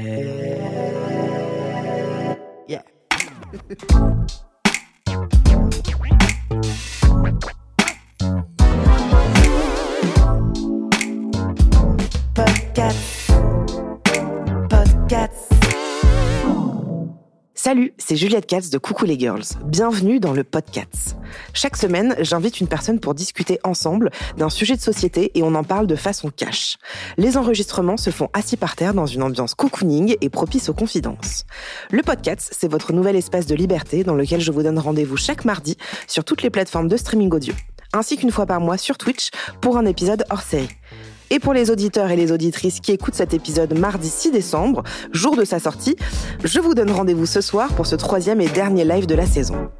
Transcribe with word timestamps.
Yeah. 0.00 0.16
Podcast. 12.34 13.28
Podcast. 14.70 15.59
Salut, 17.62 17.92
c'est 17.98 18.16
Juliette 18.16 18.46
Katz 18.46 18.70
de 18.70 18.78
Coucou 18.78 19.04
les 19.04 19.18
Girls. 19.18 19.44
Bienvenue 19.66 20.18
dans 20.18 20.32
le 20.32 20.44
Podcast. 20.44 21.18
Chaque 21.52 21.76
semaine, 21.76 22.16
j'invite 22.18 22.58
une 22.58 22.68
personne 22.68 22.98
pour 22.98 23.12
discuter 23.12 23.60
ensemble 23.64 24.10
d'un 24.38 24.48
sujet 24.48 24.76
de 24.76 24.80
société 24.80 25.30
et 25.34 25.42
on 25.42 25.54
en 25.54 25.62
parle 25.62 25.86
de 25.86 25.94
façon 25.94 26.30
cash. 26.30 26.78
Les 27.18 27.36
enregistrements 27.36 27.98
se 27.98 28.08
font 28.08 28.30
assis 28.32 28.56
par 28.56 28.76
terre 28.76 28.94
dans 28.94 29.04
une 29.04 29.22
ambiance 29.22 29.52
cocooning 29.52 30.16
et 30.22 30.30
propice 30.30 30.70
aux 30.70 30.72
confidences. 30.72 31.44
Le 31.90 32.00
Podcast, 32.00 32.48
c'est 32.58 32.70
votre 32.70 32.94
nouvel 32.94 33.14
espace 33.14 33.44
de 33.44 33.54
liberté 33.54 34.04
dans 34.04 34.14
lequel 34.14 34.40
je 34.40 34.52
vous 34.52 34.62
donne 34.62 34.78
rendez-vous 34.78 35.18
chaque 35.18 35.44
mardi 35.44 35.76
sur 36.06 36.24
toutes 36.24 36.40
les 36.40 36.48
plateformes 36.48 36.88
de 36.88 36.96
streaming 36.96 37.30
audio, 37.30 37.52
ainsi 37.92 38.16
qu'une 38.16 38.30
fois 38.30 38.46
par 38.46 38.62
mois 38.62 38.78
sur 38.78 38.96
Twitch 38.96 39.28
pour 39.60 39.76
un 39.76 39.84
épisode 39.84 40.24
hors 40.30 40.40
série. 40.40 40.70
Et 41.32 41.38
pour 41.38 41.52
les 41.52 41.70
auditeurs 41.70 42.10
et 42.10 42.16
les 42.16 42.32
auditrices 42.32 42.80
qui 42.80 42.90
écoutent 42.90 43.14
cet 43.14 43.34
épisode 43.34 43.78
mardi 43.78 44.08
6 44.08 44.32
décembre, 44.32 44.82
jour 45.12 45.36
de 45.36 45.44
sa 45.44 45.60
sortie, 45.60 45.94
je 46.42 46.58
vous 46.58 46.74
donne 46.74 46.90
rendez-vous 46.90 47.26
ce 47.26 47.40
soir 47.40 47.72
pour 47.74 47.86
ce 47.86 47.94
troisième 47.94 48.40
et 48.40 48.48
dernier 48.48 48.84
live 48.84 49.06
de 49.06 49.14
la 49.14 49.26
saison. 49.26 49.70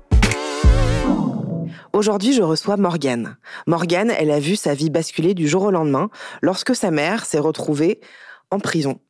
Aujourd'hui, 1.93 2.35
je 2.35 2.43
reçois 2.43 2.77
Morgane. 2.77 3.37
Morgane, 3.67 4.13
elle 4.17 4.31
a 4.31 4.39
vu 4.39 4.55
sa 4.55 4.75
vie 4.75 4.91
basculer 4.91 5.35
du 5.35 5.49
jour 5.49 5.65
au 5.65 5.71
lendemain 5.73 6.09
lorsque 6.41 6.77
sa 6.77 6.93
mère 6.93 7.25
s'est 7.25 7.41
retrouvée 7.41 8.01
en 8.53 8.61
prison. 8.61 9.01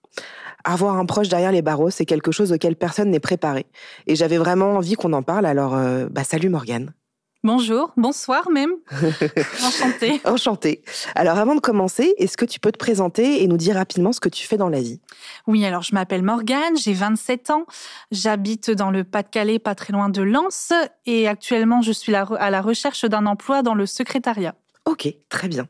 Avoir 0.64 0.97
un 0.97 1.04
proche 1.04 1.28
derrière 1.28 1.52
les 1.52 1.60
barreaux, 1.60 1.91
c'est 1.91 2.06
quelque 2.06 2.32
chose 2.32 2.52
auquel 2.52 2.75
personne 2.75 3.10
n'est 3.10 3.20
préparé. 3.20 3.66
Et 4.06 4.16
j'avais 4.16 4.38
vraiment 4.38 4.77
envie 4.77 4.94
qu'on 4.94 5.12
en 5.12 5.22
parle, 5.22 5.44
alors 5.44 5.75
euh, 5.75 6.06
bah, 6.10 6.25
salut 6.25 6.48
Morgane. 6.48 6.94
Bonjour, 7.42 7.91
bonsoir 7.96 8.50
même. 8.50 8.72
Enchantée. 9.64 10.20
Enchantée. 10.27 10.83
Alors 11.14 11.38
avant 11.38 11.55
de 11.55 11.60
commencer, 11.60 12.14
est-ce 12.19 12.36
que 12.36 12.44
tu 12.44 12.60
peux 12.60 12.70
te 12.70 12.77
présenter 12.77 13.42
et 13.42 13.47
nous 13.47 13.56
dire 13.56 13.77
rapidement 13.77 14.12
ce 14.12 14.20
que 14.20 14.28
tu 14.28 14.47
fais 14.47 14.58
dans 14.58 14.69
la 14.69 14.80
vie? 14.82 15.00
Oui, 15.47 15.64
alors 15.64 15.82
je 15.82 15.94
m'appelle 15.94 16.22
Morgane, 16.22 16.77
j'ai 16.77 16.92
27 16.92 17.48
ans, 17.48 17.64
j'habite 18.10 18.70
dans 18.70 18.91
le 18.91 19.05
Pas-de-Calais, 19.05 19.58
pas 19.58 19.74
très 19.74 19.94
loin 19.94 20.10
de 20.10 20.20
Lens, 20.20 20.74
et 21.06 21.28
actuellement 21.28 21.80
je 21.80 21.92
suis 21.92 22.14
à 22.14 22.50
la 22.50 22.60
recherche 22.60 23.06
d'un 23.06 23.24
emploi 23.24 23.62
dans 23.62 23.75
le 23.75 23.86
secrétariat. 23.86 24.54
Ok, 24.84 25.08
très 25.30 25.48
bien. 25.48 25.66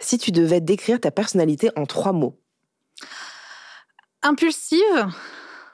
Si 0.00 0.16
tu 0.16 0.32
devais 0.32 0.62
décrire 0.62 0.98
ta 1.00 1.10
personnalité 1.10 1.70
en 1.76 1.84
trois 1.84 2.12
mots 2.12 2.38
Impulsive, 4.22 4.80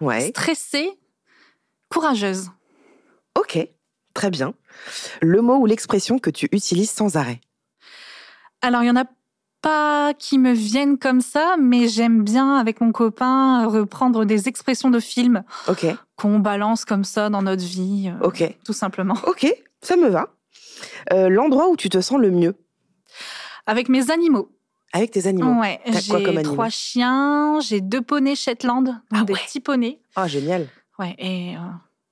Ouais. 0.01 0.29
stressée, 0.31 0.91
courageuse. 1.89 2.51
Ok, 3.37 3.59
très 4.19 4.31
bien. 4.31 4.53
Le 5.23 5.41
mot 5.43 5.57
ou 5.59 5.67
l'expression 5.67 6.19
que 6.19 6.31
tu 6.31 6.49
utilises 6.53 6.91
sans 6.91 7.17
arrêt 7.17 7.41
Alors, 8.63 8.83
il 8.83 8.87
y 8.87 8.91
en 8.91 8.97
a 8.97 9.05
pas 9.63 10.13
qui 10.19 10.39
me 10.39 10.53
viennent 10.53 10.99
comme 10.99 11.21
ça, 11.21 11.57
mais 11.59 11.89
j'aime 11.89 12.23
bien, 12.25 12.57
avec 12.57 12.81
mon 12.81 12.91
copain, 12.93 13.67
reprendre 13.67 14.25
des 14.25 14.49
expressions 14.49 14.91
de 14.91 15.01
films 15.01 15.43
Ok, 15.69 15.87
qu'on 16.17 16.39
balance 16.41 16.85
comme 16.85 17.05
ça 17.05 17.29
dans 17.31 17.43
notre 17.43 17.65
vie, 17.65 18.09
euh, 18.21 18.27
ok, 18.27 18.43
tout 18.65 18.73
simplement. 18.73 19.17
ok, 19.27 19.47
ça 19.83 19.97
me 19.97 20.09
va. 20.09 20.29
Euh, 21.13 21.29
L'endroit 21.29 21.69
où 21.69 21.77
tu 21.77 21.89
te 21.89 22.01
sens 22.01 22.19
le 22.21 22.31
mieux 22.31 22.55
Avec 23.67 23.89
mes 23.89 24.11
animaux. 24.11 24.49
avec 24.93 25.11
tes 25.13 25.27
animaux 25.27 25.61
Ouais, 25.61 25.81
j'ai 25.87 26.43
trois 26.43 26.69
chiens, 26.71 27.59
j'ai 27.61 27.81
deux 27.81 28.01
poneys 28.03 28.37
Shetland, 28.37 28.85
donc 28.85 29.01
Ah 29.13 29.25
des 29.25 29.33
ouais. 29.35 29.41
petits 29.45 29.61
poneys. 29.61 30.01
Ah, 30.17 30.27
génial. 30.29 30.67
Ouais, 31.01 31.15
et 31.19 31.57
euh, 31.57 31.61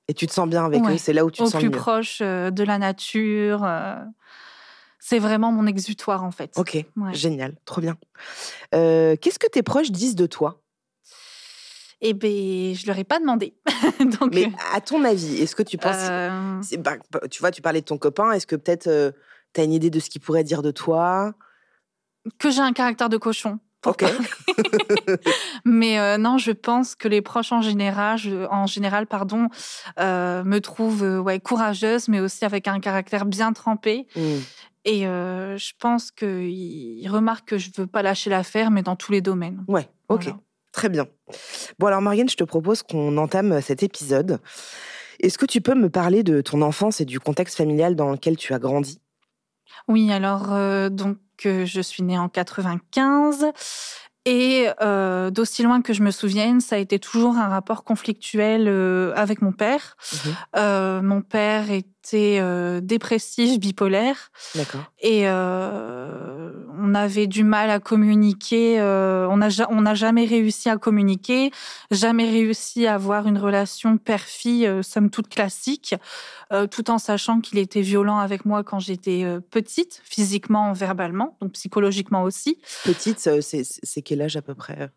Et 0.07 0.13
tu 0.13 0.25
te 0.27 0.31
sens 0.33 0.47
bien 0.47 0.65
avec 0.65 0.83
Ouais, 0.83 0.93
eux, 0.95 0.97
c'est 0.97 1.13
là 1.13 1.25
où 1.25 1.31
tu 1.31 1.39
te 1.39 1.43
au 1.43 1.49
sens 1.49 1.59
plus 1.59 1.69
mieux. 1.69 1.75
proche 1.77 2.19
euh, 2.21 2.49
de 2.49 2.63
la 2.63 2.77
nature. 2.77 3.63
euh, 3.65 3.95
c'est 4.99 5.19
vraiment 5.19 5.51
mon 5.51 5.67
exutoire 5.67 6.23
en 6.23 6.31
fait. 6.31 6.53
Ok, 6.57 6.85
Ouais. 6.95 7.13
génial, 7.13 7.55
trop 7.65 7.81
bien. 7.81 7.97
Euh, 8.73 9.15
Qu'est-ce 9.15 9.39
que 9.39 9.47
tes 9.47 9.63
proches 9.63 9.91
disent 9.91 10.15
de 10.15 10.25
toi? 10.25 10.61
Et 12.01 12.13
ben, 12.13 12.75
je 12.75 12.85
leur 12.87 12.97
ai 12.97 13.03
pas 13.03 13.19
demandé. 13.19 13.55
donc, 14.19 14.33
Mais 14.33 14.51
à 14.73 14.81
ton 14.81 15.03
avis, 15.03 15.41
est-ce 15.41 15.55
que 15.55 15.63
tu 15.63 15.77
penses... 15.77 15.95
euh, 16.09 16.61
bah, 16.77 16.95
bah, 17.11 17.21
tu 17.29 17.39
vois, 17.39 17.51
tu 17.51 17.61
parlais 17.61 17.81
de 17.81 17.85
ton 17.85 17.97
copain, 17.97 18.31
est-ce 18.31 18.45
que 18.47 18.55
peut-être 18.55 19.13
tu 19.53 19.61
as 19.61 19.63
une 19.63 19.73
idée 19.73 19.89
de 19.89 19.99
ce 19.99 20.09
qu'il 20.09 20.21
pourrait 20.21 20.43
dire 20.43 20.61
de 20.61 20.71
toi? 20.71 21.33
Que 22.39 22.51
j'ai 22.51 22.59
un 22.61 22.73
caractère 22.73 23.09
de 23.09 23.17
cochon. 23.17 23.59
Ok. 23.85 24.03
Mais 25.65 25.99
euh, 25.99 26.17
non, 26.17 26.37
je 26.37 26.51
pense 26.51 26.95
que 26.95 27.07
les 27.07 27.21
proches 27.21 27.51
en 27.51 27.61
général, 27.61 28.17
je- 28.17 28.47
en 28.49 28.65
général, 28.67 29.07
pardon, 29.07 29.47
euh, 29.99 30.43
me 30.43 30.59
trouvent 30.59 31.03
euh, 31.03 31.19
ouais 31.19 31.39
courageuse, 31.39 32.07
mais 32.07 32.19
aussi 32.19 32.43
avec 32.45 32.67
un 32.67 32.79
caractère 32.79 33.25
bien 33.25 33.53
trempé. 33.53 34.07
Hmm. 34.15 34.39
Et 34.85 35.01
je 35.01 35.71
pense 35.79 36.11
qu'ils 36.11 37.09
remarquent 37.09 37.45
que 37.49 37.57
je 37.57 37.69
veux 37.75 37.87
pas 37.87 38.01
lâcher 38.01 38.29
l'affaire, 38.29 38.71
mais 38.71 38.83
dans 38.83 38.95
tous 38.95 39.11
les 39.11 39.19
domaines. 39.19 39.65
Ouais, 39.67 39.89
ok, 40.07 40.23
Voilà. 40.23 40.39
très 40.71 40.87
bien. 40.87 41.07
Bon 41.77 41.87
alors 41.87 42.01
Marianne, 42.01 42.29
je 42.29 42.37
te 42.37 42.45
propose 42.45 42.83
qu'on 42.83 43.17
entame 43.17 43.59
cet 43.61 43.83
épisode. 43.83 44.39
Est-ce 45.19 45.37
que 45.37 45.45
tu 45.45 45.59
peux 45.59 45.75
me 45.75 45.89
parler 45.89 46.23
de 46.23 46.39
ton 46.39 46.61
enfance 46.61 47.01
et 47.01 47.05
du 47.05 47.19
contexte 47.19 47.57
familial 47.57 47.97
dans 47.97 48.11
lequel 48.11 48.37
tu 48.37 48.53
as 48.53 48.59
grandi? 48.59 49.01
Oui, 49.89 50.09
alors 50.13 50.89
donc 50.89 51.17
euh, 51.45 51.65
je 51.65 51.81
suis 51.81 52.03
née 52.03 52.17
en 52.17 52.29
95 52.29 53.51
et 54.27 54.67
euh, 54.81 55.29
d'aussi 55.29 55.63
loin 55.63 55.81
que 55.81 55.93
je 55.93 56.03
me 56.03 56.11
souvienne, 56.11 56.59
ça 56.59 56.75
a 56.75 56.79
été 56.79 56.99
toujours 56.99 57.37
un 57.37 57.47
rapport 57.47 57.85
conflictuel 57.85 58.65
euh, 58.67 59.13
avec 59.15 59.41
mon 59.41 59.53
père. 59.53 59.95
Mhm. 60.11 60.35
Euh, 60.57 61.01
mon 61.01 61.21
père 61.21 61.71
était 61.71 62.41
dépressif, 62.81 63.57
bipolaire, 63.57 64.31
D'accord. 64.53 64.83
et 64.99 65.27
on 66.79 66.95
avait 66.95 67.27
du 67.27 67.43
mal 67.43 67.69
à 67.69 67.79
communiquer. 67.79 68.79
euh, 68.79 69.27
on 69.29 69.37
n'a 69.81 69.95
jamais 69.95 70.25
réussi 70.25 70.69
à 70.69 70.77
communiquer, 70.77 71.51
jamais 71.91 72.29
réussi 72.29 72.87
à 72.87 72.95
avoir 72.95 73.27
une 73.27 73.37
relation 73.37 73.97
père-fille, 73.97 74.67
euh, 74.67 74.81
somme 74.81 75.09
toute 75.09 75.29
classique, 75.29 75.95
euh, 76.51 76.67
tout 76.67 76.89
en 76.89 76.97
sachant 76.97 77.41
qu'il 77.41 77.57
était 77.57 77.81
violent 77.81 78.19
avec 78.19 78.45
moi 78.45 78.63
quand 78.63 78.79
j'étais 78.79 79.25
petite, 79.51 80.01
physiquement, 80.03 80.73
verbalement, 80.73 81.37
donc 81.41 81.53
psychologiquement 81.53 82.23
aussi. 82.23 82.59
Petite, 82.83 83.19
c'est 83.41 84.01
quel 84.01 84.21
âge 84.21 84.37
à 84.37 84.41
peu 84.41 84.55
près? 84.55 84.89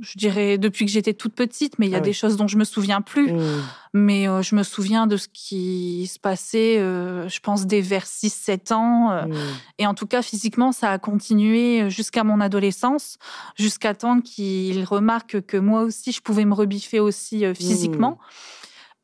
Je 0.00 0.18
dirais 0.18 0.58
depuis 0.58 0.84
que 0.86 0.90
j'étais 0.90 1.14
toute 1.14 1.34
petite, 1.34 1.78
mais 1.78 1.86
il 1.86 1.90
y 1.90 1.94
a 1.94 1.98
Ah 1.98 2.00
oui. 2.00 2.06
des 2.06 2.12
choses 2.12 2.36
dont 2.36 2.48
je 2.48 2.56
me 2.56 2.64
souviens 2.64 3.02
plus. 3.02 3.30
Hmm. 3.32 3.62
Mais 3.94 4.26
euh, 4.28 4.42
je 4.42 4.54
me 4.56 4.62
souviens 4.64 5.06
de 5.06 5.16
ce 5.16 5.28
qui 5.32 6.08
se 6.12 6.18
passait, 6.18 6.78
euh, 6.78 7.28
je 7.28 7.38
pense, 7.40 7.66
dès 7.66 7.80
vers 7.80 8.04
6-7 8.06 8.72
ans. 8.72 9.10
euh, 9.12 9.26
Hmm. 9.26 9.34
Et 9.78 9.86
en 9.86 9.94
tout 9.94 10.06
cas, 10.06 10.22
physiquement, 10.22 10.72
ça 10.72 10.90
a 10.90 10.98
continué 10.98 11.88
jusqu'à 11.90 12.24
mon 12.24 12.40
adolescence, 12.40 13.18
jusqu'à 13.56 13.94
temps 13.94 14.20
qu'il 14.20 14.82
remarque 14.84 15.40
que 15.42 15.56
moi 15.56 15.82
aussi, 15.82 16.10
je 16.10 16.20
pouvais 16.20 16.44
me 16.44 16.54
rebiffer 16.54 16.98
aussi 16.98 17.44
physiquement. 17.54 18.18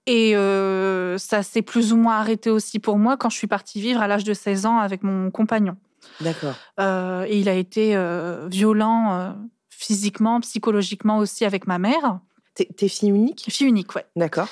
Et 0.06 0.37
euh, 0.37 1.19
ça 1.19 1.43
s'est 1.43 1.62
plus 1.62 1.93
ou 1.93 1.97
moins 1.97 2.17
arrêté 2.17 2.49
aussi 2.50 2.79
pour 2.79 2.97
moi 2.99 3.17
quand 3.17 3.29
je 3.29 3.37
suis 3.37 3.49
partie 3.49 3.81
vivre 3.81 4.00
à 4.00 4.06
l'âge 4.09 4.25
de 4.25 4.35
16 4.35 4.64
ans 4.67 4.79
avec 4.79 5.02
mon 5.02 5.31
compagnon. 5.31 5.76
D'accord. 6.20 6.55
Et 7.26 7.38
il 7.41 7.49
a 7.49 7.55
été 7.55 7.97
violent 8.49 9.35
physiquement, 9.76 10.40
psychologiquement 10.40 11.19
aussi 11.19 11.44
avec 11.44 11.67
ma 11.67 11.78
mère. 11.78 12.20
T'es 12.55 12.88
fille 12.88 13.11
unique? 13.11 13.44
Fille 13.50 13.67
unique, 13.67 13.94
ouais. 13.94 14.06
D'accord. 14.17 14.49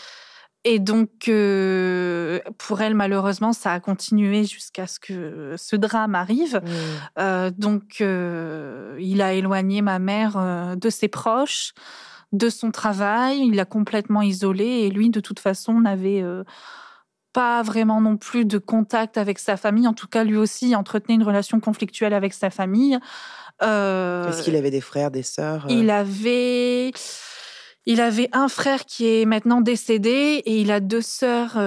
Et 0.65 0.79
donc, 0.79 1.29
euh, 1.29 2.41
pour 2.59 2.81
elle, 2.81 2.95
malheureusement, 2.95 3.53
ça 3.53 3.73
a 3.73 3.81
continué 3.81 4.45
jusqu'à 4.45 4.87
ce 4.87 4.99
que 4.99 5.55
ce 5.59 5.77
drame 5.77 6.15
arrive. 6.15 6.61
Hmm. 6.63 7.19
Euh, 7.19 7.51
donc, 7.51 8.01
euh, 8.01 8.97
il 9.01 9.21
a 9.21 9.35
éloigné 9.35 9.83
ma 9.83 9.99
mère 9.99 10.77
de 10.77 10.91
ses 10.91 11.09
proches, 11.09 11.73
de 12.33 12.49
son 12.49 12.71
travail. 12.71 13.41
Il 13.47 13.57
l'a 13.57 13.67
complètement 13.67 14.23
isolée. 14.23 14.85
Et 14.85 14.91
lui, 14.91 15.11
de 15.11 15.21
toute 15.21 15.39
façon, 15.39 15.81
n'avait 15.81 16.25
pas 17.35 17.63
vraiment 17.63 18.01
non 18.01 18.17
plus 18.17 18.47
de 18.47 18.57
contact 18.57 19.19
avec 19.19 19.39
sa 19.39 19.59
famille. 19.59 19.87
En 19.87 19.93
tout 19.93 20.07
cas, 20.07 20.25
lui 20.25 20.39
aussi 20.39 20.75
entretenait 20.75 21.17
une 21.17 21.23
relation 21.23 21.61
conflictuelle 21.61 22.15
avec 22.15 22.33
sa 22.33 22.49
famille. 22.49 22.99
Est-ce 23.61 24.43
qu'il 24.43 24.57
avait 24.57 24.71
des 24.71 24.81
frères, 24.81 25.11
des 25.11 25.23
sœurs 25.23 25.67
Il 25.69 25.91
avait. 25.91 26.93
Il 27.87 28.01
avait 28.01 28.31
un 28.33 28.49
frère 28.49 28.87
qui 28.87 29.07
est 29.07 29.27
maintenant 29.27 29.61
décédé 29.61 30.43
et 30.47 30.59
il 30.59 30.73
a 30.73 30.81
deux 30.81 31.03
sœurs 31.03 31.59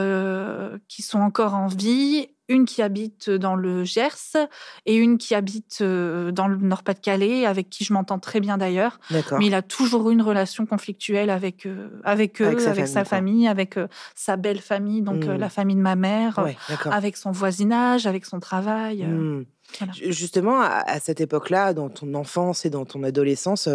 qui 0.87 1.03
sont 1.03 1.19
encore 1.19 1.53
en 1.53 1.67
vie 1.67 2.27
une 2.47 2.65
qui 2.65 2.81
habite 2.81 3.29
dans 3.29 3.55
le 3.55 3.83
Gers 3.83 4.37
et 4.85 4.95
une 4.95 5.17
qui 5.17 5.35
habite 5.35 5.81
dans 5.81 6.47
le 6.47 6.57
Nord-Pas-de-Calais, 6.57 7.45
avec 7.45 7.69
qui 7.69 7.83
je 7.83 7.93
m'entends 7.93 8.19
très 8.19 8.39
bien 8.39 8.57
d'ailleurs. 8.57 8.99
Mais 9.11 9.47
il 9.47 9.53
a 9.53 9.61
toujours 9.61 10.09
eu 10.09 10.13
une 10.13 10.21
relation 10.21 10.65
conflictuelle 10.65 11.29
avec, 11.29 11.67
avec 12.03 12.41
eux, 12.41 12.47
avec 12.47 12.87
sa, 12.87 13.05
famille, 13.05 13.47
avec 13.47 13.75
sa 14.15 14.37
belle 14.37 14.61
famille, 14.61 15.01
donc 15.01 15.25
mmh. 15.25 15.33
la 15.33 15.49
famille 15.49 15.75
de 15.75 15.81
ma 15.81 15.95
mère, 15.95 16.45
avec 16.85 17.17
son 17.17 17.31
voisinage, 17.31 18.07
avec 18.07 18.25
son 18.25 18.39
travail. 18.39 19.03
Mmh. 19.03 19.45
Justement, 19.91 20.61
à, 20.61 20.99
cette 20.99 21.21
époque-là, 21.21 21.73
dans 21.73 21.89
ton 21.89 22.13
enfance 22.13 22.65
et 22.65 22.69
dans 22.69 22.85
ton 22.85 23.03
adolescence, 23.03 23.67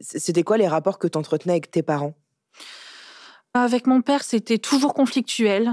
c'était 0.00 0.42
quoi 0.42 0.56
les 0.56 0.68
rapports 0.68 0.98
que 0.98 1.06
tu 1.06 1.18
entretenais 1.18 1.54
avec 1.54 1.70
tes 1.70 1.82
parents? 1.82 2.14
Avec 3.54 3.86
mon 3.86 4.00
père, 4.00 4.22
c'était 4.22 4.58
toujours 4.58 4.94
conflictuel. 4.94 5.72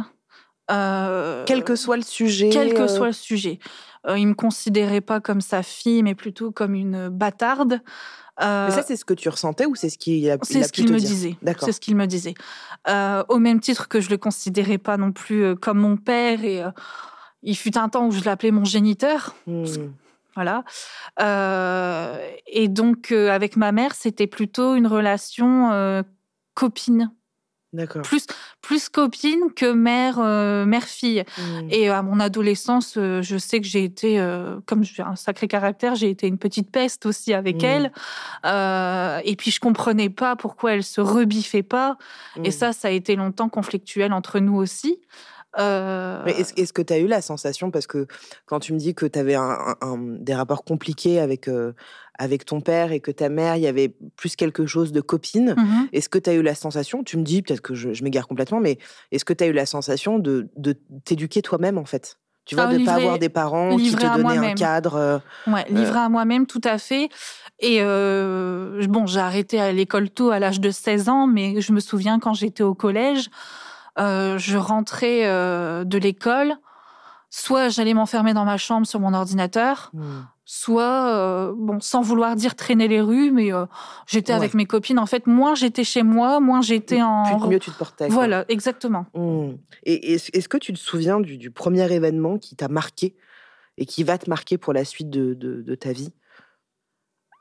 Euh, 0.70 1.44
quel 1.46 1.64
que 1.64 1.76
soit 1.76 1.98
le 1.98 2.04
sujet. 2.04 2.50
Quel 2.50 2.74
que 2.74 2.82
euh, 2.82 2.88
soit 2.88 3.08
le 3.08 3.14
sujet. 3.14 3.60
Euh, 4.08 4.18
il 4.18 4.28
me 4.28 4.34
considérait 4.34 5.02
pas 5.02 5.20
comme 5.20 5.42
sa 5.42 5.64
fille, 5.64 6.04
mais 6.04 6.16
plutôt 6.16 6.52
comme 6.52 6.74
une 6.74 7.10
bâtarde. 7.10 7.82
mais 8.40 8.72
ça, 8.72 8.84
c'est 8.86 8.96
ce 8.96 9.06
que 9.06 9.14
tu 9.14 9.30
ressentais 9.30 9.66
ou 9.66 9.76
c'est 9.76 9.90
ce 9.90 9.98
qu'il 9.98 10.30
a, 10.30 10.38
C'est 10.44 10.64
ce 10.64 10.72
qu'il 10.72 10.92
me 10.92 11.00
disait. 11.00 11.38
C'est 11.60 11.72
ce 11.72 11.80
qu'il 11.80 11.96
me 11.96 12.06
disait. 12.06 12.36
au 12.88 13.40
même 13.40 13.60
titre 13.60 13.88
que 13.88 14.00
je 14.00 14.10
le 14.10 14.18
considérais 14.18 14.78
pas 14.78 14.98
non 14.98 15.12
plus 15.12 15.56
comme 15.56 15.80
mon 15.80 15.98
père 15.98 16.44
et 16.44 16.64
il 17.42 17.56
fut 17.56 17.78
un 17.78 17.90
temps 17.90 18.08
où 18.08 18.12
je 18.12 18.24
l'appelais 18.24 18.52
mon 18.52 18.66
géniteur. 18.66 19.36
Hmm. 19.48 19.66
Voilà. 20.36 20.64
et 22.48 22.68
donc, 22.70 23.12
avec 23.12 23.58
ma 23.58 23.72
mère, 23.72 23.94
c'était 23.96 24.28
plutôt 24.28 24.76
une 24.76 24.88
relation 24.88 26.04
copine. 26.54 27.12
Plus, 28.02 28.26
plus 28.62 28.90
copine 28.90 29.52
que 29.56 29.72
mère, 29.72 30.18
euh, 30.20 30.66
mère-fille. 30.66 31.24
Mmh. 31.38 31.68
Et 31.70 31.90
à 31.90 32.02
mon 32.02 32.20
adolescence, 32.20 32.96
euh, 32.98 33.22
je 33.22 33.38
sais 33.38 33.62
que 33.62 33.68
j'ai 33.68 33.84
été, 33.84 34.20
euh, 34.20 34.60
comme 34.66 34.84
j'ai 34.84 35.04
un 35.04 35.16
sacré 35.16 35.48
caractère, 35.48 35.94
j'ai 35.96 36.10
été 36.10 36.28
une 36.28 36.40
petite 36.40 36.72
peste 36.72 37.06
aussi 37.06 37.34
avec 37.34 37.62
mmh. 37.62 37.66
elle. 37.66 37.92
et 39.24 39.36
puis 39.36 39.52
je 39.52 39.60
comprenais 39.60 40.10
pas 40.10 40.36
pourquoi 40.36 40.74
elle 40.74 40.84
se 40.84 41.02
rebiffait 41.02 41.64
pas. 41.64 41.98
Et 42.44 42.50
mmh. 42.50 42.52
ça, 42.52 42.74
ça 42.74 42.88
a 42.88 42.92
été 42.92 43.16
longtemps 43.16 43.50
conflictuel 43.50 44.14
entre 44.14 44.40
nous 44.40 44.56
aussi. 44.56 45.00
Mais 45.58 46.32
est-ce, 46.32 46.74
que 46.74 46.82
tu 46.82 46.94
as 46.94 47.00
eu 47.00 47.08
la 47.08 47.22
sensation, 47.22 47.72
parce 47.72 47.88
que 47.88 48.08
quand 48.46 48.60
tu 48.60 48.74
me 48.74 48.78
dis 48.78 48.94
que 48.94 49.06
tu 49.06 49.18
avais 49.18 49.36
un, 49.36 49.76
des 50.20 50.36
rapports 50.36 50.64
compliqués 50.64 51.20
avec, 51.20 51.50
avec 52.18 52.46
ton 52.46 52.62
père 52.62 52.92
et 52.92 53.00
que 53.00 53.12
ta 53.12 53.30
mère, 53.30 53.56
il 53.56 53.64
y 53.64 53.68
avait 53.68 53.96
plus 54.16 54.36
quelque 54.36 54.66
chose 54.66 54.92
de 54.92 55.02
copine, 55.02 55.56
mmh 55.58 55.90
est-ce 55.94 56.10
que 56.10 56.20
tu 56.20 56.30
as 56.30 56.34
eu 56.34 56.42
la 56.42 56.56
sensation, 56.56 57.04
tu 57.04 57.18
me 57.18 57.24
dis, 57.24 57.42
peut-être 57.42 57.62
que 57.62 57.74
je, 57.74 58.04
m'égare 58.04 58.28
complètement, 58.28 58.60
mais 58.60 58.78
est-ce 59.12 59.26
que 59.26 59.34
tu 59.34 59.44
as 59.44 59.48
eu 59.48 59.54
la 59.54 59.66
sensation 59.66 60.20
de, 60.20 60.50
de 60.56 60.76
t'éduquer 61.04 61.42
toi-même 61.42 61.78
en 61.78 61.86
fait? 61.86 62.18
Tu 62.46 62.56
vois, 62.56 62.66
de 62.68 62.78
ne 62.78 62.86
pas 62.86 62.94
avoir 62.94 63.20
des 63.20 63.30
parents 63.30 63.78
qui 63.78 63.92
te 63.92 64.18
donnaient 64.18 64.38
un 64.38 64.54
cadre. 64.56 65.22
ouais, 65.46 65.66
livré 65.70 66.00
à 66.00 66.10
moi-même, 66.10 66.48
tout 66.48 66.62
à 66.64 66.78
fait. 66.80 67.10
Et 67.60 67.80
bon, 67.84 69.06
j'ai 69.06 69.20
arrêté 69.20 69.60
à 69.60 69.72
l'école 69.72 70.10
tôt, 70.10 70.32
à 70.32 70.40
l'âge 70.40 70.60
de 70.60 70.72
16 70.72 71.10
ans, 71.10 71.28
mais 71.28 71.62
je 71.62 71.72
me 71.74 71.80
souviens 71.80 72.20
quand 72.20 72.34
j'étais 72.34 72.64
au 72.64 72.74
collège, 72.74 73.28
euh, 73.28 73.32
je 74.00 74.58
rentrais 74.58 75.26
euh, 75.26 75.84
de 75.84 75.98
l'école, 75.98 76.56
soit 77.30 77.70
j'allais 77.70 77.94
m'enfermer 77.94 78.34
dans 78.34 78.46
ma 78.46 78.58
chambre 78.58 78.88
sur 78.88 79.00
mon 79.00 79.14
ordinateur, 79.14 79.92
hmm. 79.94 80.22
soit, 80.46 81.16
euh, 81.16 81.54
bon, 81.56 81.80
sans 81.80 82.02
vouloir 82.02 82.36
dire 82.36 82.56
traîner 82.56 82.88
les 82.88 83.02
rues, 83.02 83.32
mais 83.32 83.52
j'étais 84.08 84.34
avec 84.34 84.54
mes 84.54 84.66
copines. 84.66 85.00
En 85.00 85.06
fait, 85.06 85.28
moins 85.28 85.56
j'étais 85.56 85.84
chez 85.84 86.04
moi, 86.04 86.40
moins 86.40 86.62
j'étais 86.62 87.02
en. 87.02 87.48
mieux 87.48 87.60
tu 87.60 87.72
te 87.72 87.78
portais. 87.78 88.08
Voilà, 88.10 88.46
exactement. 88.50 89.06
Hmm. 89.14 89.56
Et 89.84 90.14
est-ce 90.14 90.50
que 90.50 90.58
tu 90.58 90.74
te 90.74 90.80
souviens 90.80 91.20
du, 91.20 91.52
premier 91.52 91.92
événement 91.94 92.38
qui 92.38 92.56
t'a 92.56 92.68
marqué 92.68 93.16
et 93.78 93.86
qui 93.86 94.04
va 94.04 94.18
te 94.18 94.30
marquer 94.30 94.58
pour 94.58 94.74
la 94.74 94.86
suite 94.86 95.10
de 95.10 95.76
ta 95.76 95.92
vie? 95.92 96.12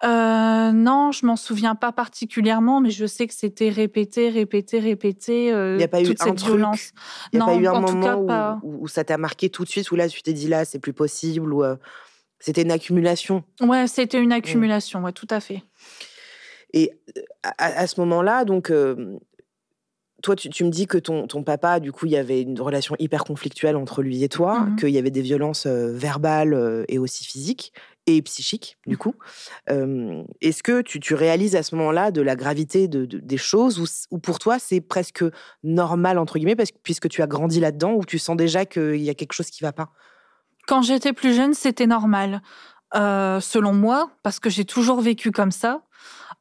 Euh, 0.04 0.70
non, 0.72 1.10
je 1.10 1.26
m'en 1.26 1.34
souviens 1.34 1.74
pas 1.74 1.90
particulièrement, 1.90 2.80
mais 2.80 2.90
je 2.90 3.04
sais 3.04 3.26
que 3.26 3.34
c'était 3.34 3.68
répété, 3.68 4.28
répété, 4.28 4.78
répété. 4.78 5.52
Euh, 5.52 5.74
il 5.74 5.78
n'y 5.78 5.84
a 5.84 5.88
pas 5.88 6.02
eu 6.02 6.14
un 6.20 6.32
violence. 6.32 6.92
Il 7.32 7.38
n'y 7.38 7.42
a 7.42 7.46
pas 7.46 7.56
eu 7.56 7.66
un 7.66 7.80
moment 7.80 8.58
où, 8.62 8.84
où, 8.84 8.88
ça 8.88 9.02
t'a 9.02 9.18
marqué 9.18 9.50
tout 9.50 9.64
de 9.64 9.68
suite, 9.68 9.90
où 9.90 9.96
là 9.96 10.08
tu 10.08 10.22
t'es 10.22 10.32
dit 10.32 10.46
là 10.46 10.64
c'est 10.64 10.78
plus 10.78 10.92
possible, 10.92 11.52
ou 11.52 11.64
euh, 11.64 11.74
c'était 12.38 12.62
une 12.62 12.70
accumulation? 12.70 13.42
Ouais, 13.60 13.88
c'était 13.88 14.20
une 14.20 14.28
mmh. 14.28 14.32
accumulation, 14.32 15.02
ouais, 15.02 15.12
tout 15.12 15.26
à 15.30 15.40
fait. 15.40 15.64
Et 16.72 16.92
à, 17.56 17.86
ce 17.86 17.98
moment-là, 18.00 18.44
donc 18.44 18.70
toi, 20.22 20.36
tu, 20.36 20.64
me 20.64 20.70
dis 20.70 20.86
que 20.86 20.98
ton, 20.98 21.26
ton, 21.26 21.42
papa, 21.42 21.80
du 21.80 21.92
coup, 21.92 22.04
il 22.04 22.12
y 22.12 22.16
avait 22.18 22.42
une 22.42 22.60
relation 22.60 22.94
hyper 22.98 23.24
conflictuelle 23.24 23.74
entre 23.74 24.02
lui 24.02 24.22
et 24.22 24.28
toi, 24.28 24.60
mmh 24.60 24.76
qu'il 24.76 24.90
y 24.90 24.98
avait 24.98 25.10
des 25.10 25.22
violences 25.22 25.66
verbales 25.66 26.84
et 26.88 26.98
aussi 26.98 27.24
physiques 27.24 27.72
et 28.08 28.22
psychique, 28.22 28.78
du 28.86 28.96
coup. 28.96 29.14
Est-ce 29.68 30.62
que 30.62 30.80
tu, 30.82 31.00
tu, 31.00 31.14
réalises 31.14 31.56
à 31.56 31.62
ce 31.62 31.74
moment-là 31.76 32.10
de 32.10 32.22
la 32.22 32.36
gravité 32.36 32.88
de, 32.88 33.04
des 33.04 33.36
choses 33.36 34.06
ou, 34.10 34.18
pour 34.18 34.38
toi 34.38 34.58
c'est 34.58 34.80
presque 34.80 35.24
normal, 35.62 36.18
entre 36.18 36.38
guillemets, 36.38 36.56
parce, 36.56 36.72
puisque 36.72 37.08
tu 37.08 37.22
as 37.22 37.26
grandi 37.26 37.60
là-dedans, 37.60 37.92
ou 37.92 38.04
tu 38.04 38.18
sens 38.18 38.36
déjà 38.36 38.64
qu'il 38.64 38.96
y 38.96 39.10
a 39.10 39.14
quelque 39.14 39.32
chose 39.32 39.50
qui 39.50 39.62
va 39.62 39.72
pas? 39.72 39.90
Quand 40.66 40.82
j'étais 40.82 41.12
plus 41.12 41.34
jeune, 41.34 41.54
c'était 41.54 41.86
normal. 41.86 42.42
selon 42.94 43.72
moi, 43.72 44.10
parce 44.22 44.40
que 44.40 44.50
j'ai 44.50 44.64
toujours 44.64 45.00
vécu 45.00 45.30
comme 45.30 45.52
ça. 45.52 45.82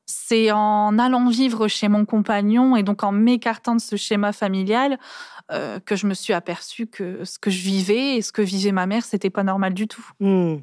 C'est 0.05 0.51
en 0.51 0.97
allant 0.99 1.27
vivre 1.27 1.67
chez 1.67 1.89
mon 1.89 2.05
compagnon 2.05 2.77
et 2.77 2.83
donc 2.83 3.03
en 3.03 3.11
m'écartant 3.11 3.75
de 3.75 3.81
ce 3.81 3.97
schéma 3.97 4.31
familial 4.31 4.97
que 5.49 5.95
je 5.95 6.07
me 6.07 6.13
suis 6.13 6.33
aperçue 6.33 6.87
que 6.87 7.23
ce 7.25 7.39
que 7.39 7.49
je 7.49 7.61
vivais 7.61 8.15
et 8.15 8.21
ce 8.21 8.31
que 8.31 8.41
vivait 8.41 8.71
ma 8.71 8.85
mère, 8.85 9.03
c'était 9.03 9.29
pas 9.29 9.43
normal 9.43 9.73
du 9.73 9.87
tout. 9.87 10.05
Mmh. 10.19 10.57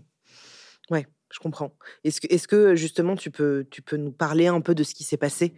Je 1.35 1.41
comprends. 1.41 1.73
Est-ce 2.05 2.21
que, 2.21 2.33
est 2.33 2.47
que 2.47 2.77
justement 2.77 3.17
tu 3.17 3.33
peux, 3.33 3.67
tu 3.69 3.83
peux 3.83 3.97
nous 3.97 4.13
parler 4.13 4.47
un 4.47 4.61
peu 4.61 4.73
de 4.73 4.85
ce 4.85 4.95
qui 4.95 5.03
s'est 5.03 5.17
passé 5.17 5.53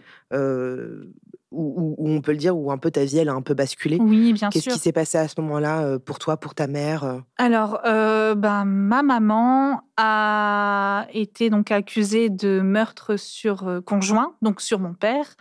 où, 1.53 1.95
on 1.99 2.21
peut 2.23 2.33
le 2.33 2.39
dire, 2.39 2.57
où 2.57 2.73
un 2.73 2.79
peu 2.79 2.91
ta 2.91 3.05
vie 3.05 3.19
elle 3.19 3.29
a 3.29 3.35
un 3.35 3.43
peu 3.43 3.53
basculé? 3.53 3.99
Oui, 4.01 4.33
bien 4.33 4.51
sûr. 4.51 4.63
Qu'est-ce 4.63 4.75
qui 4.75 4.81
s'est 4.81 4.93
passé 4.93 5.19
à 5.19 5.29
ce 5.29 5.39
moment-là 5.43 5.99
pour 5.99 6.19
toi, 6.19 6.39
pour 6.39 6.55
ta 6.55 6.67
mère 6.67 7.23
Alors, 7.37 7.79
ben, 7.85 8.65
ma 8.65 9.03
maman 9.03 9.83
a 9.97 11.07
été 11.13 11.51
donc 11.51 11.71
accusée 11.71 12.29
de 12.29 12.61
meurtre 12.61 13.17
sur 13.17 13.81
conjoint, 13.85 14.35
donc 14.43 14.61
sur 14.61 14.79
mon 14.79 14.95
père. 14.95 15.37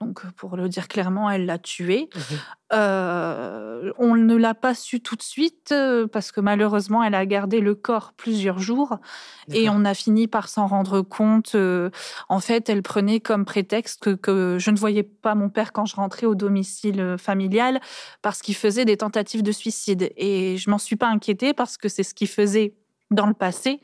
Donc, 0.00 0.26
pour 0.32 0.56
le 0.56 0.68
dire 0.68 0.88
clairement, 0.88 1.30
elle 1.30 1.46
l'a 1.46 1.58
tué. 1.58 2.10
Mmh 2.14 2.20
euh, 2.72 3.92
on 3.98 4.16
ne 4.16 4.34
l'a 4.34 4.54
pas 4.54 4.74
su 4.74 5.00
tout 5.00 5.14
de 5.14 5.22
suite 5.22 5.70
euh, 5.70 6.08
parce 6.08 6.32
que 6.32 6.40
malheureusement, 6.40 7.04
elle 7.04 7.14
a 7.14 7.24
gardé 7.24 7.60
le 7.60 7.74
corps 7.74 8.12
plusieurs 8.16 8.58
jours 8.58 8.98
et 9.52 9.68
on 9.68 9.84
a 9.84 9.94
fini 9.94 10.26
par 10.26 10.48
s'en 10.48 10.66
rendre 10.66 11.02
compte. 11.02 11.54
Euh, 11.54 11.90
en 12.28 12.40
fait, 12.40 12.68
elle 12.68 12.82
prenait 12.82 13.20
comme 13.20 13.44
prétexte 13.44 14.16
que, 14.16 14.56
je 14.58 14.70
ne 14.70 14.76
voyais 14.76 15.04
pas 15.04 15.34
mon 15.34 15.50
père 15.50 15.72
quand 15.72 15.84
je 15.84 15.94
rentrais 15.94 16.26
au 16.26 16.34
domicile 16.34 17.16
familial 17.18 17.80
parce 18.22 18.40
qu'il 18.40 18.56
faisait 18.56 18.84
des 18.84 18.96
tentatives 18.96 19.42
de 19.42 19.52
suicide. 19.52 20.10
Et 20.16 20.56
je 20.56 20.68
m'en 20.70 20.78
suis 20.78 20.96
pas 20.96 21.08
inquiétée 21.08 21.52
parce 21.52 21.76
que 21.76 21.88
c'est 21.88 22.02
ce 22.02 22.14
qu'il 22.14 22.28
faisait 22.28 22.74
dans 23.14 23.26
le 23.26 23.34
passé. 23.34 23.80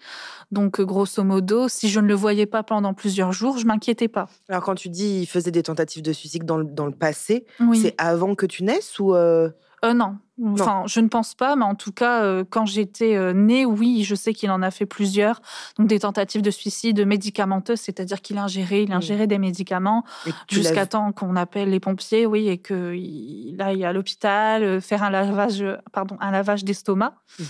Donc, 0.51 0.81
grosso 0.81 1.23
modo, 1.23 1.69
si 1.69 1.89
je 1.89 2.01
ne 2.01 2.09
le 2.09 2.15
voyais 2.15 2.47
pas 2.47 2.63
pendant 2.63 2.93
plusieurs 2.93 3.33
jours, 3.33 3.59
je 3.59 3.67
m'inquiétais 3.67 4.09
pas. 4.09 4.29
Alors, 4.49 4.65
quand 4.65 4.75
tu 4.75 4.89
dis 4.89 5.21
il 5.21 5.27
faisait 5.27 5.53
des 5.53 5.63
tentatives 5.63 6.03
de 6.03 6.13
suicide 6.13 6.45
dans 6.45 6.59
le, 6.59 6.65
dans 6.65 6.87
le 6.87 6.93
passé, 6.93 7.47
c'est 7.75 7.95
avant 7.99 8.35
que 8.35 8.47
tu 8.47 8.65
naisses 8.65 8.99
ou 8.99 9.15
euh... 9.15 9.51
Euh, 9.83 9.95
non. 9.95 10.19
Enfin, 10.53 10.83
je 10.87 11.01
ne 11.01 11.09
pense 11.09 11.35
pas, 11.35 11.57
mais 11.57 11.65
en 11.65 11.75
tout 11.75 11.93
cas, 11.93 12.23
euh, 12.23 12.45
quand 12.49 12.67
j'étais 12.67 13.17
euh, 13.17 13.33
née, 13.33 13.65
oui, 13.65 14.05
je 14.05 14.15
sais 14.15 14.35
qu'il 14.35 14.51
en 14.51 14.61
a 14.61 14.71
fait 14.71 14.85
plusieurs. 14.87 15.41
Donc, 15.79 15.87
des 15.87 16.01
tentatives 16.01 16.43
de 16.43 16.51
suicide 16.51 17.07
médicamenteuses, 17.07 17.81
c'est-à-dire 17.81 18.21
qu'il 18.21 18.37
ingérait, 18.39 18.83
il 18.83 18.93
ingérait 18.93 19.27
des 19.27 19.39
médicaments 19.39 20.05
jusqu'à 20.51 20.85
temps 20.85 21.13
qu'on 21.13 21.37
appelle 21.37 21.71
les 21.71 21.81
pompiers, 21.81 22.27
oui, 22.27 22.49
et 22.49 22.59
qu'il 22.59 23.57
aille 23.59 23.85
à 23.85 23.93
l'hôpital, 23.93 24.81
faire 24.83 25.03
un 25.03 25.11
lavage, 25.11 25.65
pardon, 25.93 26.17
un 26.21 26.31
lavage 26.31 26.65
d'estomac. 26.65 27.15
Mmh 27.39 27.45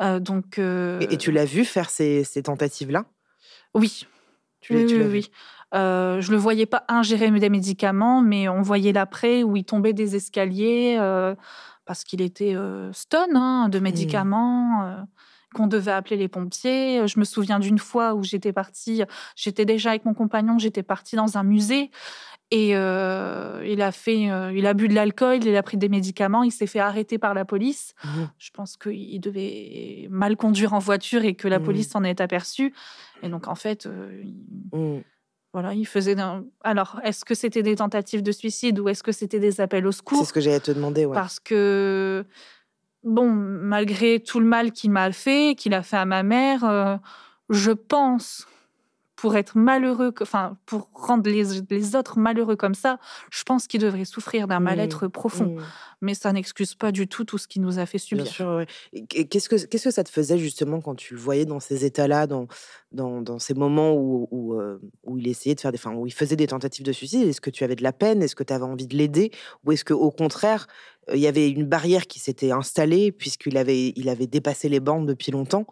donc, 0.00 0.58
et, 0.58 1.16
tu 1.18 1.30
l'as 1.30 1.44
vu 1.44 1.64
faire 1.64 1.90
ces, 1.90 2.24
tentatives-là? 2.42 3.04
Oui. 3.74 4.06
Tu 4.60 4.74
oui, 4.74 4.86
oui, 4.88 5.04
oui. 5.04 5.30
je 5.72 6.30
le 6.30 6.36
voyais 6.36 6.66
pas 6.66 6.84
ingérer 6.88 7.30
des 7.30 7.50
médicaments, 7.50 8.22
mais 8.22 8.48
on 8.48 8.62
voyait 8.62 8.92
l'après 8.92 9.42
où 9.42 9.56
il 9.56 9.64
tombait 9.64 9.92
des 9.92 10.16
escaliers 10.16 10.98
parce 11.84 12.02
qu'il 12.02 12.22
était 12.22 12.56
stone 12.92 13.36
hein, 13.36 13.68
de 13.68 13.78
mmh. 13.78 13.82
médicaments, 13.82 15.06
qu'on 15.54 15.66
devait 15.66 15.92
appeler 15.92 16.16
les 16.16 16.28
pompiers. 16.28 17.06
Je 17.06 17.18
me 17.18 17.24
souviens 17.24 17.58
d'une 17.58 17.78
fois 17.78 18.14
où 18.14 18.22
j'étais 18.22 18.52
partie, 18.52 19.02
j'étais 19.36 19.64
déjà 19.64 19.90
avec 19.90 20.04
mon 20.04 20.14
compagnon, 20.14 20.58
j'étais 20.58 20.82
partie 20.82 21.16
dans 21.16 21.38
un 21.38 21.44
musée 21.44 21.90
et 22.56 22.76
euh, 22.76 23.64
il 23.66 23.82
a 23.82 23.90
fait, 23.90 24.30
euh, 24.30 24.52
il 24.54 24.64
a 24.66 24.74
bu 24.74 24.86
de 24.86 24.94
l'alcool, 24.94 25.42
il 25.44 25.56
a 25.56 25.62
pris 25.62 25.76
des 25.76 25.88
médicaments, 25.88 26.42
il 26.44 26.52
s'est 26.52 26.68
fait 26.68 26.78
arrêter 26.78 27.18
par 27.18 27.34
la 27.34 27.44
police. 27.44 27.94
Mmh. 28.04 28.08
Je 28.38 28.50
pense 28.52 28.76
qu'il 28.76 29.20
devait 29.20 30.06
mal 30.10 30.36
conduire 30.36 30.72
en 30.72 30.78
voiture 30.78 31.24
et 31.24 31.34
que 31.34 31.48
la 31.48 31.58
Mmh. 31.58 31.62
police 31.64 31.88
s'en 31.90 32.04
est 32.04 32.20
aperçue. 32.20 32.72
Et 33.22 33.28
donc 33.28 33.48
en 33.48 33.54
fait, 33.56 33.86
euh, 33.86 34.22
il- 34.22 34.78
Mm. 34.78 35.02
voilà, 35.52 35.74
il 35.74 35.84
faisait. 35.86 36.14
d'un- 36.14 36.44
Alors, 36.62 37.00
est-ce 37.02 37.24
que 37.24 37.34
c'était 37.34 37.62
des 37.62 37.76
tentatives 37.76 38.22
de 38.22 38.32
suicide 38.32 38.78
ou 38.78 38.88
est-ce 38.88 39.02
que 39.02 39.12
c'était 39.12 39.40
des 39.40 39.60
appels 39.60 39.86
au 39.86 39.92
C'est 39.92 39.98
secours 39.98 40.26
ce 40.26 40.32
que 40.32 40.40
j'allais 40.40 40.60
te 40.60 40.70
demander, 40.72 41.06
ouais. 41.06 41.14
Parce 41.14 41.40
que 41.40 42.24
bon, 43.02 43.30
malgré 43.30 44.20
tout 44.20 44.38
le 44.40 44.46
mal 44.46 44.70
qu'il 44.72 44.90
m'a 44.92 45.10
fait, 45.12 45.54
qu'il 45.56 45.74
a 45.74 45.82
fait 45.82 45.96
à 45.96 46.04
ma 46.04 46.22
mère, 46.22 47.00
je 47.50 47.72
pense 47.72 48.46
pour 49.16 49.36
être 49.36 49.56
malheureux, 49.56 50.12
enfin 50.20 50.56
pour 50.66 50.90
rendre 50.92 51.30
les, 51.30 51.44
les 51.70 51.96
autres 51.96 52.18
malheureux 52.18 52.56
comme 52.56 52.74
ça, 52.74 52.98
je 53.30 53.42
pense 53.44 53.66
qu'il 53.66 53.80
devrait 53.80 54.04
souffrir 54.04 54.48
d'un 54.48 54.60
Mmh. 54.60 54.64
mal-être 54.64 55.08
profond. 55.08 55.56
Mais 56.00 56.14
ça 56.14 56.32
n'excuse 56.32 56.74
pas 56.74 56.92
du 56.92 57.06
tout 57.08 57.24
tout 57.24 57.38
ce 57.38 57.46
qu'il 57.46 57.62
nous 57.62 57.78
a 57.78 57.86
fait 57.86 57.98
subir. 57.98 58.24
Bien 58.24 58.32
sûr, 58.32 58.64
Qu'est-ce 59.08 59.48
que 59.48 59.56
qu'est-ce 59.56 59.84
que 59.84 59.90
ça 59.90 60.04
te 60.04 60.10
faisait 60.10 60.38
justement 60.38 60.80
quand 60.80 60.94
tu 60.94 61.14
le 61.14 61.20
voyais 61.20 61.44
dans 61.44 61.60
ces 61.60 61.84
états-là, 61.84 62.26
dans, 62.26 62.46
dans, 62.92 63.22
dans 63.22 63.38
ces 63.38 63.54
moments 63.54 63.92
où, 63.94 64.28
où, 64.30 64.54
euh, 64.54 64.78
où 65.04 65.16
il 65.18 65.28
essayait 65.28 65.54
de 65.54 65.60
faire 65.60 65.72
des, 65.72 65.78
enfin, 65.78 65.94
où 65.94 66.06
il 66.06 66.12
faisait 66.12 66.36
des 66.36 66.46
tentatives 66.48 66.84
de 66.84 66.92
suicide? 66.92 67.26
Est-ce 67.28 67.40
que 67.40 67.50
tu 67.50 67.64
avais 67.64 67.76
de 67.76 67.82
la 67.82 67.92
peine? 67.92 68.22
Est-ce 68.22 68.34
que 68.36 68.44
tu 68.44 68.52
avais 68.52 68.64
envie 68.64 68.86
de 68.86 68.96
l'aider? 68.96 69.30
Ou 69.64 69.72
est-ce 69.72 69.84
que 69.84 69.94
au 69.94 70.10
contraire, 70.10 70.66
euh, 71.08 71.16
il 71.16 71.20
y 71.20 71.26
avait 71.26 71.48
une 71.48 71.64
barrière 71.64 72.06
qui 72.06 72.18
s'était 72.18 72.50
installée 72.50 73.12
puisqu'il 73.12 73.56
avait, 73.56 73.92
il 73.96 74.08
avait 74.08 74.26
dépassé 74.26 74.68
les 74.68 74.80
bornes 74.80 75.06
depuis 75.06 75.32
longtemps? 75.32 75.66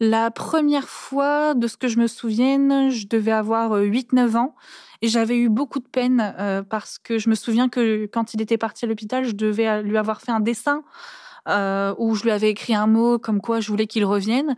La 0.00 0.30
première 0.30 0.88
fois, 0.88 1.54
de 1.54 1.66
ce 1.66 1.76
que 1.76 1.86
je 1.86 1.98
me 1.98 2.06
souvienne, 2.06 2.90
je 2.90 3.06
devais 3.06 3.32
avoir 3.32 3.72
euh, 3.72 3.84
8-9 3.84 4.36
ans 4.36 4.54
et 5.02 5.08
j'avais 5.08 5.36
eu 5.36 5.48
beaucoup 5.48 5.78
de 5.78 5.88
peine 5.88 6.34
euh, 6.38 6.62
parce 6.62 6.98
que 6.98 7.18
je 7.18 7.28
me 7.28 7.34
souviens 7.34 7.68
que 7.68 8.06
quand 8.06 8.34
il 8.34 8.40
était 8.40 8.58
parti 8.58 8.86
à 8.86 8.88
l'hôpital, 8.88 9.24
je 9.24 9.32
devais 9.32 9.68
euh, 9.68 9.82
lui 9.82 9.98
avoir 9.98 10.22
fait 10.22 10.32
un 10.32 10.40
dessin 10.40 10.82
euh, 11.48 11.94
où 11.98 12.14
je 12.14 12.24
lui 12.24 12.30
avais 12.30 12.50
écrit 12.50 12.74
un 12.74 12.86
mot 12.86 13.18
comme 13.18 13.40
quoi 13.40 13.60
je 13.60 13.68
voulais 13.68 13.86
qu'il 13.86 14.04
revienne. 14.04 14.56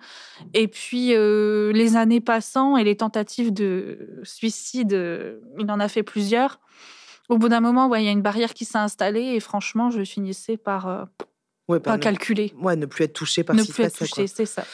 Et 0.54 0.68
puis, 0.68 1.14
euh, 1.14 1.72
les 1.72 1.96
années 1.96 2.20
passant 2.20 2.76
et 2.76 2.84
les 2.84 2.96
tentatives 2.96 3.52
de 3.52 4.20
suicide, 4.24 4.92
euh, 4.92 5.38
il 5.58 5.70
en 5.70 5.80
a 5.80 5.88
fait 5.88 6.02
plusieurs. 6.02 6.60
Au 7.28 7.38
bout 7.38 7.48
d'un 7.48 7.60
moment, 7.60 7.92
il 7.94 8.04
y 8.04 8.08
a 8.08 8.12
une 8.12 8.22
barrière 8.22 8.52
qui 8.52 8.64
s'est 8.64 8.78
installée 8.78 9.34
et 9.34 9.40
franchement, 9.40 9.90
je 9.90 10.04
finissais 10.04 10.56
par 10.56 10.88
euh, 10.88 11.04
Ouais, 11.68 11.78
pas 11.78 11.90
par 11.90 11.96
ne, 11.98 12.02
calculer, 12.02 12.52
ouais, 12.60 12.74
ne 12.76 12.86
plus 12.86 13.04
être 13.04 13.12
touché 13.12 13.44
par 13.44 13.54
ne 13.54 13.60
ce 13.60 13.66
qui 13.66 13.72
se 13.72 13.76
plus 13.76 13.84
être 13.84 13.96
touché, 13.98 14.26
c'est 14.26 14.46
ça. 14.46 14.64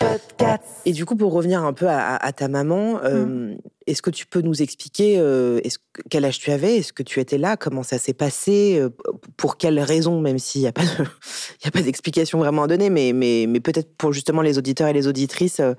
Et 0.87 0.93
du 0.93 1.05
coup, 1.05 1.17
pour 1.17 1.33
revenir 1.33 1.63
un 1.63 1.73
peu 1.75 1.87
à, 1.87 2.15
à- 2.15 2.27
à 2.27 2.33
ta 2.33 2.49
maman, 2.49 3.01
euh, 3.05 3.55
est-ce 3.87 4.01
que 4.01 4.11
tu 4.11 4.27
peux 4.27 4.41
nous 4.41 4.63
expliquer 4.63 5.19
euh, 5.19 5.61
est-ce 5.65 5.79
quel 6.09 6.25
âge 6.25 6.39
tu 6.39 6.51
avais? 6.51 6.77
Est-ce 6.79 6.93
que 6.95 7.03
tu 7.03 7.21
étais 7.21 7.37
là? 7.37 7.57
Comment 7.59 7.83
ça 7.83 7.99
s'est 7.99 8.15
passé? 8.15 8.79
Euh, 8.81 8.89
Pour 9.37 9.59
quelles 9.59 9.81
raisons 9.81 10.21
Même 10.21 10.39
s'il 10.39 10.63
n'y 10.63 10.67
a 10.67 10.73
pas 10.73 10.83
de- 10.83 10.89
il 11.61 11.65
y 11.65 11.69
a 11.69 11.71
pas 11.71 11.83
d'explication 11.83 12.39
vraiment 12.39 12.63
à 12.63 12.67
donner, 12.69 12.89
mais, 12.91 13.13
mais, 13.13 13.45
mais 13.49 13.61
peut-être 13.61 13.95
pour 13.97 14.13
justement 14.15 14.41
les 14.41 14.57
auditeurs 14.57 14.89
et 14.89 14.93
les 14.95 15.07
auditrices, 15.09 15.61
euh, 15.61 15.75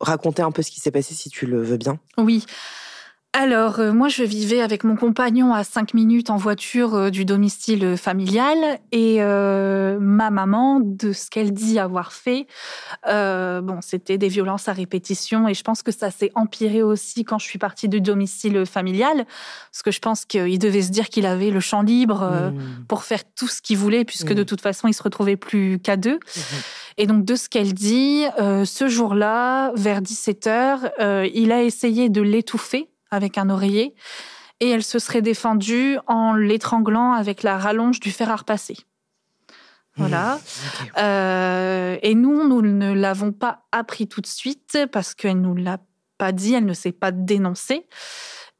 raconter 0.00 0.42
un 0.42 0.52
peu 0.52 0.62
ce 0.62 0.70
qui 0.70 0.80
s'est 0.80 0.90
passé 0.92 1.14
si 1.14 1.28
tu 1.30 1.46
le 1.46 1.60
veux 1.62 1.76
bien. 1.76 1.98
Oui. 2.18 2.44
Alors, 3.34 3.80
euh, 3.80 3.94
moi, 3.94 4.08
je 4.08 4.24
vivais 4.24 4.60
avec 4.60 4.84
mon 4.84 4.94
compagnon 4.94 5.54
à 5.54 5.64
5 5.64 5.94
minutes 5.94 6.28
en 6.28 6.36
voiture 6.36 6.94
euh, 6.94 7.08
du 7.10 7.24
domicile 7.24 7.96
familial 7.96 8.58
et 8.92 9.22
euh, 9.22 9.96
ma 9.98 10.28
maman, 10.28 10.80
de 10.82 11.14
ce 11.14 11.30
qu'elle 11.30 11.54
dit 11.54 11.78
avoir 11.78 12.12
fait, 12.12 12.46
euh, 13.08 13.62
bon, 13.62 13.78
c'était 13.80 14.18
des 14.18 14.28
violences 14.28 14.68
à 14.68 14.74
répétition 14.74 15.48
et 15.48 15.54
je 15.54 15.62
pense 15.62 15.82
que 15.82 15.92
ça 15.92 16.10
s'est 16.10 16.30
empiré 16.34 16.82
aussi 16.82 17.24
quand 17.24 17.38
je 17.38 17.46
suis 17.46 17.58
partie 17.58 17.88
du 17.88 18.02
domicile 18.02 18.66
familial 18.66 19.24
parce 19.70 19.82
que 19.82 19.90
je 19.90 20.00
pense 20.00 20.26
qu'il 20.26 20.58
devait 20.58 20.82
se 20.82 20.90
dire 20.90 21.08
qu'il 21.08 21.24
avait 21.24 21.50
le 21.50 21.60
champ 21.60 21.80
libre 21.80 22.22
euh, 22.22 22.50
Mmh. 22.50 22.84
pour 22.86 23.04
faire 23.04 23.22
tout 23.34 23.48
ce 23.48 23.62
qu'il 23.62 23.78
voulait 23.78 24.04
puisque 24.04 24.34
de 24.34 24.42
Mm. 24.42 24.46
toute 24.46 24.60
façon, 24.60 24.88
il 24.88 24.92
se 24.94 25.02
retrouvait 25.02 25.36
plus 25.36 25.78
qu'à 25.78 25.96
deux. 25.96 26.16
Mmh. 26.16 26.40
Et 26.98 27.06
donc, 27.06 27.24
de 27.24 27.34
ce 27.34 27.48
qu'elle 27.48 27.72
dit, 27.72 28.24
euh, 28.38 28.66
ce 28.66 28.88
jour-là, 28.88 29.72
vers 29.74 30.02
17h, 30.02 31.30
il 31.34 31.50
a 31.50 31.62
essayé 31.62 32.10
de 32.10 32.20
l'étouffer 32.20 32.88
avec 33.12 33.38
un 33.38 33.48
oreiller 33.50 33.94
et 34.60 34.68
elle 34.68 34.82
se 34.82 34.98
serait 34.98 35.22
défendue 35.22 35.98
en 36.06 36.34
l'étranglant 36.34 37.12
avec 37.12 37.42
la 37.42 37.58
rallonge 37.58 38.00
du 38.00 38.10
fer 38.10 38.30
à 38.30 38.36
repasser. 38.36 38.76
Voilà. 39.96 40.36
Mmh. 40.36 40.38
Ok. 40.38 40.92
Euh, 40.98 41.96
et 42.02 42.14
nous, 42.14 42.48
nous 42.48 42.62
ne 42.62 42.92
l'avons 42.92 43.32
pas 43.32 43.64
appris 43.72 44.08
tout 44.08 44.20
de 44.20 44.26
suite 44.26 44.78
parce 44.90 45.14
qu'elle 45.14 45.40
nous 45.40 45.54
l'a 45.54 45.78
pas 46.16 46.32
dit, 46.32 46.54
elle 46.54 46.64
ne 46.64 46.74
s'est 46.74 46.92
pas 46.92 47.10
dénoncée. 47.10 47.86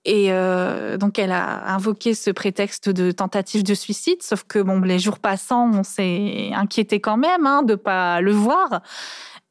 Et 0.05 0.33
euh, 0.33 0.97
donc, 0.97 1.19
elle 1.19 1.31
a 1.31 1.73
invoqué 1.73 2.15
ce 2.15 2.31
prétexte 2.31 2.89
de 2.89 3.13
tentative 3.13 3.63
de 3.63 3.75
suicide, 3.75 4.21
sauf 4.23 4.43
que 4.43 4.59
bon, 4.59 4.81
les 4.81 4.99
jours 4.99 5.21
passant, 5.21 5.71
on 5.73 5.85
s'est 5.85 6.51
inquiété 6.53 7.01
quand 7.01 7.17
même 7.17 7.47
hein, 7.47 7.63
de 7.63 7.77
pas 7.77 8.21
le 8.21 8.33
voir. 8.33 8.83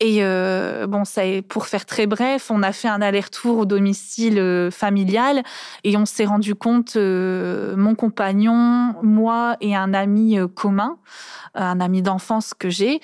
Et 0.03 0.23
euh, 0.23 0.87
bon, 0.87 1.05
ça, 1.05 1.27
est- 1.27 1.43
pour 1.43 1.67
faire 1.67 1.85
très 1.85 2.07
bref, 2.07 2.49
on 2.49 2.63
a 2.63 2.71
fait 2.71 2.87
un 2.87 3.03
aller-retour 3.03 3.59
au 3.59 3.65
domicile 3.65 4.39
euh, 4.39 4.71
familial 4.71 5.43
et 5.83 5.95
on 5.95 6.07
s'est 6.07 6.25
rendu 6.25 6.55
compte, 6.55 6.95
euh, 6.95 7.75
mon 7.77 7.93
compagnon, 7.93 8.95
moi 9.03 9.57
et 9.61 9.75
un 9.75 9.93
ami 9.93 10.39
commun, 10.55 10.97
un 11.53 11.79
ami 11.79 12.01
d'enfance 12.01 12.55
que 12.57 12.69
j'ai, 12.69 12.99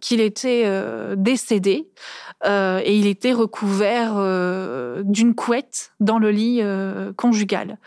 qu'il 0.00 0.20
était 0.20 0.64
décédé 1.16 1.86
et 2.44 2.96
il 2.98 3.06
était 3.06 3.32
recouvert 3.34 4.14
d'une 5.04 5.34
couette 5.34 5.92
dans 6.00 6.18
le 6.18 6.30
lit 6.30 6.62
conjugal. 7.16 7.78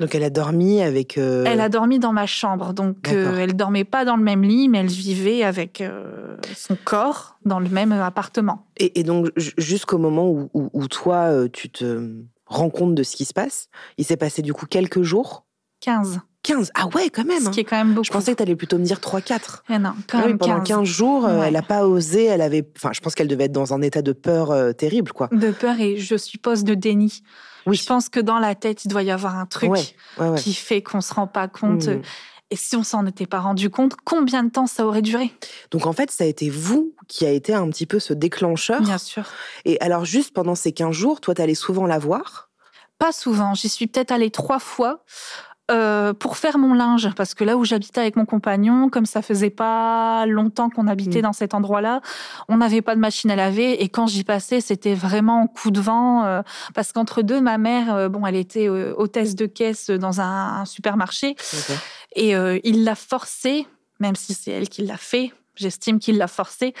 Donc 0.00 0.14
elle 0.14 0.22
a 0.24 0.30
dormi 0.30 0.80
avec. 0.82 1.18
euh, 1.18 1.44
Elle 1.46 1.60
a 1.60 1.68
dormi 1.68 1.98
dans 1.98 2.12
ma 2.12 2.26
chambre, 2.26 2.72
donc 2.72 3.08
euh, 3.08 3.36
elle 3.38 3.54
dormait 3.56 3.84
pas 3.84 4.04
dans 4.04 4.16
le 4.16 4.22
même 4.22 4.42
lit, 4.42 4.68
mais 4.68 4.78
elle 4.78 4.86
vivait 4.86 5.42
avec 5.42 5.80
euh, 5.80 6.36
son 6.56 6.76
corps 6.84 7.36
dans 7.44 7.58
le 7.60 7.68
même 7.68 7.92
appartement. 7.92 8.66
Et, 8.76 9.00
et 9.00 9.02
donc 9.02 9.28
ju- 9.36 9.52
jusqu'au 9.58 9.98
moment 9.98 10.28
où, 10.30 10.48
où- 10.54 10.70
où 10.72 10.86
toi 10.88 11.30
euh, 11.32 11.48
tu 11.52 11.68
te 11.70 12.10
rends 12.46 12.70
compte 12.70 12.94
de 12.94 13.02
ce 13.02 13.16
qui 13.16 13.24
se 13.24 13.32
passe, 13.34 13.68
il 13.96 14.04
s'est 14.04 14.16
passé 14.16 14.40
du 14.42 14.52
coup 14.52 14.66
quelques 14.66 15.02
jours? 15.02 15.44
15, 15.80 16.20
15 16.42 16.70
Ah 16.74 16.86
ouais, 16.94 17.08
quand 17.10 17.24
même 17.24 17.40
ce 17.40 17.48
hein. 17.48 17.50
qui 17.52 17.60
est 17.60 17.64
quand 17.64 17.76
même 17.76 17.94
beaucoup. 17.94 18.04
Je 18.04 18.10
pensais 18.10 18.32
que 18.32 18.36
tu 18.38 18.42
allais 18.42 18.56
plutôt 18.56 18.78
me 18.78 18.84
dire 18.84 18.98
3-4. 18.98 19.62
Eh 19.70 19.78
non, 19.78 19.90
quand 20.08 20.18
Ah 20.18 20.22
oui, 20.22 20.28
même 20.28 20.38
pendant 20.38 20.56
15. 20.60 20.68
15 20.78 20.84
jours, 20.88 21.24
Ouais. 21.24 21.46
elle 21.46 21.52
n'a 21.52 21.62
pas 21.62 21.86
osé, 21.86 22.24
elle 22.24 22.40
avait. 22.40 22.68
Enfin, 22.76 22.90
je 22.92 23.00
pense 23.00 23.14
qu'elle 23.14 23.28
devait 23.28 23.44
être 23.44 23.52
dans 23.52 23.74
un 23.74 23.82
état 23.82 24.02
de 24.02 24.12
peur 24.12 24.50
euh, 24.50 24.72
terrible, 24.72 25.12
quoi. 25.12 25.28
De 25.32 25.50
peur 25.52 25.78
et 25.80 25.96
je 25.96 26.16
suppose 26.16 26.64
de 26.64 26.74
déni. 26.74 27.22
Oui. 27.66 27.76
Je 27.76 27.86
pense 27.86 28.08
que 28.08 28.20
dans 28.20 28.38
la 28.38 28.54
tête, 28.54 28.84
il 28.84 28.88
doit 28.88 29.02
y 29.02 29.10
avoir 29.10 29.36
un 29.36 29.46
truc 29.46 29.70
Ouais, 29.70 29.84
ouais, 30.18 30.28
ouais. 30.28 30.38
qui 30.38 30.54
fait 30.54 30.82
qu'on 30.82 31.00
se 31.00 31.12
rend 31.14 31.26
pas 31.26 31.48
compte. 31.48 31.86
Mm. 31.86 32.02
Et 32.50 32.56
si 32.56 32.76
on 32.76 32.82
s'en 32.82 33.04
était 33.04 33.26
pas 33.26 33.40
rendu 33.40 33.68
compte, 33.68 33.94
combien 34.04 34.42
de 34.42 34.50
temps 34.50 34.66
ça 34.66 34.86
aurait 34.86 35.02
duré? 35.02 35.30
Donc 35.70 35.86
en 35.86 35.92
fait, 35.92 36.10
ça 36.10 36.24
a 36.24 36.26
été 36.26 36.48
vous 36.48 36.94
qui 37.06 37.26
a 37.26 37.30
été 37.30 37.52
un 37.52 37.68
petit 37.68 37.84
peu 37.84 37.98
ce 37.98 38.14
déclencheur. 38.14 38.80
Bien 38.80 38.96
sûr. 38.96 39.24
Et 39.66 39.78
alors, 39.80 40.06
juste 40.06 40.32
pendant 40.32 40.54
ces 40.54 40.72
15 40.72 40.94
jours, 40.94 41.20
toi, 41.20 41.34
tu 41.34 41.42
allais 41.42 41.54
souvent 41.54 41.86
la 41.86 41.98
voir? 41.98 42.48
Pas 42.98 43.12
souvent. 43.12 43.54
J'y 43.54 43.68
suis 43.68 43.86
peut-être 43.86 44.12
allée 44.12 44.30
trois 44.30 44.58
fois. 44.58 45.04
Euh, 45.70 46.14
pour 46.14 46.36
faire 46.36 46.58
mon 46.58 46.74
linge, 46.74 47.10
parce 47.14 47.34
que 47.34 47.44
là 47.44 47.56
où 47.56 47.64
j'habitais 47.64 48.00
avec 48.00 48.16
mon 48.16 48.24
compagnon, 48.24 48.88
comme 48.88 49.06
ça 49.06 49.22
faisait 49.22 49.50
pas 49.50 50.24
longtemps 50.26 50.70
qu'on 50.70 50.86
habitait 50.86 51.18
Mm. 51.18 51.22
dans 51.22 51.32
cet 51.32 51.54
endroit-là, 51.54 52.00
on 52.48 52.56
n'avait 52.58 52.82
pas 52.82 52.94
de 52.94 53.00
machine 53.00 53.30
à 53.30 53.36
laver 53.36 53.82
et 53.82 53.88
quand 53.88 54.06
j'y 54.06 54.24
passais, 54.24 54.60
c'était 54.60 54.94
vraiment 54.94 55.42
en 55.42 55.46
coup 55.46 55.70
de 55.70 55.80
vent, 55.80 56.24
euh, 56.24 56.42
parce 56.74 56.92
qu'entre 56.92 57.22
deux, 57.22 57.40
ma 57.40 57.58
mère, 57.58 57.94
euh, 57.94 58.08
bon, 58.08 58.26
elle 58.26 58.36
était 58.36 58.68
hôtesse 58.68 59.34
de 59.34 59.46
caisse 59.46 59.90
dans 59.90 60.20
un, 60.20 60.60
un 60.60 60.64
supermarché 60.64 61.36
et 62.16 62.32
il 62.64 62.84
l'a 62.84 62.94
forcée, 62.94 63.66
même 64.00 64.16
si 64.16 64.34
c'est 64.34 64.50
elle 64.50 64.68
qui 64.68 64.82
l'a 64.84 64.96
fait, 64.96 65.32
j'estime 65.54 65.98
qu'il 65.98 66.16
l'a 66.18 66.28
forcée 66.28 66.72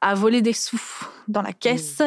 à 0.00 0.14
voler 0.14 0.42
des 0.42 0.52
sous 0.52 0.80
dans 1.28 1.42
la 1.42 1.52
caisse 1.52 2.02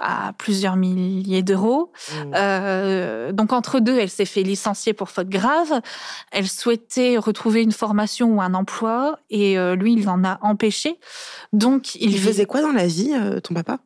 à 0.00 0.32
plusieurs 0.38 0.76
milliers 0.76 1.42
d'euros. 1.42 1.92
Mm. 2.12 2.32
Euh, 2.36 3.32
donc 3.32 3.52
entre 3.52 3.80
deux, 3.80 3.98
elle 3.98 4.10
s'est 4.10 4.24
fait 4.24 4.42
licencier 4.42 4.92
pour 4.92 5.10
faute 5.10 5.28
grave. 5.28 5.80
Elle 6.32 6.48
souhaitait 6.48 7.16
retrouver 7.18 7.62
une 7.62 7.72
formation 7.72 8.34
ou 8.36 8.40
un 8.40 8.54
emploi 8.54 9.18
et 9.30 9.58
euh, 9.58 9.76
lui, 9.76 9.92
il 9.94 10.08
en 10.08 10.24
a 10.24 10.38
empêché. 10.42 10.98
Donc 11.52 11.94
il, 11.96 12.10
Il 12.12 12.18
faisait 12.20 12.46
quoi 12.46 12.62
dans 12.62 12.72
la 12.72 12.86
vie, 12.86 13.12
euh, 13.14 13.40
ton 13.40 13.54
papa? 13.54 13.78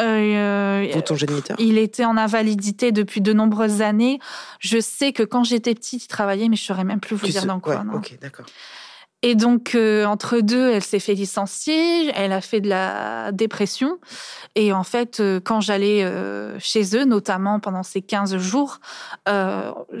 Euh, 0.00 0.86
Ou 0.96 1.00
ton 1.02 1.14
géniteur? 1.16 1.56
il 1.60 1.78
était 1.78 2.04
en 2.04 2.16
invalidité 2.16 2.92
depuis 2.92 3.20
de 3.20 3.32
nombreuses 3.32 3.82
années. 3.82 4.18
Je 4.58 4.80
sais 4.80 5.12
que 5.12 5.22
quand 5.22 5.44
j'étais 5.44 5.74
petite, 5.74 6.04
il 6.04 6.08
travaillait, 6.08 6.48
mais 6.48 6.56
je 6.56 6.64
saurais 6.64 6.84
même 6.84 6.98
plus 7.00 7.14
vous 7.14 7.26
Tu 7.26 7.32
dire 7.32 7.42
sais- 7.42 7.46
dans 7.46 7.60
quoi. 7.60 7.76
ouais, 7.76 7.84
non. 7.84 7.94
Ok, 7.94 8.16
d'accord. 8.20 8.46
Et 9.24 9.36
donc, 9.36 9.76
euh, 9.76 10.04
entre 10.04 10.40
deux, 10.40 10.70
elle 10.70 10.82
s'est 10.82 10.98
fait 10.98 11.14
licencier, 11.14 12.10
elle 12.16 12.32
a 12.32 12.40
fait 12.40 12.60
de 12.60 12.68
la 12.68 13.30
dépression. 13.30 13.98
Et 14.56 14.72
en 14.72 14.82
fait, 14.82 15.20
euh, 15.20 15.38
quand 15.42 15.60
j'allais 15.60 16.02
euh, 16.02 16.58
chez 16.58 16.96
eux, 16.96 17.04
notamment 17.04 17.60
pendant 17.60 17.84
ces 17.84 18.02
15 18.02 18.36
jours, 18.38 18.80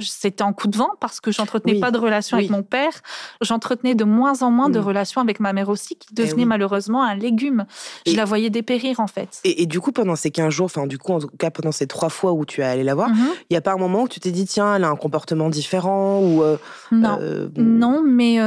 c'était 0.00 0.42
en 0.42 0.52
coup 0.52 0.66
de 0.66 0.76
vent 0.76 0.90
parce 0.98 1.20
que 1.20 1.30
j'entretenais 1.30 1.78
pas 1.78 1.92
de 1.92 1.98
relation 1.98 2.36
avec 2.36 2.50
mon 2.50 2.64
père. 2.64 2.92
J'entretenais 3.40 3.94
de 3.94 4.02
moins 4.02 4.42
en 4.42 4.50
moins 4.50 4.68
de 4.68 4.80
mm. 4.80 4.84
relations 4.84 5.20
avec 5.20 5.38
ma 5.38 5.52
mère 5.52 5.68
aussi, 5.68 5.94
qui 5.94 6.08
eh 6.10 6.14
devenait 6.14 6.44
malheureusement 6.44 7.04
un 7.04 7.14
légume. 7.14 7.64
Je 8.06 8.16
la 8.16 8.24
voyais 8.24 8.50
dépérir, 8.50 8.98
en 8.98 9.06
fait. 9.06 9.40
Et, 9.44 9.66
du 9.66 9.80
coup, 9.80 9.92
pendant 9.92 10.16
ces 10.16 10.32
15 10.32 10.52
jours, 10.52 10.64
enfin, 10.66 10.88
du 10.88 10.98
coup, 10.98 11.12
en 11.12 11.20
tout 11.20 11.28
cas, 11.38 11.50
pendant 11.50 11.72
ces 11.72 11.86
trois 11.86 12.08
fois 12.08 12.32
où 12.32 12.44
tu 12.44 12.60
es 12.60 12.64
allé 12.64 12.82
la 12.82 12.96
voir, 12.96 13.10
mm-hmm. 13.10 13.36
il 13.50 13.52
n'y 13.52 13.56
a 13.56 13.60
pas 13.60 13.72
un 13.72 13.78
moment 13.78 14.02
où 14.02 14.08
tu 14.08 14.18
t'es 14.18 14.32
dit, 14.32 14.46
tiens, 14.46 14.74
elle 14.74 14.84
a 14.84 14.88
un 14.88 14.96
comportement 14.96 15.48
différent 15.48 16.20
ou... 16.20 16.42
non. 16.90 17.18
non, 17.56 18.02
mais 18.02 18.38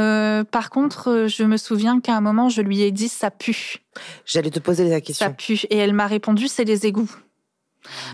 par 0.51 0.64
par 0.65 0.72
contre, 0.72 1.12
euh, 1.12 1.27
je 1.27 1.43
me 1.43 1.57
souviens 1.57 2.00
qu'à 2.00 2.17
un 2.17 2.22
moment, 2.22 2.50
je 2.50 2.60
lui 2.62 2.81
ai 2.81 2.91
dit 2.91 3.07
ça 3.07 3.29
pue. 3.29 3.86
J'allais 4.25 4.50
te 4.50 4.57
poser 4.57 4.89
la 4.89 5.00
question. 5.00 5.27
Ça 5.27 5.31
pue. 5.31 5.62
Et 5.69 5.77
elle 5.77 5.93
m'a 5.93 6.07
répondu 6.07 6.48
c'est 6.48 6.63
les 6.63 6.88
égouts. 6.88 7.12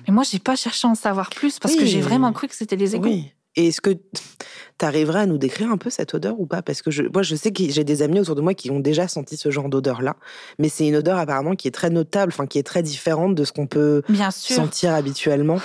Mais 0.05 0.13
moi, 0.13 0.24
j'ai 0.29 0.39
pas 0.39 0.58
cherché 0.58 0.86
à 0.86 0.91
en 0.91 0.96
savoir 0.96 1.29
plus 1.29 1.60
parce 1.60 1.77
que 1.77 1.86
j'ai 1.86 2.01
vraiment 2.01 2.34
cru 2.34 2.50
que 2.50 2.55
c'était 2.55 2.75
les 2.75 2.93
égouts. 2.93 3.08
Oui. 3.08 3.31
Et 3.55 3.67
est-ce 3.67 3.79
que 3.79 3.91
tu 3.91 4.86
arriverais 4.86 5.22
à 5.22 5.25
nous 5.27 5.38
décrire 5.38 5.72
un 5.72 5.77
peu 5.77 5.89
cette 5.89 6.13
odeur 6.13 6.41
ou 6.41 6.46
pas? 6.46 6.62
Parce 6.62 6.81
que 6.81 6.91
je, 6.91 7.03
moi, 7.03 7.24
je 7.24 7.38
sais 7.38 7.53
que 7.53 7.63
j'ai 7.70 7.86
des 7.86 8.01
amis 8.01 8.20
autour 8.20 8.36
de 8.36 8.41
moi 8.41 8.53
qui 8.53 8.70
ont 8.70 8.81
déjà 8.81 9.08
senti 9.08 9.38
ce 9.38 9.50
genre 9.50 9.70
d'odeur-là. 9.70 10.17
Mais 10.60 10.67
c'est 10.67 10.86
une 10.86 10.98
odeur 10.98 11.20
apparemment 11.20 11.55
qui 11.55 11.70
est 11.70 11.72
très 11.72 11.89
notable, 11.89 12.34
enfin, 12.34 12.48
qui 12.48 12.60
est 12.60 12.63
très 12.63 12.84
différente 12.84 13.34
de 13.34 13.46
ce 13.46 13.53
qu'on 13.53 13.67
peut 13.67 14.03
sentir 14.29 14.93
habituellement. 14.93 15.62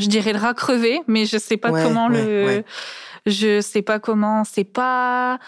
Je 0.00 0.06
dirais 0.06 0.32
le 0.32 0.40
rat 0.40 0.54
crevé, 0.54 1.02
mais 1.06 1.24
je 1.24 1.38
sais 1.38 1.56
pas 1.56 1.70
comment 1.70 2.08
le. 2.08 2.64
Je 3.26 3.60
sais 3.60 3.82
pas 3.82 4.00
comment. 4.00 4.42
C'est 4.42 4.64
pas 4.64 5.38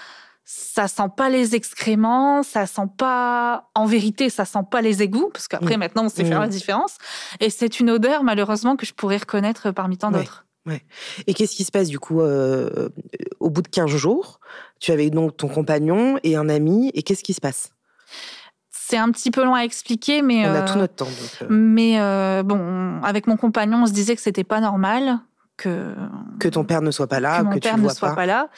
ça 0.45 0.89
sent 0.89 1.09
pas 1.17 1.31
les 1.31 1.55
excréments, 1.55 2.43
ça 2.43 2.67
sent 2.67 2.89
pas, 2.97 3.71
en 3.75 3.87
vérité, 3.87 4.29
ça 4.29 4.45
sent 4.45 4.65
pas 4.71 4.81
les 4.81 5.03
égouts, 5.03 5.31
parce 5.33 5.49
qu'après, 5.49 5.77
mm. 5.77 5.81
maintenant, 5.81 6.05
on 6.05 6.09
sait 6.09 6.25
faire 6.25 6.41
la 6.41 6.47
mm. 6.47 6.51
différence. 6.51 6.99
Et 7.41 7.51
c'est 7.51 7.81
une 7.81 7.91
odeur, 7.91 8.25
malheureusement, 8.25 8.77
que 8.77 8.87
je 8.87 8.93
pourrais 8.93 9.19
reconnaître 9.19 9.71
parmi 9.71 9.99
tant 9.99 10.11
d'autres. 10.11 10.47
Ouais. 10.67 10.83
Et 11.27 11.35
qu'est-ce 11.35 11.57
qui 11.57 11.65
se 11.65 11.73
passe, 11.73 11.89
du 11.89 11.99
coup, 11.99 12.21
euh, 12.21 12.89
au 13.41 13.51
bout 13.51 13.63
de 13.63 13.69
15 13.69 13.91
jours? 13.91 14.41
Tu 14.81 14.93
avais 14.93 15.11
donc 15.11 15.37
ton 15.37 15.49
compagnon 15.49 16.19
et 16.23 16.37
un 16.37 16.49
ami, 16.49 16.91
et 16.95 17.03
qu'est-ce 17.03 17.25
qui 17.25 17.35
se 17.35 17.41
passe? 17.41 17.71
C'est 18.71 18.97
un 18.97 19.11
petit 19.11 19.31
peu 19.31 19.45
loin 19.45 19.61
à 19.61 19.65
expliquer, 19.65 20.23
mais 20.23 20.47
on 20.47 20.55
a 20.55 20.63
tout 20.63 20.75
euh, 20.75 20.81
notre 20.81 20.95
temps. 20.95 21.09
Euh. 21.43 21.47
Mais 21.49 22.43
bon, 22.43 23.01
avec 23.03 23.27
mon 23.27 23.37
compagnon, 23.37 23.83
on 23.83 23.87
se 23.87 23.93
disait 23.93 24.15
que 24.17 24.23
c'était 24.23 24.45
pas 24.45 24.61
normal 24.61 25.19
que 25.57 25.95
que 26.41 26.49
ton 26.49 26.65
père 26.65 26.83
ne 26.83 26.91
soit 26.91 27.07
pas 27.07 27.21
là, 27.21 27.41
que 27.41 27.45
mon 27.45 27.59
père 27.59 27.79
ne 27.79 27.89
soit 27.89 28.15
pas 28.15 28.27
là. 28.27 28.49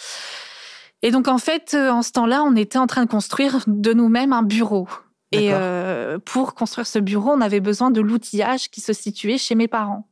Et 1.04 1.10
donc, 1.10 1.28
en 1.28 1.36
fait, 1.36 1.74
euh, 1.74 1.90
en 1.90 2.00
ce 2.00 2.12
temps-là, 2.12 2.42
on 2.42 2.56
était 2.56 2.78
en 2.78 2.86
train 2.86 3.04
de 3.04 3.10
construire 3.10 3.62
de 3.66 3.92
nous-mêmes 3.92 4.32
un 4.32 4.42
bureau. 4.42 4.88
Et 5.32 5.52
euh, 5.52 6.18
pour 6.18 6.54
construire 6.54 6.86
ce 6.86 6.98
bureau, 6.98 7.30
on 7.30 7.42
avait 7.42 7.60
besoin 7.60 7.90
de 7.90 8.00
l'outillage 8.00 8.70
qui 8.70 8.80
se 8.80 8.94
situait 8.94 9.36
chez 9.36 9.54
mes 9.54 9.68
parents. 9.68 10.08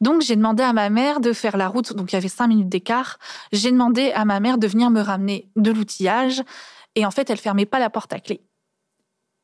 Donc 0.00 0.20
j'ai 0.20 0.36
demandé 0.36 0.62
à 0.62 0.72
ma 0.72 0.90
mère 0.90 1.18
de 1.18 1.32
faire 1.32 1.56
la 1.56 1.66
route. 1.66 1.94
Donc 1.94 2.12
il 2.12 2.16
y 2.16 2.18
avait 2.18 2.28
cinq 2.28 2.48
minutes 2.48 2.68
d'écart. 2.68 3.18
J'ai 3.50 3.72
demandé 3.72 4.12
à 4.12 4.24
ma 4.24 4.38
mère 4.38 4.58
de 4.58 4.66
venir 4.68 4.90
me 4.90 5.00
ramener 5.00 5.50
de 5.56 5.72
l'outillage. 5.72 6.42
Et 6.94 7.04
en 7.04 7.10
fait, 7.10 7.28
elle 7.30 7.38
fermait 7.38 7.66
pas 7.66 7.80
la 7.80 7.90
porte 7.90 8.12
à 8.12 8.20
clé. 8.20 8.42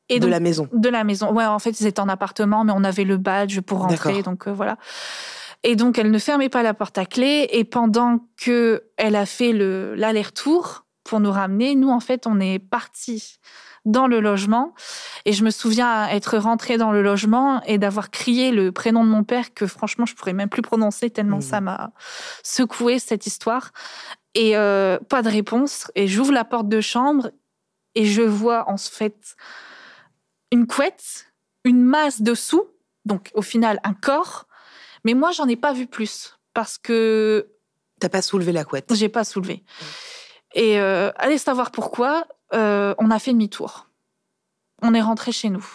Et 0.07 0.19
de 0.19 0.27
la 0.27 0.39
maison. 0.39 0.69
De 0.71 0.89
la 0.89 1.03
maison. 1.03 1.33
Ouais, 1.33 1.45
en 1.45 1.59
fait, 1.59 1.81
ils 1.81 1.87
étaient 1.87 1.99
en 1.99 2.09
appartement, 2.09 2.63
mais 2.63 2.73
on 2.75 2.83
avait 2.83 3.03
le 3.03 3.17
badge 3.17 3.59
pour 3.61 3.79
rentrer. 3.79 4.21
Donc 4.23 4.47
euh, 4.47 4.53
voilà. 4.53 4.77
Et 5.63 5.75
donc, 5.75 5.97
elle 5.97 6.11
ne 6.11 6.19
fermait 6.19 6.49
pas 6.49 6.63
la 6.63 6.73
porte 6.73 6.97
à 6.97 7.05
clé. 7.05 7.47
Et 7.51 7.63
pendant 7.63 8.19
que 8.37 8.83
elle 8.97 9.15
a 9.15 9.25
fait 9.25 9.51
l'aller-retour 9.51 10.85
pour 11.03 11.19
nous 11.19 11.31
ramener, 11.31 11.75
nous, 11.75 11.89
en 11.89 11.99
fait, 11.99 12.27
on 12.27 12.39
est 12.39 12.59
partis 12.59 13.39
dans 13.85 14.07
le 14.07 14.19
logement. 14.19 14.73
Et 15.25 15.33
je 15.33 15.43
me 15.43 15.49
souviens 15.49 16.07
être 16.07 16.37
rentrée 16.37 16.77
dans 16.77 16.91
le 16.91 17.01
logement 17.01 17.61
et 17.63 17.77
d'avoir 17.77 18.11
crié 18.11 18.51
le 18.51 18.71
prénom 18.71 19.03
de 19.03 19.09
mon 19.09 19.23
père 19.23 19.53
que 19.53 19.67
franchement, 19.67 20.05
je 20.05 20.15
pourrais 20.15 20.33
même 20.33 20.49
plus 20.49 20.61
prononcer 20.61 21.09
tellement 21.09 21.37
mmh. 21.37 21.41
ça 21.41 21.61
m'a 21.61 21.91
secoué 22.43 22.99
cette 22.99 23.25
histoire. 23.25 23.71
Et 24.35 24.55
euh, 24.55 24.99
pas 25.09 25.21
de 25.21 25.29
réponse. 25.29 25.91
Et 25.95 26.07
j'ouvre 26.07 26.31
la 26.31 26.45
porte 26.45 26.69
de 26.69 26.81
chambre 26.81 27.31
et 27.95 28.05
je 28.05 28.21
vois 28.21 28.69
en 28.69 28.77
fait 28.77 29.35
une 30.51 30.67
couette, 30.67 31.27
une 31.63 31.81
masse 31.81 32.21
dessous, 32.21 32.65
donc 33.05 33.31
au 33.33 33.41
final 33.41 33.79
un 33.83 33.93
corps, 33.93 34.47
mais 35.03 35.13
moi, 35.13 35.31
j'en 35.31 35.47
ai 35.47 35.55
pas 35.55 35.73
vu 35.73 35.87
plus 35.87 36.37
parce 36.53 36.77
que. 36.77 37.49
T'as 37.99 38.09
pas 38.09 38.21
soulevé 38.21 38.51
la 38.51 38.63
couette. 38.63 38.93
J'ai 38.93 39.09
pas 39.09 39.23
soulevé. 39.23 39.63
Et 40.55 40.79
euh, 40.79 41.11
allez 41.15 41.37
savoir 41.37 41.71
pourquoi, 41.71 42.25
euh, 42.53 42.95
on 42.97 43.11
a 43.11 43.19
fait 43.19 43.31
demi-tour. 43.31 43.87
On 44.81 44.93
est 44.93 45.01
rentré 45.01 45.31
chez 45.31 45.49
nous. 45.49 45.65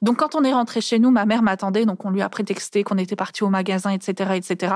Donc 0.00 0.18
quand 0.18 0.34
on 0.34 0.42
est 0.42 0.52
rentré 0.52 0.80
chez 0.80 0.98
nous, 0.98 1.10
ma 1.10 1.26
mère 1.26 1.42
m'attendait, 1.42 1.84
donc 1.84 2.04
on 2.04 2.10
lui 2.10 2.22
a 2.22 2.28
prétexté 2.28 2.82
qu'on 2.82 2.96
était 2.96 3.16
parti 3.16 3.44
au 3.44 3.50
magasin, 3.50 3.90
etc., 3.90 4.32
etc. 4.34 4.74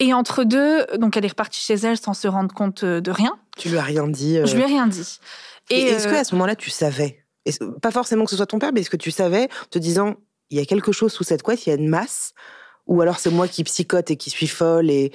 Et 0.00 0.12
entre 0.12 0.44
deux, 0.44 0.84
donc 0.98 1.16
elle 1.16 1.24
est 1.24 1.28
repartie 1.28 1.60
chez 1.60 1.74
elle 1.74 1.96
sans 1.96 2.14
se 2.14 2.26
rendre 2.28 2.52
compte 2.52 2.84
de 2.84 3.10
rien. 3.10 3.38
Tu 3.56 3.68
lui 3.68 3.78
as 3.78 3.82
rien 3.82 4.08
dit. 4.08 4.40
Je 4.44 4.54
lui 4.54 4.62
ai 4.62 4.66
rien 4.66 4.88
dit. 4.88 5.20
Et, 5.70 5.82
est-ce 5.82 6.08
qu'à 6.08 6.24
ce 6.24 6.34
moment-là, 6.34 6.56
tu 6.56 6.70
savais? 6.70 7.24
Pas 7.80 7.92
forcément 7.92 8.24
que 8.24 8.30
ce 8.30 8.36
soit 8.36 8.46
ton 8.46 8.58
père, 8.58 8.72
mais 8.72 8.80
est-ce 8.80 8.90
que 8.90 8.96
tu 8.96 9.10
savais, 9.10 9.48
te 9.70 9.78
disant, 9.78 10.16
il 10.50 10.58
y 10.58 10.60
a 10.60 10.64
quelque 10.64 10.92
chose 10.92 11.12
sous 11.12 11.24
cette 11.24 11.42
couette, 11.42 11.66
il 11.66 11.70
y 11.70 11.72
a 11.72 11.76
une 11.76 11.88
masse, 11.88 12.32
ou 12.86 13.00
alors 13.00 13.18
c'est 13.18 13.30
moi 13.30 13.48
qui 13.48 13.64
psychote 13.64 14.10
et 14.10 14.16
qui 14.16 14.30
suis 14.30 14.48
folle 14.48 14.90
et... 14.90 15.12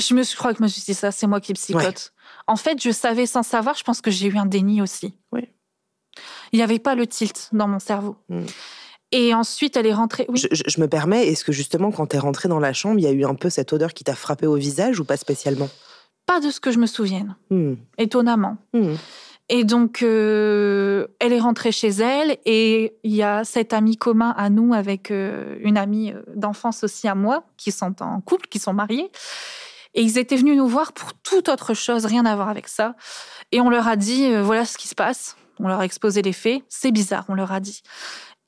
Je 0.00 0.14
me 0.14 0.36
crois 0.36 0.52
que 0.52 0.58
je 0.58 0.62
me 0.62 0.68
suis 0.68 0.82
dit 0.82 0.94
ça, 0.94 1.10
c'est 1.10 1.26
moi 1.26 1.40
qui 1.40 1.52
psychote. 1.52 2.14
En 2.46 2.56
fait, 2.56 2.82
je 2.82 2.90
savais 2.90 3.26
sans 3.26 3.42
savoir, 3.42 3.76
je 3.76 3.84
pense 3.84 4.00
que 4.00 4.10
j'ai 4.10 4.28
eu 4.28 4.38
un 4.38 4.46
déni 4.46 4.80
aussi. 4.80 5.14
Oui. 5.32 5.48
Il 6.52 6.56
n'y 6.56 6.62
avait 6.62 6.78
pas 6.78 6.94
le 6.94 7.06
tilt 7.06 7.50
dans 7.52 7.68
mon 7.68 7.78
cerveau. 7.78 8.16
Hmm. 8.28 8.46
Et 9.12 9.34
ensuite, 9.34 9.76
elle 9.76 9.86
est 9.86 9.92
rentrée. 9.92 10.24
Oui. 10.28 10.42
Je, 10.50 10.80
me 10.80 10.88
permets, 10.88 11.28
est-ce 11.28 11.44
que 11.44 11.52
justement, 11.52 11.92
quand 11.92 12.06
tu 12.08 12.16
es 12.16 12.18
rentrée 12.18 12.48
dans 12.48 12.58
la 12.58 12.72
chambre, 12.72 12.98
il 12.98 13.02
y 13.02 13.06
a 13.06 13.12
eu 13.12 13.24
un 13.24 13.34
peu 13.34 13.50
cette 13.50 13.72
odeur 13.74 13.92
qui 13.92 14.04
t'a 14.04 14.14
frappé 14.14 14.46
au 14.46 14.56
visage 14.56 14.98
ou 14.98 15.04
pas 15.04 15.18
spécialement? 15.18 15.68
Pas 16.24 16.40
de 16.40 16.50
ce 16.50 16.60
que 16.60 16.72
je 16.72 16.78
me 16.78 16.86
souvienne. 16.86 17.36
Hmm. 17.50 17.74
Étonnamment. 17.98 18.56
Hmm. 18.72 18.94
Et 19.48 19.64
donc, 19.64 20.02
euh, 20.02 21.06
elle 21.18 21.32
est 21.32 21.40
rentrée 21.40 21.72
chez 21.72 21.88
elle 21.88 22.38
et 22.46 22.96
il 23.02 23.14
y 23.14 23.22
a 23.22 23.44
cet 23.44 23.72
ami 23.72 23.96
commun 23.96 24.34
à 24.36 24.50
nous 24.50 24.72
avec 24.72 25.10
euh, 25.10 25.58
une 25.60 25.76
amie 25.76 26.12
euh, 26.12 26.22
d'enfance 26.34 26.84
aussi 26.84 27.08
à 27.08 27.14
moi, 27.14 27.44
qui 27.56 27.72
sont 27.72 28.02
en 28.02 28.20
couple, 28.20 28.46
qui 28.48 28.58
sont 28.58 28.72
mariés. 28.72 29.10
Et 29.94 30.02
ils 30.02 30.16
étaient 30.16 30.36
venus 30.36 30.56
nous 30.56 30.68
voir 30.68 30.92
pour 30.92 31.12
toute 31.14 31.48
autre 31.48 31.74
chose, 31.74 32.06
rien 32.06 32.24
à 32.24 32.34
voir 32.34 32.48
avec 32.48 32.66
ça. 32.66 32.94
Et 33.50 33.60
on 33.60 33.68
leur 33.68 33.88
a 33.88 33.96
dit, 33.96 34.34
voilà 34.36 34.64
ce 34.64 34.78
qui 34.78 34.88
se 34.88 34.94
passe. 34.94 35.36
On 35.58 35.68
leur 35.68 35.80
a 35.80 35.84
exposé 35.84 36.22
les 36.22 36.32
faits. 36.32 36.62
C'est 36.70 36.90
bizarre, 36.90 37.26
on 37.28 37.34
leur 37.34 37.52
a 37.52 37.60
dit. 37.60 37.82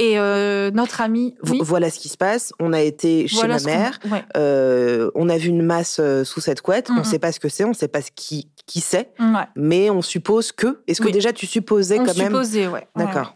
Et 0.00 0.18
euh, 0.18 0.72
notre 0.72 1.00
ami. 1.00 1.36
Voilà 1.42 1.88
ce 1.88 2.00
qui 2.00 2.08
se 2.08 2.16
passe. 2.16 2.52
On 2.58 2.72
a 2.72 2.80
été 2.80 3.28
chez 3.28 3.46
ma 3.46 3.60
mère. 3.60 4.00
Euh, 4.36 5.10
on 5.14 5.28
a 5.28 5.38
vu 5.38 5.48
une 5.48 5.62
masse 5.62 5.98
euh, 6.00 6.24
sous 6.24 6.40
cette 6.40 6.62
couette. 6.62 6.90
On 6.90 6.96
ne 6.96 7.04
sait 7.04 7.20
pas 7.20 7.30
ce 7.30 7.38
que 7.38 7.48
c'est. 7.48 7.64
On 7.64 7.68
ne 7.68 7.74
sait 7.74 7.88
pas 7.88 8.02
ce 8.02 8.10
qui, 8.14 8.50
qui 8.66 8.80
c'est. 8.80 9.12
Mais 9.54 9.90
on 9.90 10.02
suppose 10.02 10.50
que. 10.52 10.82
Est-ce 10.88 11.00
que 11.00 11.08
déjà 11.08 11.32
tu 11.32 11.46
supposais 11.46 11.98
quand 11.98 12.16
même 12.16 12.34
On 12.34 12.42
supposait, 12.42 12.66
ouais. 12.66 12.88
D'accord. 12.96 13.34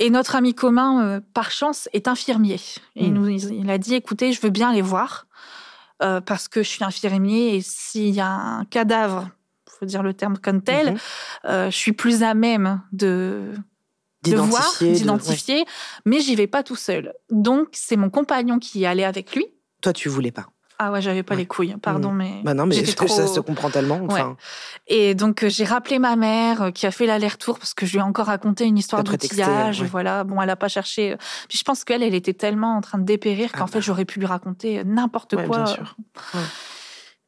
Et 0.00 0.10
notre 0.10 0.36
ami 0.36 0.54
commun, 0.54 1.20
par 1.34 1.50
chance, 1.50 1.88
est 1.92 2.08
infirmier. 2.08 2.60
Et 2.96 3.06
il, 3.06 3.12
nous, 3.12 3.28
il 3.28 3.70
a 3.70 3.78
dit 3.78 3.94
écoutez, 3.94 4.32
je 4.32 4.40
veux 4.40 4.50
bien 4.50 4.72
les 4.72 4.82
voir. 4.82 5.26
parce 6.00 6.48
que 6.48 6.62
je 6.62 6.68
suis 6.68 6.84
infirmier 6.84 7.54
et 7.54 7.60
s'il 7.60 8.14
y 8.14 8.20
a 8.20 8.30
un 8.30 8.64
cadavre, 8.64 9.28
il 9.68 9.78
faut 9.78 9.86
dire 9.86 10.02
le 10.02 10.12
terme 10.12 10.38
comme 10.38 10.60
tel, 10.60 10.94
mhm. 10.94 11.70
je 11.70 11.76
suis 11.76 11.92
plus 11.92 12.24
à 12.24 12.34
même 12.34 12.82
de 12.90 13.52
de 14.24 14.36
voir, 14.36 14.74
d'identifier, 14.80 15.64
mais 16.04 16.20
j'y 16.20 16.34
vais 16.34 16.46
pas 16.46 16.62
tout 16.62 16.76
seul. 16.76 17.12
Donc 17.30 17.68
c'est 17.72 17.96
mon 17.96 18.10
compagnon 18.10 18.58
qui 18.58 18.84
est 18.84 18.86
allé 18.86 19.04
avec 19.04 19.34
lui. 19.34 19.46
Toi, 19.80 19.92
tu 19.92 20.08
voulais 20.08 20.32
pas. 20.32 20.46
Ah 20.80 20.92
ouais, 20.92 21.02
j'avais 21.02 21.24
pas 21.24 21.34
les 21.34 21.44
couilles, 21.46 21.74
pardon, 21.82 22.12
mmh. 22.12 22.16
mais. 22.16 22.40
Bah 22.44 22.54
non, 22.54 22.64
mais 22.64 22.84
ça 23.08 23.26
se 23.26 23.40
comprend 23.40 23.68
tellement. 23.68 24.00
Enfin... 24.08 24.36
Et 24.86 25.16
donc 25.16 25.42
euh, 25.42 25.48
j'ai 25.48 25.64
rappelé 25.64 25.98
ma 25.98 26.14
mère 26.14 26.62
euh, 26.62 26.70
qui 26.70 26.86
a 26.86 26.92
fait 26.92 27.04
l'aller-retour 27.04 27.58
parce 27.58 27.74
que 27.74 27.84
je 27.84 27.92
lui 27.92 27.98
ai 27.98 28.02
encore 28.02 28.26
raconté 28.26 28.64
une 28.64 28.78
histoire 28.78 29.02
d'outillage. 29.02 29.82
Voilà, 29.82 30.22
bon, 30.22 30.40
elle 30.40 30.50
a 30.50 30.56
pas 30.56 30.68
cherché. 30.68 31.12
Euh, 31.12 31.16
puis 31.48 31.58
je 31.58 31.64
pense 31.64 31.82
qu'elle, 31.82 32.04
elle 32.04 32.14
était 32.14 32.32
tellement 32.32 32.76
en 32.76 32.80
train 32.80 32.98
de 32.98 33.04
dépérir 33.04 33.50
qu'en 33.50 33.64
ah 33.64 33.66
fait 33.66 33.78
bah. 33.78 33.80
j'aurais 33.80 34.04
pu 34.04 34.20
lui 34.20 34.26
raconter 34.26 34.84
n'importe 34.84 35.34
quoi. 35.34 35.64
Bien 35.64 35.66
sûr. 35.66 35.96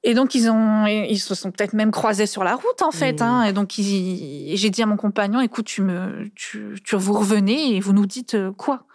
Et 0.03 0.15
donc 0.15 0.35
ils 0.35 0.49
ont, 0.49 0.87
ils 0.87 1.19
se 1.19 1.35
sont 1.35 1.51
peut-être 1.51 1.75
même 1.75 1.91
croisés 1.91 2.27
sur 2.27 2.43
la 2.43 2.55
route 2.55 2.83
en 2.83 2.91
fait. 2.91 3.21
Hein. 3.21 3.43
Et 3.45 3.53
donc 3.53 3.73
j'ai 3.77 4.71
dit 4.71 4.83
à 4.83 4.87
mon 4.87 4.97
compagnon, 4.97 5.41
écoute, 5.41 5.67
tu 5.67 5.83
me, 5.83 6.31
tu, 6.35 6.79
tu, 6.83 6.97
vous 6.97 7.13
revenez 7.13 7.77
et 7.77 7.81
vous 7.81 7.93
nous 7.93 8.07
dites 8.07 8.35
euh, 8.35 8.53
quoi? 8.53 8.87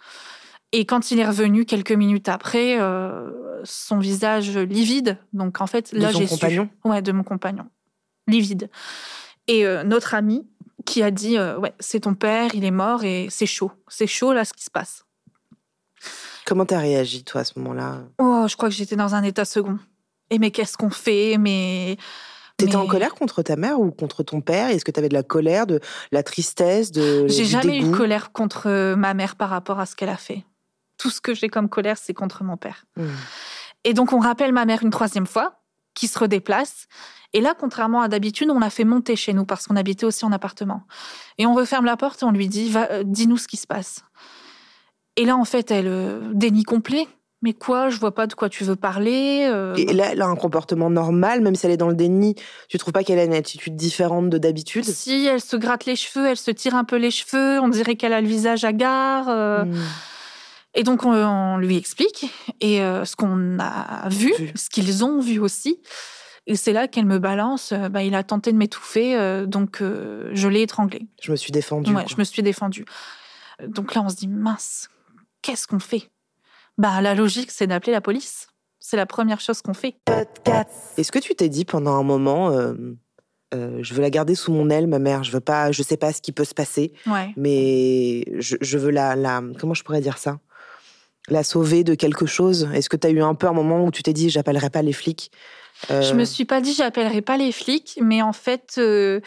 Et 0.72 0.84
quand 0.84 1.12
il 1.12 1.20
est 1.20 1.26
revenu 1.26 1.64
quelques 1.64 1.92
minutes 1.92 2.28
après, 2.28 2.80
euh, 2.80 3.30
son 3.62 3.98
visage 3.98 4.58
livide. 4.58 5.18
Donc 5.32 5.60
en 5.60 5.68
fait, 5.68 5.92
là 5.92 6.10
j'ai 6.10 6.26
su. 6.26 6.60
Ouais, 6.84 7.02
de 7.02 7.12
mon 7.12 7.22
compagnon, 7.22 7.66
livide. 8.26 8.68
Et 9.46 9.64
euh, 9.64 9.84
notre 9.84 10.14
ami 10.14 10.48
qui 10.84 11.04
a 11.04 11.12
dit, 11.12 11.38
ouais, 11.38 11.72
c'est 11.80 12.00
ton 12.00 12.14
père, 12.14 12.54
il 12.54 12.64
est 12.64 12.70
mort 12.70 13.04
et 13.04 13.28
c'est 13.30 13.46
chaud, 13.46 13.72
c'est 13.88 14.06
chaud 14.06 14.32
là 14.32 14.44
ce 14.44 14.52
qui 14.52 14.64
se 14.64 14.70
passe. 14.70 15.04
Comment 16.44 16.64
t'as 16.64 16.78
réagi 16.78 17.24
toi 17.24 17.40
à 17.40 17.44
ce 17.44 17.58
moment-là? 17.58 18.04
Oh, 18.18 18.46
je 18.48 18.56
crois 18.56 18.68
que 18.68 18.74
j'étais 18.74 18.94
dans 18.94 19.16
un 19.16 19.24
état 19.24 19.44
second. 19.44 19.78
Et 20.30 20.38
mais 20.38 20.50
qu'est-ce 20.50 20.76
qu'on 20.76 20.90
fait? 20.90 21.36
Mais 21.38 21.96
T'étais 22.56 22.76
en 22.76 22.86
colère 22.86 23.14
contre 23.14 23.42
ta 23.42 23.56
mère 23.56 23.80
ou 23.80 23.90
contre 23.90 24.22
ton 24.22 24.40
père? 24.40 24.70
Est-ce 24.70 24.84
que 24.84 24.90
tu 24.90 24.98
avais 24.98 25.10
de 25.10 25.14
la 25.14 25.22
colère, 25.22 25.66
de 25.66 25.80
la 26.10 26.22
tristesse, 26.22 26.90
de 26.90 27.26
J'ai 27.28 27.44
jamais 27.44 27.78
eu 27.78 27.82
de 27.82 27.94
colère 27.94 28.32
contre 28.32 28.68
euh, 28.68 28.96
ma 28.96 29.12
mère 29.12 29.36
par 29.36 29.50
rapport 29.50 29.78
à 29.78 29.86
ce 29.86 29.94
qu'elle 29.94 30.08
a 30.08 30.16
fait. 30.16 30.44
Tout 30.96 31.10
ce 31.10 31.20
que 31.20 31.34
j'ai 31.34 31.48
comme 31.48 31.68
colère, 31.68 31.98
c'est 31.98 32.14
contre 32.14 32.44
mon 32.44 32.56
père. 32.56 32.86
Hmm. 32.96 33.08
Et 33.84 33.92
donc, 33.92 34.12
on 34.12 34.18
rappelle 34.18 34.52
ma 34.52 34.64
mère 34.64 34.82
une 34.82 34.90
troisième 34.90 35.26
fois, 35.26 35.60
qui 35.94 36.08
se 36.08 36.18
redéplace. 36.18 36.86
Et 37.34 37.40
là, 37.42 37.54
contrairement 37.58 38.00
à 38.00 38.08
d'habitude, 38.08 38.50
on 38.50 38.58
l'a 38.58 38.70
fait 38.70 38.84
monter 38.84 39.16
chez 39.16 39.34
nous 39.34 39.44
parce 39.44 39.66
qu'on 39.66 39.76
habitait 39.76 40.06
aussi 40.06 40.24
en 40.24 40.32
appartement. 40.32 40.82
Et 41.36 41.44
on 41.44 41.54
referme 41.54 41.84
la 41.84 41.96
porte 41.96 42.22
et 42.22 42.24
on 42.24 42.30
lui 42.30 42.48
dit 42.48 42.70
Va, 42.70 42.90
euh, 42.90 43.02
Dis-nous 43.04 43.36
ce 43.36 43.48
qui 43.48 43.58
se 43.58 43.66
passe. 43.66 44.02
Et 45.16 45.24
là, 45.26 45.36
en 45.36 45.44
fait, 45.44 45.70
elle 45.70 45.88
euh, 45.88 46.32
dénie 46.32 46.62
complet. 46.62 47.06
Mais 47.46 47.52
quoi? 47.52 47.90
Je 47.90 47.98
vois 48.00 48.12
pas 48.12 48.26
de 48.26 48.34
quoi 48.34 48.48
tu 48.48 48.64
veux 48.64 48.74
parler. 48.74 49.46
euh, 49.48 49.72
Et 49.76 49.92
là, 49.92 50.08
elle 50.10 50.20
a 50.20 50.26
un 50.26 50.34
comportement 50.34 50.90
normal, 50.90 51.42
même 51.42 51.54
si 51.54 51.64
elle 51.64 51.70
est 51.70 51.76
dans 51.76 51.86
le 51.88 51.94
déni. 51.94 52.34
Tu 52.68 52.76
trouves 52.76 52.90
pas 52.92 53.04
qu'elle 53.04 53.20
a 53.20 53.24
une 53.24 53.34
attitude 53.34 53.76
différente 53.76 54.30
de 54.30 54.36
d'habitude? 54.38 54.82
Si 54.82 55.26
elle 55.26 55.40
se 55.40 55.54
gratte 55.56 55.84
les 55.84 55.94
cheveux, 55.94 56.26
elle 56.26 56.36
se 56.36 56.50
tire 56.50 56.74
un 56.74 56.82
peu 56.82 56.96
les 56.96 57.12
cheveux, 57.12 57.60
on 57.60 57.68
dirait 57.68 57.94
qu'elle 57.94 58.12
a 58.12 58.20
le 58.20 58.26
visage 58.26 58.64
hagard. 58.64 59.28
euh, 59.28 59.64
Hmm. 59.64 59.74
Et 60.74 60.82
donc, 60.82 61.04
on, 61.04 61.12
on 61.14 61.56
lui 61.58 61.76
explique. 61.76 62.26
Et 62.60 62.82
euh, 62.82 63.04
ce 63.04 63.14
qu'on 63.14 63.60
a 63.60 64.08
vu, 64.08 64.34
Vu. 64.36 64.52
ce 64.56 64.68
qu'ils 64.68 65.04
ont 65.04 65.20
vu 65.20 65.38
aussi. 65.38 65.80
Et 66.48 66.56
c'est 66.56 66.72
là 66.72 66.88
qu'elle 66.88 67.06
me 67.06 67.20
balance. 67.20 67.72
bah, 67.92 68.02
il 68.02 68.16
a 68.16 68.24
tenté 68.24 68.50
de 68.50 68.56
m'étouffer, 68.56 69.44
donc 69.46 69.80
je 69.82 70.48
l'ai 70.48 70.62
étranglé. 70.62 71.06
Je 71.22 71.30
me 71.30 71.36
suis 71.36 71.52
défendue. 71.52 71.90
Ouais, 71.90 72.02
quoi. 72.02 72.04
je 72.08 72.16
me 72.18 72.24
suis 72.24 72.42
défendue. 72.42 72.84
Donc 73.68 73.94
là, 73.94 74.02
on 74.02 74.08
se 74.08 74.16
dit 74.16 74.28
mince, 74.28 74.90
qu'est-ce 75.42 75.66
qu'on 75.68 75.78
fait? 75.78 76.10
Bah, 76.78 77.00
la 77.00 77.14
logique, 77.14 77.50
c'est 77.50 77.66
d'appeler 77.66 77.92
la 77.92 78.00
police. 78.00 78.48
C'est 78.78 78.96
la 78.96 79.06
première 79.06 79.40
chose 79.40 79.62
qu'on 79.62 79.74
fait. 79.74 79.96
Est-ce 80.96 81.10
que 81.10 81.18
tu 81.18 81.34
t'es 81.34 81.48
dit 81.48 81.64
pendant 81.64 81.94
un 81.96 82.02
moment, 82.02 82.50
euh, 82.50 82.74
euh, 83.54 83.78
je 83.82 83.94
veux 83.94 84.02
la 84.02 84.10
garder 84.10 84.34
sous 84.34 84.52
mon 84.52 84.70
aile, 84.70 84.86
ma 84.86 84.98
mère, 84.98 85.24
je 85.24 85.32
veux 85.32 85.40
pas, 85.40 85.72
je 85.72 85.82
sais 85.82 85.96
pas 85.96 86.12
ce 86.12 86.20
qui 86.22 86.32
peut 86.32 86.44
se 86.44 86.54
passer, 86.54 86.92
Ouais. 87.06 87.32
mais 87.36 88.24
je, 88.40 88.56
je 88.60 88.78
veux 88.78 88.90
la, 88.90 89.16
la, 89.16 89.42
comment 89.58 89.74
je 89.74 89.82
pourrais 89.82 90.00
dire 90.00 90.18
ça? 90.18 90.38
La 91.28 91.42
sauver 91.42 91.82
de 91.82 91.94
quelque 91.96 92.26
chose 92.26 92.68
Est-ce 92.72 92.88
que 92.88 92.96
tu 92.96 93.06
as 93.08 93.10
eu 93.10 93.20
un 93.20 93.34
peu 93.34 93.48
un 93.48 93.52
moment 93.52 93.84
où 93.84 93.90
tu 93.90 94.02
t'es 94.04 94.12
dit, 94.12 94.30
j'appellerai 94.30 94.70
pas 94.70 94.82
les 94.82 94.92
flics? 94.92 95.32
Euh, 95.90 96.02
Je 96.02 96.14
me 96.14 96.24
suis 96.24 96.44
pas 96.44 96.60
dit, 96.60 96.72
j'appellerai 96.72 97.22
pas 97.22 97.36
les 97.36 97.50
flics, 97.50 97.98
mais 98.00 98.22
en 98.22 98.32
fait, 98.32 98.74
euh, 98.78 99.20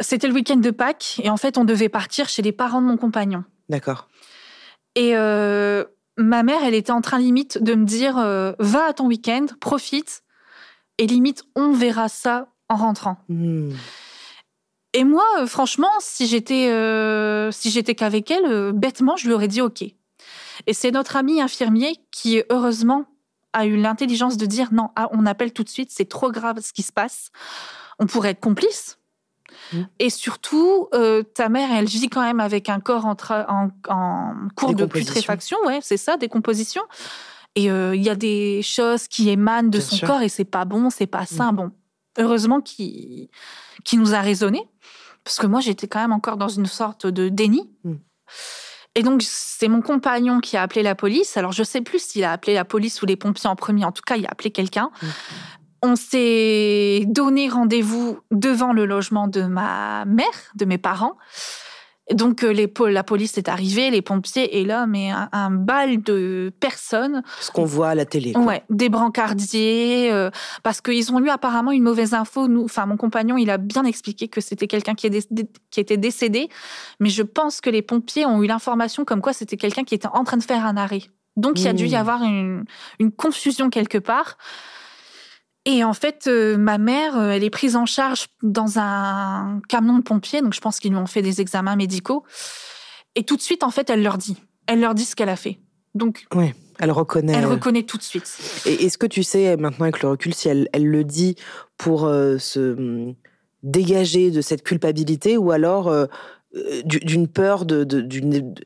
c'était 0.00 0.28
le 0.28 0.32
week-end 0.34 0.56
de 0.56 0.70
Pâques 0.70 1.20
et 1.22 1.28
en 1.28 1.36
fait, 1.36 1.58
on 1.58 1.64
devait 1.64 1.90
partir 1.90 2.28
chez 2.30 2.40
les 2.40 2.52
parents 2.52 2.80
de 2.80 2.86
mon 2.86 2.96
compagnon. 2.96 3.44
D'accord. 3.68 4.08
Et 4.94 5.14
euh, 5.16 5.84
ma 6.16 6.42
mère, 6.42 6.62
elle 6.64 6.74
était 6.74 6.92
en 6.92 7.00
train 7.00 7.18
limite 7.18 7.62
de 7.62 7.74
me 7.74 7.84
dire, 7.84 8.18
euh, 8.18 8.52
va 8.58 8.86
à 8.86 8.92
ton 8.92 9.06
week-end, 9.06 9.46
profite, 9.60 10.22
et 10.98 11.06
limite, 11.06 11.44
on 11.56 11.72
verra 11.72 12.08
ça 12.08 12.48
en 12.68 12.76
rentrant. 12.76 13.16
Hmm. 13.28 13.72
Et 14.94 15.04
moi, 15.04 15.24
euh, 15.40 15.46
franchement, 15.46 15.90
si 16.00 16.26
j'étais 16.26 16.68
euh, 16.70 17.50
si 17.50 17.70
j'étais 17.70 17.94
qu'avec 17.94 18.30
elle, 18.30 18.44
euh, 18.46 18.72
bêtement, 18.72 19.16
je 19.16 19.26
lui 19.26 19.34
aurais 19.34 19.48
dit 19.48 19.62
OK. 19.62 19.82
Et 19.82 20.74
c'est 20.74 20.90
notre 20.90 21.16
ami 21.16 21.40
infirmier 21.40 21.96
qui, 22.10 22.42
heureusement, 22.50 23.06
a 23.54 23.66
eu 23.66 23.76
l'intelligence 23.76 24.36
de 24.36 24.46
dire 24.46 24.72
non, 24.72 24.90
ah, 24.96 25.08
on 25.12 25.24
appelle 25.26 25.52
tout 25.52 25.64
de 25.64 25.68
suite, 25.68 25.90
c'est 25.90 26.08
trop 26.08 26.30
grave 26.30 26.60
ce 26.60 26.72
qui 26.72 26.82
se 26.82 26.92
passe. 26.92 27.30
On 27.98 28.06
pourrait 28.06 28.30
être 28.30 28.40
complice. 28.40 28.98
Mm. 29.72 29.82
Et 29.98 30.10
surtout, 30.10 30.88
euh, 30.94 31.22
ta 31.22 31.48
mère, 31.48 31.70
elle 31.72 31.86
vit 31.86 32.08
quand 32.08 32.22
même 32.22 32.40
avec 32.40 32.68
un 32.68 32.80
corps 32.80 33.06
en, 33.06 33.16
en, 33.30 33.68
en 33.88 34.34
cours 34.54 34.74
de 34.74 34.84
putréfaction, 34.84 35.56
ouais, 35.66 35.80
c'est 35.82 35.96
ça, 35.96 36.16
décomposition. 36.16 36.82
Et 37.54 37.70
euh, 37.70 37.94
il 37.94 38.02
y 38.02 38.08
a 38.08 38.14
des 38.14 38.62
choses 38.62 39.08
qui 39.08 39.28
émanent 39.28 39.68
de 39.68 39.78
Bien 39.78 39.80
son 39.86 39.96
sûr. 39.96 40.08
corps 40.08 40.22
et 40.22 40.28
c'est 40.28 40.44
pas 40.44 40.64
bon, 40.64 40.90
c'est 40.90 41.06
pas 41.06 41.26
sain. 41.26 41.52
Bon, 41.52 41.70
heureusement 42.18 42.60
qu'il 42.60 43.28
qui 43.84 43.96
nous 43.96 44.14
a 44.14 44.20
raisonné, 44.20 44.66
parce 45.24 45.38
que 45.38 45.46
moi 45.46 45.60
j'étais 45.60 45.86
quand 45.86 46.00
même 46.00 46.12
encore 46.12 46.36
dans 46.36 46.48
une 46.48 46.66
sorte 46.66 47.06
de 47.06 47.28
déni. 47.28 47.70
Mm. 47.84 47.94
Et 48.94 49.02
donc 49.02 49.22
c'est 49.22 49.68
mon 49.68 49.80
compagnon 49.82 50.40
qui 50.40 50.56
a 50.56 50.62
appelé 50.62 50.82
la 50.82 50.94
police. 50.94 51.36
Alors 51.36 51.52
je 51.52 51.62
sais 51.62 51.80
plus 51.80 52.02
s'il 52.02 52.24
a 52.24 52.32
appelé 52.32 52.54
la 52.54 52.64
police 52.64 53.02
ou 53.02 53.06
les 53.06 53.16
pompiers 53.16 53.48
en 53.48 53.56
premier. 53.56 53.84
En 53.84 53.92
tout 53.92 54.02
cas, 54.06 54.16
il 54.16 54.26
a 54.26 54.30
appelé 54.30 54.50
quelqu'un. 54.50 54.90
Mm. 55.02 55.06
On 55.82 55.96
s'est 55.96 57.04
donné 57.06 57.48
rendez-vous 57.48 58.18
devant 58.30 58.72
le 58.72 58.86
logement 58.86 59.26
de 59.26 59.42
ma 59.42 60.04
mère, 60.04 60.26
de 60.54 60.64
mes 60.64 60.78
parents. 60.78 61.16
Donc 62.12 62.42
euh, 62.42 62.52
les, 62.52 62.72
la 62.90 63.04
police 63.04 63.38
est 63.38 63.48
arrivée, 63.48 63.90
les 63.90 64.02
pompiers, 64.02 64.58
et 64.58 64.64
là, 64.64 64.86
mais 64.86 65.10
un, 65.10 65.28
un 65.32 65.50
bal 65.50 66.02
de 66.02 66.52
personnes 66.60 67.22
Ce 67.40 67.50
qu'on 67.50 67.64
voit 67.64 67.90
à 67.90 67.94
la 67.94 68.04
télé. 68.04 68.32
quoi. 68.32 68.42
Ouais, 68.42 68.64
des 68.70 68.88
brancardiers, 68.88 70.10
euh, 70.12 70.30
parce 70.62 70.80
qu'ils 70.80 71.12
ont 71.12 71.20
eu 71.20 71.30
apparemment 71.30 71.70
une 71.70 71.84
mauvaise 71.84 72.12
info. 72.12 72.48
Nous, 72.48 72.64
enfin, 72.64 72.86
mon 72.86 72.96
compagnon, 72.96 73.36
il 73.38 73.50
a 73.50 73.56
bien 73.56 73.84
expliqué 73.84 74.28
que 74.28 74.40
c'était 74.40 74.66
quelqu'un 74.66 74.94
qui, 74.94 75.06
était 75.06 75.96
décédé, 75.96 76.48
mais 76.98 77.08
je 77.08 77.22
pense 77.22 77.60
que 77.60 77.70
les 77.70 77.82
pompiers 77.82 78.26
ont 78.26 78.42
eu 78.42 78.46
l'information 78.46 79.04
comme 79.04 79.20
quoi 79.20 79.32
c'était 79.32 79.56
quelqu'un 79.56 79.84
qui 79.84 79.94
était 79.94 80.08
en 80.12 80.24
train 80.24 80.36
de 80.36 80.42
faire 80.42 80.66
un 80.66 80.76
arrêt. 80.76 81.02
Donc, 81.36 81.60
il 81.60 81.64
y 81.64 81.68
a 81.68 81.72
dû 81.72 81.86
y 81.86 81.92
Mmh. 81.92 81.94
avoir 81.94 82.22
une, 82.24 82.64
une 82.98 83.12
confusion 83.12 83.70
quelque 83.70 83.98
part. 83.98 84.36
Et 85.64 85.84
en 85.84 85.92
fait, 85.94 86.26
euh, 86.26 86.56
ma 86.56 86.76
mère, 86.78 87.16
euh, 87.16 87.30
elle 87.30 87.44
est 87.44 87.50
prise 87.50 87.76
en 87.76 87.86
charge 87.86 88.26
dans 88.42 88.78
un 88.80 89.60
camion 89.68 89.96
de 89.98 90.02
pompiers, 90.02 90.42
donc 90.42 90.54
je 90.54 90.60
pense 90.60 90.80
qu'ils 90.80 90.90
lui 90.90 90.98
ont 90.98 91.06
fait 91.06 91.22
des 91.22 91.40
examens 91.40 91.76
médicaux. 91.76 92.24
Et 93.14 93.22
tout 93.24 93.36
de 93.36 93.42
suite, 93.42 93.62
en 93.62 93.70
fait, 93.70 93.88
elle 93.90 94.02
leur 94.02 94.18
dit. 94.18 94.36
Elle 94.66 94.80
leur 94.80 94.94
dit 94.94 95.04
ce 95.04 95.14
qu'elle 95.14 95.28
a 95.28 95.36
fait. 95.36 95.60
Donc, 95.94 96.24
Ouais, 96.34 96.54
elle 96.80 96.90
reconnaît. 96.90 97.34
elle 97.34 97.44
euh, 97.44 97.48
reconnaît 97.50 97.82
tout 97.84 97.96
de 97.98 98.02
suite. 98.02 98.38
Et 98.66 98.86
est-ce 98.86 98.98
que 98.98 99.06
tu 99.06 99.22
sais 99.22 99.56
maintenant 99.56 99.84
avec 99.84 100.02
le 100.02 100.08
recul 100.08 100.34
si 100.34 100.48
elle, 100.48 100.68
elle 100.72 100.86
le 100.86 101.04
dit 101.04 101.36
pour 101.76 102.06
euh, 102.06 102.38
se 102.38 102.74
hum, 102.76 103.14
dégager 103.62 104.30
de 104.30 104.40
cette 104.40 104.62
culpabilité 104.64 105.36
ou 105.36 105.52
alors 105.52 105.94
du- 106.84 106.98
d'une 107.00 107.28
peur 107.28 107.64
de, 107.64 107.86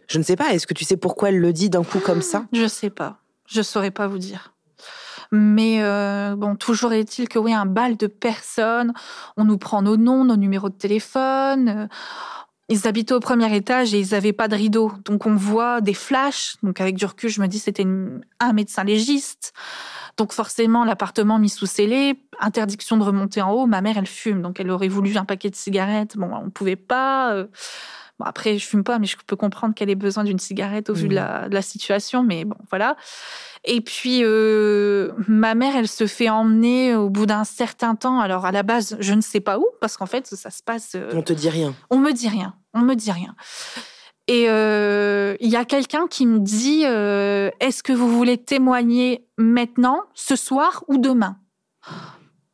je 0.09 0.19
ne 0.19 0.23
sais 0.23 0.37
pas 0.37 0.55
est-ce 0.55 0.67
que 0.67 0.75
tu 0.75 0.85
sais 0.85 0.97
pourquoi 0.97 1.29
elle 1.29 1.39
le 1.39 1.53
dit 1.53 1.69
d'un 1.69 1.85
coup 1.85 2.01
comme 2.01 2.23
ça? 2.23 2.47
Je 2.53 2.67
sais 2.67 2.91
pas. 2.91 3.19
Je 3.47 3.61
saurais 3.63 3.91
pas 3.91 4.07
vous 4.09 4.19
dire. 4.19 4.55
Mais 5.33 5.83
euh, 5.83 6.37
bon, 6.37 6.57
toujours 6.57 6.93
est-il 6.93 7.29
que 7.29 7.39
oui, 7.39 7.53
un 7.53 7.67
bal 7.67 7.97
de 7.97 8.07
personnes. 8.07 8.93
On 9.37 9.45
nous 9.45 9.59
prend 9.59 9.83
nos 9.83 9.97
noms, 9.97 10.25
nos 10.25 10.37
numéros 10.37 10.69
de 10.69 10.75
téléphone. 10.75 11.69
euh, 11.69 11.87
Ils 12.69 12.89
habitaient 12.89 13.15
au 13.15 13.21
premier 13.21 13.55
étage 13.55 13.95
et 13.95 14.01
ils 14.01 14.11
n'avaient 14.13 14.33
pas 14.33 14.49
de 14.49 14.57
rideau. 14.57 14.93
Donc 15.05 15.27
on 15.27 15.35
voit 15.37 15.81
des 15.81 15.95
flashs. 15.95 16.57
Donc 16.63 16.81
avec 16.81 16.97
du 16.97 17.05
recul, 17.05 17.31
je 17.31 17.41
me 17.41 17.47
dis 17.47 17.59
c'était 17.59 17.87
un 18.41 18.53
médecin 18.53 18.85
légiste. 18.85 19.53
Donc 20.17 20.33
forcément, 20.33 20.85
l'appartement 20.85 21.39
mis 21.39 21.51
sous 21.51 21.67
scellé, 21.67 22.19
interdiction 22.41 22.97
de 22.97 23.03
remonter 23.05 23.43
en 23.43 23.53
haut. 23.53 23.67
Ma 23.67 23.83
mère, 23.83 23.99
elle 23.99 24.07
fume, 24.07 24.43
donc 24.43 24.59
elle 24.61 24.71
aurait 24.71 24.89
voulu 24.89 25.17
un 25.17 25.25
paquet 25.27 25.51
de 25.51 25.57
cigarettes. 25.57 26.17
Bon, 26.17 26.31
on 26.35 26.51
pouvait 26.51 26.75
pas. 26.77 27.45
Bon, 28.19 28.25
après, 28.25 28.57
je 28.59 28.67
fume 28.67 28.83
pas, 28.85 28.99
mais 28.99 29.07
je 29.07 29.17
peux 29.27 29.37
comprendre 29.37 29.75
qu'elle 29.75 29.91
ait 29.91 29.95
besoin 29.95 30.25
d'une 30.25 30.39
cigarette 30.39 30.89
au 30.89 30.95
vu 30.95 31.03
de 31.09 31.09
Mhm. 31.09 31.15
la, 31.15 31.49
de 31.51 31.55
la 31.55 31.61
situation. 31.63 32.23
Mais 32.23 32.45
bon, 32.47 32.57
voilà. 32.71 32.97
Et 33.65 33.81
puis, 33.83 34.21
euh, 34.23 35.13
ma 35.29 35.55
mère, 35.55 35.77
elle 35.77 35.89
se 35.89 36.07
fait 36.07 36.29
emmener 36.31 36.95
au 36.95 37.11
bout 37.11 37.27
d'un 37.27 37.45
certain 37.45 37.95
temps. 37.95 38.21
Alors, 38.21 38.47
à 38.47 38.53
la 38.53 38.63
base, 38.63 38.97
je 39.01 39.13
ne 39.13 39.21
sais 39.21 39.41
pas 39.41 39.59
où, 39.59 39.67
parce 39.81 39.97
qu'en 39.99 40.07
fait, 40.07 40.27
ça 40.27 40.51
se 40.51 40.63
passe. 40.63 40.93
euh, 40.95 41.11
on 41.15 41.21
te 41.23 41.33
dit 41.35 41.51
rien 41.51 41.75
on 41.91 41.99
me 41.99 42.13
dit 42.13 42.29
rien. 42.29 42.55
On 42.73 42.81
me 42.81 42.95
dit 42.95 43.11
rien. 43.13 43.35
Et 44.29 44.47
euh, 44.49 45.37
il 45.41 45.49
y 45.51 45.57
a 45.57 45.65
quelqu'un 45.65 46.07
qui 46.09 46.27
me 46.27 46.39
dit 46.41 46.83
euh, 46.85 47.51
Est-ce 47.61 47.83
que 47.83 47.93
vous 47.93 48.09
voulez 48.11 48.39
témoigner 48.39 49.27
maintenant, 49.39 50.01
ce 50.15 50.37
soir 50.37 50.85
ou 50.89 50.99
demain? 50.99 51.37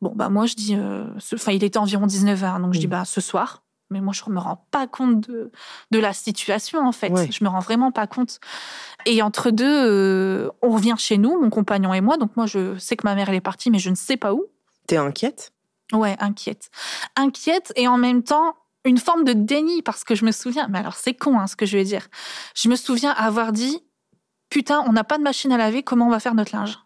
Bon, 0.01 0.11
bah, 0.15 0.29
moi, 0.29 0.45
je 0.45 0.55
dis 0.55 0.75
euh, 0.75 1.05
Enfin, 1.33 1.51
il 1.53 1.63
était 1.63 1.79
environ 1.79 2.05
19h, 2.05 2.59
donc 2.61 2.73
je 2.73 2.79
dis 2.79 2.87
Mm. 2.87 2.91
bah, 2.91 3.05
Ce 3.05 3.21
soir. 3.21 3.63
Mais 3.93 4.01
moi, 4.01 4.13
je 4.13 4.29
me 4.29 4.39
rends 4.39 4.65
pas 4.71 4.87
compte 4.87 5.21
de, 5.21 5.51
de 5.91 5.99
la 5.99 6.11
situation, 6.11 6.85
en 6.85 6.91
fait. 6.91 7.09
Ouais. 7.09 7.31
Je 7.31 7.43
me 7.43 7.49
rends 7.49 7.59
vraiment 7.59 7.91
pas 7.91 8.07
compte. 8.07 8.39
Et 9.05 9.21
entre 9.21 9.51
deux, 9.51 9.65
euh, 9.65 10.49
on 10.61 10.71
revient 10.71 10.95
chez 10.97 11.17
nous, 11.17 11.39
mon 11.39 11.49
compagnon 11.49 11.93
et 11.93 12.01
moi. 12.01 12.17
Donc, 12.17 12.35
moi, 12.35 12.45
je 12.45 12.77
sais 12.77 12.97
que 12.97 13.07
ma 13.07 13.15
mère, 13.15 13.29
elle 13.29 13.35
est 13.35 13.41
partie, 13.41 13.71
mais 13.71 13.79
je 13.79 13.89
ne 13.89 13.95
sais 13.95 14.17
pas 14.17 14.33
où. 14.33 14.45
t'es 14.87 14.97
inquiète? 14.97 15.53
Ouais, 15.93 16.15
inquiète. 16.19 16.69
Inquiète 17.15 17.71
et 17.75 17.87
en 17.87 17.97
même 17.97 18.23
temps 18.23 18.55
une 18.85 18.97
forme 18.97 19.23
de 19.23 19.33
déni 19.33 19.81
parce 19.81 20.03
que 20.03 20.15
je 20.15 20.25
me 20.25 20.31
souviens, 20.31 20.67
mais 20.67 20.79
alors 20.79 20.95
c'est 20.95 21.13
con 21.13 21.39
hein, 21.39 21.47
ce 21.47 21.55
que 21.55 21.65
je 21.65 21.77
vais 21.77 21.83
dire. 21.83 22.07
Je 22.55 22.67
me 22.67 22.75
souviens 22.75 23.11
avoir 23.11 23.51
dit 23.51 23.81
putain, 24.49 24.83
on 24.87 24.91
n'a 24.91 25.03
pas 25.03 25.17
de 25.17 25.23
machine 25.23 25.51
à 25.51 25.57
laver, 25.57 25.83
comment 25.83 26.07
on 26.07 26.11
va 26.11 26.19
faire 26.19 26.35
notre 26.35 26.55
linge? 26.55 26.77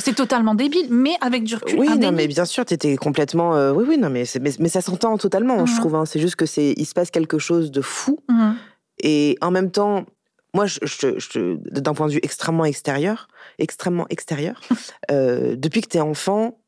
C'est 0.00 0.14
totalement 0.14 0.54
débile, 0.54 0.86
mais 0.90 1.14
avec 1.20 1.44
du 1.44 1.54
recul. 1.54 1.78
oui 1.78 1.98
non 1.98 2.10
mais 2.12 2.26
bien 2.26 2.44
sûr 2.44 2.64
t'étais 2.64 2.96
complètement 2.96 3.54
euh, 3.54 3.72
oui 3.72 3.84
oui 3.88 3.98
non 3.98 4.10
mais 4.10 4.24
c'est- 4.24 4.40
mais, 4.40 4.50
mais 4.58 4.68
ça 4.68 4.80
s'entend 4.80 5.16
totalement 5.18 5.66
je 5.66 5.72
Mhm. 5.72 5.78
trouve 5.78 5.94
hein. 5.94 6.04
c'est 6.06 6.18
juste 6.20 6.36
que 6.36 6.46
c'est 6.46 6.74
il 6.76 6.86
se 6.86 6.94
passe 6.94 7.10
quelque 7.10 7.38
chose 7.38 7.70
de 7.70 7.80
fou 7.82 8.18
Mhm. 8.28 8.54
Et 9.02 9.38
en 9.40 9.50
même 9.50 9.70
temps, 9.70 10.04
moi, 10.52 10.66
je, 10.66 10.78
je- 10.82 11.18
je- 11.18 11.56
d'un 11.80 11.94
point 11.94 12.06
de 12.08 12.12
vue 12.12 12.20
extrêmement 12.22 12.66
extérieur, 12.66 13.28
extrêmement 13.58 14.06
extérieur, 14.10 14.60
euh, 15.10 15.54
depuis 15.56 15.80
que 15.80 15.88
tu 15.88 15.96
es 15.96 16.00
enfant, 16.00 16.58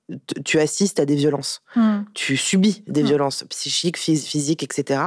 tu 0.44 0.58
assistes 0.58 1.00
à 1.00 1.04
des 1.04 1.14
violences. 1.16 1.62
Mhm. 1.76 2.04
Tu 2.14 2.36
subis 2.36 2.84
des 2.86 3.02
Mm. 3.02 3.06
violences 3.06 3.44
psychiques, 3.50 3.98
phys- 3.98 4.26
physiques, 4.26 4.62
etc. 4.62 5.00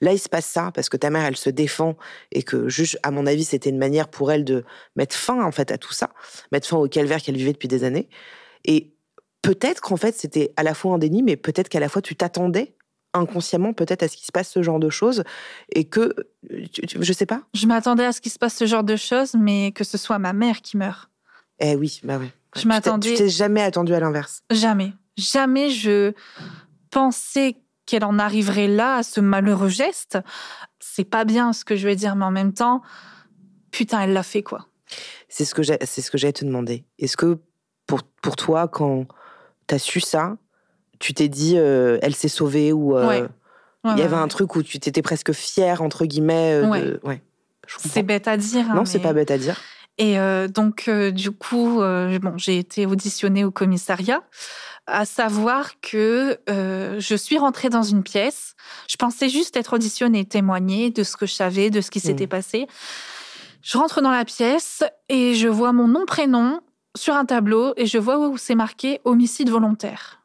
Là, 0.00 0.12
il 0.12 0.18
se 0.18 0.28
passe 0.28 0.46
ça 0.46 0.70
parce 0.74 0.88
que 0.88 0.96
ta 0.96 1.10
mère, 1.10 1.24
elle 1.24 1.36
se 1.36 1.50
défend 1.50 1.96
et 2.32 2.42
que, 2.42 2.68
juste, 2.68 2.98
à 3.02 3.10
mon 3.10 3.26
avis, 3.26 3.44
c'était 3.44 3.70
une 3.70 3.78
manière 3.78 4.08
pour 4.08 4.32
elle 4.32 4.44
de 4.44 4.64
mettre 4.96 5.16
fin, 5.16 5.42
en 5.44 5.52
fait, 5.52 5.70
à 5.72 5.78
tout 5.78 5.92
ça, 5.92 6.10
mettre 6.52 6.66
fin 6.68 6.76
au 6.76 6.88
calvaire 6.88 7.20
qu'elle 7.22 7.36
vivait 7.36 7.52
depuis 7.52 7.68
des 7.68 7.84
années. 7.84 8.08
Et 8.64 8.92
peut-être 9.42 9.80
qu'en 9.80 9.96
fait, 9.96 10.14
c'était 10.16 10.52
à 10.56 10.62
la 10.62 10.74
fois 10.74 10.94
un 10.94 10.98
déni, 10.98 11.22
mais 11.22 11.36
peut-être 11.36 11.68
qu'à 11.68 11.80
la 11.80 11.88
fois, 11.88 12.02
tu 12.02 12.16
t'attendais 12.16 12.74
inconsciemment 13.14 13.72
peut-être 13.72 14.02
à 14.02 14.08
ce 14.08 14.16
qu'il 14.16 14.26
se 14.26 14.32
passe 14.32 14.50
ce 14.50 14.62
genre 14.62 14.78
de 14.78 14.90
choses 14.90 15.24
et 15.72 15.84
que 15.84 16.14
je 17.00 17.12
sais 17.14 17.24
pas. 17.24 17.42
Je 17.54 17.66
m'attendais 17.66 18.04
à 18.04 18.12
ce 18.12 18.20
qu'il 18.20 18.30
se 18.30 18.38
passe 18.38 18.54
ce 18.54 18.66
genre 18.66 18.84
de 18.84 18.96
choses, 18.96 19.34
mais 19.38 19.72
que 19.72 19.84
ce 19.84 19.96
soit 19.96 20.18
ma 20.18 20.34
mère 20.34 20.60
qui 20.60 20.76
meurt. 20.76 21.08
Eh 21.58 21.76
oui, 21.76 22.00
bah 22.04 22.18
oui. 22.20 22.26
Je 22.56 22.68
m'attendais. 22.68 23.10
Tu 23.10 23.16
t'es 23.16 23.28
jamais 23.28 23.62
attendu 23.62 23.94
à 23.94 24.00
l'inverse. 24.00 24.42
Jamais, 24.50 24.92
jamais 25.16 25.70
je 25.70 26.12
pensais 26.90 27.56
qu'elle 27.84 28.04
en 28.04 28.18
arriverait 28.18 28.68
là 28.68 28.96
à 28.96 29.02
ce 29.02 29.20
malheureux 29.20 29.68
geste. 29.68 30.18
C'est 30.80 31.04
pas 31.04 31.24
bien 31.24 31.52
ce 31.52 31.64
que 31.64 31.76
je 31.76 31.86
vais 31.86 31.96
dire, 31.96 32.16
mais 32.16 32.24
en 32.24 32.30
même 32.30 32.52
temps, 32.52 32.82
putain, 33.70 34.00
elle 34.00 34.12
l'a 34.12 34.22
fait 34.22 34.42
quoi. 34.42 34.66
C'est 35.28 35.44
ce 35.44 35.54
que 35.54 35.62
j'ai, 35.62 35.78
c'est 35.84 36.00
ce 36.00 36.10
que 36.10 36.18
j'allais 36.18 36.32
te 36.32 36.44
demander. 36.44 36.84
Est-ce 36.98 37.16
que 37.16 37.38
pour 37.86 38.02
pour 38.02 38.36
toi, 38.36 38.68
quand 38.68 39.06
t'as 39.66 39.78
su 39.78 40.00
ça, 40.00 40.36
tu 40.98 41.14
t'es 41.14 41.28
dit, 41.28 41.54
euh, 41.56 41.98
elle 42.02 42.14
s'est 42.14 42.28
sauvée 42.28 42.72
ou 42.72 42.96
euh, 42.96 43.28
il 43.84 43.98
y 43.98 44.02
avait 44.02 44.16
un 44.16 44.28
truc 44.28 44.56
où 44.56 44.62
tu 44.62 44.78
t'étais 44.80 45.02
presque 45.02 45.32
fière 45.32 45.82
entre 45.82 46.06
guillemets. 46.06 46.54
Euh, 46.54 46.98
ouais. 47.04 47.22
C'est 47.78 48.02
bête 48.02 48.28
à 48.28 48.36
dire. 48.36 48.70
Hein, 48.70 48.74
non, 48.74 48.84
c'est 48.84 49.00
pas 49.00 49.12
bête 49.12 49.30
à 49.30 49.38
dire. 49.38 49.60
Et 49.98 50.16
donc, 50.48 50.90
du 50.90 51.30
coup, 51.30 51.78
bon, 51.78 52.36
j'ai 52.36 52.58
été 52.58 52.86
auditionnée 52.86 53.44
au 53.44 53.50
commissariat, 53.50 54.22
à 54.86 55.04
savoir 55.04 55.80
que 55.80 56.38
je 56.48 57.16
suis 57.16 57.38
rentrée 57.38 57.70
dans 57.70 57.82
une 57.82 58.02
pièce. 58.02 58.54
Je 58.88 58.96
pensais 58.96 59.28
juste 59.28 59.56
être 59.56 59.72
auditionnée, 59.72 60.24
témoigner 60.24 60.90
de 60.90 61.02
ce 61.02 61.16
que 61.16 61.26
je 61.26 61.32
savais, 61.32 61.70
de 61.70 61.80
ce 61.80 61.90
qui 61.90 62.00
s'était 62.00 62.26
mmh. 62.26 62.28
passé. 62.28 62.66
Je 63.62 63.78
rentre 63.78 64.00
dans 64.00 64.10
la 64.10 64.24
pièce 64.24 64.84
et 65.08 65.34
je 65.34 65.48
vois 65.48 65.72
mon 65.72 65.88
nom, 65.88 66.04
prénom 66.06 66.60
sur 66.96 67.14
un 67.14 67.24
tableau 67.24 67.72
et 67.76 67.86
je 67.86 67.98
vois 67.98 68.18
où 68.18 68.36
c'est 68.36 68.54
marqué 68.54 69.00
homicide 69.04 69.50
volontaire. 69.50 70.22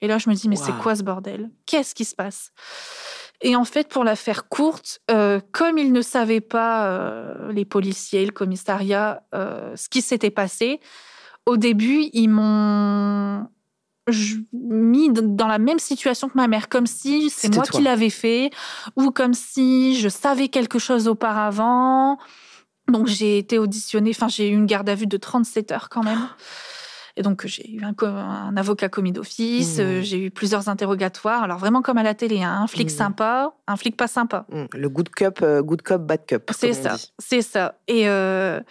Et 0.00 0.08
là, 0.08 0.18
je 0.18 0.30
me 0.30 0.34
dis, 0.34 0.48
mais 0.48 0.56
c'est 0.56 0.72
quoi 0.78 0.96
ce 0.96 1.02
bordel? 1.02 1.50
Qu'est-ce 1.66 1.94
qui 1.94 2.06
se 2.06 2.14
passe? 2.14 2.52
Et 3.42 3.56
en 3.56 3.64
fait, 3.64 3.88
pour 3.88 4.04
la 4.04 4.16
faire 4.16 4.48
courte, 4.48 5.00
euh, 5.10 5.40
comme 5.52 5.78
ils 5.78 5.92
ne 5.92 6.02
savaient 6.02 6.42
pas, 6.42 6.86
euh, 6.86 7.52
les 7.52 7.64
policiers, 7.64 8.26
le 8.26 8.32
commissariat, 8.32 9.22
euh, 9.34 9.74
ce 9.76 9.88
qui 9.88 10.02
s'était 10.02 10.30
passé, 10.30 10.80
au 11.46 11.56
début, 11.56 12.08
ils 12.12 12.28
m'ont 12.28 13.48
mis 14.52 15.10
dans 15.12 15.46
la 15.46 15.58
même 15.58 15.78
situation 15.78 16.28
que 16.28 16.36
ma 16.36 16.48
mère, 16.48 16.68
comme 16.68 16.86
si 16.86 17.30
c'est 17.30 17.54
moi 17.54 17.64
qui 17.64 17.82
l'avais 17.82 18.10
fait, 18.10 18.50
ou 18.96 19.10
comme 19.10 19.34
si 19.34 19.98
je 19.98 20.08
savais 20.08 20.48
quelque 20.48 20.78
chose 20.78 21.08
auparavant. 21.08 22.18
Donc 22.88 23.06
j'ai 23.06 23.38
été 23.38 23.58
auditionnée, 23.58 24.10
enfin 24.10 24.28
j'ai 24.28 24.48
eu 24.48 24.52
une 24.52 24.66
garde 24.66 24.88
à 24.88 24.94
vue 24.94 25.06
de 25.06 25.16
37 25.16 25.70
heures 25.72 25.88
quand 25.88 26.02
même. 26.02 26.28
Et 27.20 27.22
donc, 27.22 27.46
j'ai 27.46 27.70
eu 27.70 27.82
un, 27.84 28.56
avocat 28.56 28.88
commis 28.88 29.12
d'office, 29.12 29.76
mmh. 29.76 29.80
euh, 29.82 30.00
j'ai 30.00 30.24
eu 30.24 30.30
plusieurs 30.30 30.70
interrogatoires. 30.70 31.42
Alors, 31.42 31.58
vraiment 31.58 31.82
comme 31.82 31.98
à 31.98 32.02
la 32.02 32.14
télé, 32.14 32.42
hein, 32.42 32.60
un 32.62 32.66
flic 32.66 32.86
mmh. 32.86 32.96
sympa, 32.96 33.52
un 33.66 33.76
flic 33.76 33.94
pas 33.94 34.06
sympa. 34.06 34.46
Mmh. 34.48 34.64
Le 34.72 34.88
good 34.88 35.10
cup, 35.10 35.40
euh, 35.42 35.60
good 35.60 35.82
cop, 35.82 36.00
bad 36.00 36.24
cup. 36.24 36.50
C'est 36.56 36.72
ça, 36.72 36.96
c'est 37.18 37.42
ça. 37.42 37.78
Et, 37.88 38.08
euh, 38.08 38.62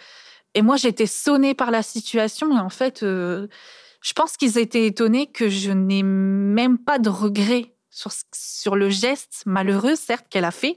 et 0.54 0.62
moi, 0.62 0.74
j'étais 0.74 1.06
sonnée 1.06 1.54
par 1.54 1.70
la 1.70 1.84
situation. 1.84 2.50
Et 2.50 2.58
en 2.58 2.70
fait, 2.70 3.02
je 3.02 4.12
pense 4.16 4.36
qu'ils 4.36 4.58
étaient 4.58 4.86
étonnés 4.86 5.28
que 5.28 5.48
je 5.48 5.70
n'ai 5.70 6.02
même 6.02 6.76
pas 6.76 6.98
de 6.98 7.08
regret 7.08 7.72
sur, 7.88 8.10
sur 8.34 8.74
le 8.74 8.90
geste 8.90 9.44
malheureux, 9.46 9.94
certes, 9.94 10.26
qu'elle 10.28 10.44
a 10.44 10.50
fait. 10.50 10.76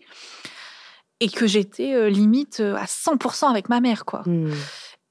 Et 1.21 1.29
que 1.29 1.47
j'étais 1.47 2.11
limite 2.11 2.59
à 2.59 2.85
100% 2.85 3.49
avec 3.49 3.67
ma 3.67 3.79
mère, 3.79 4.05
quoi. 4.05 4.23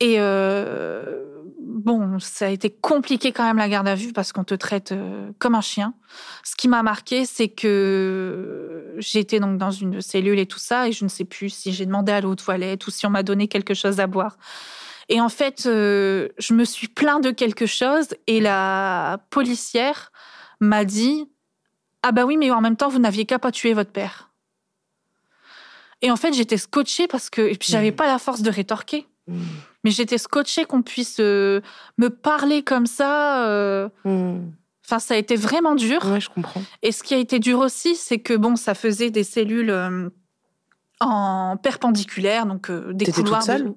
Et 0.02 0.16
euh, 0.18 1.44
bon, 1.60 2.18
ça 2.18 2.46
a 2.46 2.48
été 2.48 2.70
compliqué 2.70 3.30
quand 3.30 3.44
même 3.44 3.56
la 3.56 3.68
garde 3.68 3.86
à 3.86 3.94
vue 3.94 4.12
parce 4.12 4.32
qu'on 4.32 4.42
te 4.42 4.54
traite 4.54 4.90
euh, 4.90 5.30
comme 5.38 5.54
un 5.54 5.60
chien. 5.60 5.94
Ce 6.42 6.56
qui 6.56 6.66
m'a 6.66 6.82
marqué, 6.82 7.24
c'est 7.24 7.48
que 7.48 8.96
j'étais 8.98 9.38
donc 9.38 9.58
dans 9.58 9.70
une 9.70 10.00
cellule 10.00 10.40
et 10.40 10.46
tout 10.46 10.58
ça, 10.58 10.88
et 10.88 10.92
je 10.92 11.04
ne 11.04 11.08
sais 11.08 11.24
plus 11.24 11.50
si 11.50 11.72
j'ai 11.72 11.86
demandé 11.86 12.10
à 12.10 12.20
l'eau 12.20 12.34
toilette 12.34 12.84
ou 12.88 12.90
si 12.90 13.06
on 13.06 13.10
m'a 13.10 13.22
donné 13.22 13.46
quelque 13.46 13.74
chose 13.74 14.00
à 14.00 14.08
boire. 14.08 14.38
Et 15.08 15.20
en 15.20 15.28
fait, 15.28 15.66
euh, 15.66 16.30
je 16.36 16.54
me 16.54 16.64
suis 16.64 16.88
plaint 16.88 17.22
de 17.22 17.30
quelque 17.30 17.66
chose 17.66 18.08
et 18.26 18.40
la 18.40 19.24
policière 19.30 20.10
m'a 20.58 20.84
dit 20.84 21.30
Ah 22.02 22.10
bah 22.10 22.24
oui, 22.24 22.36
mais 22.36 22.50
en 22.50 22.60
même 22.60 22.76
temps, 22.76 22.88
vous 22.88 22.98
n'aviez 22.98 23.24
qu'à 23.24 23.38
pas 23.38 23.52
tuer 23.52 23.72
votre 23.72 23.92
père. 23.92 24.32
Et 26.00 26.10
en 26.10 26.16
fait, 26.16 26.32
j'étais 26.32 26.56
scotchée 26.56 27.06
parce 27.06 27.30
que 27.30 27.52
j'avais 27.60 27.92
mmh. 27.92 27.96
pas 27.96 28.08
la 28.08 28.18
force 28.18 28.42
de 28.42 28.50
rétorquer. 28.50 29.06
Mmh. 29.28 29.42
Mais 29.84 29.90
j'étais 29.90 30.18
scotchée 30.18 30.64
qu'on 30.64 30.82
puisse 30.82 31.18
euh, 31.20 31.60
me 31.98 32.08
parler 32.08 32.62
comme 32.62 32.86
ça. 32.86 33.46
Euh. 33.46 33.88
Hmm. 34.04 34.50
Enfin, 34.84 34.98
ça 34.98 35.14
a 35.14 35.16
été 35.16 35.36
vraiment 35.36 35.74
dur. 35.74 36.00
Oui, 36.04 36.20
je 36.20 36.28
comprends. 36.28 36.62
Et 36.82 36.92
ce 36.92 37.02
qui 37.02 37.14
a 37.14 37.16
été 37.16 37.38
dur 37.38 37.58
aussi, 37.58 37.96
c'est 37.96 38.18
que 38.18 38.34
bon, 38.34 38.56
ça 38.56 38.74
faisait 38.74 39.10
des 39.10 39.24
cellules 39.24 39.70
euh, 39.70 40.08
en 41.00 41.56
perpendiculaire, 41.56 42.46
donc 42.46 42.70
des 42.70 43.06
couloirs. 43.06 43.40
Toute 43.40 43.46
seule? 43.46 43.74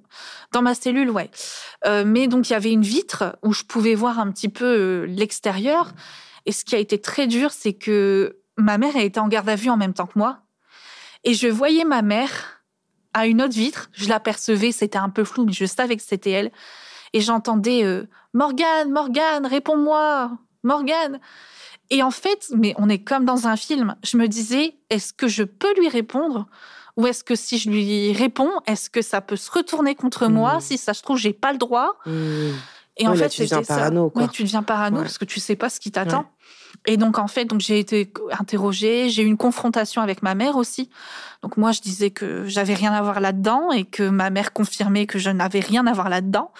Dans 0.51 0.61
ma 0.61 0.75
cellule, 0.75 1.09
ouais. 1.09 1.29
mais 2.05 2.27
donc 2.27 2.49
il 2.49 2.53
y 2.53 2.55
avait 2.55 2.71
une 2.71 2.83
vitre 2.83 3.37
où 3.43 3.51
je 3.51 3.63
pouvais 3.63 3.95
voir 3.95 4.19
un 4.19 4.31
petit 4.31 4.49
peu 4.49 5.05
l'extérieur. 5.05 5.91
Et 6.45 6.51
ce 6.51 6.63
qui 6.63 6.75
a 6.75 6.79
été 6.79 7.01
très 7.01 7.27
dur, 7.27 7.51
c'est 7.51 7.73
que 7.73 8.37
ma 8.57 8.77
mère 8.77 8.95
a 8.95 9.01
été 9.01 9.19
en 9.19 9.27
garde 9.27 9.49
à 9.49 9.55
vue 9.55 9.69
en 9.69 9.77
même 9.77 9.93
temps 9.93 10.05
que 10.05 10.17
moi. 10.17 10.39
Et 11.23 11.33
je 11.33 11.47
voyais 11.47 11.83
ma 11.83 12.03
mère 12.03 12.54
à 13.15 13.25
une 13.27 13.41
autre 13.41 13.55
vitre. 13.55 13.89
Je 13.93 14.09
l'apercevais, 14.09 14.71
c'était 14.71 14.99
un 14.99 15.09
peu 15.09 15.23
flou, 15.23 15.45
mais 15.45 15.53
je 15.53 15.65
savais 15.65 15.95
que 15.95 16.03
c'était 16.03 16.31
elle. 16.31 16.51
Et 17.13 17.21
j'entendais 17.21 17.83
euh, 17.83 18.07
Morgane, 18.33 18.91
Morgane, 18.91 19.47
réponds-moi, 19.47 20.31
Morgane. 20.63 21.19
Et 21.89 22.03
en 22.03 22.11
fait, 22.11 22.51
mais 22.55 22.75
on 22.77 22.89
est 22.89 22.99
comme 22.99 23.23
dans 23.23 23.47
un 23.47 23.55
film. 23.55 23.95
Je 24.03 24.17
me 24.17 24.27
disais, 24.27 24.75
est-ce 24.89 25.13
que 25.13 25.27
je 25.27 25.43
peux 25.43 25.73
lui 25.79 25.87
répondre? 25.87 26.47
Ou 26.97 27.07
est-ce 27.07 27.23
que 27.23 27.35
si 27.35 27.57
je 27.57 27.69
lui 27.69 28.11
réponds, 28.11 28.51
est-ce 28.67 28.89
que 28.89 29.01
ça 29.01 29.21
peut 29.21 29.37
se 29.37 29.49
retourner 29.49 29.95
contre 29.95 30.27
moi? 30.27 30.57
Mmh. 30.57 30.61
Si 30.61 30.77
ça 30.77 30.93
se 30.93 31.01
trouve, 31.01 31.17
j'ai 31.17 31.33
pas 31.33 31.53
le 31.53 31.57
droit. 31.57 31.97
Mmh. 32.05 32.11
Et 32.97 33.07
en 33.07 33.15
fait, 33.15 33.29
tu 33.29 33.43
deviens 33.43 33.63
parano. 33.63 34.09
Quoi. 34.09 34.27
tu 34.27 34.43
deviens 34.43 34.63
parano 34.63 34.97
parce 35.01 35.17
que 35.17 35.25
tu 35.25 35.39
sais 35.39 35.55
pas 35.55 35.69
ce 35.69 35.79
qui 35.79 35.91
t'attend. 35.91 36.29
Et 36.85 36.97
donc, 36.97 37.17
en 37.17 37.27
fait, 37.27 37.45
donc 37.45 37.61
j'ai 37.61 37.79
été 37.79 38.11
interrogée, 38.37 39.09
j'ai 39.09 39.23
eu 39.23 39.25
une 39.25 39.37
confrontation 39.37 40.01
avec 40.01 40.21
ma 40.21 40.35
mère 40.35 40.55
aussi. 40.55 40.89
Donc, 41.41 41.57
moi, 41.57 41.71
je 41.71 41.81
disais 41.81 42.11
que 42.11 42.45
j'avais 42.45 42.73
rien 42.73 42.93
à 42.93 43.01
voir 43.01 43.19
là-dedans 43.19 43.71
et 43.71 43.83
que 43.83 44.07
ma 44.07 44.29
mère 44.29 44.53
confirmait 44.53 45.05
que 45.05 45.19
je 45.19 45.29
n'avais 45.29 45.59
rien 45.59 45.85
à 45.87 45.93
voir 45.93 46.09
là-dedans. 46.09 46.51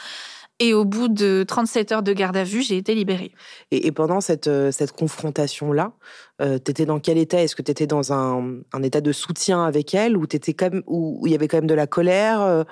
Et 0.59 0.73
au 0.73 0.85
bout 0.85 1.09
de 1.09 1.43
37 1.45 1.91
heures 1.91 2.03
de 2.03 2.13
garde 2.13 2.37
à 2.37 2.45
vue, 2.45 2.61
j'ai 2.61 2.77
été 2.77 2.95
libérée. 2.95 3.33
Et, 3.71 3.91
pendant 3.91 4.21
cette, 4.21 4.47
euh, 4.47 4.71
cette 4.71 4.93
confrontation-là, 4.93 5.91
euh, 6.41 6.59
tu 6.63 6.71
étais 6.71 6.85
dans 6.85 6.99
quel 6.99 7.17
état? 7.17 7.41
Est-ce 7.41 7.57
que 7.57 7.61
tu 7.61 7.71
étais 7.71 7.87
dans 7.87 8.13
un, 8.13 8.61
un, 8.71 8.83
état 8.83 9.01
de 9.01 9.11
soutien 9.11 9.65
avec 9.65 9.93
elle 9.93 10.15
ou 10.15 10.25
il 11.25 11.31
y 11.31 11.35
avait 11.35 11.49
quand 11.49 11.57
même 11.57 11.67
de 11.67 11.73
la 11.73 11.87
colère 11.87 12.41
euh? 12.41 12.63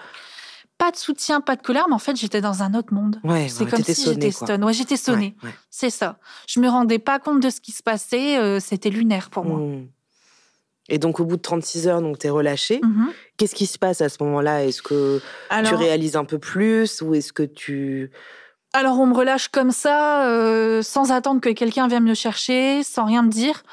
Pas 0.84 0.91
de 0.91 0.98
soutien, 0.98 1.39
pas 1.39 1.56
de 1.56 1.62
colère, 1.62 1.86
mais 1.88 1.96
en 1.96 2.00
fait, 2.00 2.17
j'étais 2.17 2.41
dans 2.41 2.62
un 2.62 2.74
autre 2.74 2.93
monde. 2.93 3.22
c'est 3.48 3.65
comme 3.69 3.84
si 3.84 4.04
j'étais 4.04 4.32
stone. 4.32 4.63
Ouais, 4.65 4.74
j'étais 4.74 4.98
sonnée. 4.98 5.34
C'est 5.69 5.89
ça. 5.89 6.17
Je 6.48 6.60
me 6.60 6.67
rendais 6.67 7.00
pas 7.00 7.19
compte 7.19 7.39
de 7.39 7.50
ce 7.50 7.62
qui 7.62 7.72
se 7.72 7.82
passait. 7.82 8.38
Euh, 8.38 8.60
c'était 8.60 8.89
lunaire 8.89 9.30
pour 9.30 9.46
moi. 9.46 9.60
Hmm. 9.60 9.88
Et 10.89 10.98
donc, 10.98 11.22
au 11.22 11.26
bout 11.26 11.38
de 11.38 11.41
36 11.41 11.88
heures, 11.88 12.02
donc, 12.02 12.19
tu 12.19 12.28
es 12.28 12.30
relâchée. 12.30 12.82
Mm-hmm. 12.82 13.13
Qu'est-ce 13.38 13.56
qui 13.56 13.67
se 13.67 13.80
passe 13.80 14.02
à 14.02 14.10
ce 14.10 14.22
moment-là? 14.22 14.65
Est-ce 14.65 14.82
que 14.82 15.22
tu 15.65 15.76
réalises 15.76 16.17
un 16.17 16.26
peu 16.26 16.39
plus 16.39 17.02
ou 17.02 17.15
est-ce 17.15 17.32
que 17.32 17.43
tu... 17.43 18.12
Alors, 18.74 19.00
on 19.00 19.06
me 19.06 19.13
relâche 19.13 19.48
comme 19.48 19.72
ça, 19.72 20.28
euh, 20.28 20.82
sans 20.82 21.13
attendre 21.13 21.39
que 21.39 21.50
quelqu'un 21.50 21.88
vienne 21.88 22.04
me 22.04 22.15
chercher, 22.15 22.84
sans 22.84 23.06
rien 23.06 23.24
me 23.24 23.30
dire. 23.30 23.63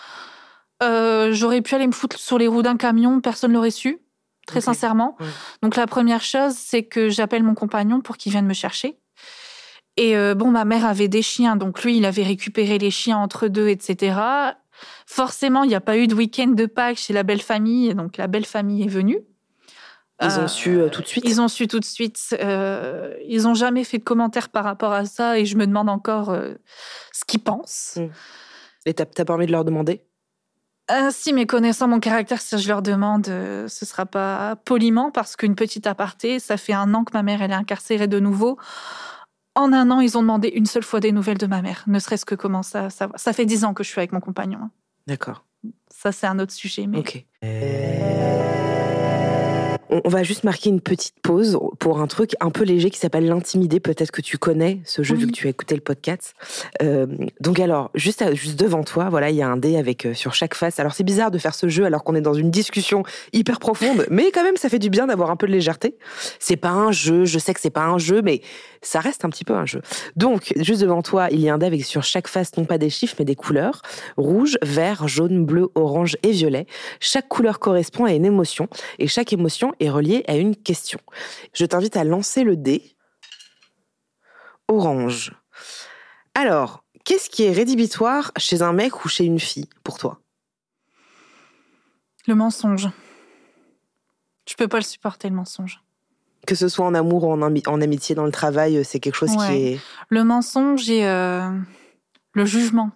Euh, 0.85 1.33
j'aurais 1.33 1.63
pu 1.63 1.75
aller 1.75 1.89
me 1.89 1.93
foutre 1.93 2.17
sur 2.17 2.39
les 2.39 2.47
roues 2.47 2.63
d'un 2.63 2.77
camion, 2.77 3.21
personne 3.21 3.53
l'aurait 3.53 3.73
su 3.73 3.99
très 4.47 4.61
sincèrement. 4.61 5.17
Donc 5.63 5.77
la 5.77 5.87
première 5.87 6.23
chose, 6.23 6.55
c'est 6.57 6.83
que 6.83 7.09
j'appelle 7.09 7.43
mon 7.43 7.55
compagnon 7.55 8.01
pour 8.01 8.17
qu'il 8.17 8.33
vienne 8.33 8.47
me 8.47 8.55
chercher. 8.55 8.99
Et 9.97 10.17
euh, 10.17 10.35
bon, 10.35 10.51
ma 10.51 10.65
mère 10.65 10.87
avait 10.87 11.09
des 11.09 11.23
chiens, 11.23 11.57
donc 11.57 11.83
lui, 11.83 11.97
il 11.97 12.05
avait 12.05 12.23
récupéré 12.23 12.79
les 12.79 12.91
chiens 12.91 13.19
entre 13.19 13.49
deux, 13.49 13.69
etc. 13.69 14.17
Forcément, 15.07 15.65
il 15.65 15.69
n'y 15.69 15.75
a 15.75 15.81
pas 15.81 15.99
eu 15.99 16.07
de 16.07 16.15
week-end 16.15 16.49
de 16.49 16.67
Pâques 16.67 16.97
chez 16.97 17.13
la 17.13 17.23
belle 17.23 17.43
famille, 17.43 17.95
donc 17.95 18.17
la 18.17 18.27
belle 18.27 18.47
famille 18.47 18.85
est 18.85 18.89
venue. 18.89 19.21
Ils 20.23 20.39
ont 20.39 20.49
su 20.49 20.79
euh, 20.79 20.91
tout 20.91 21.01
de 21.01 21.07
suite? 21.07 21.25
Ils 21.27 21.41
ont 21.41 21.49
su 21.49 21.67
tout 21.67 21.81
de 21.81 21.85
suite. 21.85 22.37
Euh, 22.41 23.15
ils 23.27 23.43
n'ont 23.43 23.55
jamais 23.55 23.85
fait 23.85 23.99
de 23.99 24.05
commentaires 24.05 24.51
par 24.51 24.65
rapport 24.65 24.93
à 24.93 25.07
ça, 25.07 25.39
et 25.39 25.45
je 25.45 25.57
me 25.57 25.67
demande 25.67 25.89
encore 25.89 26.35
ce 27.13 27.25
qu'ils 27.27 27.41
pensent. 27.41 27.99
Hmm. 27.99 28.09
Et 28.87 28.95
t'as 28.95 29.05
as 29.05 29.25
pas 29.25 29.35
envie 29.35 29.47
de 29.47 29.53
leur 29.53 29.65
demander? 29.65 30.03
Ah, 30.93 31.11
si, 31.13 31.33
mais 31.33 31.47
connaissant 31.47 31.87
mon 31.87 32.01
caractère, 32.01 32.41
si 32.41 32.59
je 32.59 32.69
leur 32.69 32.83
demande, 32.83 33.29
euh, 33.29 33.69
ce 33.69 33.87
sera 33.87 34.07
pas 34.07 34.57
poliment 34.57 35.13
parce 35.13 35.37
qu'une 35.37 35.55
petite 35.55 35.87
aparté, 35.87 36.41
ça 36.41 36.57
fait 36.57 36.73
un 36.73 36.95
an 36.95 37.05
que 37.05 37.13
ma 37.15 37.23
mère 37.23 37.43
elle 37.43 37.53
est 37.53 37.55
incarcérée 37.55 38.09
de 38.09 38.19
nouveau. 38.19 38.59
En 39.55 39.73
un 39.73 39.91
an, 39.91 40.01
ils 40.01 40.19
ont 40.19 40.23
demandé 40.23 40.49
une 40.49 40.67
seule 40.67 40.83
fois 40.83 40.99
des 40.99 41.13
nouvelles 41.13 41.39
de 41.39 41.47
ma 41.47 41.63
mère, 41.63 41.85
ne 41.87 41.99
serait-ce 41.99 42.25
que 42.25 42.35
comment 42.35 42.65
ça, 42.65 42.91
ça 42.91 43.09
Ça 43.15 43.33
fait 43.33 43.47
dix 43.47 43.65
ans 43.65 43.73
que 43.73 43.85
je 43.85 43.89
suis 43.89 44.01
avec 44.01 44.13
mon 44.13 44.21
compagnon. 44.21 44.71
D'accord. 45.07 45.45
Ça, 45.89 46.11
c'est 46.11 46.27
un 46.27 46.39
autre 46.39 46.53
sujet. 46.53 46.87
Mais... 46.87 46.99
Ok. 46.99 47.25
On, 49.91 50.09
va 50.09 50.23
juste 50.23 50.45
marquer 50.45 50.71
une 50.71 50.81
petite 50.81 51.15
pause 51.23 51.59
pour 51.79 52.01
un 52.01 52.07
truc 52.07 52.33
un 52.41 52.51
peu 52.51 52.65
léger 52.65 52.91
qui 52.91 52.99
s'appelle 52.99 53.27
l'intimidé. 53.27 53.81
Peut-être 53.81 54.11
que 54.11 54.23
tu 54.23 54.39
connais 54.39 54.81
ce 54.85 55.03
jeu 55.03 55.17
vu 55.17 55.27
que 55.27 55.33
tu 55.33 55.47
as 55.47 55.51
écouté 55.51 55.75
le 55.75 55.81
podcast. 55.81 56.35
Euh, 56.83 57.07
donc 57.41 57.59
alors, 57.59 57.91
juste, 57.95 58.25
juste 58.35 58.59
devant 58.59 58.85
toi, 58.85 59.09
voilà, 59.11 59.31
il 59.31 59.37
y 59.37 59.43
a 59.43 59.49
un 59.49 59.57
dé 59.57 59.77
avec 59.77 60.07
euh, 60.07 60.15
sur 60.15 60.35
chaque 60.35 60.55
face. 60.55 60.79
Alors 60.79 60.95
c'est 60.95 61.05
bizarre 61.05 61.31
de 61.31 61.39
faire 61.39 61.55
ce 61.55 61.69
jeu 61.69 61.85
alors 61.85 62.05
qu'on 62.05 62.15
est 62.15 62.21
dans 62.21 62.35
une 62.35 62.51
discussion 62.51 63.03
hyper 63.33 63.59
profonde, 63.59 64.07
mais 64.11 64.31
quand 64.33 64.45
même 64.45 64.57
ça 64.57 64.69
fait 64.69 64.79
du 64.79 64.91
bien 64.91 65.07
d'avoir 65.07 65.31
un 65.31 65.37
peu 65.37 65.47
de 65.47 65.53
légèreté. 65.53 65.97
C'est 66.39 66.57
pas 66.57 66.71
un 66.71 66.93
jeu, 66.93 67.25
je 67.25 67.39
sais 67.39 67.55
que 67.55 67.61
c'est 67.61 67.71
pas 67.71 67.85
un 67.85 67.99
jeu, 67.99 68.23
mais 68.23 68.43
ça 68.83 69.01
reste 69.01 69.25
un 69.25 69.31
petit 69.31 69.45
peu 69.45 69.55
un 69.55 69.67
jeu. 69.67 69.83
Donc 70.17 70.53
juste 70.57 70.81
devant 70.81 71.03
toi, 71.03 71.29
il 71.31 71.41
y 71.41 71.49
a 71.49 71.55
un 71.55 71.59
dé 71.59 71.67
avec 71.67 71.85
sur 71.85 72.03
chaque 72.03 72.29
face 72.29 72.57
non 72.57 72.65
pas 72.65 72.79
des 72.79 72.91
chiffres 72.91 73.17
mais 73.19 73.25
des 73.25 73.37
couleurs 73.37 73.83
rouge, 74.17 74.59
vert, 74.63 75.09
jaune, 75.09 75.45
bleu, 75.45 75.69
orange 75.75 76.17
et 76.23 76.31
violet. 76.31 76.67
Chaque 77.01 77.29
couleur 77.29 77.59
correspond 77.59 78.05
à 78.05 78.13
une 78.13 78.25
émotion 78.25 78.69
et 78.99 79.07
chaque 79.07 79.33
émotion 79.33 79.73
est 79.81 79.91
reliée 79.91 80.25
à 80.29 80.37
une 80.37 80.55
question. 80.55 81.01
Je 81.53 81.65
t'invite 81.65 81.97
à 81.97 82.05
lancer 82.05 82.45
le 82.45 82.57
dé. 82.57 82.97
Orange. 84.69 85.33
Alors, 86.35 86.85
qu'est-ce 87.05 87.29
qui 87.29 87.45
est 87.45 87.53
rédhibitoire 87.53 88.31
chez 88.37 88.63
un 88.63 88.73
mec 88.73 89.05
ou 89.05 89.09
chez 89.09 89.25
une 89.25 89.41
fille 89.41 89.69
pour 89.83 89.99
toi? 89.99 90.21
Le 92.27 92.35
mensonge. 92.35 92.89
Je 94.49 94.55
peux 94.55 94.69
pas 94.69 94.79
le 94.79 94.85
supporter, 94.85 95.29
le 95.29 95.35
mensonge. 95.35 95.83
Que 96.47 96.55
ce 96.55 96.69
soit 96.69 96.87
en 96.87 96.95
amour 96.95 97.25
ou 97.25 97.33
en, 97.33 97.81
amitié, 97.81 98.15
dans 98.15 98.25
le 98.25 98.33
travail, 98.33 98.85
c'est 98.85 99.01
quelque 99.01 99.15
chose 99.15 99.37
qui 99.37 99.53
est. 99.53 99.81
Le 100.09 100.25
mensonge 100.25 100.89
et 100.89 101.07
euh, 101.07 101.51
le 102.33 102.45
jugement 102.45 102.93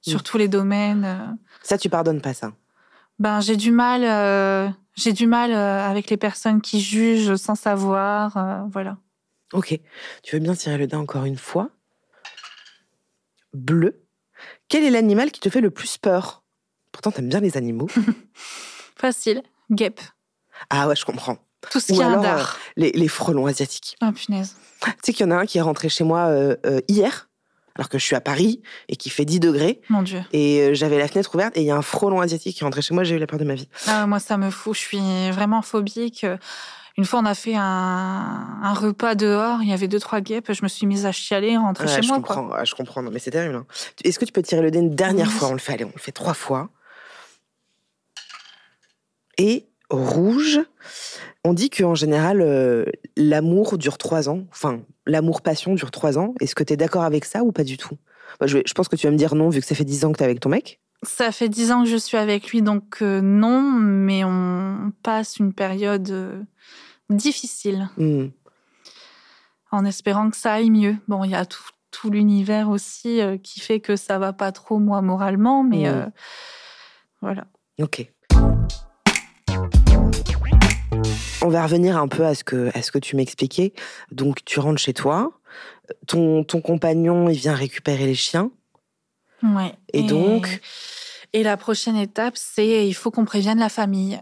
sur 0.00 0.20
mm. 0.20 0.22
tous 0.22 0.38
les 0.38 0.48
domaines. 0.48 1.04
Euh. 1.04 1.26
Ça, 1.62 1.78
tu 1.78 1.88
pardonnes 1.88 2.20
pas 2.20 2.34
ça? 2.34 2.52
Ben, 3.18 3.40
j'ai 3.40 3.56
du 3.56 3.70
mal. 3.70 4.02
Euh, 4.04 4.68
j'ai 4.94 5.12
du 5.12 5.26
mal 5.26 5.52
avec 5.52 6.10
les 6.10 6.16
personnes 6.16 6.60
qui 6.60 6.80
jugent 6.80 7.36
sans 7.36 7.54
savoir. 7.54 8.66
voilà. 8.70 8.98
Ok. 9.52 9.78
Tu 10.22 10.36
veux 10.36 10.40
bien 10.40 10.54
tirer 10.54 10.78
le 10.78 10.86
dé 10.86 10.96
encore 10.96 11.24
une 11.24 11.36
fois? 11.36 11.70
Bleu. 13.52 14.02
Quel 14.68 14.84
est 14.84 14.90
l'animal 14.90 15.30
qui 15.30 15.40
te 15.40 15.50
fait 15.50 15.60
le 15.60 15.70
plus 15.70 15.98
peur? 15.98 16.42
Pourtant, 16.90 17.10
t'aimes 17.10 17.28
bien 17.28 17.40
les 17.40 17.56
animaux. 17.56 17.88
Facile. 18.96 19.42
Guêpe. 19.70 20.00
Ah 20.70 20.88
ouais, 20.88 20.96
je 20.96 21.04
comprends. 21.04 21.38
Tout 21.70 21.80
ce 21.80 21.92
qui 21.92 22.00
est 22.00 22.02
alors, 22.02 22.24
euh, 22.24 22.44
les, 22.76 23.08
frelons 23.08 23.46
asiatiques. 23.46 23.96
Oh 24.02 24.10
punaise. 24.12 24.56
Tu 24.82 24.90
sais 25.02 25.12
qu'il 25.12 25.26
y 25.26 25.28
en 25.28 25.32
a 25.32 25.36
un 25.36 25.46
qui 25.46 25.58
est 25.58 25.62
rentré 25.62 25.88
chez 25.88 26.04
moi 26.04 26.26
euh, 26.26 26.56
euh, 26.66 26.80
hier, 26.88 27.30
alors 27.76 27.88
que 27.88 27.98
je 27.98 28.04
suis 28.04 28.16
à 28.16 28.20
Paris 28.20 28.62
et 28.88 28.96
qui 28.96 29.10
fait 29.10 29.24
10 29.24 29.40
degrés. 29.40 29.80
Mon 29.88 30.02
Dieu. 30.02 30.22
Et 30.32 30.74
j'avais 30.74 30.98
la 30.98 31.08
fenêtre 31.08 31.34
ouverte 31.34 31.56
et 31.56 31.60
il 31.60 31.66
y 31.66 31.70
a 31.70 31.76
un 31.76 31.82
frelon 31.82 32.20
asiatique 32.20 32.56
qui 32.56 32.64
rentré 32.64 32.82
chez 32.82 32.94
moi, 32.94 33.04
j'ai 33.04 33.16
eu 33.16 33.18
la 33.18 33.26
peur 33.26 33.38
de 33.38 33.44
ma 33.44 33.54
vie. 33.54 33.68
Ah, 33.86 34.06
moi, 34.06 34.18
ça 34.18 34.36
me 34.36 34.50
fout. 34.50 34.74
Je 34.74 34.80
suis 34.80 35.30
vraiment 35.30 35.62
phobique. 35.62 36.26
Une 36.98 37.06
fois, 37.06 37.20
on 37.20 37.24
a 37.24 37.34
fait 37.34 37.54
un, 37.56 38.74
repas 38.74 39.14
dehors, 39.14 39.62
il 39.62 39.68
y 39.68 39.72
avait 39.72 39.88
deux, 39.88 40.00
trois 40.00 40.20
guêpes, 40.20 40.52
je 40.52 40.62
me 40.62 40.68
suis 40.68 40.86
mise 40.86 41.06
à 41.06 41.12
chialer, 41.12 41.56
rentrer 41.56 41.88
chez 41.88 42.02
je 42.02 42.08
moi. 42.08 42.16
Comprends, 42.18 42.64
Je 42.64 42.74
comprends, 42.74 43.02
mais 43.02 43.18
c'est 43.18 43.30
terrible. 43.30 43.54
Hein. 43.54 43.66
Est-ce 44.04 44.18
que 44.18 44.24
tu 44.26 44.32
peux 44.32 44.42
tirer 44.42 44.60
le 44.60 44.70
dé 44.70 44.78
une 44.78 44.94
dernière 44.94 45.30
fois? 45.30 45.48
On 45.48 45.52
le 45.52 45.58
fait, 45.58 45.72
allez, 45.72 45.84
on 45.84 45.92
le 45.94 46.00
fait 46.00 46.12
trois 46.12 46.34
fois. 46.34 46.68
Et 49.38 49.66
rouge, 49.92 50.60
on 51.44 51.52
dit 51.54 51.70
qu'en 51.70 51.94
général, 51.94 52.40
euh, 52.40 52.84
l'amour 53.16 53.78
dure 53.78 53.98
trois 53.98 54.28
ans. 54.28 54.44
Enfin, 54.50 54.82
l'amour-passion 55.06 55.74
dure 55.74 55.90
trois 55.90 56.18
ans. 56.18 56.34
Est-ce 56.40 56.54
que 56.54 56.64
tu 56.64 56.72
es 56.72 56.76
d'accord 56.76 57.02
avec 57.02 57.24
ça 57.24 57.42
ou 57.42 57.52
pas 57.52 57.64
du 57.64 57.76
tout? 57.76 57.96
Je, 58.40 58.72
pense 58.74 58.88
que 58.88 58.96
tu 58.96 59.06
vas 59.06 59.12
me 59.12 59.16
dire 59.18 59.34
non, 59.34 59.50
vu 59.50 59.60
que 59.60 59.66
ça 59.66 59.74
fait 59.74 59.84
dix 59.84 60.04
ans 60.04 60.12
que 60.12 60.18
tu 60.18 60.22
es 60.22 60.26
avec 60.26 60.40
ton 60.40 60.48
mec. 60.48 60.80
Ça 61.02 61.32
fait 61.32 61.48
dix 61.48 61.72
ans 61.72 61.82
que 61.82 61.88
je 61.88 61.96
suis 61.96 62.16
avec 62.16 62.50
lui, 62.50 62.62
donc 62.62 63.02
euh, 63.02 63.20
non, 63.20 63.60
mais 63.60 64.24
on 64.24 64.92
passe 65.02 65.38
une 65.38 65.52
période 65.52 66.10
euh, 66.10 66.40
difficile. 67.10 67.90
Hmm. 67.96 68.28
En 69.72 69.84
espérant 69.84 70.30
que 70.30 70.36
ça 70.36 70.54
aille 70.54 70.70
mieux. 70.70 70.96
Bon, 71.08 71.24
il 71.24 71.32
y 71.32 71.34
a 71.34 71.44
tout, 71.44 72.10
l'univers 72.10 72.68
aussi 72.68 73.20
qui 73.44 73.60
fait 73.60 73.78
que 73.78 73.94
ça 73.94 74.18
va 74.18 74.32
pas 74.32 74.50
trop, 74.50 74.78
moi, 74.78 75.02
moralement, 75.02 75.62
mais 75.62 75.88
hmm. 75.88 76.10
voilà. 77.20 77.46
Ok. 77.80 78.10
On 81.42 81.48
va 81.48 81.64
revenir 81.64 81.96
un 81.96 82.08
peu 82.08 82.24
à 82.24 82.34
ce 82.34 82.44
que, 82.44 82.70
à 82.76 82.82
ce 82.82 82.92
que 82.92 82.98
tu 82.98 83.16
m'expliquais. 83.16 83.72
Donc, 84.10 84.44
tu 84.44 84.60
rentres 84.60 84.80
chez 84.80 84.94
toi, 84.94 85.32
ton, 86.06 86.44
ton 86.44 86.60
compagnon, 86.60 87.28
il 87.28 87.38
vient 87.38 87.54
récupérer 87.54 88.06
les 88.06 88.14
chiens. 88.14 88.50
Ouais. 89.42 89.74
Et, 89.92 90.04
donc 90.04 90.60
Et 91.32 91.42
la 91.42 91.56
prochaine 91.56 91.96
étape, 91.96 92.34
c'est 92.36 92.86
il 92.86 92.94
faut 92.94 93.10
qu'on 93.10 93.24
prévienne 93.24 93.58
la 93.58 93.68
famille. 93.68 94.20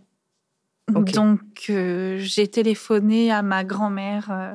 Donc, 0.89 1.67
euh, 1.71 2.19
j'ai 2.19 2.49
téléphoné 2.49 3.31
à 3.31 3.43
ma 3.43 3.65
grand-mère 3.65 4.29
euh, 4.31 4.53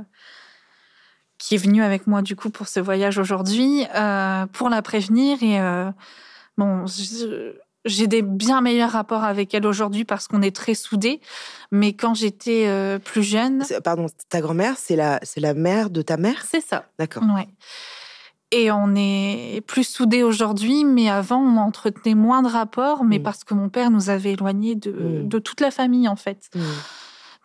qui 1.37 1.55
est 1.55 1.57
venue 1.57 1.81
avec 1.81 2.07
moi 2.07 2.21
du 2.21 2.35
coup 2.35 2.49
pour 2.49 2.67
ce 2.67 2.79
voyage 2.79 3.17
aujourd'hui 3.17 3.85
euh, 3.95 4.45
pour 4.47 4.69
la 4.69 4.81
prévenir 4.81 5.41
et 5.43 5.59
bon, 6.57 6.85
j'ai 7.85 8.07
des 8.07 8.21
bien 8.21 8.61
meilleurs 8.61 8.91
rapports 8.91 9.23
avec 9.23 9.53
elle 9.53 9.65
aujourd'hui 9.65 10.05
parce 10.05 10.27
qu'on 10.27 10.41
est 10.41 10.55
très 10.55 10.73
soudés. 10.73 11.21
Mais 11.71 11.93
quand 11.93 12.13
j'étais 12.13 12.65
euh, 12.67 12.99
plus 12.99 13.23
jeune. 13.23 13.63
Pardon, 13.83 14.07
ta 14.29 14.41
grand-mère, 14.41 14.75
c'est 14.77 14.95
la, 14.95 15.19
c'est 15.23 15.39
la 15.39 15.53
mère 15.53 15.89
de 15.89 16.01
ta 16.01 16.17
mère? 16.17 16.43
C'est 16.49 16.65
ça. 16.65 16.85
D'accord. 16.99 17.23
Ouais. 17.23 17.47
Et 18.51 18.71
on 18.71 18.95
est 18.95 19.61
plus 19.65 19.83
soudés 19.83 20.23
aujourd'hui, 20.23 20.85
mais 20.85 21.09
avant, 21.09 21.39
on 21.39 21.57
entretenait 21.57 22.15
moins 22.15 22.41
de 22.41 22.47
rapports, 22.47 23.03
mais 23.03 23.19
mm. 23.19 23.23
parce 23.23 23.43
que 23.43 23.53
mon 23.53 23.69
père 23.69 23.91
nous 23.91 24.09
avait 24.09 24.33
éloignés 24.33 24.75
de, 24.75 24.91
mm. 24.91 25.27
de 25.27 25.39
toute 25.39 25.61
la 25.61 25.71
famille, 25.71 26.07
en 26.07 26.15
fait. 26.15 26.49
Mm. 26.55 26.61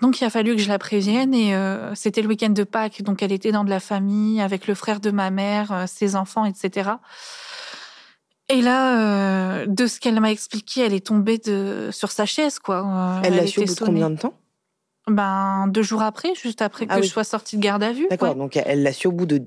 Donc, 0.03 0.21
il 0.21 0.25
a 0.25 0.31
fallu 0.31 0.57
que 0.57 0.63
je 0.63 0.69
la 0.69 0.79
prévienne. 0.79 1.35
Et 1.35 1.55
euh, 1.55 1.95
c'était 1.95 2.23
le 2.23 2.29
week-end 2.29 2.51
de 2.51 2.65
Pâques, 2.65 3.03
donc 3.03 3.23
elle 3.23 3.33
était 3.33 3.53
dans 3.53 3.65
de 3.65 3.71
la 3.71 3.81
famille, 3.81 4.41
avec 4.41 4.67
le 4.67 4.75
frère 4.75 5.01
de 5.01 5.11
ma 5.11 5.31
mère, 5.31 5.73
euh, 5.73 5.85
ses 5.87 6.17
enfants, 6.17 6.45
etc. 6.45 6.91
Et 8.51 8.63
là, 8.63 9.63
euh, 9.63 9.67
de 9.67 9.87
ce 9.87 10.01
qu'elle 10.01 10.19
m'a 10.21 10.33
expliqué, 10.33 10.81
elle 10.81 10.93
est 10.93 11.07
tombée 11.07 11.39
de, 11.39 11.91
sur 11.93 12.11
sa 12.11 12.27
chaise, 12.27 12.59
quoi. 12.59 12.85
Euh, 12.85 13.21
elle 13.25 13.37
l'a 13.37 13.47
su 13.47 13.61
au 13.61 13.65
bout 13.65 13.75
de 13.75 13.81
combien 13.81 14.11
de 14.11 14.19
temps? 14.19 14.35
Ben, 15.07 15.69
deux 15.69 15.83
jours 15.83 16.03
après, 16.03 16.35
juste 16.35 16.61
après 16.61 16.87
ah 16.89 16.97
que 16.97 17.03
je 17.03 17.09
sois 17.09 17.25
sortie 17.25 17.57
de 17.57 17.63
garde 17.63 17.83
à 17.83 17.93
vue. 17.93 18.09
D'accord, 18.11 18.35
donc 18.35 18.57
elle 18.57 18.83
l'a 18.83 18.93
su 18.93 19.07
au 19.07 19.13
bout 19.13 19.27
de 19.27 19.43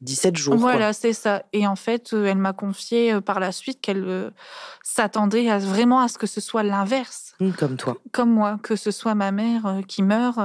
17 0.00 0.36
jours. 0.36 0.56
Voilà, 0.56 0.92
c'est 0.92 1.12
ça. 1.12 1.44
Et 1.52 1.66
en 1.66 1.76
fait, 1.76 2.12
euh, 2.12 2.26
elle 2.26 2.38
m'a 2.38 2.52
confié 2.52 3.20
par 3.20 3.38
la 3.38 3.52
suite 3.52 3.80
qu'elle 3.80 4.32
s'attendait 4.82 5.56
vraiment 5.58 6.00
à 6.00 6.08
ce 6.08 6.18
que 6.18 6.26
ce 6.26 6.40
soit 6.40 6.64
l'inverse. 6.64 7.34
Hum, 7.40 7.52
comme 7.52 7.76
toi. 7.76 7.96
Comme 8.12 8.30
moi, 8.30 8.58
que 8.62 8.74
ce 8.74 8.90
soit 8.90 9.14
ma 9.14 9.30
mère 9.30 9.80
qui 9.86 10.02
meurt. 10.02 10.38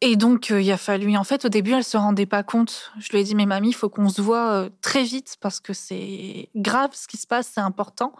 Et 0.00 0.16
donc, 0.16 0.50
euh, 0.50 0.60
il 0.60 0.70
a 0.70 0.76
fallu. 0.76 1.16
En 1.16 1.24
fait, 1.24 1.44
au 1.44 1.48
début, 1.48 1.72
elle 1.72 1.84
se 1.84 1.96
rendait 1.96 2.26
pas 2.26 2.42
compte. 2.42 2.92
Je 2.98 3.10
lui 3.10 3.18
ai 3.18 3.24
dit, 3.24 3.34
mais 3.34 3.46
mamie, 3.46 3.70
il 3.70 3.74
faut 3.74 3.88
qu'on 3.88 4.08
se 4.08 4.22
voit 4.22 4.50
euh, 4.50 4.70
très 4.80 5.02
vite 5.02 5.36
parce 5.40 5.58
que 5.58 5.72
c'est 5.72 6.48
grave 6.54 6.90
ce 6.92 7.08
qui 7.08 7.16
se 7.16 7.26
passe, 7.26 7.50
c'est 7.54 7.60
important. 7.60 8.12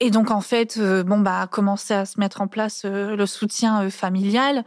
Et 0.00 0.10
donc, 0.10 0.30
en 0.30 0.40
fait, 0.40 0.76
euh, 0.78 1.04
bon, 1.04 1.20
bah, 1.20 1.42
a 1.42 1.46
commencé 1.46 1.94
à 1.94 2.06
se 2.06 2.18
mettre 2.18 2.40
en 2.40 2.48
place 2.48 2.84
le 2.84 3.26
soutien 3.26 3.88
familial. 3.90 4.64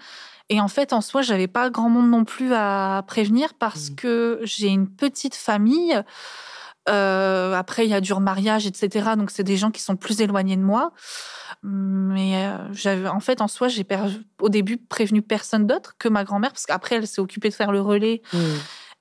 Et 0.49 0.61
en 0.61 0.67
fait, 0.67 0.93
en 0.93 1.01
soi, 1.01 1.21
j'avais 1.21 1.47
pas 1.47 1.69
grand 1.69 1.89
monde 1.89 2.09
non 2.09 2.25
plus 2.25 2.53
à 2.53 3.03
prévenir 3.07 3.53
parce 3.53 3.89
mmh. 3.89 3.95
que 3.95 4.39
j'ai 4.43 4.67
une 4.67 4.87
petite 4.87 5.35
famille. 5.35 6.01
Après, 6.87 7.85
il 7.85 7.89
y 7.89 7.93
a 7.93 8.01
du 8.01 8.13
remariage, 8.13 8.65
etc. 8.65 9.11
Donc, 9.17 9.31
c'est 9.31 9.43
des 9.43 9.57
gens 9.57 9.71
qui 9.71 9.81
sont 9.81 9.95
plus 9.95 10.21
éloignés 10.21 10.57
de 10.57 10.63
moi. 10.63 10.91
Mais 11.63 12.47
euh, 12.47 12.57
j'avais, 12.73 13.07
en 13.07 13.19
fait, 13.19 13.41
en 13.41 13.47
soi, 13.47 13.67
j'ai 13.67 13.85
au 14.39 14.49
début 14.49 14.77
prévenu 14.77 15.21
personne 15.21 15.67
d'autre 15.67 15.95
que 15.99 16.09
ma 16.09 16.23
grand-mère, 16.23 16.51
parce 16.51 16.65
qu'après, 16.65 16.95
elle 16.95 17.07
s'est 17.07 17.21
occupée 17.21 17.49
de 17.49 17.53
faire 17.53 17.71
le 17.71 17.81
relais. 17.81 18.21
Mmh. 18.33 18.39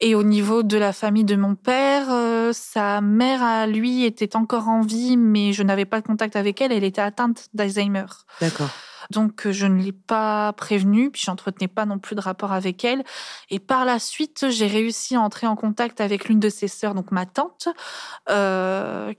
Et 0.03 0.15
au 0.15 0.23
niveau 0.23 0.63
de 0.63 0.79
la 0.79 0.93
famille 0.93 1.25
de 1.25 1.37
mon 1.37 1.55
père, 1.55 2.07
euh, 2.11 2.53
sa 2.55 3.01
mère 3.01 3.43
à 3.43 3.67
lui 3.67 4.05
était 4.05 4.35
encore 4.35 4.69
en 4.69 4.81
vie, 4.81 5.17
mais 5.17 5.53
je 5.53 5.63
n'avais 5.63 5.85
pas 5.85 6.01
de 6.01 6.07
contact 6.07 6.37
avec 6.37 6.61
elle. 6.61 6.73
Elle 6.73 6.85
était 6.85 7.03
atteinte 7.03 7.49
d'Alzheimer. 7.53 8.07
D'accord. 8.41 8.71
Donc 9.11 9.47
euh, 9.47 9.53
je 9.53 9.67
ne 9.67 9.81
l'ai 9.83 9.93
pas 9.93 10.53
prévenue, 10.53 11.11
puis 11.11 11.23
j'entretenais 11.25 11.69
pas 11.69 11.87
non 11.87 11.99
plus 11.99 12.17
de 12.17 12.21
rapport 12.21 12.53
avec 12.53 12.85
elle. 12.85 13.05
Et 13.51 13.59
par 13.59 13.85
la 13.85 13.99
suite, 13.99 14.47
j'ai 14.51 14.67
réussi 14.67 15.17
à 15.17 15.21
entrer 15.21 15.47
en 15.47 15.57
contact 15.57 16.01
avec 16.01 16.29
l'une 16.29 16.41
de 16.41 16.49
ses 16.49 16.69
sœurs, 16.69 16.95
donc 16.95 17.11
ma 17.11 17.27
tante, 17.27 17.69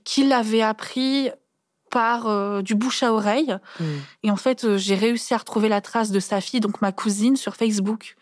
qui 0.04 0.28
l'avait 0.28 0.62
appris 0.62 1.32
par 1.92 2.26
euh, 2.26 2.64
du 2.64 2.74
bouche 2.74 3.04
à 3.04 3.14
oreille. 3.14 3.56
Hmm. 3.80 3.98
Et 4.24 4.32
en 4.32 4.36
fait, 4.36 4.64
euh, 4.64 4.78
j'ai 4.78 4.96
réussi 4.96 5.36
à 5.36 5.38
retrouver 5.38 5.70
la 5.70 5.82
trace 5.82 6.10
de 6.10 6.20
sa 6.20 6.42
fille, 6.42 6.62
donc 6.62 6.82
ma 6.82 6.92
cousine, 6.92 7.36
sur 7.36 7.56
Facebook. 7.56 8.16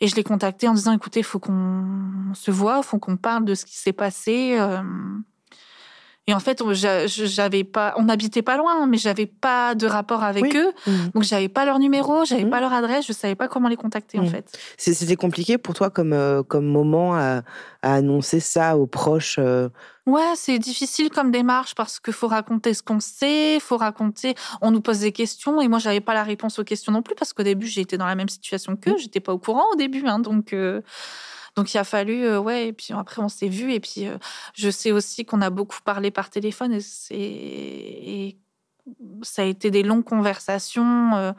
Et 0.00 0.08
je 0.08 0.16
l'ai 0.16 0.24
contactée 0.24 0.66
en 0.66 0.74
disant, 0.74 0.92
écoutez, 0.92 1.22
faut 1.22 1.38
qu'on 1.38 1.84
se 2.34 2.50
voit, 2.50 2.82
faut 2.82 2.98
qu'on 2.98 3.16
parle 3.16 3.44
de 3.44 3.54
ce 3.54 3.64
qui 3.64 3.76
s'est 3.76 3.92
passé. 3.92 4.56
Euh. 4.58 4.82
Et 6.28 6.34
en 6.34 6.40
fait, 6.40 6.60
j'avais 6.72 7.62
pas, 7.62 7.94
on 7.96 8.04
n'habitait 8.04 8.42
pas 8.42 8.56
loin, 8.56 8.84
mais 8.86 8.96
j'avais 8.96 9.26
pas 9.26 9.76
de 9.76 9.86
rapport 9.86 10.24
avec 10.24 10.56
eux. 10.56 10.64
Donc, 10.64 10.74
mmh. 10.86 11.08
Donc, 11.14 11.22
j'avais 11.22 11.48
pas 11.48 11.64
leur 11.64 11.78
numéro, 11.78 12.24
j'avais 12.24 12.40
n'avais 12.40 12.50
pas 12.50 12.60
leur 12.60 12.72
adresse, 12.72 13.06
je 13.06 13.12
savais 13.12 13.36
pas 13.36 13.46
comment 13.46 13.68
les 13.68 13.76
contacter, 13.76 14.18
en 14.18 14.26
fait. 14.26 14.58
C'était 14.76 15.14
compliqué 15.14 15.56
pour 15.56 15.74
toi 15.74 15.88
comme, 15.88 16.12
euh, 16.12 16.42
comme 16.42 16.66
moment 16.66 17.14
à, 17.14 17.42
annoncer 17.82 18.40
ça 18.40 18.76
aux 18.76 18.88
proches 18.88 19.36
euh? 19.38 19.68
Ouais, 20.06 20.32
c'est 20.34 20.58
difficile 20.58 21.10
comme 21.10 21.30
démarche 21.30 21.74
parce 21.76 22.00
qu'il 22.00 22.12
faut 22.12 22.26
raconter 22.26 22.74
ce 22.74 22.82
qu'on 22.82 22.98
sait, 22.98 23.58
faut 23.60 23.76
raconter. 23.76 24.34
On 24.60 24.72
nous 24.72 24.80
pose 24.80 25.00
des 25.00 25.12
questions 25.12 25.60
et 25.60 25.68
moi, 25.68 25.78
j'avais 25.78 26.00
pas 26.00 26.14
la 26.14 26.24
réponse 26.24 26.58
aux 26.58 26.64
questions 26.64 26.92
non 26.92 27.02
plus 27.02 27.14
parce 27.14 27.32
qu'au 27.32 27.42
début, 27.44 27.68
été 27.76 27.96
dans 27.96 28.06
la 28.06 28.14
même 28.16 28.28
situation 28.28 28.74
qu'eux. 28.76 28.94
Mmh. 28.94 28.98
J'étais 28.98 29.20
pas 29.20 29.32
au 29.32 29.38
courant 29.38 29.66
au 29.72 29.76
début, 29.76 30.04
hein, 30.06 30.18
donc. 30.18 30.52
Euh, 30.52 30.80
donc 31.56 31.72
il 31.72 31.78
a 31.78 31.84
fallu, 31.84 32.24
euh, 32.24 32.38
ouais, 32.38 32.68
et 32.68 32.72
puis 32.72 32.92
après 32.92 33.22
on 33.22 33.28
s'est 33.28 33.48
vu, 33.48 33.72
et 33.72 33.80
puis 33.80 34.06
euh, 34.06 34.18
je 34.54 34.70
sais 34.70 34.92
aussi 34.92 35.24
qu'on 35.24 35.40
a 35.40 35.50
beaucoup 35.50 35.80
parlé 35.84 36.10
par 36.10 36.28
téléphone, 36.28 36.78
et, 37.10 38.28
et 38.28 38.36
ça 39.22 39.42
a 39.42 39.44
été 39.46 39.70
des 39.70 39.82
longues 39.82 40.04
conversations. 40.04 41.14
Euh, 41.14 41.32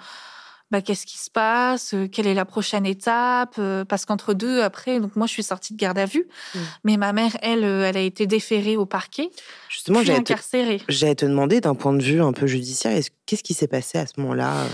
bah, 0.69 0.81
qu'est-ce 0.81 1.05
qui 1.05 1.17
se 1.17 1.29
passe 1.31 1.95
Quelle 2.11 2.27
est 2.27 2.33
la 2.33 2.43
prochaine 2.43 2.85
étape 2.85 3.57
Parce 3.87 4.03
qu'entre 4.03 4.33
deux, 4.33 4.61
après, 4.61 4.99
donc 4.99 5.15
moi, 5.15 5.25
je 5.25 5.31
suis 5.31 5.43
sortie 5.43 5.71
de 5.71 5.77
garde 5.77 5.97
à 5.97 6.05
vue, 6.05 6.27
mmh. 6.27 6.59
mais 6.83 6.97
ma 6.97 7.13
mère, 7.13 7.37
elle, 7.41 7.63
elle 7.63 7.95
a 7.95 8.01
été 8.01 8.27
déférée 8.27 8.75
au 8.75 8.85
parquet, 8.85 9.29
Justement, 9.69 10.03
j'ai 10.03 10.13
incarcérée. 10.13 10.81
J'allais 10.89 11.15
te 11.15 11.25
demander, 11.25 11.61
d'un 11.61 11.73
point 11.73 11.93
de 11.93 12.03
vue 12.03 12.21
un 12.21 12.33
peu 12.33 12.47
judiciaire, 12.47 12.99
qu'est-ce 13.25 13.43
qui 13.43 13.53
s'est 13.53 13.69
passé 13.69 13.97
à 13.97 14.07
ce 14.07 14.19
moment-là 14.19 14.65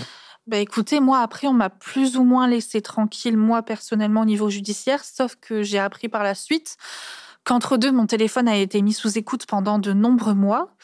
bah 0.46 0.58
écoutez, 0.58 1.00
moi 1.00 1.20
après, 1.20 1.46
on 1.46 1.54
m'a 1.54 1.70
plus 1.70 2.16
ou 2.16 2.24
moins 2.24 2.46
laissé 2.46 2.82
tranquille, 2.82 3.36
moi 3.36 3.62
personnellement 3.62 4.22
au 4.22 4.26
niveau 4.26 4.50
judiciaire, 4.50 5.02
sauf 5.02 5.36
que 5.36 5.62
j'ai 5.62 5.78
appris 5.78 6.08
par 6.08 6.22
la 6.22 6.34
suite 6.34 6.76
qu'entre 7.44 7.76
deux, 7.76 7.92
mon 7.92 8.06
téléphone 8.06 8.48
a 8.48 8.56
été 8.56 8.82
mis 8.82 8.92
sous 8.92 9.16
écoute 9.18 9.46
pendant 9.46 9.78
de 9.78 9.92
nombreux 9.92 10.34
mois 10.34 10.74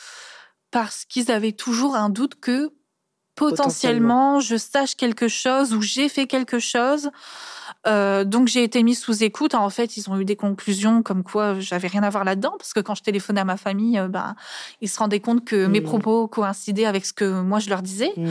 parce 0.70 1.04
qu'ils 1.04 1.30
avaient 1.30 1.52
toujours 1.52 1.96
un 1.96 2.10
doute 2.10 2.38
que 2.40 2.72
potentiellement, 3.34 4.40
je 4.40 4.56
sache 4.56 4.96
quelque 4.96 5.26
chose 5.26 5.72
ou 5.72 5.80
j'ai 5.80 6.08
fait 6.10 6.26
quelque 6.26 6.58
chose. 6.58 7.10
Euh, 7.86 8.24
donc 8.24 8.48
j'ai 8.48 8.62
été 8.62 8.82
mise 8.82 9.00
sous 9.00 9.24
écoute. 9.24 9.54
En 9.54 9.70
fait, 9.70 9.96
ils 9.96 10.10
ont 10.10 10.18
eu 10.18 10.26
des 10.26 10.36
conclusions 10.36 11.02
comme 11.02 11.22
quoi 11.22 11.58
j'avais 11.58 11.88
rien 11.88 12.02
à 12.02 12.10
voir 12.10 12.24
là-dedans, 12.24 12.54
parce 12.58 12.74
que 12.74 12.80
quand 12.80 12.94
je 12.94 13.02
téléphonais 13.02 13.40
à 13.40 13.44
ma 13.44 13.56
famille, 13.56 13.98
euh, 13.98 14.08
ben, 14.08 14.36
ils 14.82 14.88
se 14.88 14.98
rendaient 14.98 15.20
compte 15.20 15.44
que 15.44 15.66
mes 15.66 15.80
mmh. 15.80 15.84
propos 15.84 16.28
coïncidaient 16.28 16.84
avec 16.84 17.06
ce 17.06 17.14
que 17.14 17.40
moi 17.40 17.58
je 17.58 17.70
leur 17.70 17.80
disais. 17.80 18.12
Mmh. 18.16 18.28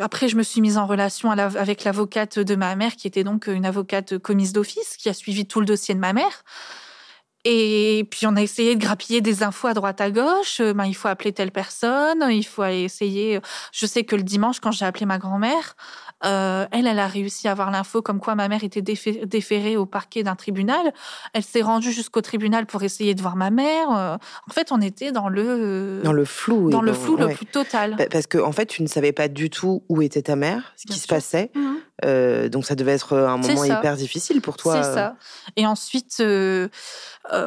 Après, 0.00 0.28
je 0.28 0.36
me 0.36 0.42
suis 0.42 0.60
mise 0.60 0.78
en 0.78 0.86
relation 0.86 1.30
avec 1.30 1.84
l'avocate 1.84 2.38
de 2.38 2.56
ma 2.56 2.74
mère, 2.74 2.96
qui 2.96 3.06
était 3.06 3.24
donc 3.24 3.46
une 3.46 3.66
avocate 3.66 4.18
commise 4.18 4.52
d'office, 4.52 4.96
qui 4.96 5.08
a 5.08 5.14
suivi 5.14 5.46
tout 5.46 5.60
le 5.60 5.66
dossier 5.66 5.94
de 5.94 6.00
ma 6.00 6.12
mère. 6.12 6.44
Et 7.44 8.06
puis, 8.10 8.26
on 8.26 8.36
a 8.36 8.42
essayé 8.42 8.74
de 8.74 8.80
grappiller 8.80 9.20
des 9.20 9.42
infos 9.42 9.68
à 9.68 9.74
droite 9.74 10.00
à 10.00 10.10
gauche. 10.10 10.60
Ben, 10.60 10.86
il 10.86 10.94
faut 10.94 11.08
appeler 11.08 11.32
telle 11.32 11.50
personne, 11.50 12.24
il 12.30 12.44
faut 12.44 12.64
essayer. 12.64 13.40
Je 13.72 13.86
sais 13.86 14.04
que 14.04 14.16
le 14.16 14.22
dimanche, 14.22 14.60
quand 14.60 14.72
j'ai 14.72 14.86
appelé 14.86 15.04
ma 15.04 15.18
grand-mère, 15.18 15.76
euh, 16.24 16.66
elle, 16.70 16.86
elle 16.86 16.98
a 16.98 17.06
réussi 17.06 17.48
à 17.48 17.52
avoir 17.52 17.70
l'info 17.70 18.00
comme 18.00 18.18
quoi 18.18 18.34
ma 18.34 18.48
mère 18.48 18.64
était 18.64 18.82
déférée 18.82 19.76
au 19.76 19.84
parquet 19.84 20.22
d'un 20.22 20.36
tribunal. 20.36 20.92
Elle 21.32 21.42
s'est 21.42 21.62
rendue 21.62 21.92
jusqu'au 21.92 22.22
tribunal 22.22 22.66
pour 22.66 22.82
essayer 22.82 23.14
de 23.14 23.20
voir 23.20 23.36
ma 23.36 23.50
mère. 23.50 23.90
Euh, 23.90 24.16
en 24.48 24.52
fait, 24.52 24.72
on 24.72 24.80
était 24.80 25.12
dans 25.12 25.28
le 25.28 26.00
dans 26.02 26.12
le 26.12 26.24
flou, 26.24 26.70
dans 26.70 26.80
le 26.80 26.92
flou 26.92 27.16
le 27.16 27.28
plus 27.28 27.46
total. 27.46 27.96
Parce 28.10 28.26
que 28.26 28.38
en 28.38 28.52
fait, 28.52 28.66
tu 28.66 28.82
ne 28.82 28.88
savais 28.88 29.12
pas 29.12 29.28
du 29.28 29.50
tout 29.50 29.82
où 29.88 30.00
était 30.00 30.22
ta 30.22 30.36
mère, 30.36 30.72
ce 30.76 30.86
qui 30.86 30.98
se 30.98 31.06
passait. 31.06 31.50
Mmh. 31.54 31.74
Euh, 32.04 32.48
donc 32.48 32.64
ça 32.66 32.74
devait 32.74 32.92
être 32.92 33.16
un 33.16 33.36
moment 33.36 33.64
hyper 33.64 33.96
difficile 33.96 34.40
pour 34.40 34.56
toi. 34.56 34.82
C'est 34.82 34.94
ça. 34.94 35.16
Et 35.56 35.66
ensuite, 35.66 36.22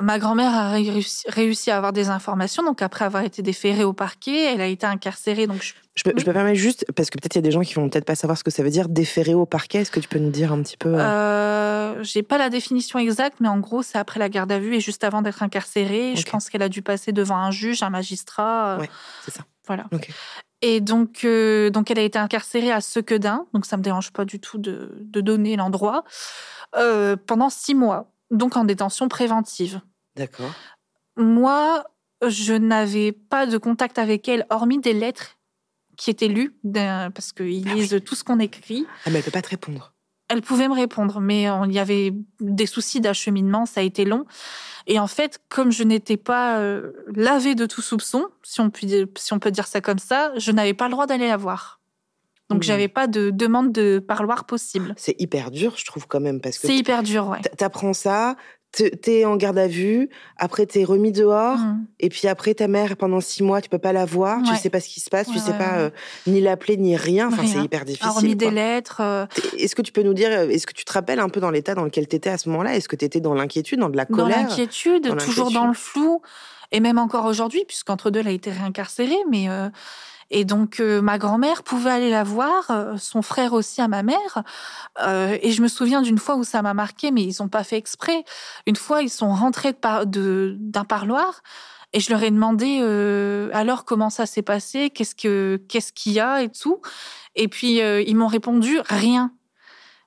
ma 0.02 0.20
grand-mère 0.20 0.54
a 0.54 0.72
réussi, 1.28 1.72
à 1.72 1.78
avoir 1.78 1.94
des 1.94 2.10
informations. 2.10 2.64
Donc 2.64 2.82
après 2.82 3.06
avoir 3.06 3.24
été 3.24 3.42
déférée 3.42 3.84
au 3.84 3.94
parquet, 3.94 4.54
elle 4.54 4.62
a 4.62 4.68
été 4.68 4.86
incarcérée. 4.86 5.48
Donc 5.48 5.76
je 5.98 6.04
peux, 6.04 6.14
je 6.16 6.24
peux 6.24 6.34
permettre 6.34 6.60
juste, 6.60 6.86
parce 6.96 7.10
que 7.10 7.18
peut-être 7.18 7.34
il 7.34 7.40
y 7.40 7.40
a 7.40 7.42
des 7.42 7.52
gens 7.52 7.62
qui 7.62 7.74
vont 7.74 7.90
peut-être 7.90 8.06
pas 8.06 8.14
savoir 8.14 8.38
ce 8.38 8.44
que 8.44 8.52
ça 8.52 8.62
veut 8.62 8.70
dire, 8.70 8.88
déférer 8.88 9.34
au 9.34 9.48
parquet. 9.48 9.80
Est-ce 9.80 9.90
que 9.90 10.00
tu 10.00 10.08
peux 10.08 10.20
nous 10.20 10.30
dire 10.30 10.52
un 10.52 10.62
petit 10.62 10.78
peu 10.78 10.94
euh... 10.94 11.00
euh 11.00 12.04
J'ai 12.04 12.22
pas 12.22 12.38
la 12.38 12.50
définition 12.50 13.00
exacte, 13.00 13.38
mais 13.40 13.48
en 13.48 13.58
gros, 13.58 13.82
c'est 13.82 13.98
après 13.98 14.20
la 14.20 14.30
garde 14.30 14.52
à 14.52 14.60
vue 14.60 14.76
et 14.76 14.80
juste 14.80 15.04
avant 15.04 15.24
d'être 15.24 15.42
incarcérée. 15.42 16.16
Je 16.16 16.24
pense 16.30 16.50
qu'elle 16.50 16.62
a 16.62 16.70
dû 16.70 16.84
passer 16.84 17.14
devant 17.14 17.38
un 17.38 17.50
juge, 17.50 17.82
un 17.82 17.90
magistrat. 17.90 18.76
Euh, 18.76 18.82
oui, 18.82 18.88
c'est 19.26 19.34
ça. 19.34 19.44
Voilà. 19.68 19.86
Et 20.62 20.82
donc, 20.82 21.24
euh, 21.24 21.70
donc, 21.70 21.92
elle 21.92 22.00
a 22.00 22.04
été 22.04 22.18
incarcérée 22.18 22.72
à 22.72 22.82
Sequedin, 22.82 23.46
donc 23.54 23.66
ça 23.66 23.78
me 23.78 23.84
dérange 23.84 24.12
pas 24.12 24.26
du 24.26 24.40
tout 24.40 24.58
de, 24.58 24.98
de 25.02 25.22
donner 25.22 25.56
l'endroit, 25.56 26.04
pendant 26.72 27.50
six 27.50 27.76
mois, 27.76 28.12
donc 28.32 28.58
en 28.58 28.64
détention 28.64 29.08
préventive. 29.08 29.82
D'accord. 30.16 30.52
Moi, 31.16 31.84
je 32.26 32.54
n'avais 32.54 33.12
pas 33.12 33.46
de 33.46 33.58
contact 33.58 34.00
avec 34.00 34.28
elle, 34.28 34.46
hormis 34.50 34.80
des 34.80 34.94
lettres 34.94 35.38
qui 35.98 36.10
était 36.10 36.28
lu, 36.28 36.56
parce 36.74 37.34
qu'ils 37.34 37.68
ah 37.68 37.74
lisent 37.74 38.02
tout 38.06 38.16
ce 38.16 38.24
qu'on 38.24 38.40
écrit. 38.40 38.86
Ah, 39.06 39.10
mais 39.10 39.14
elle 39.14 39.18
ne 39.18 39.26
peut 39.26 39.32
pas 39.32 39.42
te 39.42 39.50
répondre. 39.50 39.94
Elle 40.30 40.42
pouvait 40.42 40.68
me 40.68 40.74
répondre, 40.74 41.20
mais 41.22 41.44
il 41.66 41.72
y 41.72 41.80
avait 41.80 42.14
des 42.40 42.66
soucis 42.66 43.00
d'acheminement, 43.00 43.66
ça 43.66 43.80
a 43.80 43.84
été 43.84 44.04
long. 44.06 44.26
Et 44.88 45.00
en 45.00 45.08
fait, 45.08 45.40
comme 45.50 45.72
je 45.72 45.84
n'étais 45.84 46.18
pas 46.18 46.60
euh, 46.60 46.94
lavée 47.14 47.56
de 47.56 47.66
tout 47.66 47.82
soupçon, 47.82 48.28
si 48.42 48.62
on, 48.62 48.70
peut, 48.70 48.88
si 49.18 49.34
on 49.34 49.40
peut 49.40 49.52
dire 49.52 49.68
ça 49.68 49.82
comme 49.82 50.00
ça, 50.00 50.32
je 50.38 50.52
n'avais 50.52 50.74
pas 50.74 50.86
le 50.86 50.92
droit 50.92 51.06
d'aller 51.06 51.28
la 51.28 51.38
voir. 51.38 51.82
Donc, 52.50 52.64
je 52.64 52.68
mmh. 52.68 52.72
j'avais 52.72 52.88
pas 52.88 53.08
de 53.08 53.30
demande 53.30 53.74
de 53.74 54.00
parloir 54.00 54.46
possible. 54.46 54.94
C'est 54.96 55.20
hyper 55.20 55.52
dur, 55.52 55.74
je 55.76 55.86
trouve, 55.86 56.08
quand 56.08 56.22
même. 56.22 56.40
parce 56.40 56.58
que 56.58 56.68
C'est 56.68 56.76
hyper 56.78 57.04
dur, 57.04 57.28
ouais. 57.28 57.42
T'apprends 57.58 57.92
ça, 57.92 58.38
t'es 58.84 59.26
en 59.26 59.36
garde 59.36 59.58
à 59.58 59.68
vue, 59.68 60.10
après 60.38 60.66
t'es 60.66 60.84
remis 60.84 61.12
dehors, 61.12 61.58
mmh. 61.58 61.86
et 62.00 62.10
puis 62.10 62.28
après 62.28 62.54
ta 62.54 62.68
mère 62.68 62.98
pendant 62.98 63.22
six 63.22 63.44
mois, 63.44 63.62
tu 63.62 63.70
peux 63.70 63.78
pas 63.78 63.94
la 63.94 64.06
voir, 64.06 64.42
tu 64.44 64.56
sais 64.56 64.70
pas 64.70 64.80
ce 64.80 64.90
qui 64.90 65.00
se 65.00 65.10
passe, 65.10 65.28
tu 65.28 65.40
sais 65.40 65.54
pas 65.54 65.78
euh, 65.78 65.90
ni 66.28 66.42
l'appeler 66.42 66.78
ni 66.78 66.96
rien. 66.96 67.28
Enfin, 67.28 67.46
c'est 67.46 67.60
hyper 67.60 67.86
difficile. 67.86 68.10
remis 68.10 68.36
des 68.36 68.52
lettres. 68.52 69.02
Euh. 69.02 69.26
Est-ce 69.58 69.76
que 69.76 69.82
tu 69.82 69.92
peux 69.92 70.04
nous 70.04 70.14
dire, 70.14 70.30
euh, 70.32 70.50
est-ce 70.50 70.68
que 70.68 70.74
tu 70.74 70.86
te 70.86 70.94
rappelles 70.94 71.20
un 71.20 71.30
peu 71.30 71.40
dans 71.40 71.52
l'état 71.52 71.76
dans 71.76 71.84
lequel 71.84 72.08
t'étais 72.08 72.30
à 72.30 72.38
ce 72.38 72.50
moment-là? 72.50 72.76
Est-ce 72.76 72.90
que 72.90 72.96
t'étais 72.96 73.20
dans 73.20 73.34
l'inquiétude, 73.34 73.80
dans 73.80 73.90
de 73.90 73.98
la 73.98 74.06
colère? 74.06 74.44
Dans 74.44 74.44
l'inquiétude, 74.44 75.18
toujours 75.18 75.52
dans 75.52 75.68
le 75.68 75.74
flou, 75.74 76.22
et 76.72 76.80
même 76.80 76.98
encore 76.98 77.26
aujourd'hui, 77.26 77.64
puisqu'entre 77.66 78.10
deux, 78.12 78.20
elle 78.20 78.28
a 78.28 78.32
été 78.32 78.52
réincarcérée, 78.52 79.18
mais 79.30 79.48
et 80.30 80.44
donc, 80.44 80.80
euh, 80.80 81.02
ma 81.02 81.18
grand-mère 81.18 81.64
pouvait 81.64 81.90
aller 81.90 82.10
la 82.10 82.24
voir, 82.24 82.70
euh, 82.70 82.98
son 82.98 83.22
frère 83.22 83.54
aussi 83.54 83.82
à 83.82 83.88
ma 83.88 84.04
mère. 84.04 84.44
Euh, 85.02 85.38
et 85.42 85.52
je 85.52 85.62
me 85.62 85.68
souviens 85.68 86.02
d'une 86.02 86.18
fois 86.18 86.36
où 86.36 86.44
ça 86.44 86.62
m'a 86.62 86.74
marqué, 86.74 87.12
mais 87.12 87.24
ils 87.24 87.36
n'ont 87.40 87.48
pas 87.48 87.64
fait 87.64 87.78
exprès. 87.78 88.24
Une 88.66 88.76
fois, 88.76 89.02
ils 89.02 89.10
sont 89.10 89.34
rentrés 89.34 89.74
d'un 89.74 90.84
parloir. 90.84 91.42
Et 91.94 92.02
je 92.02 92.12
leur 92.12 92.22
ai 92.22 92.32
demandé 92.32 92.82
alors 93.54 93.86
comment 93.86 94.10
ça 94.10 94.26
s'est 94.26 94.42
passé, 94.42 94.90
qu'est-ce 94.90 95.16
que 95.16 95.62
qu'est-ce 95.70 95.94
qu'il 95.94 96.12
y 96.12 96.20
a 96.20 96.44
et 96.44 96.50
tout. 96.50 96.82
Et 97.36 97.48
puis 97.48 97.78
ils 97.78 98.16
m'ont 98.16 98.28
répondu 98.28 98.80
rien. 98.90 99.32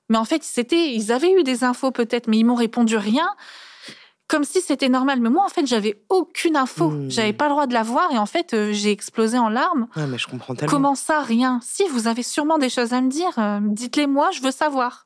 Mais 0.07 0.17
en 0.19 0.23
fait, 0.23 0.43
c'était 0.43 0.93
ils 0.93 1.11
avaient 1.11 1.31
eu 1.31 1.41
des 1.41 1.63
infos 1.63 1.89
peut-être, 1.89 2.27
mais 2.27 2.37
ils 2.37 2.43
m'ont 2.43 2.55
répondu 2.55 2.97
rien 2.97 3.27
comme 4.31 4.45
si 4.45 4.61
c'était 4.61 4.87
normal. 4.87 5.19
Mais 5.19 5.29
moi, 5.29 5.43
en 5.43 5.49
fait, 5.49 5.67
j'avais 5.67 6.01
aucune 6.07 6.55
info. 6.55 6.89
Hmm. 6.89 7.11
J'avais 7.11 7.33
pas 7.33 7.45
le 7.45 7.51
droit 7.51 7.67
de 7.67 7.73
la 7.73 7.83
voir 7.83 8.09
et 8.13 8.17
en 8.17 8.25
fait, 8.25 8.53
euh, 8.53 8.71
j'ai 8.71 8.89
explosé 8.89 9.37
en 9.37 9.49
larmes. 9.49 9.87
Ah, 9.93 10.07
mais 10.07 10.17
je 10.17 10.25
comprends 10.25 10.55
tellement. 10.55 10.71
Comment 10.71 10.95
ça, 10.95 11.19
rien? 11.21 11.59
Si, 11.61 11.83
vous 11.89 12.07
avez 12.07 12.23
sûrement 12.23 12.57
des 12.57 12.69
choses 12.69 12.93
à 12.93 13.01
me 13.01 13.09
dire. 13.09 13.37
Euh, 13.37 13.59
dites-les 13.61 14.07
moi, 14.07 14.31
je 14.31 14.41
veux 14.41 14.51
savoir. 14.51 15.05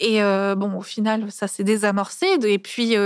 Et 0.00 0.22
euh, 0.22 0.54
bon, 0.54 0.74
au 0.78 0.82
final, 0.82 1.30
ça 1.30 1.46
s'est 1.46 1.64
désamorcé. 1.64 2.26
Et 2.42 2.58
puis. 2.58 2.96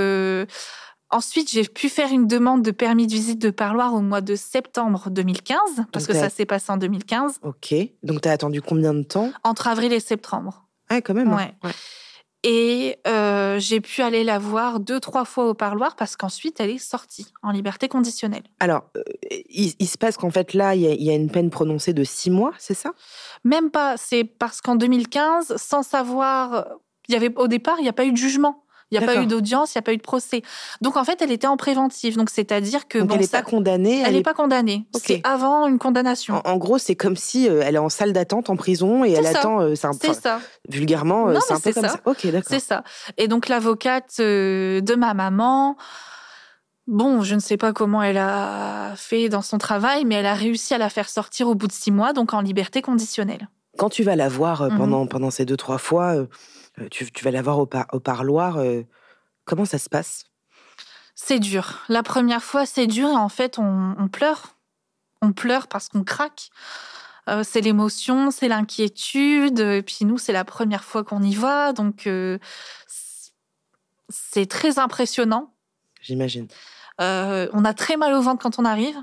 Ensuite, 1.10 1.50
j'ai 1.50 1.64
pu 1.64 1.88
faire 1.88 2.12
une 2.12 2.26
demande 2.26 2.62
de 2.62 2.70
permis 2.70 3.06
de 3.06 3.12
visite 3.12 3.38
de 3.38 3.48
parloir 3.48 3.94
au 3.94 4.02
mois 4.02 4.20
de 4.20 4.34
septembre 4.34 5.08
2015, 5.08 5.86
parce 5.90 6.06
que 6.06 6.12
ça 6.12 6.28
s'est 6.28 6.44
passé 6.44 6.70
en 6.70 6.76
2015. 6.76 7.38
Ok. 7.44 7.74
Donc, 8.02 8.20
tu 8.20 8.28
as 8.28 8.32
attendu 8.32 8.60
combien 8.60 8.92
de 8.92 9.04
temps? 9.04 9.32
Entre 9.42 9.68
avril 9.68 9.90
et 9.94 10.00
septembre. 10.00 10.66
Ah, 10.90 11.00
quand 11.00 11.14
même. 11.14 11.32
Ouais. 11.32 11.54
Et 12.50 12.96
euh, 13.06 13.58
j'ai 13.58 13.82
pu 13.82 14.00
aller 14.00 14.24
la 14.24 14.38
voir 14.38 14.80
deux, 14.80 15.00
trois 15.00 15.26
fois 15.26 15.50
au 15.50 15.52
parloir 15.52 15.96
parce 15.96 16.16
qu'ensuite, 16.16 16.60
elle 16.60 16.70
est 16.70 16.78
sortie 16.78 17.26
en 17.42 17.50
liberté 17.50 17.88
conditionnelle. 17.88 18.44
Alors, 18.58 18.84
euh, 18.96 19.02
il, 19.50 19.86
se 19.86 19.98
passe 19.98 20.16
qu'en 20.16 20.30
fait, 20.30 20.54
là, 20.54 20.74
il 20.74 20.80
y, 20.80 21.10
a 21.10 21.14
une 21.14 21.30
peine 21.30 21.50
prononcée 21.50 21.92
de 21.92 22.04
six 22.04 22.30
mois, 22.30 22.52
c'est 22.56 22.72
ça? 22.72 22.92
Même 23.44 23.70
pas. 23.70 23.98
C'est 23.98 24.24
parce 24.24 24.62
qu'en 24.62 24.76
2015, 24.76 25.56
sans 25.58 25.82
savoir, 25.82 26.68
il 27.06 27.12
y 27.12 27.16
avait 27.16 27.30
au 27.36 27.48
départ, 27.48 27.76
il 27.80 27.82
n'y 27.82 27.88
a 27.90 27.92
pas 27.92 28.06
eu 28.06 28.12
de 28.12 28.16
jugement. 28.16 28.64
Il 28.90 28.98
n'y 28.98 29.04
a 29.04 29.06
pas 29.06 29.22
eu 29.22 29.26
d'audience, 29.26 29.74
il 29.74 29.78
n'y 29.78 29.80
a 29.80 29.82
pas 29.82 29.92
eu 29.92 29.98
de 29.98 30.02
procès. 30.02 30.42
Donc 30.80 30.96
en 30.96 31.04
fait, 31.04 31.20
elle 31.20 31.30
était 31.30 31.46
en 31.46 31.56
préventive. 31.56 32.16
Donc 32.16 32.30
c'est-à-dire 32.30 32.88
que 32.88 32.98
Donc, 32.98 33.12
elle 33.12 33.20
n'est 33.20 33.26
pas 33.26 33.42
condamnée. 33.42 34.02
Elle 34.04 34.14
n'est 34.14 34.22
pas 34.22 34.34
condamnée. 34.34 34.86
C'est 35.02 35.20
avant 35.24 35.66
une 35.66 35.78
condamnation. 35.78 36.40
En, 36.44 36.56
gros, 36.56 36.78
c'est 36.78 36.96
comme 36.96 37.16
si 37.16 37.48
euh, 37.48 37.62
elle 37.64 37.74
est 37.74 37.78
en 37.78 37.90
salle 37.90 38.12
d'attente 38.12 38.48
en 38.48 38.56
prison 38.56 39.04
et 39.04 39.12
elle 39.12 39.26
attend. 39.26 39.60
Euh, 39.60 39.74
c'est 39.74 40.14
ça. 40.14 40.40
Vulgairement, 40.68 41.28
euh, 41.28 41.38
c'est 41.46 41.54
un 41.54 41.60
peu 41.60 41.72
comme 41.72 41.88
ça. 41.88 42.00
Ok, 42.06 42.26
d'accord. 42.26 42.48
C'est 42.48 42.60
ça. 42.60 42.82
Et 43.16 43.28
donc 43.28 43.48
l'avocate 43.48 44.18
de 44.18 44.94
ma 44.96 45.14
maman. 45.14 45.76
Bon, 46.86 47.20
je 47.20 47.34
ne 47.34 47.40
sais 47.40 47.58
pas 47.58 47.74
comment 47.74 48.02
elle 48.02 48.16
a 48.16 48.94
fait 48.96 49.28
dans 49.28 49.42
son 49.42 49.58
travail, 49.58 50.06
mais 50.06 50.14
elle 50.14 50.26
a 50.26 50.32
réussi 50.32 50.72
à 50.72 50.78
la 50.78 50.88
faire 50.88 51.10
sortir 51.10 51.46
au 51.46 51.54
bout 51.54 51.66
de 51.66 51.72
six 51.72 51.90
mois, 51.90 52.14
donc 52.14 52.32
en 52.32 52.40
liberté 52.40 52.80
conditionnelle. 52.80 53.50
Quand 53.78 53.88
tu 53.88 54.02
vas 54.02 54.16
la 54.16 54.28
voir 54.28 54.64
mhm. 54.64 54.76
pendant, 54.76 55.06
pendant 55.06 55.30
ces 55.30 55.46
deux, 55.46 55.56
trois 55.56 55.78
fois, 55.78 56.14
tu, 56.90 57.06
vas 57.22 57.30
la 57.30 57.40
voir 57.40 57.58
au, 57.58 57.68
au 57.92 58.00
parloir. 58.00 58.58
comment 59.44 59.64
ça 59.64 59.78
se 59.78 59.88
passe? 59.88 60.24
C'est 61.20 61.40
dur. 61.40 61.80
La 61.88 62.04
première 62.04 62.44
fois, 62.44 62.64
c'est 62.64 62.86
dur 62.86 63.08
et 63.08 63.16
en 63.16 63.28
fait, 63.28 63.58
on, 63.58 64.08
pleure. 64.08 64.56
On 65.20 65.32
pleure 65.32 65.66
parce 65.66 65.88
qu'on 65.88 66.04
craque. 66.04 66.50
Euh, 67.28 67.42
c'est 67.42 67.60
l'émotion, 67.60 68.30
c'est 68.30 68.46
l'inquiétude. 68.46 69.58
Et 69.58 69.82
puis 69.82 70.04
nous, 70.04 70.16
c'est 70.16 70.32
la 70.32 70.44
première 70.44 70.84
fois 70.84 71.02
qu'on 71.02 71.20
y 71.20 71.34
va. 71.34 71.72
Donc, 71.72 72.06
euh, 72.06 72.38
c'est 74.08 74.46
très 74.46 74.78
impressionnant. 74.78 75.52
J'imagine. 76.00 76.46
Euh, 77.00 77.48
on 77.52 77.64
a 77.64 77.74
très 77.74 77.96
mal 77.96 78.14
au 78.14 78.22
ventre 78.22 78.40
quand 78.40 78.60
on 78.60 78.64
arrive. 78.64 78.96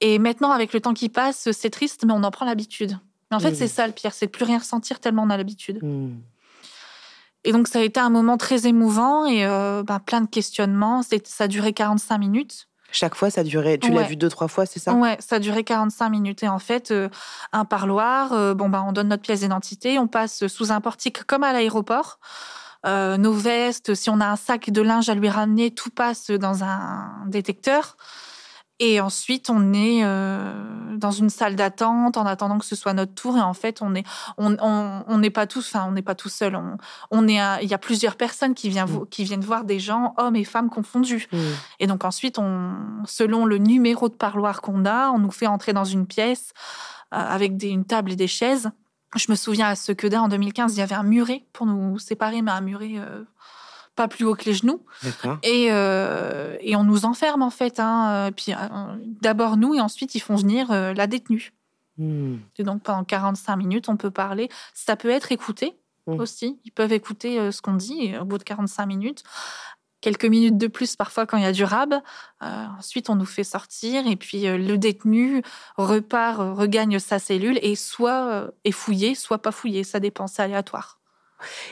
Et 0.00 0.18
maintenant, 0.18 0.50
avec 0.50 0.74
le 0.74 0.82
temps 0.82 0.94
qui 0.94 1.08
passe, 1.08 1.50
c'est 1.52 1.70
triste, 1.70 2.04
mais 2.04 2.12
on 2.12 2.22
en 2.22 2.30
prend 2.30 2.44
l'habitude. 2.44 2.98
Mais 3.32 3.36
en 3.36 3.40
fait, 3.40 3.54
c'est 3.54 3.68
ça 3.68 3.86
le 3.86 3.94
pire, 3.94 4.12
c'est 4.12 4.26
de 4.26 4.30
plus 4.30 4.44
rien 4.44 4.58
ressentir 4.58 5.00
tellement 5.00 5.22
on 5.22 5.30
a 5.30 5.38
l'habitude. 5.38 5.78
Hmm. 5.82 6.16
Et 7.44 7.52
donc, 7.52 7.66
ça 7.66 7.78
a 7.78 7.82
été 7.82 7.98
un 7.98 8.10
moment 8.10 8.36
très 8.36 8.66
émouvant 8.66 9.24
et 9.24 9.46
euh, 9.46 9.82
bah, 9.82 10.00
plein 10.04 10.20
de 10.20 10.28
questionnements. 10.28 11.02
Ça 11.02 11.44
a 11.44 11.48
duré 11.48 11.72
45 11.72 12.18
minutes. 12.18 12.68
Chaque 12.92 13.14
fois, 13.14 13.30
ça 13.30 13.40
a 13.40 13.44
duré. 13.44 13.78
Tu 13.78 13.90
l'as 13.90 14.02
vu 14.02 14.16
deux, 14.16 14.28
trois 14.28 14.48
fois, 14.48 14.66
c'est 14.66 14.78
ça? 14.78 14.92
Ouais, 14.92 15.16
ça 15.18 15.36
a 15.36 15.38
duré 15.38 15.64
45 15.64 16.10
minutes. 16.10 16.42
Et 16.42 16.48
en 16.48 16.58
fait, 16.58 16.90
euh, 16.90 17.08
un 17.52 17.64
parloir, 17.64 18.34
euh, 18.34 18.52
bon, 18.52 18.68
bah, 18.68 18.84
on 18.86 18.92
donne 18.92 19.08
notre 19.08 19.22
pièce 19.22 19.40
d'identité, 19.40 19.98
on 19.98 20.08
passe 20.08 20.46
sous 20.46 20.72
un 20.72 20.80
portique 20.82 21.24
comme 21.24 21.42
à 21.42 21.54
l'aéroport. 21.54 22.20
nos 22.84 23.32
vestes, 23.32 23.94
si 23.94 24.10
on 24.10 24.20
a 24.20 24.26
un 24.26 24.36
sac 24.36 24.70
de 24.70 24.82
linge 24.82 25.08
à 25.08 25.14
lui 25.14 25.30
ramener, 25.30 25.70
tout 25.70 25.90
passe 25.90 26.30
dans 26.30 26.64
un 26.64 27.24
détecteur. 27.26 27.96
Et 28.84 29.00
ensuite, 29.00 29.48
on 29.48 29.72
est 29.72 30.00
euh, 30.02 30.96
dans 30.96 31.12
une 31.12 31.30
salle 31.30 31.54
d'attente 31.54 32.16
en 32.16 32.26
attendant 32.26 32.58
que 32.58 32.64
ce 32.64 32.74
soit 32.74 32.92
notre 32.94 33.14
tour. 33.14 33.36
Et 33.36 33.40
en 33.40 33.54
fait, 33.54 33.80
on 33.80 33.94
est, 33.94 34.02
on, 34.38 35.18
n'est 35.18 35.30
pas 35.30 35.46
tous, 35.46 35.72
enfin, 35.72 35.86
on 35.88 35.92
n'est 35.92 36.02
pas 36.02 36.16
tout 36.16 36.28
seul. 36.28 36.58
On, 37.12 37.28
est, 37.28 37.38
il 37.62 37.68
y 37.68 37.74
a 37.74 37.78
plusieurs 37.78 38.16
personnes 38.16 38.54
qui 38.54 38.70
viennent, 38.70 38.90
mm. 38.90 39.06
qui 39.08 39.22
viennent 39.22 39.40
voir 39.40 39.62
des 39.62 39.78
gens, 39.78 40.14
hommes 40.16 40.34
et 40.34 40.42
femmes 40.42 40.68
confondus. 40.68 41.28
Mm. 41.30 41.38
Et 41.78 41.86
donc 41.86 42.04
ensuite, 42.04 42.40
on, 42.40 42.72
selon 43.04 43.46
le 43.46 43.58
numéro 43.58 44.08
de 44.08 44.14
parloir 44.14 44.60
qu'on 44.60 44.84
a, 44.84 45.10
on 45.10 45.20
nous 45.20 45.30
fait 45.30 45.46
entrer 45.46 45.72
dans 45.72 45.84
une 45.84 46.08
pièce 46.08 46.52
euh, 47.14 47.18
avec 47.18 47.56
des, 47.56 47.68
une 47.68 47.84
table 47.84 48.10
et 48.10 48.16
des 48.16 48.26
chaises. 48.26 48.68
Je 49.14 49.26
me 49.28 49.36
souviens 49.36 49.68
à 49.68 49.76
ce 49.76 49.92
que 49.92 50.12
en 50.16 50.26
2015, 50.26 50.74
il 50.74 50.80
y 50.80 50.82
avait 50.82 50.96
un 50.96 51.04
muret 51.04 51.44
pour 51.52 51.66
nous 51.66 52.00
séparer, 52.00 52.42
mais 52.42 52.50
un 52.50 52.62
muret 52.62 52.94
euh, 52.96 53.22
pas 53.94 54.08
plus 54.08 54.24
haut 54.24 54.34
que 54.34 54.44
les 54.44 54.54
genoux. 54.54 54.80
Et, 55.42 55.68
euh, 55.70 56.56
et 56.60 56.76
on 56.76 56.84
nous 56.84 57.04
enferme 57.04 57.42
en 57.42 57.50
fait. 57.50 57.78
Hein. 57.78 58.30
Puis 58.36 58.52
euh, 58.52 58.56
d'abord 59.20 59.56
nous 59.56 59.74
et 59.74 59.80
ensuite 59.80 60.14
ils 60.14 60.20
font 60.20 60.36
venir 60.36 60.70
euh, 60.70 60.94
la 60.94 61.06
détenue. 61.06 61.52
Hmm. 61.98 62.36
Et 62.56 62.64
donc 62.64 62.82
pendant 62.82 63.04
45 63.04 63.56
minutes, 63.56 63.88
on 63.88 63.96
peut 63.96 64.10
parler. 64.10 64.48
Ça 64.74 64.96
peut 64.96 65.10
être 65.10 65.32
écouté 65.32 65.74
hmm. 66.06 66.20
aussi. 66.20 66.58
Ils 66.64 66.72
peuvent 66.72 66.92
écouter 66.92 67.52
ce 67.52 67.60
qu'on 67.60 67.74
dit 67.74 68.06
et 68.06 68.18
au 68.18 68.24
bout 68.24 68.38
de 68.38 68.44
45 68.44 68.86
minutes. 68.86 69.24
Quelques 70.00 70.24
minutes 70.24 70.58
de 70.58 70.66
plus 70.66 70.96
parfois 70.96 71.26
quand 71.26 71.36
il 71.36 71.44
y 71.44 71.46
a 71.46 71.52
du 71.52 71.62
rab. 71.62 71.94
ensuite, 72.40 73.08
on 73.08 73.14
nous 73.14 73.26
fait 73.26 73.44
sortir 73.44 74.04
et 74.08 74.16
puis 74.16 74.42
le 74.42 74.76
détenu 74.76 75.42
repart, 75.76 76.38
regagne 76.40 76.98
sa 76.98 77.20
cellule 77.20 77.60
et 77.62 77.76
soit 77.76 78.50
est 78.64 78.72
fouillé, 78.72 79.14
soit 79.14 79.38
pas 79.38 79.52
fouillé. 79.52 79.84
Ça 79.84 80.00
dépend, 80.00 80.26
c'est 80.26 80.42
aléatoire. 80.42 80.98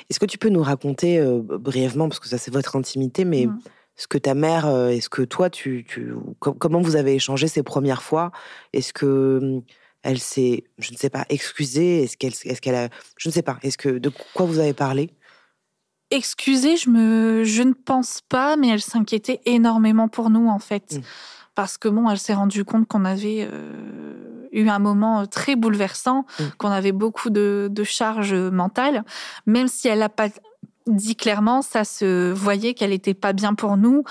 Est-ce 0.09 0.19
que 0.19 0.27
tu 0.27 0.39
peux 0.39 0.49
nous 0.49 0.63
raconter 0.63 1.19
euh, 1.19 1.41
brièvement, 1.43 2.09
parce 2.09 2.21
que 2.21 2.29
ça 2.29 2.39
c'est 2.39 2.53
votre 2.53 2.77
intimité, 2.77 3.25
mais 3.25 3.47
mmh. 3.47 3.59
ce 3.97 4.07
que 4.07 4.19
ta 4.19 4.35
mère, 4.35 4.67
euh, 4.67 4.89
est-ce 4.89 5.09
que 5.09 5.23
toi, 5.23 5.51
tu, 5.51 5.87
comment 6.39 6.81
vous 6.81 6.97
avez 6.97 7.15
échangé 7.15 7.49
ces 7.49 7.63
premières 7.63 8.03
fois? 8.03 8.33
Est-ce 8.73 8.93
que 8.93 9.41
mmh, 9.43 9.63
elle 10.03 10.19
s'est, 10.19 10.65
je 10.79 10.93
ne 10.93 10.97
sais 10.97 11.11
pas, 11.11 11.27
excusée? 11.29 12.03
Est-ce 12.05 12.17
qu'elle, 12.17 12.33
est-ce 12.45 12.61
qu'elle 12.61 12.75
a, 12.75 12.89
je 13.17 13.29
ne 13.29 13.33
sais 13.33 13.43
pas, 13.43 13.59
est-ce 13.63 13.79
que 13.79 13.89
de 13.89 14.11
quoi 14.35 14.47
vous 14.47 14.59
avez 14.59 14.75
parlé? 14.75 15.11
Excusée, 16.11 16.77
je 16.77 16.91
me, 16.91 17.45
je 17.45 17.63
ne 17.63 17.73
pense 17.73 18.21
pas, 18.29 18.57
mais 18.57 18.69
elle 18.69 18.81
s'inquiétait 18.81 19.41
énormément 19.45 20.09
pour 20.09 20.31
nous 20.31 20.49
en 20.49 20.59
fait, 20.59 20.97
mmh. 20.97 21.01
parce 21.55 21.79
que 21.79 21.89
bon, 21.89 22.11
elle 22.11 22.19
s'est 22.19 22.35
rendue 22.35 22.65
compte 22.65 22.89
qu'on 22.89 23.05
avait 23.05 23.49
euh, 23.51 24.40
eu 24.53 24.69
un 24.69 24.79
moment 24.79 25.21
euh, 25.21 25.25
très 25.27 25.57
bouleversant, 25.57 26.27
mm. 26.39 26.45
qu'on 26.59 26.71
avait 26.71 26.93
beaucoup 26.93 27.31
de, 27.31 27.69
de 27.71 27.85
charges 27.85 28.35
mentales, 28.35 29.05
même 29.47 29.69
si 29.69 29.89
elle 29.89 30.01
n'a 30.01 30.09
pas 30.09 30.29
dit 30.87 31.17
clairement, 31.17 31.63
ça 31.63 31.85
se 31.85 32.33
voyait 32.33 32.75
qu'elle 32.75 32.93
était 32.93 33.15
pas 33.15 33.33
bien 33.33 33.55
pour 33.55 33.77
nous. 33.77 34.05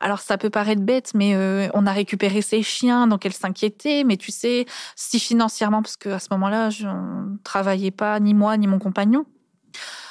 Alors 0.00 0.20
ça 0.20 0.38
peut 0.38 0.50
paraître 0.50 0.82
bête, 0.82 1.12
mais 1.14 1.34
euh, 1.34 1.68
on 1.74 1.86
a 1.86 1.92
récupéré 1.92 2.42
ses 2.42 2.62
chiens, 2.62 3.06
donc 3.06 3.24
elle 3.26 3.32
s'inquiétait. 3.32 4.04
Mais 4.04 4.16
tu 4.16 4.30
sais, 4.30 4.66
si 4.94 5.18
financièrement, 5.18 5.82
parce 5.82 5.96
qu'à 5.96 6.18
ce 6.18 6.28
moment-là, 6.32 6.70
je 6.70 6.86
ne 6.86 7.36
travaillais 7.44 7.90
pas, 7.90 8.20
ni 8.20 8.34
moi, 8.34 8.56
ni 8.56 8.66
mon 8.66 8.78
compagnon. 8.78 9.24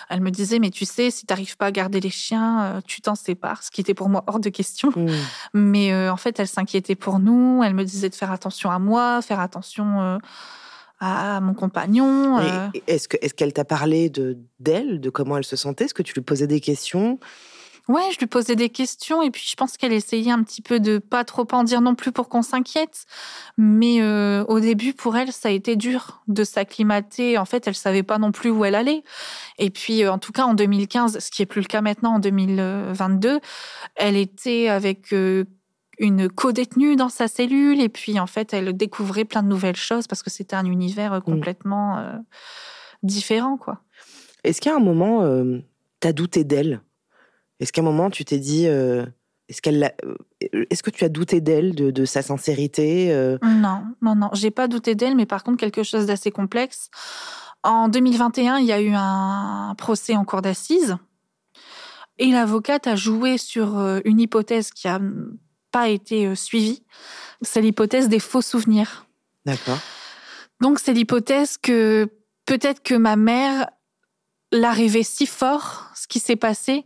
Elle 0.10 0.22
me 0.22 0.32
disait, 0.32 0.60
mais 0.60 0.70
tu 0.70 0.86
sais, 0.86 1.12
si 1.12 1.26
tu 1.26 1.32
n'arrives 1.32 1.58
pas 1.58 1.68
à 1.68 1.72
garder 1.72 2.00
les 2.00 2.10
chiens, 2.10 2.64
euh, 2.64 2.82
tu 2.86 3.02
t'en 3.02 3.16
sépares, 3.16 3.64
ce 3.64 3.72
qui 3.72 3.82
était 3.82 3.94
pour 3.94 4.10
moi 4.10 4.24
hors 4.28 4.40
de 4.40 4.50
question. 4.50 4.92
Mmh. 4.96 5.10
Mais 5.54 5.94
euh, 5.94 6.12
en 6.12 6.18
fait, 6.18 6.40
elle 6.40 6.48
s'inquiétait 6.48 6.96
pour 6.96 7.20
nous. 7.20 7.62
Elle 7.64 7.74
me 7.74 7.84
disait 7.84 8.10
de 8.10 8.16
faire 8.16 8.32
attention 8.32 8.72
à 8.72 8.80
moi, 8.80 9.22
faire 9.22 9.40
attention 9.40 10.02
euh, 10.02 10.18
à 11.00 11.40
mon 11.42 11.54
compagnon. 11.54 12.40
Est-ce 12.88 13.08
qu'elle 13.08 13.54
t'a 13.54 13.66
parlé 13.66 14.10
de 14.10 14.38
d'elle, 14.60 15.02
de 15.02 15.10
comment 15.10 15.38
elle 15.38 15.44
se 15.44 15.56
sentait? 15.56 15.86
Est-ce 15.86 15.94
que 15.94 16.04
tu 16.04 16.14
lui 16.14 16.22
posais 16.22 16.48
des 16.48 16.62
questions? 16.62 17.20
Ouais, 17.88 18.10
je 18.12 18.18
lui 18.18 18.26
posais 18.26 18.56
des 18.56 18.70
questions 18.70 19.22
et 19.22 19.30
puis 19.30 19.46
je 19.48 19.56
pense 19.56 19.78
qu'elle 19.78 19.94
essayait 19.94 20.32
un 20.32 20.42
petit 20.42 20.64
peu 20.64 20.80
de 20.80 20.98
pas 20.98 21.24
trop 21.24 21.48
en 21.52 21.64
dire 21.64 21.82
non 21.82 21.94
plus 21.94 22.12
pour 22.12 22.30
qu'on 22.30 22.42
s'inquiète. 22.42 23.06
Mais 23.58 24.02
euh, 24.02 24.44
au 24.46 24.60
début, 24.60 24.94
pour 24.94 25.16
elle, 25.16 25.32
ça 25.32 25.50
a 25.50 25.52
été 25.52 25.76
dur 25.76 26.24
de 26.28 26.44
s'acclimater. 26.44 27.38
En 27.38 27.46
fait, 27.46 27.68
elle 27.68 27.76
savait 27.76 28.02
pas 28.02 28.18
non 28.18 28.32
plus 28.32 28.50
où 28.50 28.66
elle 28.66 28.74
allait. 28.74 29.04
Et 29.60 29.70
puis, 29.70 30.04
euh, 30.04 30.12
en 30.12 30.18
tout 30.18 30.32
cas, 30.32 30.46
en 30.46 30.56
2015, 30.56 31.20
ce 31.20 31.30
qui 31.30 31.44
est 31.44 31.46
plus 31.46 31.62
le 31.62 31.68
cas 31.68 31.82
maintenant 31.82 32.16
en 32.16 32.20
2022, 32.20 33.40
elle 33.98 34.18
était 34.18 34.68
avec 34.68 35.14
euh, 35.14 35.46
une 36.00 36.28
co-détenue 36.28 36.96
dans 36.96 37.10
sa 37.10 37.28
cellule 37.28 37.80
et 37.80 37.90
puis 37.90 38.20
en 38.20 38.28
fait, 38.28 38.52
elle 38.52 38.76
découvrait 38.76 39.26
plein 39.26 39.44
de 39.44 39.48
nouvelles 39.48 39.76
choses 39.76 40.08
parce 40.08 40.24
que 40.24 40.32
c'était 40.32 40.56
un 40.56 40.66
univers 40.66 41.14
mmh. 41.14 41.22
complètement 41.22 42.04
différent, 43.04 43.58
quoi. 43.58 43.82
Est-ce 44.44 44.60
qu'à 44.60 44.76
un 44.76 44.80
moment, 44.80 45.22
tu 46.02 46.08
as 46.08 46.14
douté 46.14 46.44
d'elle? 46.44 46.82
Est-ce 47.60 47.72
qu'à 47.72 47.82
un 47.82 47.86
moment, 47.86 48.10
tu 48.10 48.26
t'es 48.26 48.38
dit, 48.38 48.68
euh, 48.68 49.06
est-ce 49.48 49.62
qu'elle, 49.62 49.94
euh, 50.04 50.66
est-ce 50.70 50.84
que 50.84 50.90
tu 50.90 51.04
as 51.04 51.10
douté 51.10 51.42
d'elle, 51.42 51.76
de, 51.76 52.06
sa 52.06 52.22
sincérité 52.22 53.14
euh? 53.14 53.38
Non, 53.44 53.84
non, 54.02 54.16
non, 54.16 54.30
j'ai 54.34 54.52
pas 54.52 54.68
douté 54.68 54.96
d'elle, 54.96 55.16
mais 55.16 55.26
par 55.26 55.44
contre 55.44 55.58
quelque 55.58 55.84
chose 55.84 56.06
d'assez 56.06 56.32
complexe. 56.32 56.90
En 57.64 57.88
2021, 57.88 58.58
il 58.58 58.66
y 58.66 58.72
a 58.72 58.82
eu 58.82 58.94
un 58.94 59.74
procès 59.78 60.16
en 60.16 60.26
cour 60.26 60.42
d'assises 60.42 60.98
et 62.18 62.28
l'avocate 62.28 62.88
a 62.88 62.96
joué 62.96 63.38
sur 63.38 63.80
une 64.06 64.20
hypothèse 64.20 64.70
qui 64.72 64.88
a 64.88 65.02
pas 65.72 65.90
été 65.90 66.36
suivie. 66.36 66.84
C'est 67.42 67.62
l'hypothèse 67.62 68.08
des 68.08 68.20
faux 68.20 68.42
souvenirs. 68.42 69.08
D'accord. 69.46 69.80
Donc 70.62 70.80
c'est 70.80 70.94
l'hypothèse 70.94 71.58
que 71.58 72.08
peut-être 72.46 72.84
que 72.84 72.94
ma 72.94 73.16
mère 73.16 73.70
l'a 74.52 74.72
rêvé 74.72 75.04
si 75.04 75.26
fort, 75.26 75.88
ce 75.96 76.08
qui 76.08 76.20
s'est 76.20 76.36
passé, 76.36 76.86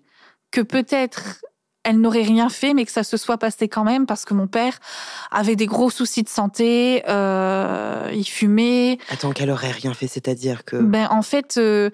que 0.51 0.61
peut-être 0.61 1.41
elle 1.83 2.01
n'aurait 2.01 2.23
rien 2.23 2.49
fait, 2.49 2.73
mais 2.73 2.85
que 2.85 2.91
ça 2.91 3.03
se 3.03 3.17
soit 3.17 3.37
passé 3.37 3.69
quand 3.69 3.83
même 3.83 4.05
parce 4.05 4.25
que 4.25 4.33
mon 4.33 4.47
père 4.47 4.79
avait 5.31 5.55
des 5.55 5.65
gros 5.65 5.89
soucis 5.89 6.23
de 6.23 6.29
santé, 6.29 7.03
euh, 7.07 8.11
il 8.13 8.25
fumait. 8.25 8.97
Attends, 9.09 9.31
qu'elle 9.31 9.49
aurait 9.49 9.71
rien 9.71 9.93
fait, 9.93 10.07
c'est-à-dire 10.07 10.65
que. 10.65 10.75
Ben 10.75 11.07
en 11.09 11.21
fait, 11.21 11.57
euh, 11.57 11.89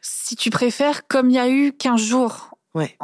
si 0.00 0.36
tu 0.36 0.50
préfères, 0.50 1.06
comme 1.08 1.30
il 1.30 1.34
y 1.34 1.38
a 1.38 1.48
eu 1.48 1.72
15 1.72 2.00
jours 2.00 2.50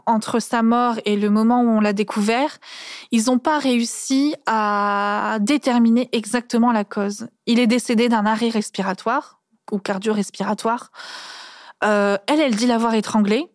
entre 0.07 0.39
sa 0.39 0.63
mort 0.63 0.97
et 1.05 1.17
le 1.17 1.31
moment 1.31 1.63
où 1.63 1.69
on 1.69 1.81
l'a 1.81 1.93
découvert, 1.93 2.59
ils 3.11 3.25
n'ont 3.25 3.39
pas 3.39 3.59
réussi 3.59 4.37
à 4.47 5.39
déterminer 5.41 6.09
exactement 6.13 6.71
la 6.71 6.85
cause. 6.85 7.27
Il 7.47 7.59
est 7.59 7.67
décédé 7.67 8.09
d'un 8.09 8.25
arrêt 8.25 8.51
respiratoire 8.51 9.41
ou 9.73 9.79
cardio-respiratoire. 9.79 10.93
Euh, 11.83 12.17
elle, 12.29 12.41
elle 12.41 12.55
dit 12.55 12.67
l'avoir 12.67 12.95
étranglé. 12.95 13.51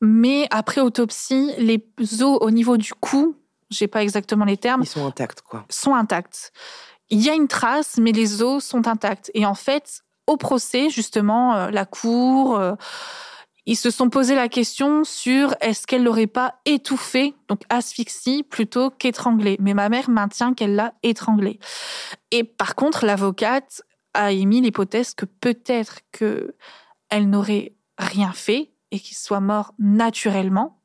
Mais 0.00 0.46
après 0.50 0.80
autopsie, 0.80 1.52
les 1.58 1.84
os 2.22 2.38
au 2.40 2.50
niveau 2.50 2.76
du 2.76 2.94
cou, 2.94 3.36
j'ai 3.70 3.88
pas 3.88 4.02
exactement 4.02 4.44
les 4.44 4.56
termes. 4.56 4.82
Ils 4.82 4.88
sont 4.88 5.06
intacts, 5.06 5.42
quoi. 5.42 5.64
Sont 5.68 5.94
intacts. 5.94 6.52
Il 7.10 7.20
y 7.20 7.30
a 7.30 7.34
une 7.34 7.48
trace, 7.48 7.98
mais 7.98 8.12
les 8.12 8.42
os 8.42 8.64
sont 8.64 8.86
intacts. 8.86 9.30
Et 9.34 9.44
en 9.46 9.54
fait, 9.54 10.02
au 10.26 10.36
procès, 10.36 10.90
justement, 10.90 11.54
euh, 11.54 11.70
la 11.70 11.84
cour, 11.84 12.58
euh, 12.58 12.74
ils 13.66 13.76
se 13.76 13.90
sont 13.90 14.08
posé 14.08 14.34
la 14.34 14.48
question 14.48 15.04
sur 15.04 15.54
est-ce 15.60 15.86
qu'elle 15.86 16.04
l'aurait 16.04 16.26
pas 16.26 16.54
étouffé, 16.64 17.34
donc 17.48 17.62
asphyxie, 17.68 18.42
plutôt 18.42 18.90
qu'étranglé. 18.90 19.56
Mais 19.60 19.74
ma 19.74 19.88
mère 19.88 20.08
maintient 20.08 20.54
qu'elle 20.54 20.74
l'a 20.74 20.94
étranglé. 21.02 21.58
Et 22.30 22.44
par 22.44 22.74
contre, 22.74 23.04
l'avocate 23.04 23.82
a 24.14 24.32
émis 24.32 24.60
l'hypothèse 24.60 25.14
que 25.14 25.26
peut-être 25.26 26.00
que 26.12 26.54
elle 27.10 27.28
n'aurait 27.28 27.74
rien 27.98 28.32
fait, 28.32 28.70
et 28.90 29.00
qu'il 29.00 29.16
soit 29.16 29.40
mort 29.40 29.74
naturellement. 29.78 30.80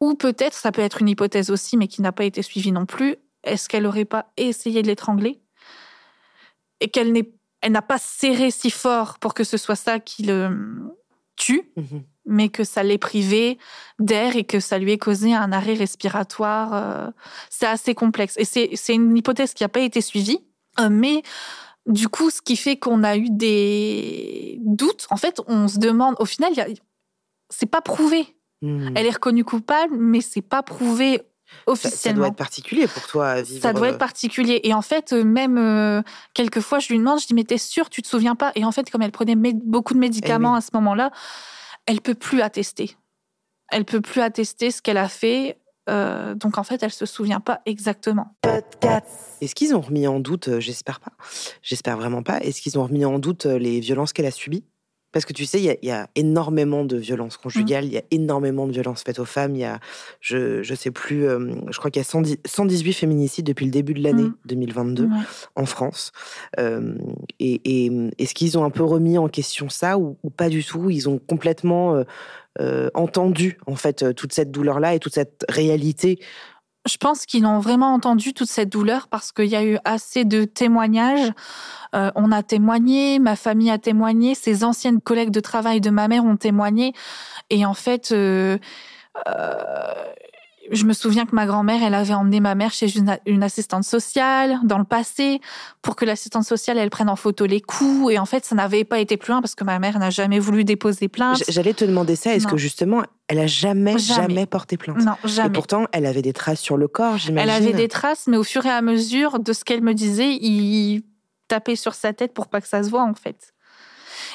Ou 0.00 0.14
peut-être, 0.14 0.54
ça 0.54 0.72
peut 0.72 0.82
être 0.82 1.00
une 1.00 1.08
hypothèse 1.08 1.50
aussi, 1.50 1.76
mais 1.76 1.88
qui 1.88 2.02
n'a 2.02 2.12
pas 2.12 2.24
été 2.24 2.42
suivie 2.42 2.72
non 2.72 2.86
plus, 2.86 3.16
est-ce 3.44 3.68
qu'elle 3.68 3.84
n'aurait 3.84 4.04
pas 4.04 4.32
essayé 4.36 4.82
de 4.82 4.86
l'étrangler? 4.86 5.40
Et 6.80 6.88
qu'elle 6.88 7.12
n'a 7.12 7.82
pas 7.82 7.98
serré 7.98 8.50
si 8.50 8.70
fort 8.70 9.18
pour 9.18 9.34
que 9.34 9.44
ce 9.44 9.56
soit 9.56 9.76
ça 9.76 10.00
qui 10.00 10.24
le 10.24 10.94
tue, 11.36 11.70
mhm. 11.76 12.02
mais 12.26 12.48
que 12.48 12.64
ça 12.64 12.82
l'ait 12.82 12.98
privé 12.98 13.58
d'air 13.98 14.36
et 14.36 14.44
que 14.44 14.60
ça 14.60 14.78
lui 14.78 14.92
ait 14.92 14.98
causé 14.98 15.34
un 15.34 15.52
arrêt 15.52 15.74
respiratoire. 15.74 16.74
Euh, 16.74 17.10
c'est 17.50 17.66
assez 17.66 17.94
complexe. 17.94 18.34
Et 18.38 18.44
c'est 18.44 18.94
une 18.94 19.16
hypothèse 19.16 19.54
qui 19.54 19.62
n'a 19.62 19.68
pas 19.68 19.80
été 19.80 20.00
suivie, 20.00 20.40
euh, 20.80 20.88
mais 20.90 21.22
du 21.86 22.08
coup, 22.08 22.30
ce 22.30 22.40
qui 22.40 22.56
fait 22.56 22.76
qu'on 22.76 23.04
a 23.04 23.16
eu 23.16 23.28
des 23.30 24.58
doutes, 24.62 25.06
en 25.10 25.16
fait, 25.16 25.40
on 25.46 25.68
se 25.68 25.78
demande, 25.78 26.14
au 26.18 26.24
final, 26.24 26.52
c'est 27.50 27.70
pas 27.70 27.80
prouvé. 27.80 28.26
Hmm. 28.62 28.90
Elle 28.96 29.06
est 29.06 29.10
reconnue 29.10 29.44
coupable, 29.44 29.96
mais 29.98 30.20
c'est 30.20 30.42
pas 30.42 30.62
prouvé 30.62 31.22
officiellement. 31.66 31.98
Ça, 31.98 32.12
doit 32.12 32.28
être 32.28 32.36
particulier 32.36 32.86
pour 32.86 33.06
toi 33.06 33.28
à 33.28 33.42
vivre. 33.42 33.62
Ça 33.62 33.72
doit 33.72 33.88
être 33.88 33.98
particulier. 33.98 34.60
Et 34.64 34.74
en 34.74 34.82
fait, 34.82 35.12
même 35.12 36.02
quelquefois, 36.32 36.78
je 36.78 36.88
lui 36.88 36.98
demande, 36.98 37.20
je 37.20 37.26
dis, 37.26 37.34
mais 37.34 37.44
t'es 37.44 37.58
sûre, 37.58 37.90
tu 37.90 38.02
te 38.02 38.08
souviens 38.08 38.34
pas? 38.34 38.52
Et 38.54 38.64
en 38.64 38.72
fait, 38.72 38.90
comme 38.90 39.02
elle 39.02 39.12
prenait 39.12 39.36
beaucoup 39.36 39.94
de 39.94 39.98
médicaments 39.98 40.54
eh 40.54 40.58
à 40.58 40.60
ce 40.60 40.70
moment-là, 40.74 41.10
elle 41.86 42.00
peut 42.00 42.14
plus 42.14 42.40
attester. 42.40 42.96
Elle 43.70 43.84
peut 43.84 44.00
plus 44.00 44.20
attester 44.20 44.70
ce 44.70 44.82
qu'elle 44.82 44.96
a 44.96 45.08
fait. 45.08 45.58
Euh, 45.88 46.34
donc 46.34 46.58
en 46.58 46.64
fait, 46.64 46.82
elle 46.82 46.92
se 46.92 47.06
souvient 47.06 47.40
pas 47.40 47.60
exactement. 47.66 48.34
Est-ce 49.40 49.54
qu'ils 49.54 49.74
ont 49.74 49.80
remis 49.80 50.06
en 50.06 50.20
doute, 50.20 50.48
euh, 50.48 50.60
j'espère 50.60 51.00
pas, 51.00 51.12
j'espère 51.60 51.96
vraiment 51.96 52.22
pas, 52.22 52.38
est-ce 52.40 52.62
qu'ils 52.62 52.78
ont 52.78 52.84
remis 52.84 53.04
en 53.04 53.18
doute 53.18 53.46
euh, 53.46 53.58
les 53.58 53.80
violences 53.80 54.12
qu'elle 54.12 54.26
a 54.26 54.30
subies? 54.30 54.64
Parce 55.14 55.24
que 55.24 55.32
tu 55.32 55.46
sais, 55.46 55.62
il 55.62 55.78
y, 55.80 55.90
a 55.92 56.08
énormément 56.16 56.84
de 56.84 56.96
violences 56.96 57.36
conjugales, 57.36 57.84
il 57.84 57.92
y 57.92 57.98
a 57.98 58.02
énormément 58.10 58.66
de 58.66 58.72
violences 58.72 59.04
faites 59.04 59.20
aux 59.20 59.24
femmes. 59.24 59.54
Il 59.54 59.60
y 59.60 59.64
a, 59.64 59.78
je 60.20 60.68
ne 60.68 60.76
sais 60.76 60.90
plus, 60.90 61.20
je 61.22 61.78
crois 61.78 61.92
qu'il 61.92 62.02
y 62.02 62.04
a 62.04 62.38
118 62.44 62.92
féminicides 62.92 63.46
depuis 63.46 63.64
le 63.64 63.70
début 63.70 63.94
de 63.94 64.02
l'année 64.02 64.26
2022 64.46 65.06
mmh. 65.06 65.24
en 65.54 65.66
France. 65.66 66.10
et, 66.58 68.10
est-ce 68.18 68.34
qu'ils 68.34 68.58
ont 68.58 68.64
un 68.64 68.70
peu 68.70 68.82
remis 68.82 69.16
en 69.16 69.28
question 69.28 69.68
ça 69.68 69.98
ou, 69.98 70.16
pas 70.36 70.48
du 70.48 70.64
tout? 70.64 70.90
Ils 70.90 71.08
ont 71.08 71.18
complètement 71.18 72.02
entendu 72.94 73.58
en 73.66 73.76
fait 73.76 74.14
toute 74.14 74.32
cette 74.32 74.50
douleur-là 74.50 74.96
et 74.96 74.98
toute 74.98 75.14
cette 75.14 75.44
réalité 75.48 76.18
je 76.86 76.96
pense 76.98 77.24
qu'ils 77.24 77.46
ont 77.46 77.60
vraiment 77.60 77.94
entendu 77.94 78.34
toute 78.34 78.48
cette 78.48 78.68
douleur 78.68 79.08
parce 79.08 79.32
qu'il 79.32 79.46
y 79.46 79.56
a 79.56 79.64
eu 79.64 79.78
assez 79.84 80.24
de 80.24 80.44
témoignages. 80.44 81.32
Euh, 81.94 82.10
on 82.14 82.30
a 82.30 82.42
témoigné, 82.42 83.18
ma 83.18 83.36
famille 83.36 83.70
a 83.70 83.78
témoigné, 83.78 84.34
ses 84.34 84.64
anciennes 84.64 85.00
collègues 85.00 85.30
de 85.30 85.40
travail 85.40 85.80
de 85.80 85.90
ma 85.90 86.08
mère 86.08 86.24
ont 86.24 86.36
témoigné. 86.36 86.92
Et 87.48 87.64
en 87.64 87.74
fait, 87.74 88.12
euh, 88.12 88.58
euh, 89.28 89.94
je 90.70 90.84
me 90.84 90.92
souviens 90.92 91.26
que 91.26 91.34
ma 91.34 91.46
grand-mère, 91.46 91.82
elle 91.82 91.94
avait 91.94 92.14
emmené 92.14 92.40
ma 92.40 92.54
mère 92.54 92.72
chez 92.72 92.86
une, 92.96 93.42
assistante 93.42 93.84
sociale 93.84 94.58
dans 94.64 94.78
le 94.78 94.84
passé 94.84 95.40
pour 95.82 95.96
que 95.96 96.04
l'assistante 96.04 96.44
sociale, 96.44 96.78
elle 96.78 96.90
prenne 96.90 97.08
en 97.08 97.16
photo 97.16 97.46
les 97.46 97.60
coups. 97.60 98.12
Et 98.12 98.18
en 98.18 98.26
fait, 98.26 98.44
ça 98.44 98.54
n'avait 98.54 98.84
pas 98.84 98.98
été 98.98 99.16
plus 99.16 99.32
loin 99.32 99.40
parce 99.40 99.54
que 99.54 99.64
ma 99.64 99.78
mère 99.78 99.98
n'a 99.98 100.10
jamais 100.10 100.38
voulu 100.38 100.64
déposer 100.64 101.08
plainte. 101.08 101.42
J'allais 101.48 101.74
te 101.74 101.84
demander 101.84 102.16
ça. 102.16 102.34
Est-ce 102.34 102.46
que 102.46 102.56
justement, 102.56 103.02
elle 103.28 103.38
a 103.38 103.46
jamais, 103.46 103.98
jamais, 103.98 104.46
porté 104.46 104.76
plainte? 104.76 104.98
Non, 104.98 105.14
jamais. 105.24 105.48
Et 105.48 105.52
pourtant, 105.52 105.86
elle 105.92 106.06
avait 106.06 106.22
des 106.22 106.32
traces 106.32 106.60
sur 106.60 106.76
le 106.76 106.88
corps, 106.88 107.18
j'imagine. 107.18 107.50
Elle 107.50 107.54
avait 107.54 107.72
des 107.72 107.88
traces, 107.88 108.26
mais 108.26 108.36
au 108.36 108.44
fur 108.44 108.64
et 108.66 108.70
à 108.70 108.82
mesure 108.82 109.38
de 109.38 109.52
ce 109.52 109.64
qu'elle 109.64 109.82
me 109.82 109.94
disait, 109.94 110.34
il 110.34 111.02
tapait 111.48 111.76
sur 111.76 111.94
sa 111.94 112.12
tête 112.12 112.32
pour 112.32 112.48
pas 112.48 112.60
que 112.60 112.68
ça 112.68 112.82
se 112.82 112.90
voit, 112.90 113.02
en 113.02 113.14
fait. 113.14 113.54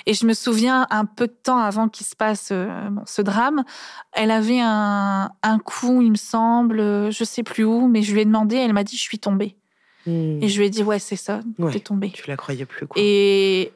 Et 0.09 0.15
je 0.15 0.25
me 0.25 0.33
souviens, 0.33 0.87
un 0.89 1.05
peu 1.05 1.27
de 1.27 1.35
temps 1.43 1.59
avant 1.59 1.87
qu'il 1.87 2.03
se 2.03 2.15
passe 2.15 2.49
euh, 2.51 2.89
ce 3.05 3.21
drame, 3.21 3.63
elle 4.11 4.31
avait 4.31 4.59
un, 4.59 5.29
coup, 5.63 6.01
il 6.01 6.09
me 6.09 6.17
semble, 6.17 7.11
je 7.11 7.23
sais 7.23 7.43
plus 7.43 7.63
où, 7.63 7.87
mais 7.87 8.01
je 8.01 8.11
lui 8.15 8.21
ai 8.21 8.25
demandé, 8.25 8.55
elle 8.55 8.73
m'a 8.73 8.83
dit, 8.83 8.97
je 8.97 9.03
suis 9.03 9.19
tombée. 9.19 9.55
Hmm. 10.07 10.41
Et 10.41 10.47
je 10.47 10.57
lui 10.57 10.65
ai 10.65 10.71
dit, 10.71 10.81
ouais, 10.81 10.97
c'est 10.97 11.15
ça, 11.15 11.41
tu 11.59 11.71
t'es 11.71 11.79
tombée. 11.79 12.09
Tu 12.09 12.27
la 12.27 12.37
croyais 12.37 12.65
plus, 12.65 12.87
quoi. 12.87 12.99
Et, 12.99 13.71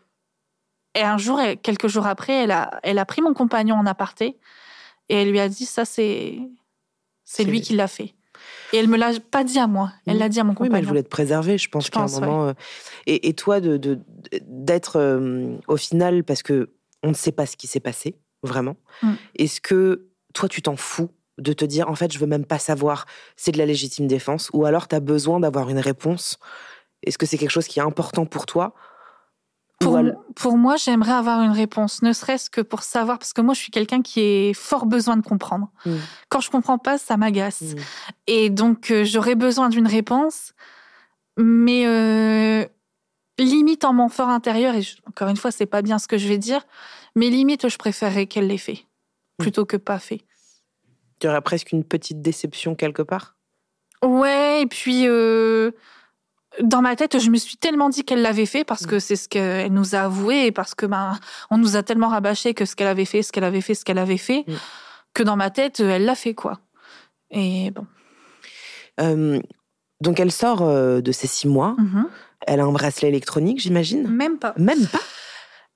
et 0.96 1.04
un 1.04 1.20
jour, 1.20 1.40
quelques 1.62 1.88
jours 1.88 2.08
après, 2.08 2.34
elle 2.34 2.52
a, 2.52 2.80
elle 2.82 2.98
a 2.98 3.06
pris 3.06 3.22
mon 3.22 3.36
compagnon 3.36 3.76
en 3.76 3.86
aparté 3.86 4.40
et 5.10 5.18
elle 5.18 5.30
lui 5.30 5.40
a 5.40 5.48
dit, 5.48 5.68
ça, 5.68 5.86
c'est, 5.86 6.40
c'est 7.24 7.44
lui 7.44 7.62
qui 7.62 7.76
l'a 7.76 7.88
fait. 7.88 8.16
Et 8.74 8.78
elle 8.78 8.88
me 8.88 8.98
l'a 8.98 9.12
pas 9.32 9.44
dit 9.44 9.60
à 9.60 9.68
moi, 9.68 9.92
elle 10.08 10.18
l'a 10.18 10.30
dit 10.30 10.40
à 10.40 10.44
mon 10.44 10.56
compagnon. 10.56 10.72
Oui, 10.72 10.74
mais 10.74 10.80
elle 10.80 10.88
voulait 10.88 11.04
te 11.04 11.10
préserver, 11.10 11.60
je 11.60 11.70
pense 11.70 11.92
qu'à 11.92 12.02
un 12.02 12.08
moment. 12.08 12.48
Euh, 12.48 12.54
et, 13.06 13.34
toi, 13.36 13.62
de 13.62 14.00
d'être 14.42 14.98
euh, 14.98 15.56
au 15.68 15.78
final, 15.78 16.24
parce 16.24 16.42
que 16.42 16.72
on 17.04 17.10
ne 17.10 17.14
sait 17.14 17.32
pas 17.32 17.46
ce 17.46 17.56
qui 17.56 17.68
s'est 17.68 17.80
passé, 17.80 18.16
vraiment. 18.42 18.76
Mm. 19.04 19.14
Est-ce 19.36 19.62
que 19.62 20.08
toi, 20.34 20.50
tu 20.50 20.64
t'en 20.64 20.76
fous 20.76 21.12
de 21.38 21.54
te 21.54 21.66
dire, 21.66 21.88
en 21.88 21.96
fait, 21.96 22.12
je 22.12 22.18
veux 22.18 22.26
même 22.26 22.46
pas 22.46 22.58
savoir, 22.58 23.06
c'est 23.36 23.52
de 23.52 23.60
la 23.60 23.68
légitime 23.68 24.08
défense, 24.08 24.50
ou 24.54 24.66
alors 24.66 24.88
tu 24.88 24.96
as 24.96 25.00
besoin 25.00 25.40
d'avoir 25.40 25.70
une 25.70 25.80
réponse? 25.80 26.40
Est-ce 27.04 27.20
que 27.20 27.28
c'est 27.28 27.38
quelque 27.38 27.52
chose 27.52 27.68
qui 27.68 27.80
est 27.80 27.84
important 27.84 28.26
pour 28.26 28.48
toi 28.48 28.74
pour, 30.36 30.58
moi, 30.58 30.76
j'aimerais 30.78 31.12
avoir 31.12 31.42
une 31.42 31.52
réponse, 31.52 32.02
ne 32.02 32.14
serait-ce 32.14 32.50
que 32.50 32.62
pour 32.62 32.84
savoir, 32.84 33.20
parce 33.20 33.34
que 33.34 33.42
moi, 33.42 33.54
je 33.54 33.60
suis 33.60 33.72
quelqu'un 33.72 34.02
qui 34.02 34.22
a 34.22 34.54
fort 34.54 34.86
besoin 34.86 35.18
de 35.18 35.26
comprendre. 35.26 35.70
Mm. 35.86 35.96
Quand 36.30 36.40
je 36.40 36.50
comprends 36.50 36.78
pas, 36.78 36.98
ça 36.98 37.18
m'agace. 37.18 37.62
Mm. 37.62 37.76
Et 38.28 38.50
donc, 38.50 38.92
euh, 38.92 39.04
j'aurais 39.04 39.36
besoin 39.36 39.70
d'une 39.70 39.88
réponse, 39.88 40.54
mais 41.38 41.86
euh, 41.86 42.66
limite 43.40 43.86
en 43.86 43.94
mon 43.94 44.10
fort 44.10 44.30
intérieur, 44.30 44.76
et 44.76 44.82
encore 45.08 45.30
une 45.30 45.38
fois, 45.38 45.52
c'est 45.52 45.66
pas 45.66 45.82
bien 45.82 46.00
ce 46.00 46.08
que 46.08 46.18
je 46.18 46.28
vais 46.28 46.38
dire, 46.38 46.66
mais 47.16 47.30
limite, 47.30 47.68
je 47.68 47.78
préférerais 47.78 48.26
qu'elle 48.26 48.48
l'ait 48.48 48.58
fait, 48.58 48.86
mm. 49.40 49.44
plutôt 49.44 49.66
que 49.66 49.78
pas 49.78 50.00
fait. 50.00 50.22
Tu 51.20 51.28
aurais 51.28 51.42
presque 51.42 51.72
une 51.72 51.84
petite 51.84 52.22
déception 52.22 52.76
quelque 52.76 53.02
part? 53.02 53.36
Ouais, 54.04 54.62
et 54.62 54.68
puis... 54.68 55.08
Euh, 55.08 55.72
dans 56.62 56.82
ma 56.82 56.96
tête, 56.96 57.20
je 57.20 57.30
me 57.30 57.38
suis 57.38 57.58
tellement 57.58 57.90
dit 57.90 58.04
qu'elle 58.04 58.22
l'avait 58.22 58.46
fait 58.46 58.64
parce 58.64 58.86
que 58.86 58.98
mm. 58.98 59.00
c'est 59.00 59.16
ce 59.16 59.30
qu'elle 59.30 59.72
nous 59.72 59.96
a 59.96 60.00
avoué 60.02 60.48
et 60.48 60.52
parce 60.52 60.76
que 60.76 60.86
ben 60.86 61.18
on 61.50 61.58
nous 61.58 61.76
a 61.76 61.84
tellement 61.84 62.10
rabâché 62.10 62.54
que 62.54 62.66
ce 62.66 62.76
qu'elle 62.76 62.88
avait 62.88 63.06
fait, 63.06 63.24
ce 63.24 63.32
qu'elle 63.32 63.44
avait 63.44 63.62
fait, 63.62 63.74
ce 63.74 63.84
qu'elle 63.86 63.98
avait 63.98 64.18
fait, 64.18 64.46
mm. 64.48 64.54
que 65.14 65.24
dans 65.24 65.36
ma 65.36 65.50
tête, 65.50 65.80
elle 65.80 66.06
l'a 66.06 66.16
fait 66.16 66.34
quoi. 66.34 66.60
Et 67.32 67.72
bon. 67.72 69.42
donc 70.02 70.20
elle 70.20 70.32
sort 70.32 70.62
euh, 70.62 71.02
de 71.02 71.12
ses 71.12 71.28
six 71.28 71.48
mois. 71.48 71.76
Mm-hmm. 71.80 72.06
Elle 72.46 72.60
a 72.60 72.64
un 72.66 72.72
bracelet 72.72 73.08
électronique, 73.08 73.60
j'imagine? 73.60 74.08
Même 74.08 74.38
pas. 74.38 74.54
Même 74.58 74.86
pas? 74.88 75.00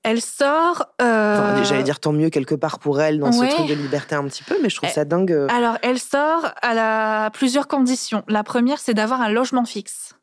Elle 0.03 0.21
sort. 0.21 0.85
Euh... 1.01 1.63
J'allais 1.63 1.83
dire 1.83 1.99
tant 1.99 2.13
mieux 2.13 2.29
quelque 2.29 2.55
part 2.55 2.79
pour 2.79 3.01
elle 3.01 3.19
dans 3.19 3.31
ce 3.31 3.43
truc 3.45 3.67
de 3.67 3.73
liberté 3.73 4.15
un 4.15 4.23
petit 4.25 4.43
peu, 4.43 4.55
mais 4.61 4.69
je 4.69 4.77
trouve 4.77 4.89
ça 4.89 5.03
dingue. 5.05 5.31
Euh. 5.31 5.47
Alors, 5.49 5.77
elle 5.81 5.99
sort 5.99 6.45
à 6.61 6.73
la... 6.73 7.29
plusieurs 7.33 7.67
conditions. 7.67 8.23
La 8.27 8.43
première, 8.43 8.79
c'est 8.79 8.93
d'avoir 8.93 9.21
un 9.21 9.29
logement 9.29 9.65
fixe. 9.65 10.16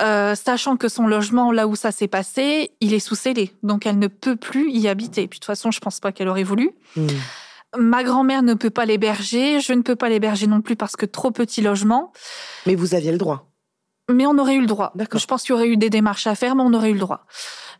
Euh, 0.00 0.34
sachant 0.34 0.76
que 0.76 0.88
son 0.88 1.06
logement, 1.06 1.52
là 1.52 1.66
où 1.66 1.76
ça 1.76 1.92
s'est 1.92 2.08
passé, 2.08 2.70
il 2.80 2.94
est 2.94 3.00
sous 3.00 3.14
scellé, 3.14 3.52
donc 3.62 3.86
elle 3.86 3.98
ne 3.98 4.06
peut 4.06 4.36
plus 4.36 4.70
y 4.70 4.88
habiter. 4.88 5.28
Puis 5.28 5.38
de 5.38 5.40
toute 5.40 5.46
façon, 5.46 5.70
je 5.70 5.80
pense 5.80 6.00
pas 6.00 6.12
qu'elle 6.12 6.28
aurait 6.28 6.42
voulu. 6.42 6.70
Hmm. 6.96 7.06
Ma 7.78 8.02
grand-mère 8.02 8.42
ne 8.42 8.54
peut 8.54 8.70
pas 8.70 8.84
l'héberger, 8.84 9.60
je 9.60 9.72
ne 9.72 9.82
peux 9.82 9.96
pas 9.96 10.08
l'héberger 10.08 10.46
non 10.46 10.60
plus 10.60 10.74
parce 10.74 10.96
que 10.96 11.06
trop 11.06 11.30
petit 11.30 11.60
logement. 11.60 12.12
Mais 12.66 12.74
vous 12.74 12.94
aviez 12.94 13.12
le 13.12 13.18
droit. 13.18 13.46
Mais 14.10 14.26
on 14.26 14.36
aurait 14.38 14.54
eu 14.54 14.60
le 14.60 14.66
droit. 14.66 14.92
Je 14.98 15.26
pense 15.26 15.42
qu'il 15.42 15.54
y 15.54 15.58
aurait 15.58 15.68
eu 15.68 15.76
des 15.76 15.90
démarches 15.90 16.26
à 16.26 16.34
faire, 16.34 16.56
mais 16.56 16.62
on 16.64 16.72
aurait 16.72 16.90
eu 16.90 16.94
le 16.94 17.00
droit. 17.00 17.26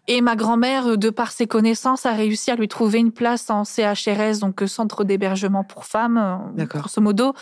Et 0.08 0.20
ma 0.20 0.34
grand-mère, 0.34 0.96
de 0.96 1.10
par 1.10 1.30
ses 1.30 1.46
connaissances, 1.46 2.06
a 2.06 2.12
réussi 2.12 2.50
à 2.50 2.56
lui 2.56 2.68
trouver 2.68 2.98
une 2.98 3.12
place 3.12 3.48
en 3.50 3.64
CHRS, 3.64 4.40
donc 4.40 4.62
euh, 4.62 4.66
centre 4.66 5.04
d'hébergement 5.04 5.62
pour 5.62 5.84
femmes, 5.84 6.52
euh, 6.58 6.66
grosso 6.66 7.00
modo, 7.00 7.34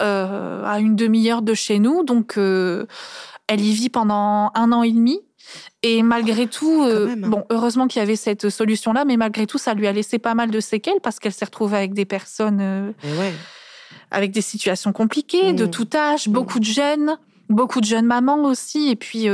à 0.00 0.78
une 0.80 0.96
demi-heure 0.96 1.42
de 1.42 1.54
chez 1.54 1.78
nous. 1.78 2.04
Donc, 2.04 2.36
elle 2.36 3.60
y 3.60 3.72
vit 3.72 3.88
pendant 3.88 4.50
un 4.54 4.72
an 4.72 4.82
et 4.82 4.92
demi. 4.92 5.20
Et 5.82 6.02
malgré 6.02 6.46
tout, 6.46 6.84
euh, 6.84 7.10
hein. 7.10 7.28
bon, 7.28 7.44
heureusement 7.50 7.88
qu'il 7.88 8.00
y 8.00 8.02
avait 8.02 8.16
cette 8.16 8.48
solution-là, 8.48 9.04
mais 9.04 9.16
malgré 9.16 9.46
tout, 9.46 9.58
ça 9.58 9.74
lui 9.74 9.86
a 9.86 9.92
laissé 9.92 10.18
pas 10.18 10.34
mal 10.34 10.50
de 10.50 10.60
séquelles 10.60 11.00
parce 11.02 11.18
qu'elle 11.18 11.32
s'est 11.32 11.44
retrouvée 11.44 11.76
avec 11.76 11.94
des 11.94 12.04
personnes 12.04 12.60
euh, 12.60 12.92
avec 14.10 14.30
des 14.30 14.40
situations 14.42 14.92
compliquées, 14.92 15.52
de 15.52 15.66
mmh. 15.66 15.70
tout 15.70 15.88
âge, 15.94 16.28
mmh. 16.28 16.32
beaucoup 16.32 16.60
de 16.60 16.64
jeunes, 16.64 17.18
beaucoup 17.48 17.80
de 17.80 17.86
jeunes 17.86 18.06
mamans 18.06 18.44
aussi. 18.44 18.90
Et 18.90 18.96
puis, 18.96 19.26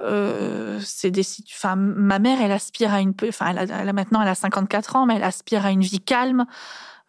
euh, 0.00 0.78
c'est 0.82 1.10
des, 1.10 1.22
enfin, 1.50 1.76
ma 1.76 2.18
mère, 2.18 2.40
elle 2.40 2.52
aspire 2.52 2.92
à 2.92 3.00
une, 3.00 3.14
enfin, 3.28 3.54
elle 3.56 3.70
a, 3.70 3.92
maintenant, 3.92 4.20
elle 4.22 4.28
a 4.28 4.34
54 4.34 4.96
ans, 4.96 5.06
mais 5.06 5.16
elle 5.16 5.24
aspire 5.24 5.64
à 5.64 5.70
une 5.70 5.80
vie 5.80 6.00
calme 6.00 6.46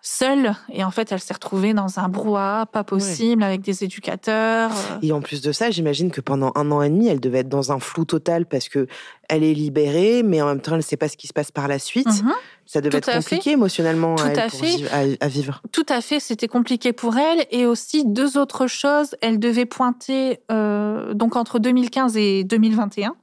seule. 0.08 0.56
Et 0.72 0.84
en 0.84 0.92
fait, 0.92 1.12
elle 1.12 1.20
s'est 1.20 1.34
retrouvée 1.34 1.74
dans 1.74 2.00
un 2.00 2.08
brouhaha 2.08 2.66
pas 2.66 2.84
possible 2.84 3.44
avec 3.44 3.62
des 3.62 3.84
éducateurs. 3.84 4.72
Euh. 4.72 5.00
Et 5.02 5.12
en 5.12 5.22
plus 5.22 5.42
de 5.42 5.52
ça, 5.52 5.70
j'imagine 5.70 6.12
que 6.12 6.22
pendant 6.22 6.52
un 6.56 6.72
an 6.72 6.82
et 6.82 6.90
demi, 6.90 7.08
elle 7.08 7.20
devait 7.20 7.40
être 7.40 7.50
dans 7.50 7.72
un 7.72 7.80
flou 7.80 8.06
total 8.06 8.46
parce 8.46 8.70
que 8.70 8.88
elle 9.30 9.44
est 9.44 9.54
libérée, 9.54 10.24
mais 10.24 10.42
en 10.42 10.48
même 10.48 10.62
temps, 10.62 10.72
elle 10.72 10.78
ne 10.78 10.84
sait 10.84 10.96
pas 10.96 11.10
ce 11.10 11.18
qui 11.18 11.28
se 11.28 11.34
passe 11.34 11.52
par 11.52 11.68
la 11.68 11.80
suite. 11.80 12.08
Mhm. 12.08 12.34
Ça 12.66 12.80
devait 12.82 12.98
être 12.98 13.12
compliqué 13.12 13.52
émotionnellement 13.52 14.16
à, 14.16 15.28
vivre. 15.28 15.62
Tout 15.72 15.86
à 15.90 16.02
fait, 16.02 16.20
c'était 16.20 16.48
compliqué 16.48 16.94
pour 16.94 17.18
elle. 17.18 17.46
Et 17.52 17.66
aussi, 17.66 18.06
deux 18.06 18.38
autres 18.38 18.68
choses. 18.68 19.16
Elle 19.22 19.40
devait 19.40 19.66
pointer, 19.66 20.40
euh, 20.52 21.14
donc 21.14 21.36
entre 21.36 21.60
2015 21.60 22.16
et 22.18 22.44
2021, 22.46 23.16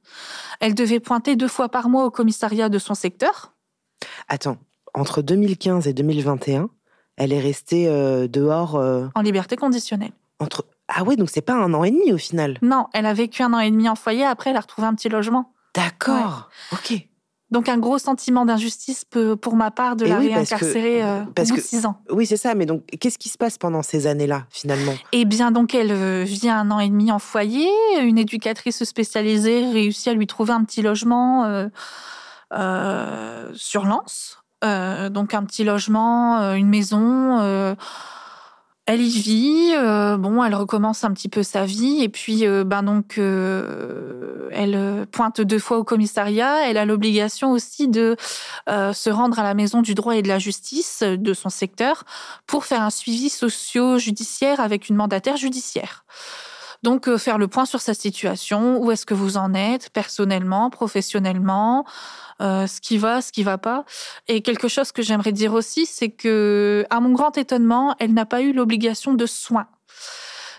elle 0.60 0.74
devait 0.74 1.00
pointer 1.00 1.36
deux 1.36 1.48
fois 1.48 1.68
par 1.68 1.88
mois 1.88 2.04
au 2.04 2.10
commissariat 2.10 2.68
de 2.68 2.78
son 2.78 2.94
secteur. 2.94 3.52
Attends, 4.28 4.58
entre 4.94 5.22
2015 5.22 5.88
et 5.88 5.92
2021, 5.92 6.70
elle 7.16 7.32
est 7.32 7.40
restée 7.40 7.88
euh, 7.88 8.28
dehors. 8.28 8.76
Euh, 8.76 9.06
en 9.14 9.22
liberté 9.22 9.56
conditionnelle. 9.56 10.12
Entre... 10.40 10.64
Ah 10.88 11.02
oui, 11.04 11.16
donc 11.16 11.30
c'est 11.30 11.40
pas 11.40 11.54
un 11.54 11.72
an 11.74 11.84
et 11.84 11.90
demi 11.90 12.12
au 12.12 12.18
final. 12.18 12.58
Non, 12.62 12.86
elle 12.92 13.06
a 13.06 13.14
vécu 13.14 13.42
un 13.42 13.52
an 13.52 13.60
et 13.60 13.70
demi 13.70 13.88
en 13.88 13.94
foyer, 13.94 14.24
après 14.24 14.50
elle 14.50 14.56
a 14.56 14.60
retrouvé 14.60 14.86
un 14.86 14.94
petit 14.94 15.08
logement. 15.08 15.52
D'accord, 15.74 16.50
ok. 16.72 17.06
Donc 17.50 17.68
un 17.68 17.78
gros 17.78 17.98
sentiment 17.98 18.44
d'injustice 18.44 19.04
pour 19.40 19.54
ma 19.54 19.70
part 19.70 19.94
de 19.94 20.06
la 20.06 20.18
réincarcérer 20.18 21.04
euh, 21.04 21.22
au 21.22 21.26
bout 21.26 21.56
de 21.56 21.60
six 21.60 21.86
ans. 21.86 22.00
Oui, 22.10 22.26
c'est 22.26 22.36
ça. 22.36 22.54
Mais 22.56 22.66
donc, 22.66 22.84
qu'est-ce 22.98 23.18
qui 23.18 23.28
se 23.28 23.38
passe 23.38 23.58
pendant 23.58 23.82
ces 23.82 24.08
années-là, 24.08 24.46
finalement? 24.50 24.94
Eh 25.12 25.24
bien, 25.24 25.52
donc, 25.52 25.72
elle 25.72 25.92
euh, 25.92 26.24
vit 26.24 26.48
un 26.48 26.70
an 26.72 26.80
et 26.80 26.88
demi 26.88 27.12
en 27.12 27.20
foyer. 27.20 27.68
Une 28.00 28.18
éducatrice 28.18 28.82
spécialisée 28.82 29.70
réussit 29.70 30.08
à 30.08 30.14
lui 30.14 30.26
trouver 30.26 30.52
un 30.52 30.64
petit 30.64 30.82
logement 30.82 31.68
euh, 32.52 33.50
sur 33.54 33.84
Lens. 33.84 34.38
Donc, 34.64 35.34
un 35.34 35.44
petit 35.44 35.64
logement, 35.64 36.54
une 36.54 36.68
maison 36.68 37.76
elle 38.86 39.00
y 39.00 39.18
vit, 39.18 39.72
euh, 39.74 40.18
bon, 40.18 40.44
elle 40.44 40.54
recommence 40.54 41.04
un 41.04 41.12
petit 41.12 41.30
peu 41.30 41.42
sa 41.42 41.64
vie 41.64 42.02
et 42.02 42.10
puis 42.10 42.46
euh, 42.46 42.64
ben 42.64 42.82
donc 42.82 43.16
euh, 43.16 44.50
elle 44.52 45.06
pointe 45.10 45.40
deux 45.40 45.58
fois 45.58 45.78
au 45.78 45.84
commissariat. 45.84 46.68
Elle 46.68 46.76
a 46.76 46.84
l'obligation 46.84 47.52
aussi 47.52 47.88
de 47.88 48.16
se 48.68 49.10
rendre 49.10 49.38
à 49.38 49.42
la 49.42 49.54
maison 49.54 49.80
du 49.80 49.94
droit 49.94 50.16
et 50.16 50.22
de 50.22 50.28
la 50.28 50.38
justice 50.38 51.02
de 51.02 51.32
son 51.32 51.48
secteur 51.48 52.04
pour 52.46 52.66
faire 52.66 52.82
un 52.82 52.90
suivi 52.90 53.30
socio-judiciaire 53.30 54.60
avec 54.60 54.90
une 54.90 54.96
mandataire 54.96 55.38
judiciaire. 55.38 56.04
Donc 56.84 57.16
faire 57.16 57.38
le 57.38 57.48
point 57.48 57.64
sur 57.64 57.80
sa 57.80 57.94
situation, 57.94 58.76
où 58.76 58.90
est-ce 58.90 59.06
que 59.06 59.14
vous 59.14 59.38
en 59.38 59.54
êtes 59.54 59.88
personnellement, 59.88 60.68
professionnellement, 60.68 61.86
euh, 62.42 62.66
ce 62.66 62.82
qui 62.82 62.98
va, 62.98 63.22
ce 63.22 63.32
qui 63.32 63.42
va 63.42 63.56
pas. 63.56 63.86
Et 64.28 64.42
quelque 64.42 64.68
chose 64.68 64.92
que 64.92 65.00
j'aimerais 65.00 65.32
dire 65.32 65.54
aussi, 65.54 65.86
c'est 65.86 66.10
que, 66.10 66.84
à 66.90 67.00
mon 67.00 67.12
grand 67.12 67.38
étonnement, 67.38 67.96
elle 68.00 68.12
n'a 68.12 68.26
pas 68.26 68.42
eu 68.42 68.52
l'obligation 68.52 69.14
de 69.14 69.24
soins. 69.24 69.66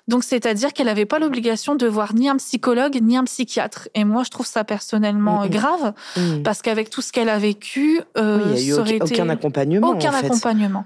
Donc, 0.08 0.24
c'est-à-dire 0.24 0.74
qu'elle 0.74 0.88
n'avait 0.88 1.06
pas 1.06 1.20
l'obligation 1.20 1.76
de 1.76 1.86
voir 1.86 2.16
ni 2.16 2.28
un 2.28 2.38
psychologue 2.38 2.98
ni 3.04 3.18
un 3.18 3.24
psychiatre. 3.26 3.88
Et 3.94 4.04
moi, 4.04 4.24
je 4.24 4.32
trouve 4.32 4.48
ça 4.48 4.64
personnellement 4.64 5.46
grave, 5.46 5.94
mm. 6.18 6.42
parce 6.42 6.64
qu'avec 6.64 6.90
tout 6.90 7.04
ce 7.04 7.12
qu'elle 7.12 7.30
a 7.30 7.38
vécu, 7.38 8.02
euh, 8.18 8.54
il 8.56 8.64
n'y 8.64 8.72
a 8.72 8.76
eu 8.76 9.02
aucun, 9.02 9.30
accompagnement. 9.30 9.90
Aucun 9.90 10.12
accompagnement. 10.12 10.86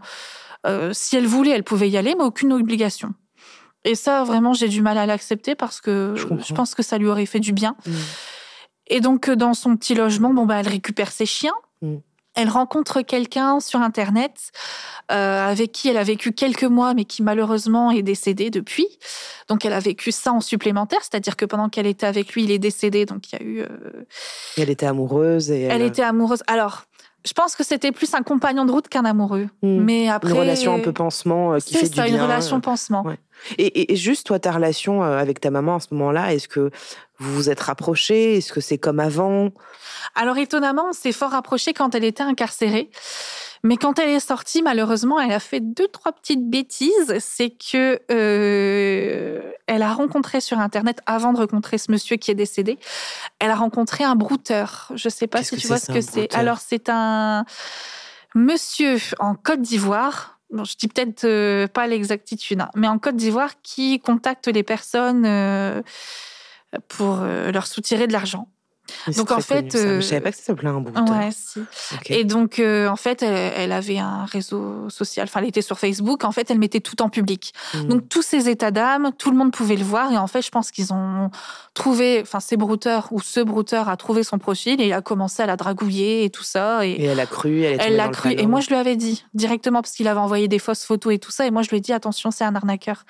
Euh, 0.66 0.92
si 0.92 1.16
elle 1.16 1.28
voulait, 1.28 1.52
elle 1.52 1.64
pouvait 1.64 1.90
y 1.90 1.96
aller, 1.96 2.14
mais 2.18 2.26
aucune 2.26 2.52
obligation. 2.52 3.14
Et 3.86 3.96
ça, 3.96 4.24
vraiment, 4.24 4.54
j'ai 4.54 4.68
du 4.68 4.82
mal 4.82 4.98
à 4.98 5.06
l'accepter 5.06 5.56
parce 5.56 5.82
que 5.82 6.14
je, 6.16 6.54
pense 6.54 6.76
que 6.76 6.84
ça 6.84 6.98
lui 6.98 7.08
aurait 7.08 7.26
fait 7.26 7.40
du 7.40 7.54
bien. 7.54 7.76
Et 8.88 9.00
donc, 9.02 9.30
euh, 9.30 9.36
dans 9.36 9.54
son 9.54 9.76
petit 9.78 9.96
logement, 9.96 10.34
bon, 10.34 10.46
bah, 10.46 10.60
elle 10.60 10.68
récupère 10.68 11.12
ses 11.12 11.26
chiens. 11.26 11.54
Mm. 11.82 11.98
Elle 12.36 12.50
rencontre 12.50 13.02
quelqu'un 13.02 13.60
sur 13.60 13.82
Internet 13.82 14.52
euh, 15.12 15.48
avec 15.48 15.72
qui 15.72 15.90
elle 15.90 15.98
a 15.98 16.04
vécu 16.04 16.32
quelques 16.32 16.64
mois, 16.64 16.94
mais 16.94 17.04
qui 17.04 17.24
malheureusement 17.24 17.92
est 17.92 18.04
décédé 18.04 18.50
depuis. 18.50 18.88
Donc, 19.48 19.66
elle 19.66 19.74
a 19.74 19.80
vécu 19.80 20.12
ça 20.12 20.32
en 20.32 20.40
supplémentaire, 20.40 21.00
c'est-à-dire 21.02 21.36
que 21.36 21.46
pendant 21.46 21.70
qu'elle 21.70 21.88
était 21.88 22.06
avec 22.06 22.34
lui, 22.34 22.44
il 22.44 22.52
est 22.52 22.60
décédé. 22.60 23.06
Donc, 23.06 23.32
il 23.32 23.40
y 23.40 23.42
a 23.42 23.46
eu. 23.46 23.62
Euh, 23.62 24.06
elle 24.58 24.70
était 24.70 24.86
amoureuse. 24.86 25.52
Et 25.52 25.64
elle... 25.64 25.82
était 25.82 26.04
amoureuse. 26.04 26.44
Alors, 26.48 26.84
je 27.26 27.34
pense 27.34 27.56
que 27.56 27.64
c'était 27.64 27.92
plus 27.92 28.14
un 28.14 28.24
compagnon 28.24 28.66
de 28.66 28.72
route 28.72 28.88
qu'un 28.88 29.06
amoureux. 29.06 29.48
Mm. 29.62 29.80
Mais 29.84 30.10
après. 30.10 30.32
Une 30.32 30.38
relation 30.38 30.76
un 30.76 30.80
peu 30.80 30.94
pansement 30.94 31.58
qui 31.58 31.74
fait 31.74 31.84
du 31.88 31.90
bien. 31.92 32.04
C'est 32.04 32.10
ça, 32.10 32.16
une 32.16 32.22
relation 32.22 32.62
pansement. 32.62 33.06
Et, 33.58 33.94
et, 33.94 33.96
juste, 33.96 34.28
toi, 34.28 34.40
ta 34.40 34.52
relation 34.52 35.02
avec 35.02 35.40
ta 35.40 35.50
maman 35.50 35.76
à 35.76 35.80
ce 35.80 35.88
moment-là, 35.92 36.34
est-ce 36.34 36.48
que 36.48 36.72
vous 37.20 37.34
vous 37.34 37.50
êtes 37.50 37.60
rapprochés? 37.60 38.38
Est-ce 38.38 38.52
que 38.52 38.62
c'est 38.62 38.78
comme 38.78 39.00
avant? 39.00 39.50
Alors 40.16 40.38
étonnamment, 40.38 40.88
on 40.90 40.94
s'est 40.94 41.12
fort 41.12 41.32
rapprochés 41.32 41.74
quand 41.74 41.96
elle 41.96 42.04
était 42.04 42.24
incarcérée. 42.24 42.90
Mais 43.64 43.78
quand 43.78 44.00
elle 44.00 44.10
est 44.10 44.20
sortie, 44.20 44.62
malheureusement, 44.62 45.20
elle 45.20 45.32
a 45.32 45.40
fait 45.40 45.60
deux, 45.60 45.88
trois 45.88 46.12
petites 46.12 46.50
bêtises. 46.50 47.18
C'est 47.20 47.50
que 47.50 48.00
euh, 48.12 49.52
elle 49.68 49.82
a 49.82 49.94
rencontré 49.94 50.42
sur 50.42 50.60
Internet, 50.60 51.00
avant 51.06 51.34
de 51.34 51.38
rencontrer 51.38 51.78
ce 51.78 51.92
monsieur 51.92 52.18
qui 52.18 52.32
est 52.32 52.36
décédé, 52.36 52.80
elle 53.40 53.52
a 53.52 53.56
rencontré 53.56 54.04
un 54.04 54.16
brouteur. 54.16 54.92
Je 54.96 55.08
ne 55.08 55.12
sais 55.12 55.28
pas 55.28 55.44
si 55.44 55.58
tu 55.58 55.68
vois 55.68 55.78
ce 55.78 55.92
que 55.92 56.02
c'est. 56.02 56.34
Alors, 56.34 56.60
c'est 56.60 56.90
un 56.90 57.46
monsieur 58.36 58.98
en 59.20 59.36
Côte 59.36 59.62
d'Ivoire. 59.62 60.40
Bon, 60.52 60.64
je 60.64 60.76
dis 60.76 60.88
peut-être 60.88 61.26
euh, 61.26 61.68
pas 61.68 61.86
l'exactitude, 61.86 62.62
hein, 62.62 62.70
mais 62.76 62.88
en 62.88 62.98
Côte 62.98 63.16
d'Ivoire 63.16 63.62
qui 63.62 64.00
contacte 64.00 64.48
les 64.48 64.64
personnes 64.64 65.26
euh, 65.26 65.82
pour 66.88 67.20
euh, 67.22 67.52
leur 67.52 67.68
soutirer 67.68 68.08
de 68.08 68.14
l'argent. 68.14 68.48
Donc 69.16 69.32
en 69.32 69.40
fait, 69.40 69.72
je 69.74 70.02
savais 70.02 70.22
pas 70.22 70.32
que 70.32 70.38
ça 70.38 70.44
s'appelait 70.44 70.70
un. 70.70 70.84
Ouais, 70.84 71.30
si. 71.32 71.62
Et 72.08 72.24
donc 72.24 72.60
euh, 72.60 72.88
en 72.88 72.96
fait, 72.96 73.24
elle, 73.24 73.72
avait 73.72 74.00
un 74.00 74.26
réseau 74.26 74.90
social. 74.90 75.28
Enfin, 75.30 75.42
elle 75.42 75.48
était 75.48 75.62
sur 75.62 75.80
Facebook. 75.80 76.24
En 76.24 76.32
fait, 76.32 76.50
elle 76.52 76.60
mettait 76.60 76.80
tout 76.80 77.02
en 77.02 77.10
public. 77.10 77.54
Hmm. 77.74 77.88
Donc 77.88 78.10
tous 78.10 78.22
ces 78.22 78.50
états 78.50 78.72
d'âme, 78.72 79.12
tout 79.18 79.32
le 79.32 79.38
monde 79.38 79.52
pouvait 79.52 79.76
le 79.76 79.84
voir. 79.84 80.12
Et 80.12 80.18
en 80.18 80.28
fait, 80.28 80.42
je 80.42 80.50
pense 80.50 80.72
qu'ils 80.72 80.94
ont 80.94 81.30
trouvé, 81.74 82.20
enfin, 82.22 82.40
ces 82.40 82.58
brouteurs 82.58 83.08
ou 83.12 83.22
ce 83.22 83.40
brouteur 83.40 83.90
a 83.90 83.98
trouvé 83.98 84.24
son 84.24 84.38
profil 84.38 84.82
et 84.82 84.94
a 84.94 85.02
commencé 85.02 85.44
à 85.44 85.46
la 85.46 85.56
dragouiller 85.56 86.24
et 86.26 86.30
tout 86.30 86.44
ça. 86.44 86.86
Et, 86.86 87.04
elle 87.04 87.20
a 87.20 87.26
cru. 87.26 87.62
Elle, 87.62 87.80
elle 87.80 87.96
l'a 87.96 88.10
cru. 88.10 88.32
Et 88.32 88.48
moi, 88.48 88.60
je 88.60 88.68
lui 88.68 88.76
avais 88.76 88.96
dit 88.96 89.26
directement 89.34 89.82
parce 89.82 89.94
qu'il 89.94 90.08
avait 90.08 90.20
envoyé 90.20 90.48
des 90.48 90.60
fausses 90.60 90.86
photos 90.86 91.14
et 91.14 91.20
tout 91.20 91.32
ça. 91.32 91.46
Et 91.46 91.52
moi, 91.52 91.62
je 91.62 91.70
lui 91.70 91.78
ai 91.78 91.82
dit 91.82 91.94
attention, 91.94 92.32
c'est 92.32 92.44
un 92.44 92.56
arnaqueur. 92.56 93.06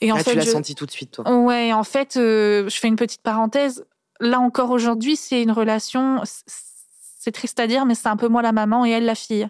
Et 0.00 0.12
en 0.12 0.16
ah, 0.16 0.18
fait, 0.18 0.32
tu 0.32 0.36
l'as 0.36 0.46
senti 0.46 0.74
tout 0.74 0.86
de 0.86 0.90
suite, 0.90 1.12
toi. 1.12 1.30
Ouais, 1.30 1.72
en 1.72 1.84
fait, 1.84 2.16
euh, 2.16 2.68
je 2.68 2.76
fais 2.76 2.88
une 2.88 2.96
petite 2.96 3.22
parenthèse. 3.22 3.84
Là 4.20 4.40
encore 4.40 4.70
aujourd'hui, 4.70 5.16
c'est 5.16 5.42
une 5.42 5.52
relation. 5.52 6.22
C'est 6.24 7.32
triste 7.32 7.58
à 7.60 7.66
dire, 7.66 7.86
mais 7.86 7.94
c'est 7.94 8.08
un 8.08 8.16
peu 8.16 8.28
moi 8.28 8.42
la 8.42 8.52
maman 8.52 8.84
et 8.84 8.90
elle 8.90 9.04
la 9.04 9.14
fille. 9.14 9.48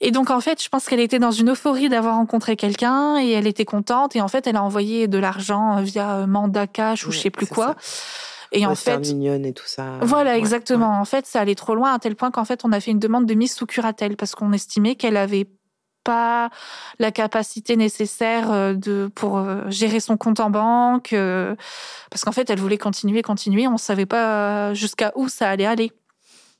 Et 0.00 0.10
donc, 0.10 0.30
en 0.30 0.40
fait, 0.40 0.62
je 0.62 0.68
pense 0.68 0.86
qu'elle 0.86 1.00
était 1.00 1.18
dans 1.18 1.30
une 1.30 1.50
euphorie 1.50 1.88
d'avoir 1.88 2.16
rencontré 2.16 2.56
quelqu'un 2.56 3.18
et 3.18 3.30
elle 3.30 3.46
était 3.46 3.64
contente. 3.64 4.16
Et 4.16 4.20
en 4.20 4.28
fait, 4.28 4.46
elle 4.46 4.56
a 4.56 4.62
envoyé 4.62 5.08
de 5.08 5.18
l'argent 5.18 5.80
via 5.80 6.16
euh, 6.16 6.26
mandat 6.26 6.66
cash 6.66 7.06
ou 7.06 7.12
je 7.12 7.18
sais 7.18 7.30
plus 7.30 7.46
quoi. 7.46 7.76
Et 8.52 8.66
en 8.66 8.74
fait, 8.74 8.98
mignonne 8.98 9.44
et 9.44 9.52
tout 9.52 9.66
ça. 9.66 9.98
Voilà, 10.02 10.36
exactement. 10.36 11.00
En 11.00 11.04
fait, 11.04 11.26
ça 11.26 11.40
allait 11.40 11.54
trop 11.54 11.74
loin 11.74 11.92
à 11.92 11.98
tel 11.98 12.14
point 12.16 12.30
qu'en 12.30 12.44
fait, 12.44 12.64
on 12.64 12.72
a 12.72 12.80
fait 12.80 12.92
une 12.92 13.00
demande 13.00 13.26
de 13.26 13.34
mise 13.34 13.52
sous 13.52 13.66
curatelle 13.66 14.16
parce 14.16 14.34
qu'on 14.34 14.52
estimait 14.52 14.94
qu'elle 14.94 15.16
avait 15.16 15.48
pas 16.04 16.50
la 16.98 17.10
capacité 17.10 17.76
nécessaire 17.76 18.52
euh, 18.52 18.74
de 18.74 19.10
pour 19.14 19.38
euh, 19.38 19.68
gérer 19.68 20.00
son 20.00 20.16
compte 20.16 20.38
en 20.38 20.50
banque 20.50 21.12
euh, 21.12 21.56
parce 22.10 22.24
qu'en 22.24 22.32
fait 22.32 22.48
elle 22.50 22.60
voulait 22.60 22.78
continuer 22.78 23.22
continuer. 23.22 23.66
On 23.66 23.78
savait 23.78 24.06
pas 24.06 24.74
jusqu'à 24.74 25.12
où 25.16 25.28
ça 25.28 25.48
allait 25.48 25.66
aller 25.66 25.92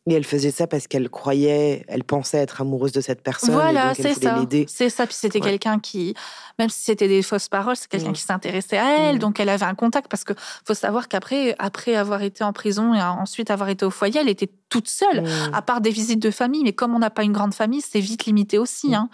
et 0.07 0.13
elle 0.13 0.25
faisait 0.25 0.51
ça 0.51 0.67
parce 0.67 0.87
qu'elle 0.87 1.09
croyait, 1.09 1.85
elle 1.89 2.05
pensait 2.05 2.37
être 2.37 2.61
amoureuse 2.61 2.93
de 2.93 3.01
cette 3.01 3.23
personne. 3.23 3.55
Voilà, 3.55 3.95
c'est 3.95 4.13
ça. 4.13 4.45
C'est 4.67 4.91
ça. 4.91 5.07
Puis 5.07 5.17
c'était 5.19 5.41
quelqu'un 5.41 5.79
qui, 5.79 6.15
même 6.59 6.69
si 6.69 6.85
c'était 6.85 7.09
des 7.09 7.23
fausses 7.23 7.49
paroles, 7.49 7.77
c'est 7.77 7.89
quelqu'un 7.89 8.11
mmh. 8.11 8.15
qui 8.15 8.21
s'intéressait 8.21 8.77
à 8.77 8.99
elle. 8.99 9.17
Mmh. 9.17 9.21
Donc 9.21 9.41
elle 9.41 9.49
avait 9.49 9.65
un 9.65 9.75
contact 9.75 10.09
parce 10.09 10.25
que 10.25 10.35
faut 10.67 10.75
savoir 10.75 11.09
qu'après, 11.09 11.57
après 11.59 11.95
avoir 11.95 12.23
été 12.23 12.45
en 12.45 12.53
prison 12.53 12.93
et 12.93 13.01
ensuite 13.01 13.51
avoir 13.51 13.71
été 13.71 13.87
au 13.87 13.91
foyer, 13.91 14.21
elle 14.21 14.29
était 14.29 14.51
toute 14.69 14.89
seule, 14.89 15.23
mmh. 15.23 15.55
à 15.55 15.63
part 15.63 15.81
des 15.81 15.91
visites 15.91 16.21
de 16.21 16.31
famille. 16.31 16.65
Mais 16.65 16.75
comme 16.75 16.95
on 16.95 16.99
n'a 16.99 17.11
pas 17.11 17.23
une 17.23 17.33
grande 17.33 17.55
famille, 17.55 17.81
c'est 17.81 18.01
vite 18.01 18.27
limité 18.27 18.59
aussi. 18.59 18.95
Hein. 18.95 19.09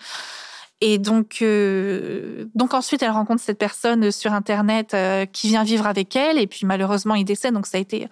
Et 0.80 0.98
donc, 0.98 1.38
euh, 1.42 2.46
donc 2.56 2.74
ensuite, 2.74 3.02
elle 3.04 3.10
rencontre 3.10 3.42
cette 3.42 3.58
personne 3.58 4.10
sur 4.10 4.32
Internet 4.32 4.94
euh, 4.94 5.24
qui 5.26 5.48
vient 5.48 5.62
vivre 5.62 5.86
avec 5.86 6.16
elle. 6.16 6.38
Et 6.38 6.48
puis 6.48 6.66
malheureusement, 6.66 7.14
il 7.14 7.24
décède. 7.24 7.54
Donc 7.54 7.66
ça 7.66 7.78
a 7.78 7.80
été 7.80 8.08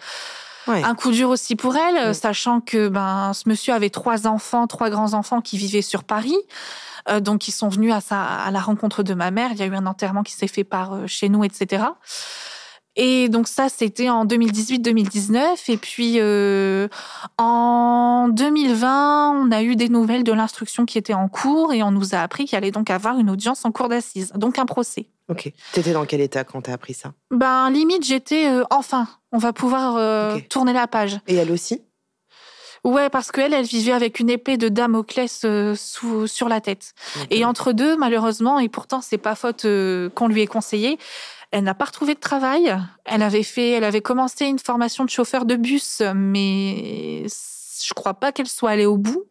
un 0.68 0.94
coup 0.94 1.10
dur 1.10 1.30
aussi 1.30 1.56
pour 1.56 1.76
elle, 1.76 2.14
sachant 2.14 2.60
que 2.60 2.88
ben, 2.88 3.32
ce 3.34 3.48
monsieur 3.48 3.74
avait 3.74 3.90
trois 3.90 4.26
enfants, 4.26 4.66
trois 4.66 4.90
grands-enfants 4.90 5.40
qui 5.40 5.56
vivaient 5.58 5.82
sur 5.82 6.04
Paris. 6.04 6.36
Euh, 7.08 7.20
donc, 7.20 7.48
ils 7.48 7.52
sont 7.52 7.68
venus 7.68 7.92
à, 7.92 8.00
sa, 8.00 8.22
à 8.22 8.50
la 8.50 8.60
rencontre 8.60 9.02
de 9.02 9.14
ma 9.14 9.30
mère. 9.30 9.50
Il 9.52 9.58
y 9.58 9.62
a 9.62 9.66
eu 9.66 9.74
un 9.74 9.86
enterrement 9.86 10.22
qui 10.22 10.32
s'est 10.32 10.48
fait 10.48 10.64
par 10.64 10.94
euh, 10.94 11.06
chez 11.06 11.28
nous, 11.28 11.44
etc. 11.44 11.84
Et 13.00 13.28
donc 13.28 13.46
ça, 13.46 13.68
c'était 13.68 14.10
en 14.10 14.26
2018-2019. 14.26 15.70
Et 15.70 15.76
puis 15.76 16.16
euh, 16.18 16.88
en 17.38 18.28
2020, 18.28 19.30
on 19.30 19.52
a 19.52 19.62
eu 19.62 19.76
des 19.76 19.88
nouvelles 19.88 20.24
de 20.24 20.32
l'instruction 20.32 20.84
qui 20.84 20.98
était 20.98 21.14
en 21.14 21.28
cours 21.28 21.72
et 21.72 21.82
on 21.84 21.92
nous 21.92 22.16
a 22.16 22.18
appris 22.18 22.44
qu'il 22.44 22.58
allait 22.58 22.72
donc 22.72 22.90
avoir 22.90 23.18
une 23.18 23.30
audience 23.30 23.64
en 23.64 23.70
cour 23.70 23.88
d'assises, 23.88 24.32
donc 24.34 24.58
un 24.58 24.66
procès. 24.66 25.06
Ok. 25.28 25.52
T'étais 25.72 25.92
dans 25.92 26.06
quel 26.06 26.20
état 26.20 26.44
quand 26.44 26.62
t'as 26.62 26.72
appris 26.72 26.94
ça? 26.94 27.12
Ben 27.30 27.70
limite, 27.70 28.04
j'étais 28.04 28.48
enfin, 28.70 29.08
on 29.32 29.38
va 29.38 29.52
pouvoir 29.52 29.96
euh, 29.96 30.38
tourner 30.48 30.72
la 30.72 30.86
page. 30.86 31.18
Et 31.26 31.34
elle 31.34 31.52
aussi? 31.52 31.82
Ouais, 32.84 33.10
parce 33.10 33.32
qu'elle, 33.32 33.52
elle 33.52 33.66
vivait 33.66 33.92
avec 33.92 34.20
une 34.20 34.30
épée 34.30 34.56
de 34.56 34.68
Damoclès 34.68 35.42
euh, 35.44 35.74
sous, 35.74 36.26
sur 36.26 36.48
la 36.48 36.60
tête. 36.60 36.94
Et 37.30 37.44
entre 37.44 37.72
deux, 37.72 37.96
malheureusement, 37.96 38.58
et 38.58 38.68
pourtant 38.68 39.00
c'est 39.00 39.18
pas 39.18 39.34
faute 39.34 39.64
euh, 39.64 40.08
qu'on 40.10 40.28
lui 40.28 40.42
ait 40.42 40.46
conseillé, 40.46 40.98
elle 41.50 41.64
n'a 41.64 41.74
pas 41.74 41.86
retrouvé 41.86 42.14
de 42.14 42.20
travail. 42.20 42.74
Elle 43.04 43.22
avait 43.22 43.42
fait, 43.42 43.70
elle 43.70 43.84
avait 43.84 44.00
commencé 44.00 44.46
une 44.46 44.58
formation 44.58 45.04
de 45.04 45.10
chauffeur 45.10 45.44
de 45.44 45.56
bus, 45.56 46.02
mais 46.14 47.26
je 47.26 47.94
crois 47.94 48.14
pas 48.14 48.32
qu'elle 48.32 48.48
soit 48.48 48.70
allée 48.70 48.86
au 48.86 48.96
bout. 48.96 49.24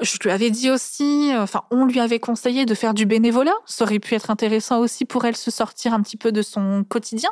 Je 0.00 0.18
lui 0.22 0.30
avais 0.30 0.50
dit 0.50 0.70
aussi, 0.70 1.30
enfin, 1.36 1.62
on 1.70 1.84
lui 1.84 2.00
avait 2.00 2.18
conseillé 2.18 2.66
de 2.66 2.74
faire 2.74 2.94
du 2.94 3.06
bénévolat. 3.06 3.54
Ça 3.64 3.84
aurait 3.84 4.00
pu 4.00 4.14
être 4.14 4.30
intéressant 4.30 4.80
aussi 4.80 5.04
pour 5.04 5.24
elle 5.24 5.36
se 5.36 5.50
sortir 5.50 5.94
un 5.94 6.02
petit 6.02 6.16
peu 6.16 6.32
de 6.32 6.42
son 6.42 6.84
quotidien. 6.88 7.30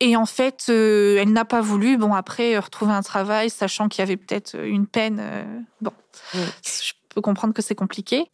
Et 0.00 0.16
en 0.16 0.26
fait, 0.26 0.66
euh, 0.68 1.18
elle 1.20 1.32
n'a 1.32 1.44
pas 1.44 1.62
voulu. 1.62 1.96
Bon, 1.96 2.12
après, 2.12 2.54
euh, 2.54 2.60
retrouver 2.60 2.92
un 2.92 3.02
travail, 3.02 3.48
sachant 3.48 3.88
qu'il 3.88 4.00
y 4.00 4.02
avait 4.02 4.16
peut-être 4.16 4.54
une 4.54 4.86
peine. 4.86 5.18
Euh, 5.20 5.44
bon, 5.80 5.92
je 6.34 6.92
peux 7.08 7.22
comprendre 7.22 7.54
que 7.54 7.62
c'est 7.62 7.74
compliqué. 7.74 8.26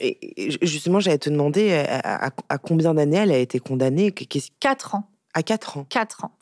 Et 0.00 0.58
justement, 0.62 0.98
j'allais 0.98 1.18
te 1.18 1.30
demander 1.30 1.72
à, 2.02 2.58
combien 2.58 2.94
d'années 2.94 3.18
elle 3.18 3.32
a 3.32 3.38
été 3.38 3.60
condamnée? 3.60 4.12
Quatre 4.58 4.96
ans. 4.96 5.08
À 5.34 5.42
quatre 5.42 5.78
ans 5.78 5.86
Quatre 5.88 6.24
ans. 6.24 6.32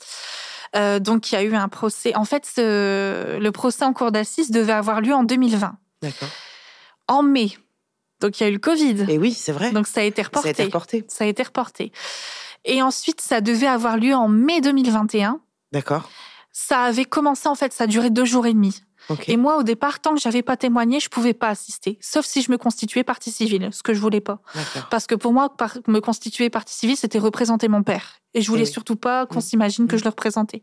Euh, 0.77 0.99
donc, 0.99 1.31
il 1.31 1.35
y 1.35 1.39
a 1.39 1.43
eu 1.43 1.55
un 1.55 1.69
procès. 1.69 2.15
En 2.17 2.25
fait, 2.25 2.53
le 2.57 3.51
procès 3.51 3.85
en 3.85 3.93
cour 3.93 4.13
d'assises 4.13 4.51
devait 4.51 4.73
avoir 4.73 5.01
lieu 5.01 5.15
en 5.15 5.25
2020. 5.25 5.77
D'accord. 6.03 6.29
En 7.09 7.23
mai. 7.23 7.57
Donc, 8.21 8.41
il 8.41 8.45
y 8.45 8.47
a 8.47 8.49
eu 8.49 8.55
le 8.55 8.59
Covid. 8.59 9.05
Et 9.09 9.19
oui, 9.19 9.33
c'est 9.33 9.53
vrai. 9.53 9.71
Donc, 9.73 9.87
ça 9.87 10.01
a 10.01 10.05
été 10.05 10.23
reporté. 10.23 10.43
Ça 10.43 10.49
a 10.49 10.53
été 10.53 10.65
reporté. 10.65 11.05
Ça 11.09 11.25
a 11.25 11.27
été 11.27 11.43
reporté. 11.43 11.93
Et 12.65 12.83
ensuite, 12.83 13.21
ça 13.21 13.41
devait 13.41 13.67
avoir 13.67 13.97
lieu 13.97 14.15
en 14.15 14.29
mai 14.29 14.61
2021. 14.61 15.41
D'accord. 15.73 16.11
Ça 16.57 16.85
avait 16.85 17.05
commencé, 17.05 17.49
en 17.49 17.57
fait, 17.57 17.73
ça 17.73 17.89
duré 17.89 18.11
deux 18.11 18.25
jours 18.25 18.47
et 18.47 18.55
demi. 18.55 18.81
Et 19.27 19.37
moi, 19.37 19.59
au 19.59 19.65
départ, 19.65 20.01
tant 20.01 20.15
que 20.15 20.21
j'avais 20.21 20.43
pas 20.43 20.57
témoigné, 20.57 21.01
je 21.01 21.09
pouvais 21.11 21.35
pas 21.35 21.49
assister, 21.49 21.99
sauf 22.01 22.25
si 22.25 22.41
je 22.41 22.51
me 22.51 22.57
constituais 22.57 23.05
partie 23.05 23.31
civile, 23.31 23.69
ce 23.73 23.83
que 23.83 23.93
je 23.93 24.01
voulais 24.01 24.21
pas. 24.23 24.39
Parce 24.89 25.07
que 25.07 25.15
pour 25.15 25.33
moi, 25.33 25.55
me 25.89 25.99
constituer 25.99 26.49
partie 26.49 26.75
civile, 26.75 26.97
c'était 26.97 27.19
représenter 27.19 27.69
mon 27.69 27.83
père, 27.83 28.21
et 28.33 28.41
je 28.41 28.49
voulais 28.49 28.65
surtout 28.65 28.97
pas 28.97 29.27
qu'on 29.27 29.41
s'imagine 29.41 29.89
que 29.89 29.99
je 29.99 30.05
le 30.05 30.11
représentais. 30.11 30.63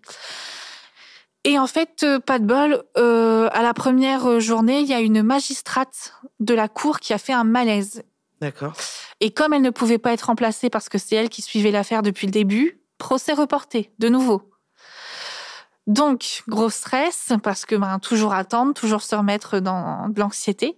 Et 1.44 1.60
en 1.60 1.68
fait, 1.68 2.04
euh, 2.04 2.20
pas 2.20 2.39
de 2.39 2.46
bol, 2.46 2.84
euh, 2.98 3.50
à 3.52 3.64
la 3.64 3.74
première 3.74 4.28
euh, 4.28 4.39
journée, 4.39 4.82
il 4.82 4.88
y 4.88 4.94
a 4.94 5.00
une 5.00 5.24
magistrate 5.24 6.14
de 6.39 6.54
la 6.54 6.68
cour 6.68 7.00
qui 7.00 7.14
a 7.14 7.18
fait 7.18 7.34
un 7.34 7.44
malaise. 7.44 8.04
D'accord. 8.42 8.74
Et 9.22 9.32
comme 9.32 9.52
elle 9.54 9.64
ne 9.64 9.72
pouvait 9.72 9.98
pas 9.98 10.14
être 10.14 10.28
remplacée 10.28 10.70
parce 10.70 10.88
que 10.88 11.00
c'est 11.00 11.16
elle 11.16 11.30
qui 11.30 11.42
suivait 11.42 11.72
l'affaire 11.72 12.04
depuis 12.04 12.28
le 12.28 12.32
début, 12.32 12.80
procès 13.00 13.34
reporté, 13.34 13.92
de 13.98 14.08
nouveau. 14.08 14.51
Donc, 15.88 16.44
gros 16.48 16.70
stress, 16.70 17.34
parce 17.44 17.66
que 17.66 17.76
ben, 17.76 18.00
toujours 18.00 18.34
attendre, 18.34 18.74
toujours 18.74 19.02
se 19.02 19.16
remettre 19.16 19.60
dans 19.60 20.10
de 20.10 20.20
l'anxiété. 20.20 20.78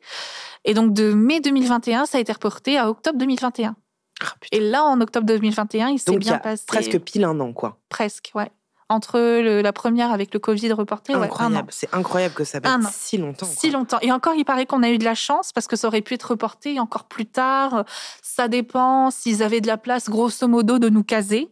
Et 0.64 0.74
donc, 0.74 0.94
de 0.94 1.14
mai 1.14 1.42
2021, 1.42 2.06
ça 2.06 2.18
a 2.18 2.22
été 2.22 2.32
reporté 2.32 2.78
à 2.78 2.90
octobre 2.90 3.18
2021. 3.18 3.76
Ah, 4.22 4.34
et 4.52 4.60
là, 4.60 4.84
en 4.84 5.02
octobre 5.02 5.26
2021, 5.26 5.90
il 5.90 6.00
s'est 6.00 6.18
bien 6.18 6.38
passé. 6.38 6.64
Presque 6.68 7.00
pile 7.00 7.26
un 7.26 7.40
an, 7.40 7.52
quoi. 7.52 7.78
Presque, 7.90 8.32
ouais. 8.36 8.50
Entre 8.90 9.20
la 9.62 9.74
première 9.74 10.12
avec 10.12 10.34
le 10.34 10.40
Covid 10.40 10.72
reporté, 10.74 11.14
incroyable. 11.14 11.70
C'est 11.72 11.92
incroyable 11.94 12.36
que 12.36 12.44
ça 12.44 12.62
passe 12.62 12.94
si 12.94 13.18
longtemps. 13.18 13.48
Si 13.48 13.72
longtemps. 13.72 13.98
Et 14.02 14.12
encore, 14.12 14.36
il 14.36 14.46
paraît 14.46 14.66
qu'on 14.66 14.84
a 14.84 14.90
eu 14.90 14.98
de 14.98 15.06
la 15.06 15.16
chance 15.16 15.52
parce 15.52 15.68
que 15.68 15.76
ça 15.76 15.88
aurait 15.88 16.02
pu 16.02 16.14
être 16.14 16.32
reporté 16.32 16.80
encore 16.80 17.06
plus 17.06 17.26
tard. 17.26 17.86
Ça 18.22 18.48
dépend 18.48 19.10
s'ils 19.10 19.42
avaient 19.42 19.62
de 19.62 19.68
la 19.68 19.78
place, 19.78 20.10
grosso 20.10 20.48
modo, 20.48 20.80
de 20.80 20.90
nous 20.90 21.04
caser 21.04 21.50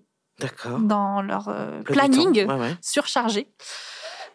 dans 0.80 1.22
leur 1.22 1.50
euh, 1.50 1.82
planning 1.84 2.46
surchargé. 2.82 3.48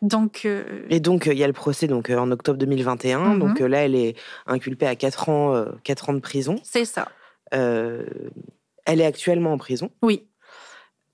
Donc, 0.03 0.43
euh, 0.45 0.85
Et 0.91 1.01
donc, 1.01 1.27
il 1.27 1.39
y 1.39 1.45
a 1.45 1.47
le 1.47 1.53
procès 1.53 1.87
donc, 1.87 2.11
euh, 2.11 2.19
en 2.19 2.31
octobre 2.31 2.59
2021. 2.59 3.19
Mhm. 3.19 3.39
Donc 3.39 3.61
là, 3.61 3.85
elle 3.85 3.95
est 3.95 4.15
inculpée 4.47 4.87
à 4.87 4.95
4 4.95 5.29
ans, 5.29 5.65
4 5.85 6.11
ans 6.11 6.13
de 6.15 6.21
prison. 6.21 6.57
C'est 6.63 6.85
ça. 6.85 7.09
elle 7.51 9.01
est 9.01 9.07
actuellement 9.07 9.53
en 9.53 9.59
prison. 9.59 9.91
Oui. 10.03 10.27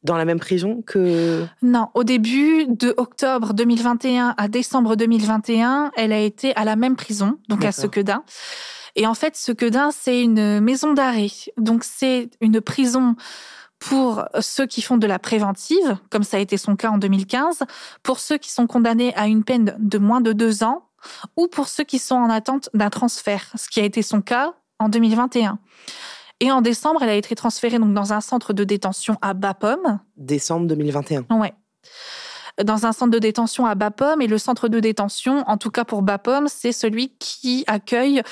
Dans 0.02 0.16
la 0.16 0.24
même 0.24 0.40
prison 0.40 0.82
que... 0.82 1.44
Non, 1.62 1.88
au 1.94 2.02
début 2.02 2.66
de 2.66 2.92
octobre 2.96 3.54
2021 3.54 4.34
à 4.36 4.48
décembre 4.48 4.96
2021, 4.96 5.92
elle 5.96 6.12
a 6.12 6.18
été 6.18 6.56
à 6.56 6.64
la 6.64 6.74
même 6.74 6.96
prison, 6.96 7.38
donc 7.48 7.64
à 7.64 7.70
Sequedin. 7.70 8.24
Et 8.96 9.06
en 9.06 9.14
fait, 9.14 9.36
Sequedin, 9.36 9.90
c'est 9.90 10.20
une 10.20 10.60
maison 10.60 10.92
d'arrêt. 10.92 11.30
Donc 11.56 11.84
c'est 11.84 12.30
une 12.40 12.60
prison 12.60 13.16
pour 13.82 14.24
ceux 14.40 14.66
qui 14.66 14.80
font 14.80 14.96
de 14.96 15.06
la 15.06 15.18
préventive, 15.18 15.96
comme 16.10 16.22
ça 16.22 16.36
a 16.36 16.40
été 16.40 16.56
son 16.56 16.76
cas 16.76 16.90
en 16.90 16.98
2015, 16.98 17.64
pour 18.02 18.20
ceux 18.20 18.38
qui 18.38 18.50
sont 18.50 18.66
condamnés 18.66 19.14
à 19.16 19.26
une 19.26 19.42
peine 19.42 19.76
de 19.78 19.98
moins 19.98 20.20
de 20.20 20.32
deux 20.32 20.62
ans, 20.62 20.88
ou 21.36 21.48
pour 21.48 21.66
ceux 21.66 21.82
qui 21.82 21.98
sont 21.98 22.14
en 22.14 22.30
attente 22.30 22.70
d'un 22.74 22.90
transfert, 22.90 23.50
ce 23.56 23.68
qui 23.68 23.80
a 23.80 23.84
été 23.84 24.02
son 24.02 24.22
cas 24.22 24.54
en 24.78 24.88
2021. 24.88 25.58
Et 26.38 26.52
en 26.52 26.60
décembre, 26.60 27.02
elle 27.02 27.08
a 27.08 27.14
été 27.14 27.34
transférée 27.34 27.78
donc 27.78 27.92
dans 27.92 28.12
un 28.12 28.20
centre 28.20 28.52
de 28.52 28.62
détention 28.62 29.16
à 29.20 29.34
Bapom. 29.34 29.98
Décembre 30.16 30.66
2021. 30.68 31.26
Ouais. 31.30 31.52
Dans 32.62 32.86
un 32.86 32.92
centre 32.92 33.10
de 33.10 33.18
détention 33.18 33.66
à 33.66 33.74
Bapom. 33.74 34.20
Et 34.20 34.26
le 34.26 34.38
centre 34.38 34.68
de 34.68 34.80
détention, 34.80 35.42
en 35.48 35.56
tout 35.56 35.70
cas 35.70 35.84
pour 35.84 36.02
Bapom, 36.02 36.46
c'est 36.48 36.72
celui 36.72 37.16
qui 37.18 37.64
accueille 37.66 38.22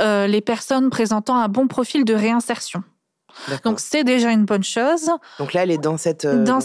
euh, 0.00 0.26
les 0.26 0.40
personnes 0.40 0.90
présentant 0.90 1.36
un 1.36 1.48
bon 1.48 1.66
profil 1.66 2.04
de 2.04 2.14
réinsertion. 2.14 2.82
Donc 3.64 3.80
c'est 3.80 4.04
déjà 4.04 4.30
une 4.30 4.44
bonne 4.44 4.64
chose. 4.64 5.10
Donc 5.38 5.52
là, 5.52 5.62
elle 5.62 5.70
est 5.70 5.78
dans 5.78 5.96
cette 5.96 6.24
euh, 6.24 6.44
dans, 6.44 6.60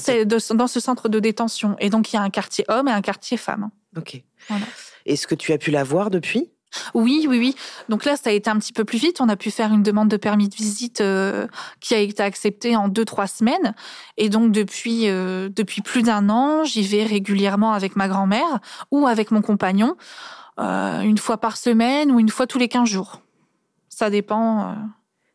dans 0.55 0.67
ce 0.67 0.79
centre 0.79 1.09
de 1.09 1.19
détention. 1.19 1.75
Et 1.79 1.89
donc 1.89 2.11
il 2.11 2.15
y 2.15 2.19
a 2.19 2.21
un 2.21 2.29
quartier 2.29 2.65
homme 2.67 2.87
et 2.87 2.91
un 2.91 3.01
quartier 3.01 3.37
femme. 3.37 3.69
Ok. 3.95 4.21
Est-ce 5.05 5.27
que 5.27 5.35
tu 5.35 5.53
as 5.53 5.57
pu 5.57 5.71
la 5.71 5.83
voir 5.83 6.09
depuis? 6.09 6.51
Oui, 6.93 7.25
oui, 7.29 7.39
oui. 7.39 7.55
Donc 7.89 8.05
là, 8.05 8.17
ça 8.17 8.29
a 8.29 8.33
été 8.33 8.49
un 8.49 8.57
petit 8.57 8.73
peu 8.73 8.83
plus 8.83 8.97
vite. 8.97 9.21
On 9.21 9.29
a 9.29 9.35
pu 9.35 9.51
faire 9.51 9.73
une 9.73 9.83
demande 9.83 10.09
de 10.09 10.17
permis 10.17 10.49
de 10.49 10.55
visite 10.55 11.01
euh, 11.01 11.47
qui 11.79 11.95
a 11.95 11.99
été 11.99 12.21
acceptée 12.21 12.75
en 12.75 12.89
deux, 12.89 13.05
trois 13.05 13.27
semaines. 13.27 13.73
Et 14.17 14.29
donc, 14.29 14.51
depuis, 14.51 15.07
euh, 15.07 15.49
depuis 15.49 15.81
plus 15.81 16.03
d'un 16.03 16.29
an, 16.29 16.65
j'y 16.65 16.83
vais 16.83 17.03
régulièrement 17.03 17.71
avec 17.71 17.95
ma 17.95 18.07
grand-mère 18.07 18.59
ou 18.91 19.07
avec 19.07 19.31
mon 19.31 19.41
compagnon, 19.41 19.95
une 20.59 21.17
fois 21.17 21.37
par 21.37 21.55
semaine 21.55 22.11
ou 22.11 22.19
une 22.19 22.29
fois 22.29 22.47
tous 22.47 22.57
les 22.57 22.67
15 22.67 22.89
jours. 22.89 23.21
Ça 23.89 24.09
dépend. 24.09 24.75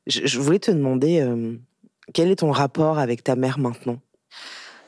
Je, 0.07 0.39
voulais 0.39 0.59
te 0.59 0.71
demander, 0.71 1.21
euh, 1.21 1.55
quel 2.13 2.31
est 2.31 2.37
ton 2.37 2.51
rapport 2.51 2.99
avec 2.99 3.23
ta 3.23 3.37
mère 3.37 3.59
maintenant? 3.59 3.99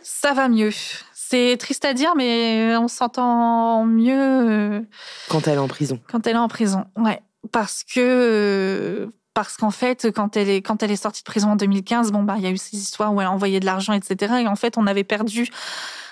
Ça 0.03 0.33
va 0.35 0.49
mieux. 0.49 0.71
C'est 1.15 1.57
triste 1.59 1.85
à 1.85 1.95
dire, 1.95 2.15
mais 2.17 2.77
on 2.77 2.89
s'entend 2.89 3.85
mieux. 3.85 4.15
Euh, 4.19 4.81
quand 5.29 5.47
elle 5.47 5.55
est 5.55 5.59
en 5.59 5.69
prison. 5.69 6.01
Quand 6.11 6.27
elle 6.27 6.35
est 6.35 6.39
en 6.39 6.49
prison, 6.49 6.85
ouais. 6.97 7.21
Parce 7.53 7.85
que. 7.85 8.01
Euh, 8.01 9.07
parce 9.35 9.57
qu'en 9.57 9.71
fait, 9.73 10.12
quand 10.12 10.37
elle 10.37 10.49
est 10.49 10.62
quand 10.62 10.83
elle 10.85 10.93
est 10.93 10.97
sortie 10.97 11.23
de 11.23 11.25
prison 11.25 11.51
en 11.51 11.57
2015, 11.57 12.12
bon 12.12 12.23
bah 12.23 12.35
il 12.37 12.45
y 12.45 12.47
a 12.47 12.51
eu 12.51 12.57
ces 12.57 12.77
histoires 12.77 13.12
où 13.12 13.21
elle 13.21 13.27
envoyait 13.27 13.59
de 13.59 13.67
l'argent, 13.67 13.93
etc. 13.93 14.35
Et 14.43 14.47
en 14.47 14.55
fait, 14.55 14.79
on 14.79 14.87
avait 14.87 15.03
perdu 15.03 15.49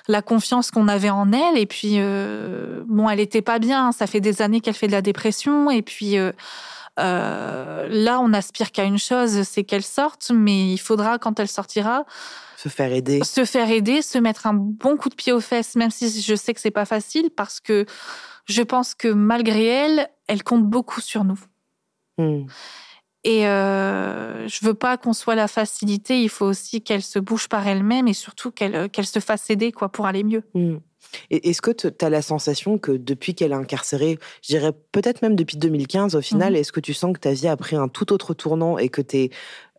la 0.09 0.23
confiance 0.23 0.73
qu'on 0.73 0.89
avait 0.89 1.11
en 1.11 1.33
elle. 1.33 1.57
Et 1.57 1.67
puis 1.67 1.99
bon, 2.89 3.09
elle 3.09 3.21
était 3.21 3.41
pas 3.41 3.61
bien. 3.61 3.93
Ça 3.93 4.09
fait 4.09 4.21
des 4.21 4.43
années 4.43 4.61
qu'elle 4.61 4.75
fait 4.75 4.89
de 4.89 4.93
la 4.93 5.03
dépression. 5.03 5.71
Et 5.71 5.83
puis 5.83 6.19
euh, 6.19 6.33
là, 6.97 8.20
on 8.20 8.32
aspire 8.32 8.72
qu'à 8.72 8.84
une 8.84 8.99
chose, 8.99 9.43
c'est 9.43 9.64
qu'elle 9.64 9.82
sorte, 9.82 10.30
mais 10.34 10.72
il 10.72 10.78
faudra, 10.78 11.18
quand 11.18 11.40
elle 11.40 11.49
sortira, 11.49 12.05
se 12.62 12.68
faire 12.68 12.93
aider. 12.93 13.24
Se 13.24 13.45
faire 13.45 13.68
aider, 13.70 14.03
se 14.03 14.18
mettre 14.18 14.47
un 14.47 14.55
bon 14.55 14.97
coup 14.97 15.09
de 15.09 15.16
pied 15.16 15.32
aux 15.32 15.40
fesses, 15.40 15.74
même 15.74 15.90
si 15.90 16.22
je 16.22 16.34
sais 16.36 16.55
que 16.55 16.61
c'est 16.61 16.70
pas 16.70 16.84
facile, 16.84 17.30
parce 17.30 17.59
que 17.59 17.86
je 18.47 18.62
pense 18.62 18.95
que 18.95 19.09
malgré 19.09 19.64
elle, 19.64 20.09
elle 20.28 20.45
compte 20.45 20.64
beaucoup 20.64 21.01
sur 21.01 21.24
nous. 21.24 21.40
Hmm. 22.18 22.45
Et 23.24 23.49
euh, 23.49 24.47
je 24.47 24.64
veux 24.64 24.74
pas 24.74 24.97
qu'on 24.97 25.12
soit 25.12 25.34
la 25.34 25.49
facilité. 25.49 26.22
Il 26.22 26.28
faut 26.28 26.47
aussi 26.47 26.82
qu'elle 26.82 27.03
se 27.03 27.18
bouge 27.18 27.49
par 27.49 27.66
elle-même 27.66 28.07
et 28.07 28.14
surtout 28.14 28.53
qu'elle 28.53 28.88
qu'elle 28.90 29.07
se 29.07 29.18
fasse 29.18 29.51
aider 29.51 29.72
quoi 29.72 29.88
pour 29.88 30.07
aller 30.07 30.22
mieux. 30.22 30.45
Hmm. 30.55 30.76
Est-ce 31.31 31.63
que 31.63 31.71
tu 31.71 31.89
as 32.01 32.11
la 32.11 32.23
sensation 32.23 32.79
que 32.79 32.93
depuis 32.93 33.35
qu'elle 33.35 33.53
est 33.53 33.57
incarcérée, 33.57 34.19
je 34.43 34.49
dirais 34.49 34.73
peut-être 34.93 35.23
même 35.23 35.37
depuis 35.37 35.57
2015 35.57 36.15
au 36.17 36.21
final, 36.21 36.53
mmh 36.53 36.57
est-ce 36.57 36.73
que 36.73 36.81
tu 36.81 36.95
sens 36.95 37.13
que 37.15 37.21
ta 37.21 37.33
vie 37.33 37.49
a 37.49 37.57
pris 37.57 37.77
un 37.77 37.89
tout 37.89 38.13
autre 38.13 38.35
tournant 38.35 38.79
et 38.79 38.89
que 38.89 39.01
tes 39.03 39.31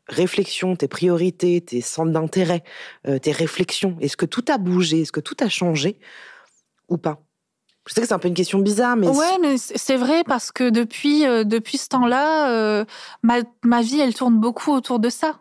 réflexions, 0.07 0.75
tes 0.75 0.87
priorités, 0.87 1.61
tes 1.61 1.81
centres 1.81 2.11
d'intérêt, 2.11 2.63
euh, 3.07 3.19
tes 3.19 3.31
réflexions, 3.31 3.97
est-ce 4.01 4.17
que 4.17 4.25
tout 4.25 4.45
a 4.49 4.57
bougé, 4.57 5.01
est-ce 5.01 5.11
que 5.11 5.19
tout 5.19 5.37
a 5.39 5.49
changé 5.49 5.97
ou 6.89 6.97
pas? 6.97 7.19
Je 7.87 7.93
sais 7.93 8.01
que 8.01 8.07
c'est 8.07 8.13
un 8.13 8.19
peu 8.19 8.29
une 8.29 8.33
question 8.33 8.59
bizarre, 8.59 8.95
mais 8.95 9.07
ouais, 9.07 9.37
mais 9.41 9.57
c'est 9.57 9.97
vrai 9.97 10.23
parce 10.25 10.51
que 10.51 10.69
depuis 10.69 11.25
euh, 11.25 11.43
depuis 11.43 11.77
ce 11.77 11.89
temps-là, 11.89 12.49
euh, 12.51 12.85
ma, 13.23 13.39
ma 13.63 13.81
vie 13.81 13.99
elle 13.99 14.13
tourne 14.13 14.39
beaucoup 14.39 14.71
autour 14.71 14.99
de 14.99 15.09
ça. 15.09 15.39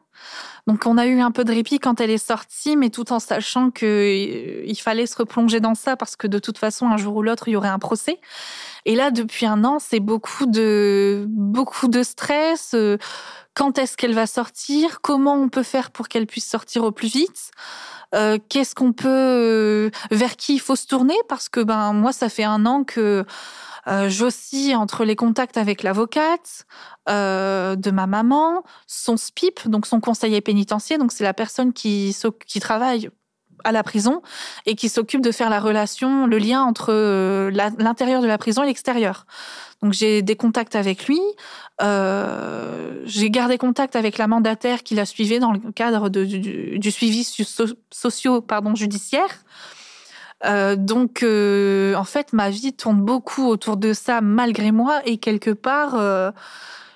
Donc 0.68 0.86
on 0.86 0.96
a 0.96 1.06
eu 1.06 1.20
un 1.20 1.32
peu 1.32 1.44
de 1.44 1.52
répit 1.52 1.80
quand 1.80 2.00
elle 2.00 2.10
est 2.10 2.24
sortie, 2.24 2.76
mais 2.76 2.88
tout 2.88 3.12
en 3.12 3.18
sachant 3.18 3.70
qu'il 3.70 3.86
euh, 3.88 4.74
fallait 4.78 5.06
se 5.06 5.16
replonger 5.16 5.58
dans 5.58 5.74
ça 5.74 5.96
parce 5.96 6.14
que 6.14 6.28
de 6.28 6.38
toute 6.38 6.56
façon, 6.58 6.86
un 6.86 6.96
jour 6.96 7.16
ou 7.16 7.22
l'autre, 7.22 7.48
il 7.48 7.52
y 7.52 7.56
aurait 7.56 7.68
un 7.68 7.80
procès. 7.80 8.20
Et 8.84 8.94
là, 8.94 9.10
depuis 9.10 9.46
un 9.46 9.64
an, 9.64 9.78
c'est 9.80 10.00
beaucoup 10.00 10.46
de 10.46 11.26
beaucoup 11.28 11.88
de 11.88 12.02
stress. 12.04 12.74
Euh, 12.74 12.96
quand 13.54 13.78
est-ce 13.78 13.96
qu'elle 13.96 14.14
va 14.14 14.26
sortir 14.26 15.00
Comment 15.00 15.34
on 15.34 15.48
peut 15.48 15.62
faire 15.62 15.90
pour 15.90 16.08
qu'elle 16.08 16.26
puisse 16.26 16.48
sortir 16.48 16.84
au 16.84 16.92
plus 16.92 17.08
vite 17.08 17.50
euh, 18.14 18.38
Qu'est-ce 18.48 18.74
qu'on 18.74 18.92
peut 18.92 19.90
vers 20.10 20.36
qui 20.36 20.54
il 20.54 20.60
faut 20.60 20.76
se 20.76 20.86
tourner 20.86 21.16
Parce 21.28 21.48
que 21.48 21.60
ben 21.60 21.92
moi, 21.92 22.12
ça 22.12 22.28
fait 22.28 22.44
un 22.44 22.66
an 22.66 22.84
que 22.84 23.24
euh, 23.88 24.08
J'oscille 24.08 24.76
entre 24.76 25.04
les 25.04 25.16
contacts 25.16 25.56
avec 25.56 25.82
l'avocate 25.82 26.66
euh, 27.08 27.74
de 27.74 27.90
ma 27.90 28.06
maman, 28.06 28.62
son 28.86 29.16
SPIP, 29.16 29.68
donc 29.68 29.86
son 29.86 30.00
conseiller 30.00 30.40
pénitentiaire, 30.40 30.98
donc 30.98 31.10
c'est 31.10 31.24
la 31.24 31.34
personne 31.34 31.72
qui, 31.72 32.16
qui 32.46 32.60
travaille 32.60 33.10
à 33.64 33.72
la 33.72 33.82
prison 33.82 34.22
et 34.66 34.74
qui 34.74 34.88
s'occupe 34.88 35.20
de 35.20 35.32
faire 35.32 35.50
la 35.50 35.60
relation, 35.60 36.26
le 36.26 36.38
lien 36.38 36.62
entre 36.62 36.92
euh, 36.92 37.50
l'intérieur 37.50 38.22
de 38.22 38.26
la 38.26 38.38
prison 38.38 38.62
et 38.62 38.66
l'extérieur. 38.66 39.26
Donc 39.82 39.92
j'ai 39.92 40.22
des 40.22 40.36
contacts 40.36 40.76
avec 40.76 41.06
lui. 41.06 41.20
Euh, 41.80 43.02
j'ai 43.04 43.30
gardé 43.30 43.58
contact 43.58 43.96
avec 43.96 44.18
la 44.18 44.26
mandataire 44.26 44.82
qui 44.82 44.94
la 44.94 45.06
suivait 45.06 45.38
dans 45.38 45.52
le 45.52 45.72
cadre 45.72 46.08
du, 46.08 46.90
suivi 46.90 47.24
socio 47.90 48.40
pardon 48.40 48.74
judiciaire. 48.74 49.44
Euh, 50.44 50.74
donc, 50.76 51.24
en 51.24 52.04
fait, 52.04 52.32
ma 52.32 52.50
vie 52.50 52.72
tourne 52.72 53.00
beaucoup 53.00 53.46
autour 53.46 53.76
de 53.76 53.92
ça 53.92 54.20
malgré 54.20 54.72
moi 54.72 55.00
et 55.04 55.18
quelque 55.18 55.50
part, 55.50 55.96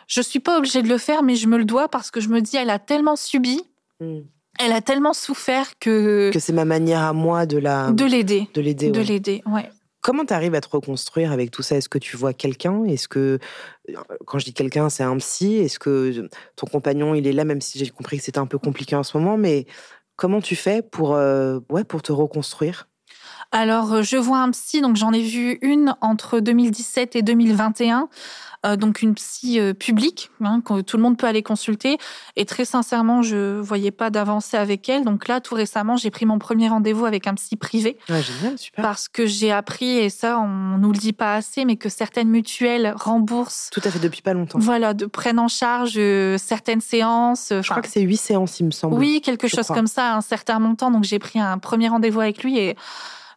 je 0.06 0.20
suis 0.20 0.40
pas 0.40 0.58
obligée 0.58 0.82
de 0.82 0.88
le 0.88 0.98
faire, 0.98 1.22
mais 1.22 1.34
je 1.34 1.48
me 1.48 1.58
le 1.58 1.64
dois 1.64 1.88
parce 1.88 2.10
que 2.10 2.20
je 2.20 2.28
me 2.28 2.40
dis, 2.40 2.56
elle 2.56 2.70
a 2.70 2.78
tellement 2.78 3.16
subi. 3.16 3.62
Mm. 4.00 4.20
Elle 4.59 4.72
a 4.72 4.80
tellement 4.80 5.12
souffert 5.12 5.78
que. 5.78 6.30
Que 6.32 6.38
c'est 6.38 6.52
ma 6.52 6.64
manière 6.64 7.02
à 7.02 7.12
moi 7.12 7.46
de 7.46 7.59
la. 7.59 7.90
De 7.92 8.04
l'aider. 8.04 8.48
De 8.54 8.61
l'aider. 8.61 8.90
De 8.90 9.00
l'aider, 9.00 9.42
ouais. 9.46 9.70
Comment 10.00 10.24
tu 10.24 10.34
arrives 10.34 10.54
à 10.54 10.61
te 10.61 10.68
reconstruire 10.68 11.32
avec 11.32 11.50
tout 11.50 11.62
ça? 11.62 11.76
Est-ce 11.76 11.88
que 11.88 11.98
tu 11.98 12.16
vois 12.16 12.32
quelqu'un? 12.32 12.84
Est-ce 12.84 13.09
que, 13.09 13.40
quand 14.24 14.38
je 14.38 14.44
dis 14.44 14.54
quelqu'un, 14.54 14.88
c'est 14.88 15.02
un 15.02 15.16
psy? 15.16 15.57
Est-ce 15.57 15.80
que 15.80 16.28
ton 16.54 16.66
compagnon, 16.68 17.16
il 17.16 17.26
est 17.26 17.32
là, 17.32 17.44
même 17.44 17.61
si 17.61 17.76
j'ai 17.80 17.90
compris 17.90 18.18
que 18.18 18.22
c'était 18.22 18.38
un 18.38 18.46
peu 18.46 18.59
compliqué 18.59 18.94
en 18.94 19.02
ce 19.02 19.18
moment 19.18 19.36
Mais 19.36 19.66
comment 20.14 20.40
tu 20.40 20.54
fais 20.54 20.80
pour, 20.80 21.16
euh, 21.16 21.59
ouais, 21.70 21.82
pour 21.82 22.02
te 22.02 22.12
reconstruire? 22.12 22.86
Alors, 23.50 24.02
je 24.02 24.16
vois 24.16 24.38
un 24.38 24.50
psy, 24.50 24.80
donc 24.80 24.96
j'en 24.96 25.12
ai 25.12 25.22
vu 25.22 25.59
une 25.62 25.96
entre 26.00 26.40
2017 26.40 27.16
et 27.16 27.22
2021. 27.22 28.09
Euh, 28.66 28.76
donc 28.76 29.02
une 29.02 29.14
psy 29.14 29.60
euh, 29.60 29.74
publique 29.74 30.30
hein, 30.42 30.60
que 30.64 30.80
tout 30.80 30.96
le 30.96 31.02
monde 31.02 31.16
peut 31.16 31.26
aller 31.26 31.42
consulter. 31.42 31.98
Et 32.36 32.44
très 32.44 32.64
sincèrement, 32.64 33.22
je 33.22 33.58
voyais 33.60 33.90
pas 33.90 34.10
d'avancée 34.10 34.56
avec 34.56 34.88
elle. 34.88 35.04
Donc 35.04 35.28
là, 35.28 35.40
tout 35.40 35.54
récemment, 35.54 35.96
j'ai 35.96 36.10
pris 36.10 36.26
mon 36.26 36.38
premier 36.38 36.68
rendez-vous 36.68 37.04
avec 37.04 37.26
un 37.26 37.34
psy 37.34 37.56
privé. 37.56 37.96
Génial, 38.08 38.58
super. 38.58 38.82
Parce 38.82 39.08
que 39.08 39.26
j'ai 39.26 39.52
appris, 39.52 39.98
et 39.98 40.10
ça, 40.10 40.38
on 40.38 40.78
nous 40.78 40.92
le 40.92 40.98
dit 40.98 41.12
pas 41.12 41.34
assez, 41.34 41.64
mais 41.64 41.76
que 41.76 41.88
certaines 41.88 42.28
mutuelles 42.28 42.92
remboursent. 42.96 43.70
Tout 43.72 43.82
à 43.84 43.90
fait, 43.90 43.98
depuis 43.98 44.22
pas 44.22 44.34
longtemps. 44.34 44.58
Voilà, 44.58 44.94
de, 44.94 45.06
prennent 45.06 45.38
en 45.38 45.48
charge 45.48 45.94
euh, 45.96 46.36
certaines 46.38 46.80
séances. 46.80 47.48
Je 47.50 47.68
crois 47.68 47.82
que 47.82 47.88
c'est 47.88 48.02
huit 48.02 48.16
séances, 48.16 48.60
il 48.60 48.66
me 48.66 48.70
semble. 48.70 48.94
Oui, 48.94 49.20
quelque 49.22 49.48
chose 49.48 49.66
comme 49.68 49.86
ça, 49.86 50.14
un 50.14 50.20
certain 50.20 50.58
montant. 50.58 50.90
Donc 50.90 51.04
j'ai 51.04 51.18
pris 51.18 51.38
un 51.38 51.58
premier 51.58 51.88
rendez-vous 51.88 52.20
avec 52.20 52.42
lui 52.42 52.58
et 52.58 52.76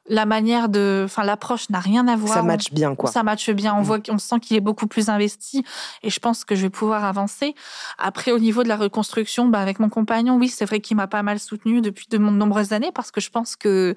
la 0.10 0.26
manière 0.26 0.70
de, 0.70 1.03
enfin 1.05 1.24
l'approche 1.24 1.70
n'a 1.70 1.80
rien 1.80 2.07
à 2.07 2.16
voir. 2.16 2.34
Ça 2.34 2.43
matche 2.43 2.72
bien 2.74 2.95
quoi. 2.95 3.10
Ça 3.10 3.24
matche 3.24 3.49
bien. 3.51 3.74
On 3.76 3.82
mm. 3.82 3.84
voit, 3.84 3.99
on 4.10 4.18
sent 4.18 4.39
qu'il 4.41 4.57
est 4.57 4.62
beaucoup 4.62 4.88
plus 4.88 5.10
investi 5.10 5.64
et 6.03 6.10
je 6.10 6.20
pense 6.20 6.43
que 6.43 6.55
je 6.55 6.64
vais 6.64 6.70
pouvoir 6.70 7.05
avancer. 7.05 7.55
Après 7.97 8.32
au 8.32 8.39
niveau 8.39 8.64
de 8.64 8.68
la 8.68 8.76
reconstruction, 8.76 9.47
bah, 9.47 9.60
avec 9.60 9.80
mon 9.80 9.89
compagnon, 9.89 10.36
oui 10.36 10.49
c'est 10.49 10.66
vrai 10.66 10.82
qu'il 10.82 10.97
m'a 10.97 11.07
pas 11.07 11.24
mal 11.24 11.39
soutenu 11.39 11.82
depuis 11.82 12.07
de 12.10 12.18
nombreuses 12.18 12.74
années 12.74 12.91
parce 12.93 13.12
que 13.12 13.22
je 13.22 13.30
pense 13.30 13.55
que 13.55 13.95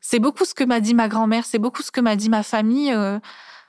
c'est 0.00 0.18
beaucoup 0.18 0.44
ce 0.44 0.54
que 0.54 0.64
m'a 0.64 0.80
dit 0.80 0.94
ma 0.94 1.08
grand-mère, 1.08 1.44
c'est 1.44 1.58
beaucoup 1.58 1.82
ce 1.82 1.90
que 1.90 2.00
m'a 2.00 2.16
dit 2.16 2.28
ma 2.28 2.42
famille. 2.42 2.92
Euh, 2.92 3.20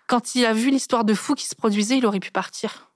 quand 0.08 0.36
il 0.36 0.46
a 0.46 0.54
vu 0.54 0.70
l'histoire 0.70 1.04
de 1.04 1.14
fou 1.14 1.36
qui 1.36 1.46
se 1.46 1.56
produisait, 1.56 1.98
il 1.98 2.06
aurait 2.06 2.20
pu 2.20 2.32
partir. 2.32 2.90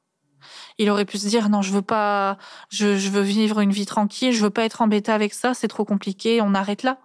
Il 0.77 0.89
aurait 0.89 1.05
pu 1.05 1.17
se 1.17 1.27
dire 1.27 1.49
non, 1.49 1.61
je 1.61 1.71
veux 1.71 1.81
pas, 1.81 2.37
je, 2.69 2.97
je 2.97 3.09
veux 3.09 3.21
vivre 3.21 3.59
une 3.59 3.71
vie 3.71 3.85
tranquille, 3.85 4.31
je 4.31 4.41
veux 4.41 4.49
pas 4.49 4.63
être 4.63 4.81
embêté 4.81 5.11
avec 5.11 5.33
ça, 5.33 5.53
c'est 5.53 5.67
trop 5.67 5.85
compliqué, 5.85 6.41
on 6.41 6.53
arrête 6.53 6.83
là. 6.83 6.97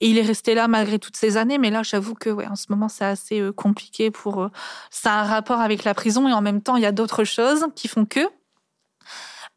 Et 0.00 0.10
il 0.10 0.18
est 0.18 0.22
resté 0.22 0.54
là 0.54 0.68
malgré 0.68 0.98
toutes 0.98 1.16
ces 1.16 1.36
années. 1.36 1.58
Mais 1.58 1.70
là, 1.70 1.82
j'avoue 1.82 2.14
que, 2.14 2.30
ouais, 2.30 2.46
en 2.46 2.56
ce 2.56 2.66
moment, 2.68 2.88
c'est 2.88 3.04
assez 3.04 3.40
euh, 3.40 3.52
compliqué 3.52 4.10
pour. 4.10 4.42
Euh, 4.42 4.48
ça 4.90 5.14
a 5.14 5.22
un 5.22 5.24
rapport 5.24 5.60
avec 5.60 5.84
la 5.84 5.94
prison 5.94 6.28
et 6.28 6.32
en 6.32 6.42
même 6.42 6.62
temps, 6.62 6.76
il 6.76 6.82
y 6.82 6.86
a 6.86 6.92
d'autres 6.92 7.24
choses 7.24 7.66
qui 7.74 7.88
font 7.88 8.04
que. 8.04 8.20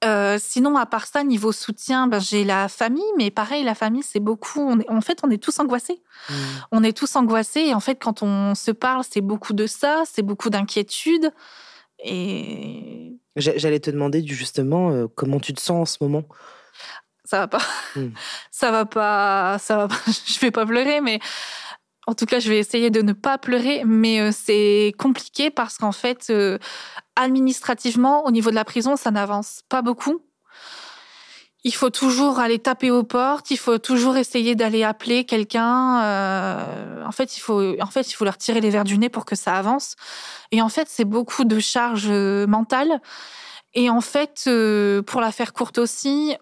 Euh, 0.06 0.38
sinon, 0.40 0.78
à 0.78 0.86
part 0.86 1.08
ça, 1.08 1.26
niveau 1.26 1.52
soutien, 1.52 2.08
ben, 2.08 2.20
j'ai 2.20 2.46
la 2.46 2.70
famille, 2.70 3.04
mais 3.18 3.32
pareil, 3.32 3.66
la 3.66 3.76
famille, 3.76 4.04
c'est 4.04 4.22
beaucoup. 4.22 4.62
On 4.62 4.80
est, 4.80 4.90
en 4.90 5.02
fait, 5.02 5.20
on 5.24 5.30
est 5.30 5.44
tous 5.44 5.60
angoissés. 5.60 6.02
Mmh. 6.30 6.34
On 6.72 6.84
est 6.84 6.98
tous 6.98 7.18
angoissés, 7.18 7.60
et 7.62 7.74
en 7.74 7.82
fait, 7.82 7.96
quand 7.96 8.24
on 8.24 8.56
se 8.56 8.72
parle, 8.72 9.04
c'est 9.10 9.20
beaucoup 9.20 9.52
de 9.52 9.68
ça, 9.68 10.04
c'est 10.10 10.22
beaucoup 10.22 10.50
d'inquiétude. 10.50 11.34
Et 12.02 13.18
j'allais 13.36 13.82
te 13.82 13.92
demander 13.92 14.26
justement 14.26 15.06
comment 15.16 15.42
tu 15.42 15.54
te 15.54 15.60
sens 15.60 15.82
en 15.82 15.86
ce 15.86 15.98
moment? 16.02 16.24
ça 17.30 17.40
va 17.40 17.48
pas. 17.48 17.62
Ça 18.52 18.72
va 18.72 18.86
pas. 18.86 19.58
Ça 19.60 19.78
va 19.78 19.88
pas. 19.88 19.96
Je 20.26 20.40
vais 20.40 20.52
pas 20.52 20.66
pleurer, 20.66 21.02
mais 21.02 21.20
en 22.10 22.16
tout 22.16 22.26
cas, 22.26 22.40
je 22.40 22.50
vais 22.50 22.58
essayer 22.58 22.90
de 22.90 23.04
ne 23.04 23.14
pas 23.14 23.38
pleurer. 23.38 23.84
Mais 23.86 24.20
euh, 24.20 24.32
c'est 24.34 24.94
compliqué 24.98 25.52
parce 25.52 25.78
qu'en 25.78 25.92
fait, 25.92 26.32
euh, 26.32 26.58
administrativement, 27.16 28.26
au 28.26 28.32
niveau 28.32 28.50
de 28.50 28.56
la 28.56 28.66
prison, 28.66 28.96
ça 28.96 29.12
n'avance 29.12 29.62
pas 29.70 29.84
beaucoup. 29.84 30.24
Il 31.64 31.76
faut 31.76 31.92
toujours 31.92 32.40
aller 32.40 32.58
taper 32.58 32.90
aux 32.90 33.04
portes. 33.04 33.52
Il 33.52 33.58
faut 33.58 33.78
toujours 33.78 34.18
essayer 34.18 34.56
d'aller 34.56 34.84
appeler 34.84 35.24
quelqu'un. 35.26 36.02
Euh, 36.02 37.06
en 37.06 37.12
fait, 37.12 37.38
il 37.38 37.42
faut, 37.42 37.80
en 37.80 37.92
fait, 37.92 38.10
il 38.10 38.14
faut 38.16 38.26
leur 38.26 38.38
tirer 38.38 38.60
les 38.60 38.72
verres 38.72 38.86
du 38.86 38.98
nez 38.98 39.10
pour 39.10 39.26
que 39.26 39.36
ça 39.36 39.54
avance. 39.54 39.96
Et 40.52 40.64
en 40.64 40.70
fait, 40.70 40.88
c'est 40.90 41.06
beaucoup 41.06 41.44
de 41.44 41.60
charges 41.60 42.10
mentales. 42.10 43.02
Et 43.76 43.92
en 43.92 44.02
fait, 44.02 44.50
pour 45.06 45.22
la 45.22 45.32
faire 45.32 45.54
courte 45.54 45.78
aussi, 45.78 46.36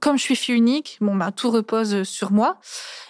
comme 0.00 0.16
je 0.16 0.22
suis 0.22 0.36
fille 0.36 0.54
unique, 0.54 0.98
bon, 1.00 1.14
bah, 1.14 1.30
tout 1.32 1.50
repose 1.50 2.02
sur 2.04 2.32
moi. 2.32 2.58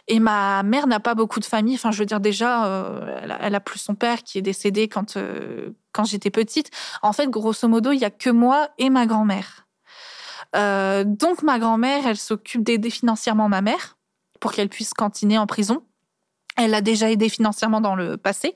Et 0.08 0.20
ma 0.20 0.62
mère 0.62 0.86
n'a 0.86 1.00
pas 1.00 1.14
beaucoup 1.14 1.40
de 1.40 1.44
famille. 1.44 1.74
Enfin, 1.74 1.90
je 1.90 1.98
veux 1.98 2.06
dire, 2.06 2.20
déjà, 2.20 2.66
euh, 2.66 3.20
elle, 3.40 3.54
a, 3.54 3.60
plus 3.60 3.78
son 3.78 3.94
père 3.94 4.22
qui 4.22 4.38
est 4.38 4.42
décédé 4.42 4.88
quand, 4.88 5.16
euh, 5.16 5.70
quand 5.92 6.04
j'étais 6.04 6.30
petite. 6.30 6.70
En 7.02 7.12
fait, 7.12 7.28
grosso 7.28 7.66
modo, 7.68 7.92
il 7.92 7.98
y 7.98 8.04
a 8.04 8.10
que 8.10 8.30
moi 8.30 8.68
et 8.78 8.90
ma 8.90 9.06
grand-mère. 9.06 9.66
Euh, 10.56 11.04
donc, 11.06 11.42
ma 11.42 11.58
grand-mère, 11.58 12.06
elle 12.06 12.16
s'occupe 12.16 12.62
d'aider 12.62 12.90
financièrement 12.90 13.48
ma 13.48 13.62
mère 13.62 13.96
pour 14.40 14.52
qu'elle 14.52 14.68
puisse 14.68 14.92
cantiner 14.92 15.38
en 15.38 15.46
prison. 15.46 15.84
Elle 16.56 16.70
l'a 16.70 16.82
déjà 16.82 17.10
aidé 17.10 17.28
financièrement 17.28 17.80
dans 17.80 17.96
le 17.96 18.16
passé. 18.16 18.54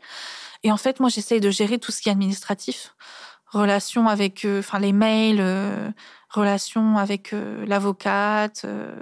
Et 0.63 0.71
en 0.71 0.77
fait, 0.77 1.01
moi, 1.01 1.09
j'essaye 1.09 1.41
de 1.41 1.51
gérer 1.51 1.79
tout 1.79 1.93
ce 1.93 2.03
qui 2.03 2.09
est 2.09 2.13
administratif. 2.13 2.95
Relations 3.47 4.07
avec, 4.07 4.47
enfin, 4.47 4.79
les 4.79 4.93
mails 4.93 5.43
relation 6.29 6.97
avec 6.97 7.33
euh, 7.33 7.65
l'avocate. 7.67 8.63
Euh. 8.65 8.95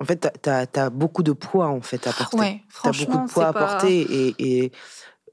En 0.00 0.04
fait, 0.04 0.28
tu 0.42 0.48
as, 0.50 0.90
beaucoup 0.90 1.22
de 1.22 1.32
poids 1.32 1.68
en 1.68 1.80
fait 1.80 2.06
à 2.06 2.12
porter. 2.12 2.38
Ouais, 2.38 2.62
tu 2.82 2.88
as 2.88 2.92
beaucoup 2.92 3.26
de 3.26 3.32
poids 3.32 3.46
à 3.46 3.52
porter 3.52 4.34
et, 4.38 4.70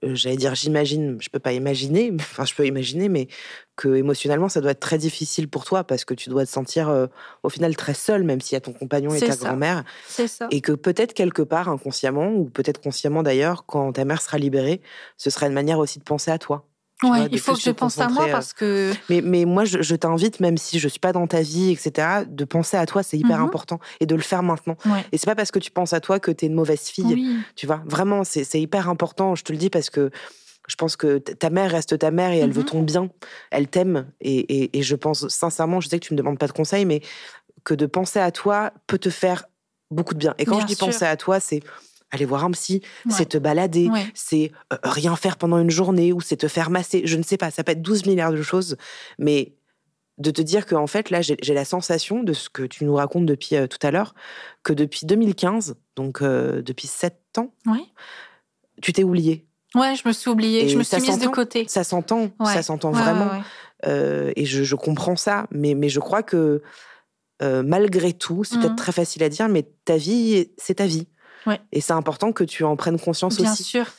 euh, 0.03 0.15
j'allais 0.15 0.37
dire, 0.37 0.55
j'imagine, 0.55 1.17
je 1.19 1.29
peux 1.29 1.39
pas 1.39 1.53
imaginer, 1.53 2.11
enfin 2.19 2.45
je 2.45 2.55
peux 2.55 2.65
imaginer, 2.65 3.07
mais 3.07 3.27
que 3.75 3.95
émotionnellement 3.95 4.49
ça 4.49 4.61
doit 4.61 4.71
être 4.71 4.79
très 4.79 4.97
difficile 4.97 5.47
pour 5.47 5.65
toi 5.65 5.83
parce 5.83 6.03
que 6.03 6.13
tu 6.13 6.29
dois 6.29 6.45
te 6.45 6.49
sentir 6.49 7.09
au 7.43 7.49
final 7.49 7.75
très 7.75 7.93
seul, 7.93 8.23
même 8.23 8.41
s'il 8.41 8.55
y 8.55 8.57
a 8.57 8.61
ton 8.61 8.73
compagnon 8.73 9.13
et 9.13 9.19
ta 9.19 9.35
grand-mère. 9.35 9.83
C'est 10.07 10.27
ça. 10.27 10.47
Et 10.49 10.61
que 10.61 10.71
peut-être 10.71 11.13
quelque 11.13 11.41
part 11.43 11.69
inconsciemment 11.69 12.29
ou 12.29 12.45
peut-être 12.45 12.81
consciemment 12.81 13.21
d'ailleurs, 13.21 13.65
quand 13.65 13.93
ta 13.93 14.05
mère 14.05 14.21
sera 14.21 14.37
libérée, 14.37 14.81
ce 15.17 15.29
sera 15.29 15.45
une 15.47 15.53
manière 15.53 15.79
aussi 15.79 15.99
de 15.99 16.03
penser 16.03 16.31
à 16.31 16.39
toi. 16.39 16.65
Ouais, 17.03 17.27
il 17.31 17.39
faut 17.39 17.53
que 17.53 17.59
je 17.59 17.71
pense 17.71 17.99
à 17.99 18.07
moi 18.07 18.27
parce 18.31 18.53
que. 18.53 18.93
Mais, 19.09 19.21
mais 19.21 19.45
moi, 19.45 19.65
je, 19.65 19.95
t'invite, 19.95 20.39
même 20.39 20.57
si 20.57 20.79
je 20.79 20.87
suis 20.87 20.99
pas 20.99 21.11
dans 21.11 21.27
ta 21.27 21.41
vie, 21.41 21.71
etc., 21.71 22.23
de 22.27 22.45
penser 22.45 22.77
à 22.77 22.85
toi, 22.85 23.03
c'est 23.03 23.17
hyper 23.17 23.39
mhm. 23.39 23.45
important 23.45 23.79
et 23.99 24.05
de 24.05 24.15
le 24.15 24.21
faire 24.21 24.43
maintenant. 24.43 24.77
Et 25.11 25.17
c'est 25.17 25.25
pas 25.25 25.35
parce 25.35 25.51
que 25.51 25.59
tu 25.59 25.71
penses 25.71 25.93
à 25.93 25.99
toi 25.99 26.19
que 26.19 26.31
tu 26.31 26.45
es 26.45 26.47
une 26.47 26.55
mauvaise 26.55 26.87
fille. 26.87 27.43
Tu 27.55 27.67
vois, 27.67 27.81
vraiment, 27.85 28.23
c'est 28.23 28.59
hyper 28.59 28.89
important. 28.89 29.35
Je 29.35 29.43
te 29.43 29.51
le 29.51 29.57
dis 29.57 29.69
parce 29.69 29.89
que 29.89 30.09
je 30.67 30.75
pense 30.75 30.95
que 30.95 31.19
ta 31.19 31.51
mère 31.51 31.71
reste 31.71 31.99
ta 31.99 32.09
mère 32.09 32.31
et 32.31 32.39
elle 32.39 32.51
veut 32.51 32.61
mhm. 32.61 32.67
ton 32.67 32.81
bien. 32.81 33.09
Elle 33.51 33.67
t'aime. 33.67 34.07
Et, 34.21 34.77
et, 34.77 34.81
je 34.81 34.95
pense 34.95 35.27
sincèrement, 35.27 35.79
je 35.81 35.89
sais 35.89 35.99
que 35.99 36.05
tu 36.05 36.13
me 36.13 36.17
demandes 36.17 36.39
pas 36.39 36.47
de 36.47 36.53
conseils, 36.53 36.85
mais 36.85 37.01
que 37.63 37.73
de 37.73 37.85
penser 37.85 38.19
à 38.19 38.31
toi 38.31 38.71
peut 38.87 38.97
te 38.97 39.09
faire 39.09 39.45
beaucoup 39.91 40.13
de 40.13 40.19
bien. 40.19 40.33
Et 40.37 40.45
quand 40.45 40.59
je 40.61 40.65
dis 40.65 40.75
penser 40.75 41.05
à 41.05 41.17
toi, 41.17 41.39
c'est 41.39 41.61
aller 42.15 42.25
voir 42.25 42.43
un 42.43 42.51
psy, 42.51 42.81
c'est 43.09 43.29
te 43.29 43.37
balader, 43.37 43.89
c'est 44.13 44.51
euh, 44.73 44.77
rien 44.83 45.15
faire 45.15 45.37
pendant 45.37 45.59
une 45.59 45.69
journée 45.69 46.13
ou 46.13 46.21
c'est 46.21 46.37
te 46.37 46.47
faire 46.47 46.69
masser. 46.69 47.03
Je 47.05 47.17
ne 47.17 47.23
sais 47.23 47.37
pas, 47.37 47.51
ça 47.51 47.63
peut 47.63 47.73
être 47.73 47.81
12 47.81 48.05
milliards 48.05 48.31
de 48.31 48.41
choses, 48.41 48.77
mais 49.19 49.53
de 50.17 50.31
te 50.31 50.41
dire 50.41 50.65
que 50.65 50.75
en 50.75 50.87
fait 50.87 51.09
là 51.09 51.21
j'ai 51.21 51.53
la 51.53 51.65
sensation 51.65 52.23
de 52.23 52.31
ce 52.31 52.47
que 52.49 52.63
tu 52.63 52.85
nous 52.85 52.95
racontes 52.95 53.25
depuis 53.25 53.57
euh, 53.57 53.67
tout 53.67 53.85
à 53.85 53.91
l'heure 53.91 54.15
que 54.63 54.71
depuis 54.71 55.05
2015 55.05 55.75
donc 55.97 56.21
euh, 56.21 56.61
depuis 56.61 56.87
7 56.87 57.17
ans 57.37 57.51
tu 58.81 58.93
t'es 58.93 59.03
oublié 59.03 59.45
ouais 59.75 59.93
je 59.95 60.07
me 60.07 60.13
suis 60.13 60.29
oubliée 60.29 60.69
je 60.69 60.77
me 60.77 60.83
suis 60.83 61.01
mise 61.01 61.19
de 61.19 61.27
côté. 61.27 61.65
ça 61.67 61.83
s'entend 61.83 62.29
ça 62.45 62.63
s'entend 62.63 62.91
vraiment. 62.91 63.29
et 63.83 64.45
je, 64.45 64.63
je, 64.63 64.75
comprends 64.75 65.17
ça 65.17 65.47
mais 65.51 65.73
mais 65.73 65.89
je 65.89 65.99
crois 65.99 66.23
que 66.23 66.61
malgré 67.41 68.13
tout 68.13 68.45
c'est 68.45 68.57
peut-être 68.57 68.71
mmh. 68.71 68.77
très 68.77 68.93
facile 68.93 69.21
à 69.21 69.27
dire 69.27 69.49
mais 69.49 69.67
ta 69.83 69.97
vie 69.97 70.49
c'est 70.57 70.75
ta 70.75 70.85
vie 70.85 71.09
et 71.71 71.81
c'est 71.81 71.93
important 71.93 72.31
que 72.31 72.43
tu 72.43 72.63
en 72.63 72.75
prennes 72.75 72.99
conscience 72.99 73.37
Bien 73.37 73.51
aussi. 73.51 73.63
Bien 73.63 73.83
sûr. 73.83 73.93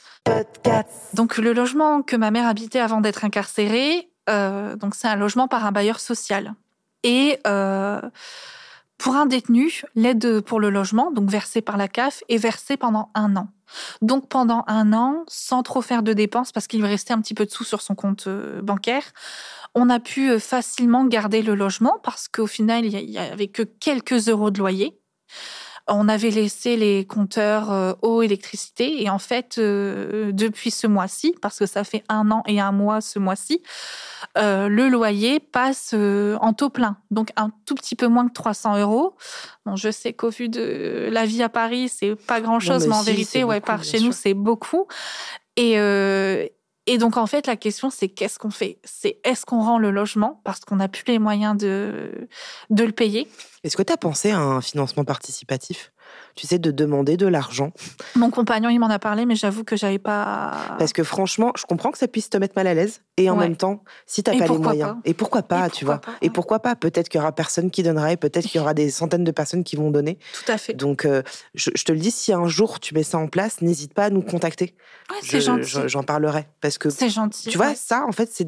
Donc 1.13 1.37
le 1.37 1.53
logement 1.53 2.01
que 2.01 2.15
ma 2.15 2.31
mère 2.31 2.47
habitait 2.47 2.79
avant 2.79 3.01
d'être 3.01 3.23
incarcérée, 3.25 4.09
euh, 4.29 4.75
donc 4.75 4.95
c'est 4.95 5.07
un 5.07 5.15
logement 5.15 5.47
par 5.47 5.65
un 5.65 5.71
bailleur 5.71 5.99
social. 5.99 6.53
Et 7.03 7.39
euh, 7.47 8.01
pour 8.97 9.15
un 9.15 9.25
détenu, 9.25 9.83
l'aide 9.95 10.41
pour 10.41 10.59
le 10.59 10.69
logement, 10.69 11.11
donc 11.11 11.29
versée 11.29 11.61
par 11.61 11.77
la 11.77 11.87
CAF, 11.87 12.23
est 12.29 12.37
versée 12.37 12.77
pendant 12.77 13.09
un 13.13 13.35
an. 13.35 13.47
Donc 14.01 14.27
pendant 14.27 14.63
un 14.67 14.93
an, 14.93 15.23
sans 15.27 15.63
trop 15.63 15.81
faire 15.81 16.03
de 16.03 16.13
dépenses, 16.13 16.51
parce 16.51 16.67
qu'il 16.67 16.83
restait 16.83 17.13
un 17.13 17.21
petit 17.21 17.33
peu 17.33 17.45
de 17.45 17.51
sous 17.51 17.63
sur 17.63 17.81
son 17.81 17.95
compte 17.95 18.27
euh, 18.27 18.61
bancaire, 18.61 19.03
on 19.75 19.89
a 19.89 19.99
pu 19.99 20.39
facilement 20.39 21.05
garder 21.05 21.41
le 21.41 21.53
logement 21.53 21.99
parce 22.03 22.27
qu'au 22.27 22.47
final, 22.47 22.85
il 22.85 23.09
n'y 23.09 23.17
avait 23.17 23.47
que 23.47 23.63
quelques 23.63 24.27
euros 24.29 24.49
de 24.49 24.59
loyer 24.59 24.99
on 25.87 26.09
avait 26.09 26.29
laissé 26.29 26.75
les 26.75 27.05
compteurs 27.05 27.71
euh, 27.71 27.93
eau, 28.01 28.21
électricité, 28.21 29.03
et 29.03 29.09
en 29.09 29.19
fait, 29.19 29.57
euh, 29.57 30.31
depuis 30.33 30.71
ce 30.71 30.87
mois-ci, 30.87 31.35
parce 31.41 31.59
que 31.59 31.65
ça 31.65 31.83
fait 31.83 32.03
un 32.09 32.29
an 32.31 32.43
et 32.45 32.59
un 32.59 32.71
mois 32.71 33.01
ce 33.01 33.19
mois-ci, 33.19 33.61
euh, 34.37 34.67
le 34.67 34.89
loyer 34.89 35.39
passe 35.39 35.93
en 35.93 36.53
taux 36.53 36.69
plein, 36.69 36.97
donc 37.11 37.31
un 37.35 37.51
tout 37.65 37.75
petit 37.75 37.95
peu 37.95 38.07
moins 38.07 38.27
que 38.27 38.33
300 38.33 38.77
euros. 38.79 39.15
Bon, 39.65 39.75
je 39.75 39.91
sais 39.91 40.13
qu'au 40.13 40.29
vu 40.29 40.49
de 40.49 41.09
la 41.11 41.25
vie 41.25 41.43
à 41.43 41.49
Paris, 41.49 41.89
c'est 41.89 42.15
pas 42.15 42.41
grand-chose, 42.41 42.87
mais, 42.87 42.95
en 42.95 43.03
vérité, 43.03 43.43
ouais, 43.43 43.61
par 43.61 43.83
chez 43.83 43.99
nous, 43.99 44.11
c'est 44.11 44.33
beaucoup. 44.33 44.87
Et, 45.55 45.77
Et 46.87 46.97
donc, 46.97 47.17
en 47.17 47.27
fait, 47.27 47.47
la 47.47 47.57
question, 47.57 47.89
c'est 47.89 48.07
qu'est-ce 48.07 48.39
qu'on 48.39 48.49
fait? 48.49 48.79
C'est 48.85 49.19
est-ce 49.25 49.45
qu'on 49.45 49.61
rend 49.61 49.77
le 49.77 49.91
logement 49.91 50.41
parce 50.45 50.61
qu'on 50.61 50.77
n'a 50.77 50.87
plus 50.87 51.03
les 51.07 51.19
moyens 51.19 51.57
de, 51.57 52.29
de 52.69 52.83
le 52.83 52.93
payer? 52.93 53.27
Est-ce 53.63 53.75
que 53.75 53.83
tu 53.83 53.91
as 53.91 53.97
pensé 53.97 54.31
à 54.31 54.39
un 54.39 54.61
financement 54.61 55.03
participatif? 55.03 55.91
Tu 56.37 56.45
sais, 56.45 56.59
de 56.59 56.71
demander 56.71 57.17
de 57.17 57.25
l'argent. 57.27 57.71
Mon 58.15 58.29
compagnon, 58.29 58.69
il 58.69 58.79
m'en 58.79 58.89
a 58.89 58.99
parlé, 58.99 59.25
mais 59.25 59.35
j'avoue 59.35 59.63
que 59.63 59.75
j'avais 59.75 59.97
pas. 59.97 60.53
Parce 60.77 60.93
que 60.93 61.03
franchement, 61.03 61.51
je 61.57 61.65
comprends 61.65 61.91
que 61.91 61.97
ça 61.97 62.07
puisse 62.07 62.29
te 62.29 62.37
mettre 62.37 62.53
mal 62.55 62.67
à 62.67 62.75
l'aise. 62.75 63.01
Et 63.17 63.31
en 63.31 63.35
même 63.35 63.55
temps, 63.55 63.83
si 64.05 64.21
tu 64.21 64.29
n'as 64.29 64.37
pas 64.37 64.47
les 64.47 64.57
moyens. 64.59 64.95
Et 65.03 65.15
pourquoi 65.15 65.41
pas, 65.41 65.69
tu 65.71 65.83
vois 65.83 65.99
Et 66.21 66.29
pourquoi 66.29 66.59
pas 66.59 66.75
Peut-être 66.75 67.09
qu'il 67.09 67.17
y 67.17 67.21
aura 67.21 67.31
personne 67.31 67.71
qui 67.71 67.81
donnera 67.81 68.11
et 68.13 68.17
peut-être 68.17 68.45
qu'il 68.45 68.59
y 68.59 68.61
aura 68.61 68.75
des 68.75 68.91
centaines 68.91 69.23
de 69.23 69.31
personnes 69.31 69.63
qui 69.63 69.75
vont 69.75 69.89
donner. 69.89 70.19
Tout 70.33 70.51
à 70.51 70.59
fait. 70.59 70.75
Donc, 70.75 71.05
euh, 71.05 71.23
je, 71.55 71.71
te 71.71 71.91
le 71.91 71.97
dis, 71.97 72.11
si 72.11 72.31
un 72.31 72.47
jour 72.47 72.79
tu 72.79 72.93
mets 72.93 73.01
ça 73.01 73.17
en 73.17 73.27
place, 73.27 73.61
n'hésite 73.61 73.95
pas 73.95 74.05
à 74.05 74.09
nous 74.11 74.21
contacter. 74.21 74.75
Ouais, 75.09 75.17
c'est 75.23 75.41
gentil. 75.41 75.77
J'en 75.87 76.03
parlerai. 76.03 76.47
Parce 76.61 76.77
que. 76.77 76.91
C'est 76.91 77.09
gentil. 77.09 77.49
Tu 77.49 77.57
vois, 77.57 77.73
ça, 77.73 78.05
en 78.07 78.11
fait, 78.11 78.29
c'est 78.31 78.47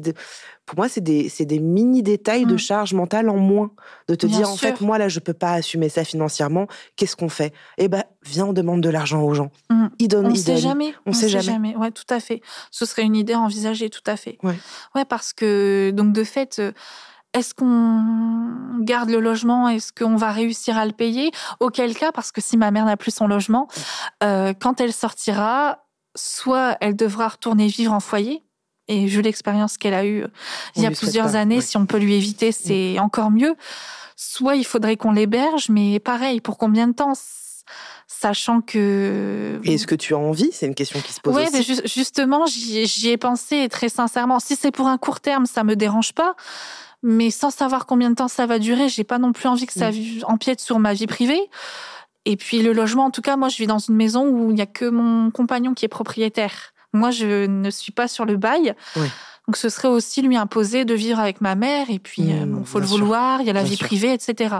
pour 0.70 0.78
moi, 0.78 0.88
c'est 0.88 1.00
des, 1.00 1.28
des 1.40 1.58
mini-détails 1.58 2.46
de 2.46 2.54
mmh. 2.54 2.58
charge 2.58 2.94
mentale 2.94 3.28
en 3.28 3.36
moins. 3.36 3.72
De 4.06 4.14
te 4.14 4.26
dire, 4.26 4.48
en 4.48 4.56
fait, 4.56 4.80
moi, 4.80 4.98
là, 4.98 5.08
je 5.08 5.18
peux 5.18 5.32
pas 5.32 5.54
assumer 5.54 5.88
ça 5.88 6.04
financièrement. 6.04 6.68
Qu'est-ce 6.94 7.16
qu'on 7.16 7.28
fait? 7.28 7.52
Eh 7.82 7.88
ben, 7.88 8.04
viens, 8.22 8.44
on 8.44 8.52
demande 8.52 8.82
de 8.82 8.90
l'argent 8.90 9.22
aux 9.22 9.32
gens. 9.32 9.50
Mmh. 9.70 9.86
Ils 9.98 10.08
donnent, 10.08 10.26
on 10.26 10.30
ne 10.30 10.34
sait 10.34 10.58
jamais. 10.58 10.94
On, 11.06 11.14
sait, 11.14 11.30
jamais. 11.30 11.44
jamais. 11.44 11.76
Ouais, 11.76 11.90
tout 11.90 12.04
à 12.10 12.20
fait. 12.20 12.42
Ce 12.70 12.84
serait 12.84 13.02
une 13.02 13.16
idée 13.16 13.34
envisagée, 13.34 13.88
tout 13.88 14.02
à 14.06 14.18
fait. 14.18 14.36
Ouais. 14.42 14.58
Ouais, 14.94 15.06
parce 15.06 15.32
que, 15.32 15.90
donc, 15.90 16.12
de 16.12 16.22
fait, 16.22 16.58
euh, 16.58 16.72
est-ce 17.32 17.54
qu'on 17.54 18.84
garde 18.84 19.08
le 19.08 19.18
logement? 19.18 19.66
Est-ce 19.66 19.94
qu'on 19.94 20.16
va 20.16 20.30
réussir 20.30 20.76
à 20.76 20.84
le 20.84 20.92
payer? 20.92 21.30
Auquel 21.58 21.96
cas, 21.96 22.12
parce 22.12 22.32
que 22.32 22.42
si 22.42 22.58
ma 22.58 22.70
mère 22.70 22.84
n'a 22.84 22.98
plus 22.98 23.14
son 23.14 23.26
logement, 23.26 23.66
euh, 24.22 24.52
quand 24.52 24.82
elle 24.82 24.92
sortira, 24.92 25.86
soit 26.14 26.76
elle 26.82 26.96
devra 26.96 27.28
retourner 27.28 27.66
vivre 27.66 27.94
en 27.94 28.00
foyer, 28.00 28.44
et 28.88 29.06
vu 29.06 29.22
l'expérience 29.22 29.78
qu'elle 29.78 29.94
a 29.94 30.04
eue 30.04 30.26
il 30.76 30.82
y 30.82 30.86
a 30.86 30.90
plusieurs 30.90 31.36
années, 31.36 31.60
si 31.60 31.76
on 31.78 31.86
peut 31.86 31.98
lui 31.98 32.14
éviter, 32.14 32.52
c'est 32.52 32.98
encore 32.98 33.30
mieux. 33.30 33.54
Soit 34.16 34.56
il 34.56 34.64
faudrait 34.64 34.96
qu'on 34.96 35.12
l'héberge, 35.12 35.70
mais 35.70 35.98
pareil, 35.98 36.42
pour 36.42 36.58
combien 36.58 36.88
de 36.88 36.92
temps? 36.92 37.12
Sachant 38.06 38.60
que. 38.60 39.60
Et 39.64 39.74
est-ce 39.74 39.86
que 39.86 39.94
tu 39.94 40.14
as 40.14 40.18
envie? 40.18 40.50
C'est 40.52 40.66
une 40.66 40.74
question 40.74 41.00
qui 41.00 41.12
se 41.12 41.20
pose. 41.20 41.34
Oui, 41.34 41.44
justement, 41.84 42.44
j'y 42.46 43.08
ai 43.08 43.16
pensé 43.16 43.68
très 43.68 43.88
sincèrement. 43.88 44.40
Si 44.40 44.56
c'est 44.56 44.72
pour 44.72 44.88
un 44.88 44.98
court 44.98 45.20
terme, 45.20 45.46
ça 45.46 45.64
me 45.64 45.76
dérange 45.76 46.12
pas. 46.12 46.34
Mais 47.02 47.30
sans 47.30 47.50
savoir 47.50 47.86
combien 47.86 48.10
de 48.10 48.14
temps 48.14 48.28
ça 48.28 48.46
va 48.46 48.58
durer, 48.58 48.88
j'ai 48.88 49.04
pas 49.04 49.18
non 49.18 49.32
plus 49.32 49.48
envie 49.48 49.66
que 49.66 49.72
ça 49.72 49.90
mm. 49.90 50.24
empiète 50.24 50.60
sur 50.60 50.78
ma 50.78 50.92
vie 50.92 51.06
privée. 51.06 51.48
Et 52.26 52.36
puis 52.36 52.62
le 52.62 52.72
logement, 52.72 53.06
en 53.06 53.10
tout 53.10 53.22
cas, 53.22 53.36
moi, 53.36 53.48
je 53.48 53.56
vis 53.56 53.66
dans 53.66 53.78
une 53.78 53.96
maison 53.96 54.26
où 54.28 54.50
il 54.50 54.54
n'y 54.54 54.60
a 54.60 54.66
que 54.66 54.84
mon 54.84 55.30
compagnon 55.30 55.72
qui 55.72 55.84
est 55.84 55.88
propriétaire. 55.88 56.72
Moi, 56.92 57.10
je 57.10 57.46
ne 57.46 57.70
suis 57.70 57.92
pas 57.92 58.08
sur 58.08 58.24
le 58.24 58.36
bail. 58.36 58.74
Donc, 58.96 59.56
ce 59.56 59.68
serait 59.68 59.88
aussi 59.88 60.20
lui 60.22 60.36
imposer 60.36 60.84
de 60.84 60.94
vivre 60.94 61.18
avec 61.18 61.40
ma 61.40 61.54
mère. 61.54 61.86
Et 61.88 61.98
puis, 61.98 62.22
il 62.22 62.46
mmh, 62.46 62.64
faut 62.64 62.80
le 62.80 62.86
vouloir. 62.86 63.40
Il 63.40 63.46
y 63.46 63.50
a 63.50 63.52
la 63.52 63.62
vie 63.62 63.76
privée, 63.76 64.12
etc. 64.12 64.56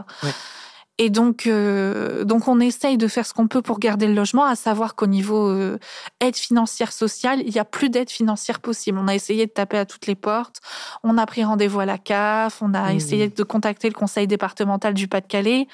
Et 1.02 1.08
donc, 1.08 1.46
euh, 1.46 2.24
donc, 2.24 2.46
on 2.46 2.60
essaye 2.60 2.98
de 2.98 3.08
faire 3.08 3.24
ce 3.24 3.32
qu'on 3.32 3.48
peut 3.48 3.62
pour 3.62 3.78
garder 3.78 4.06
le 4.06 4.12
logement, 4.12 4.44
à 4.44 4.54
savoir 4.54 4.96
qu'au 4.96 5.06
niveau 5.06 5.48
euh, 5.48 5.78
aide 6.20 6.36
financière 6.36 6.92
sociale, 6.92 7.40
il 7.42 7.50
n'y 7.50 7.58
a 7.58 7.64
plus 7.64 7.88
d'aide 7.88 8.10
financière 8.10 8.60
possible. 8.60 8.98
On 9.00 9.08
a 9.08 9.14
essayé 9.14 9.46
de 9.46 9.50
taper 9.50 9.78
à 9.78 9.86
toutes 9.86 10.06
les 10.06 10.14
portes. 10.14 10.60
On 11.02 11.16
a 11.16 11.24
pris 11.24 11.42
rendez-vous 11.42 11.80
à 11.80 11.86
la 11.86 11.96
CAF. 11.96 12.60
On 12.60 12.74
a 12.74 12.92
mmh. 12.92 12.96
essayé 12.96 13.28
de 13.30 13.42
contacter 13.42 13.88
le 13.88 13.94
conseil 13.94 14.26
départemental 14.26 14.92
du 14.92 15.08
Pas-de-Calais. 15.08 15.68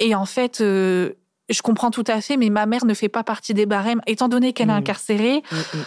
Et 0.00 0.16
en 0.16 0.26
fait, 0.26 0.60
euh, 0.60 1.12
je 1.48 1.62
comprends 1.62 1.92
tout 1.92 2.04
à 2.08 2.20
fait, 2.20 2.36
mais 2.36 2.50
ma 2.50 2.66
mère 2.66 2.84
ne 2.84 2.94
fait 2.94 3.08
pas 3.08 3.22
partie 3.22 3.54
des 3.54 3.64
barèmes. 3.64 4.00
Étant 4.08 4.26
donné 4.26 4.52
qu'elle 4.52 4.70
est 4.70 4.72
mm. 4.72 4.78
incarcérée, 4.78 5.42
mm, 5.52 5.56
mm. 5.56 5.84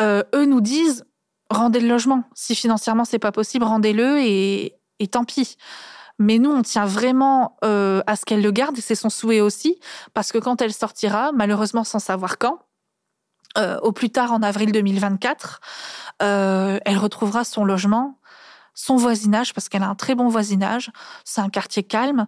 Euh, 0.00 0.22
eux 0.34 0.46
nous 0.46 0.60
disent 0.60 1.04
rendez 1.50 1.80
le 1.80 1.88
logement. 1.88 2.24
Si 2.34 2.54
financièrement 2.54 3.04
c'est 3.04 3.18
pas 3.18 3.32
possible, 3.32 3.64
rendez-le 3.64 4.18
et, 4.20 4.74
tant 5.10 5.24
pis. 5.24 5.56
Mais 6.18 6.38
nous, 6.38 6.50
on 6.50 6.62
tient 6.62 6.86
vraiment 6.86 7.56
euh, 7.64 8.02
à 8.06 8.16
ce 8.16 8.24
qu'elle 8.24 8.42
le 8.42 8.50
garde 8.50 8.76
c'est 8.78 8.94
son 8.94 9.10
souhait 9.10 9.40
aussi, 9.40 9.78
parce 10.14 10.32
que 10.32 10.38
quand 10.38 10.60
elle 10.62 10.72
sortira, 10.72 11.32
malheureusement 11.32 11.84
sans 11.84 11.98
savoir 11.98 12.38
quand, 12.38 12.58
euh, 13.56 13.78
au 13.80 13.92
plus 13.92 14.10
tard 14.10 14.32
en 14.32 14.42
avril 14.42 14.72
2024, 14.72 15.60
elle 16.20 16.98
retrouvera 16.98 17.44
son 17.44 17.64
logement, 17.64 18.18
son 18.74 18.96
voisinage, 18.96 19.54
parce 19.54 19.68
qu'elle 19.68 19.82
a 19.82 19.88
un 19.88 19.94
très 19.94 20.14
bon 20.14 20.28
voisinage, 20.28 20.90
c'est 21.24 21.40
un 21.40 21.48
quartier 21.48 21.82
calme, 21.82 22.26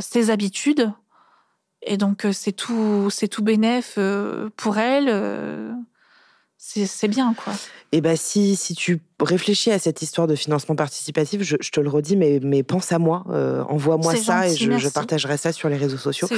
ses 0.00 0.30
habitudes, 0.30 0.92
et 1.86 1.96
donc, 1.96 2.24
euh, 2.24 2.32
c'est 2.32 2.52
tout, 2.52 3.08
c'est 3.10 3.28
tout 3.28 3.42
bénéf 3.42 3.94
euh, 3.98 4.50
pour 4.56 4.78
elle. 4.78 5.08
Euh, 5.08 5.72
c'est 6.56 7.08
bien, 7.08 7.34
quoi. 7.34 7.52
Et 7.92 8.00
bah, 8.00 8.16
si, 8.16 8.56
si 8.56 8.74
tu 8.74 8.98
réfléchis 9.22 9.70
à 9.70 9.78
cette 9.78 10.02
histoire 10.02 10.26
de 10.26 10.34
financement 10.34 10.74
participatif, 10.74 11.42
je, 11.42 11.56
te 11.56 11.80
le 11.80 11.88
redis, 11.88 12.16
mais, 12.16 12.40
mais 12.42 12.62
pense 12.64 12.90
à 12.90 12.98
moi, 12.98 13.24
euh, 13.30 13.62
envoie-moi 13.68 14.16
ça 14.16 14.48
et 14.48 14.56
je, 14.56 14.88
partagerai 14.88 15.36
ça 15.36 15.52
sur 15.52 15.68
les 15.68 15.76
réseaux 15.76 15.98
sociaux. 15.98 16.28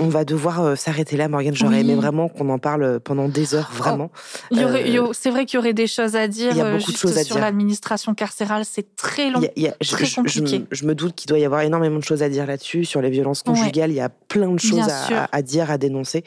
On 0.00 0.08
va 0.08 0.24
devoir 0.24 0.60
euh, 0.60 0.74
s'arrêter 0.74 1.16
là, 1.16 1.28
Morgane. 1.28 1.54
J'aurais 1.54 1.80
aimé 1.80 1.94
vraiment 1.94 2.28
qu'on 2.28 2.48
en 2.50 2.58
parle 2.58 2.98
pendant 3.00 3.28
des 3.28 3.54
heures, 3.54 3.70
vraiment. 3.72 4.10
Euh, 4.52 5.12
c'est 5.12 5.30
vrai 5.30 5.46
qu'il 5.46 5.58
y 5.58 5.60
aurait 5.60 5.74
des 5.74 5.86
choses 5.86 6.16
à 6.16 6.26
dire. 6.26 6.50
Il 6.50 6.58
y 6.58 6.60
a 6.60 6.76
beaucoup 6.76 6.90
de 6.90 6.96
choses 6.96 7.16
à 7.16 7.24
sur 7.24 7.38
l'administration 7.38 8.14
carcérale, 8.14 8.64
c'est 8.64 8.96
très 8.96 9.30
long, 9.30 9.40
très 9.40 9.74
je, 9.80 10.14
compliqué. 10.16 10.64
Je, 10.70 10.84
me 10.84 10.94
doute 10.94 11.14
qu'il 11.14 11.28
doit 11.28 11.38
y 11.38 11.44
avoir 11.44 11.60
énormément 11.60 11.98
de 11.98 12.04
choses 12.04 12.22
à 12.22 12.28
dire 12.28 12.46
là-dessus. 12.46 12.84
Sur 12.84 13.00
les 13.00 13.10
violences 13.10 13.42
conjugales, 13.42 13.90
il 13.90 13.96
y 13.96 14.00
a 14.00 14.08
plein 14.08 14.50
de 14.50 14.58
choses 14.58 14.88
à, 15.30 15.42
dire, 15.42 15.70
à 15.70 15.78
dénoncer. 15.78 16.24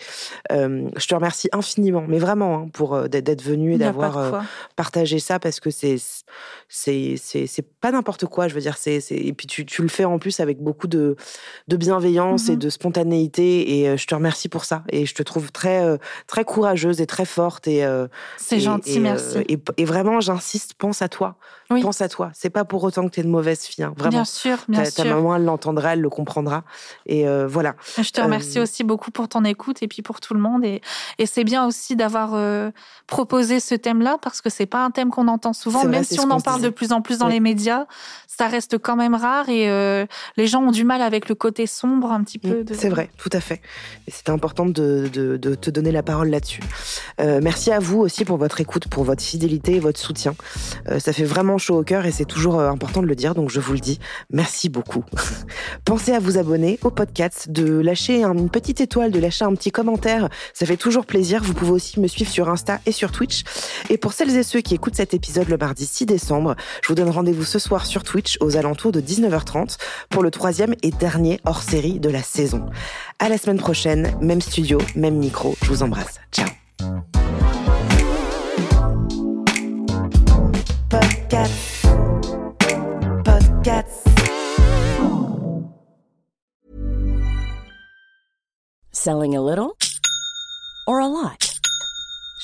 je 0.49 1.05
te 1.05 1.16
remercie 1.16 1.49
infiniment, 1.51 2.05
mais 2.08 2.18
vraiment, 2.18 2.60
hein, 2.60 2.70
pour 2.72 3.10
d'être 3.10 3.41
venu 3.41 3.74
et 3.74 3.78
d'avoir 3.78 4.45
partagé 4.78 5.20
ça 5.20 5.39
parce 5.39 5.60
que 5.60 5.70
c'est 5.70 5.97
c'est 6.70 7.16
c'est 7.18 7.62
pas 7.80 7.91
n'importe 7.91 8.26
quoi. 8.26 8.48
Je 8.48 8.54
veux 8.54 8.62
dire, 8.62 8.78
c'est 8.78 9.00
et 9.12 9.34
puis 9.34 9.48
tu, 9.48 9.66
tu, 9.66 9.82
le 9.82 9.88
fais 9.88 10.06
en 10.06 10.20
plus 10.20 10.39
avec 10.39 10.62
beaucoup 10.62 10.88
de 10.88 11.16
de 11.68 11.78
bienveillance 11.78 12.50
et 12.50 12.56
mmh 12.56 12.60
de 12.60 12.70
spontanéité. 12.70 13.80
Et 13.80 13.98
je 13.98 14.08
te 14.08 14.16
remercie 14.16 14.50
pour 14.50 14.66
ça. 14.66 14.84
Et 14.89 15.06
je 15.06 15.14
te 15.14 15.24
trouve 15.24 15.52
très 15.52 15.98
très 16.28 16.43
courageuse 16.43 17.02
et 17.02 17.06
très 17.06 17.26
forte. 17.26 17.68
Et 17.68 17.86
c'est 18.38 18.60
gentil, 18.60 19.00
merci. 19.00 19.38
Et, 19.78 19.86
vraiment, 19.86 20.20
j'insiste, 20.20 20.74
pense 20.76 21.02
à 21.02 21.10
toi. 21.10 21.36
Pense 21.70 22.02
à 22.02 22.10
toi. 22.10 22.32
C'est 22.34 22.50
pas 22.50 22.66
pour 22.66 22.84
autant 22.84 23.06
que 23.06 23.14
tu 23.14 23.20
es 23.20 23.24
une 23.24 23.30
mauvaise 23.30 23.62
fille. 23.62 23.84
Hein, 23.84 23.93
vraiment. 23.98 24.12
Bien 24.12 24.26
sûr, 24.26 24.58
bien 24.68 24.84
ta, 24.84 24.91
sûr. 24.91 25.04
Ta 25.04 25.10
maman, 25.14 25.36
elle 25.36 25.45
l'entendra, 25.45 25.93
elle 25.93 26.02
le 26.02 26.10
comprendra. 26.10 26.64
Et 27.06 27.26
voilà. 27.48 27.76
Je 27.98 28.10
te 28.10 28.22
remercie 28.22 28.60
aussi 28.60 28.84
beaucoup 28.84 29.12
pour 29.12 29.28
ton 29.28 29.43
écoute 29.43 29.84
et 29.84 29.88
puis 29.88 30.02
pour 30.02 30.20
tout 30.20 30.34
le 30.34 30.39
monde. 30.39 30.66
Et, 30.66 30.82
et 31.18 31.26
c'est 31.26 31.43
bien 31.43 31.66
aussi 31.66 31.95
d'avoir 31.95 32.36
proposé 33.08 33.60
ce 33.60 33.76
thème-là 33.76 34.18
parce 34.22 34.41
que 34.41 34.50
c'est 34.50 34.66
pas 34.66 34.84
un 34.84 34.91
thème 34.91 35.10
qu'on 35.10 35.28
entend 35.28 35.54
souvent, 35.54 35.86
même 35.88 36.04
si 36.04 36.20
on 36.20 36.30
en 36.30 36.40
parle 36.40 36.62
de 36.62 36.70
plus 36.70 36.92
en 36.92 37.02
plus 37.02 37.20
dans 37.20 37.28
les 37.28 37.40
médias, 37.40 37.86
ça 38.38 38.48
reste 38.48 38.78
quand 38.78 38.96
même 38.96 39.16
rare 39.16 39.50
et 39.50 39.70
euh, 39.70 40.06
les 40.36 40.46
gens 40.46 40.62
ont 40.62 40.72
du 40.72 40.84
mal 40.84 41.02
avec 41.02 41.28
le 41.28 41.36
côté 41.36 41.66
sombre 41.66 42.12
un 42.12 42.24
petit 42.24 42.38
peu. 42.38 42.62
Mm, 42.62 42.66
c'est 42.74 42.90
vrai, 42.90 43.10
tout 43.18 43.30
à 43.34 43.40
fait. 43.40 43.62
Et 44.08 44.12
c'était 44.12 44.32
important 44.32 44.66
de, 44.68 45.08
te 45.08 45.70
donner 45.72 45.92
la 45.92 46.04
parole 46.04 46.30
là-dessus. 46.30 46.62
Euh, 47.20 47.40
merci 47.42 47.72
à 47.72 47.80
vous 47.80 48.00
aussi 48.00 48.26
pour 48.26 48.38
votre 48.38 48.62
écoute, 48.62 48.88
pour 48.90 49.04
votre 49.04 49.24
fidélité 49.24 49.76
et 49.76 49.80
votre 49.80 50.00
soutien. 50.00 50.36
Euh, 50.90 51.00
ça 51.00 51.14
fait 51.14 51.24
vraiment 51.24 51.58
chaud 51.58 51.80
au 51.80 51.84
cœur 51.84 52.06
et 52.06 52.12
c'est 52.12 52.26
toujours 52.26 52.60
important 52.60 53.02
de 53.02 53.08
le 53.08 53.16
dire, 53.16 53.34
donc 53.34 53.50
je 53.50 53.60
vous 53.60 53.74
le 53.74 53.80
dis. 53.80 54.00
Merci 54.30 54.70
beaucoup. 54.70 55.04
Pensez 55.86 56.14
à 56.14 56.20
vous 56.20 56.38
abonner 56.38 56.80
au 56.84 56.92
podcast, 56.92 57.50
de 57.50 57.80
lâcher 57.80 58.24
une 58.24 58.50
petite 58.50 58.82
étoile, 58.82 59.12
de 59.12 59.20
lâcher 59.20 59.46
un 59.46 59.56
petit 59.56 59.72
commentaire. 59.72 60.30
Ça 60.54 60.66
fait 60.66 60.78
toujours 60.78 61.06
plaisir. 61.06 61.42
Vous 61.44 61.54
pouvez 61.54 61.72
aussi 61.72 62.00
me 62.00 62.08
suivre 62.08 62.30
sur 62.30 62.50
Insta 62.50 62.80
et 62.86 62.92
sur 62.92 63.12
Twitch. 63.12 63.44
Et 63.90 63.98
pour 63.98 64.14
celles 64.14 64.36
et 64.36 64.44
ceux 64.44 64.62
qui 64.62 64.76
écoutent 64.76 64.96
cet 64.96 65.14
épisode 65.14 65.50
le 65.50 65.58
mardi 65.58 65.76
6 65.86 66.05
décembre, 66.05 66.55
je 66.82 66.88
vous 66.88 66.95
donne 66.95 67.09
rendez-vous 67.09 67.43
ce 67.43 67.59
soir 67.59 67.86
sur 67.86 68.03
Twitch 68.03 68.38
aux 68.41 68.57
alentours 68.57 68.91
de 68.91 69.01
19h30 69.01 69.78
pour 70.09 70.23
le 70.23 70.32
troisième 70.32 70.75
et 70.84 70.91
dernier 70.91 71.39
hors-série 71.45 71.99
de 71.99 72.09
la 72.09 72.23
saison. 72.23 72.65
À 73.19 73.30
la 73.30 73.38
semaine 73.38 73.57
prochaine, 73.57 74.17
même 74.21 74.41
studio, 74.41 74.80
même 74.95 75.17
micro. 75.17 75.55
Je 75.63 75.69
vous 75.69 75.84
embrasse. 75.84 76.19
Ciao. 76.32 76.47
Selling 88.91 89.36
a 89.36 89.41
little 89.41 89.78
or 90.88 90.99
a 90.99 91.07
lot? 91.07 91.57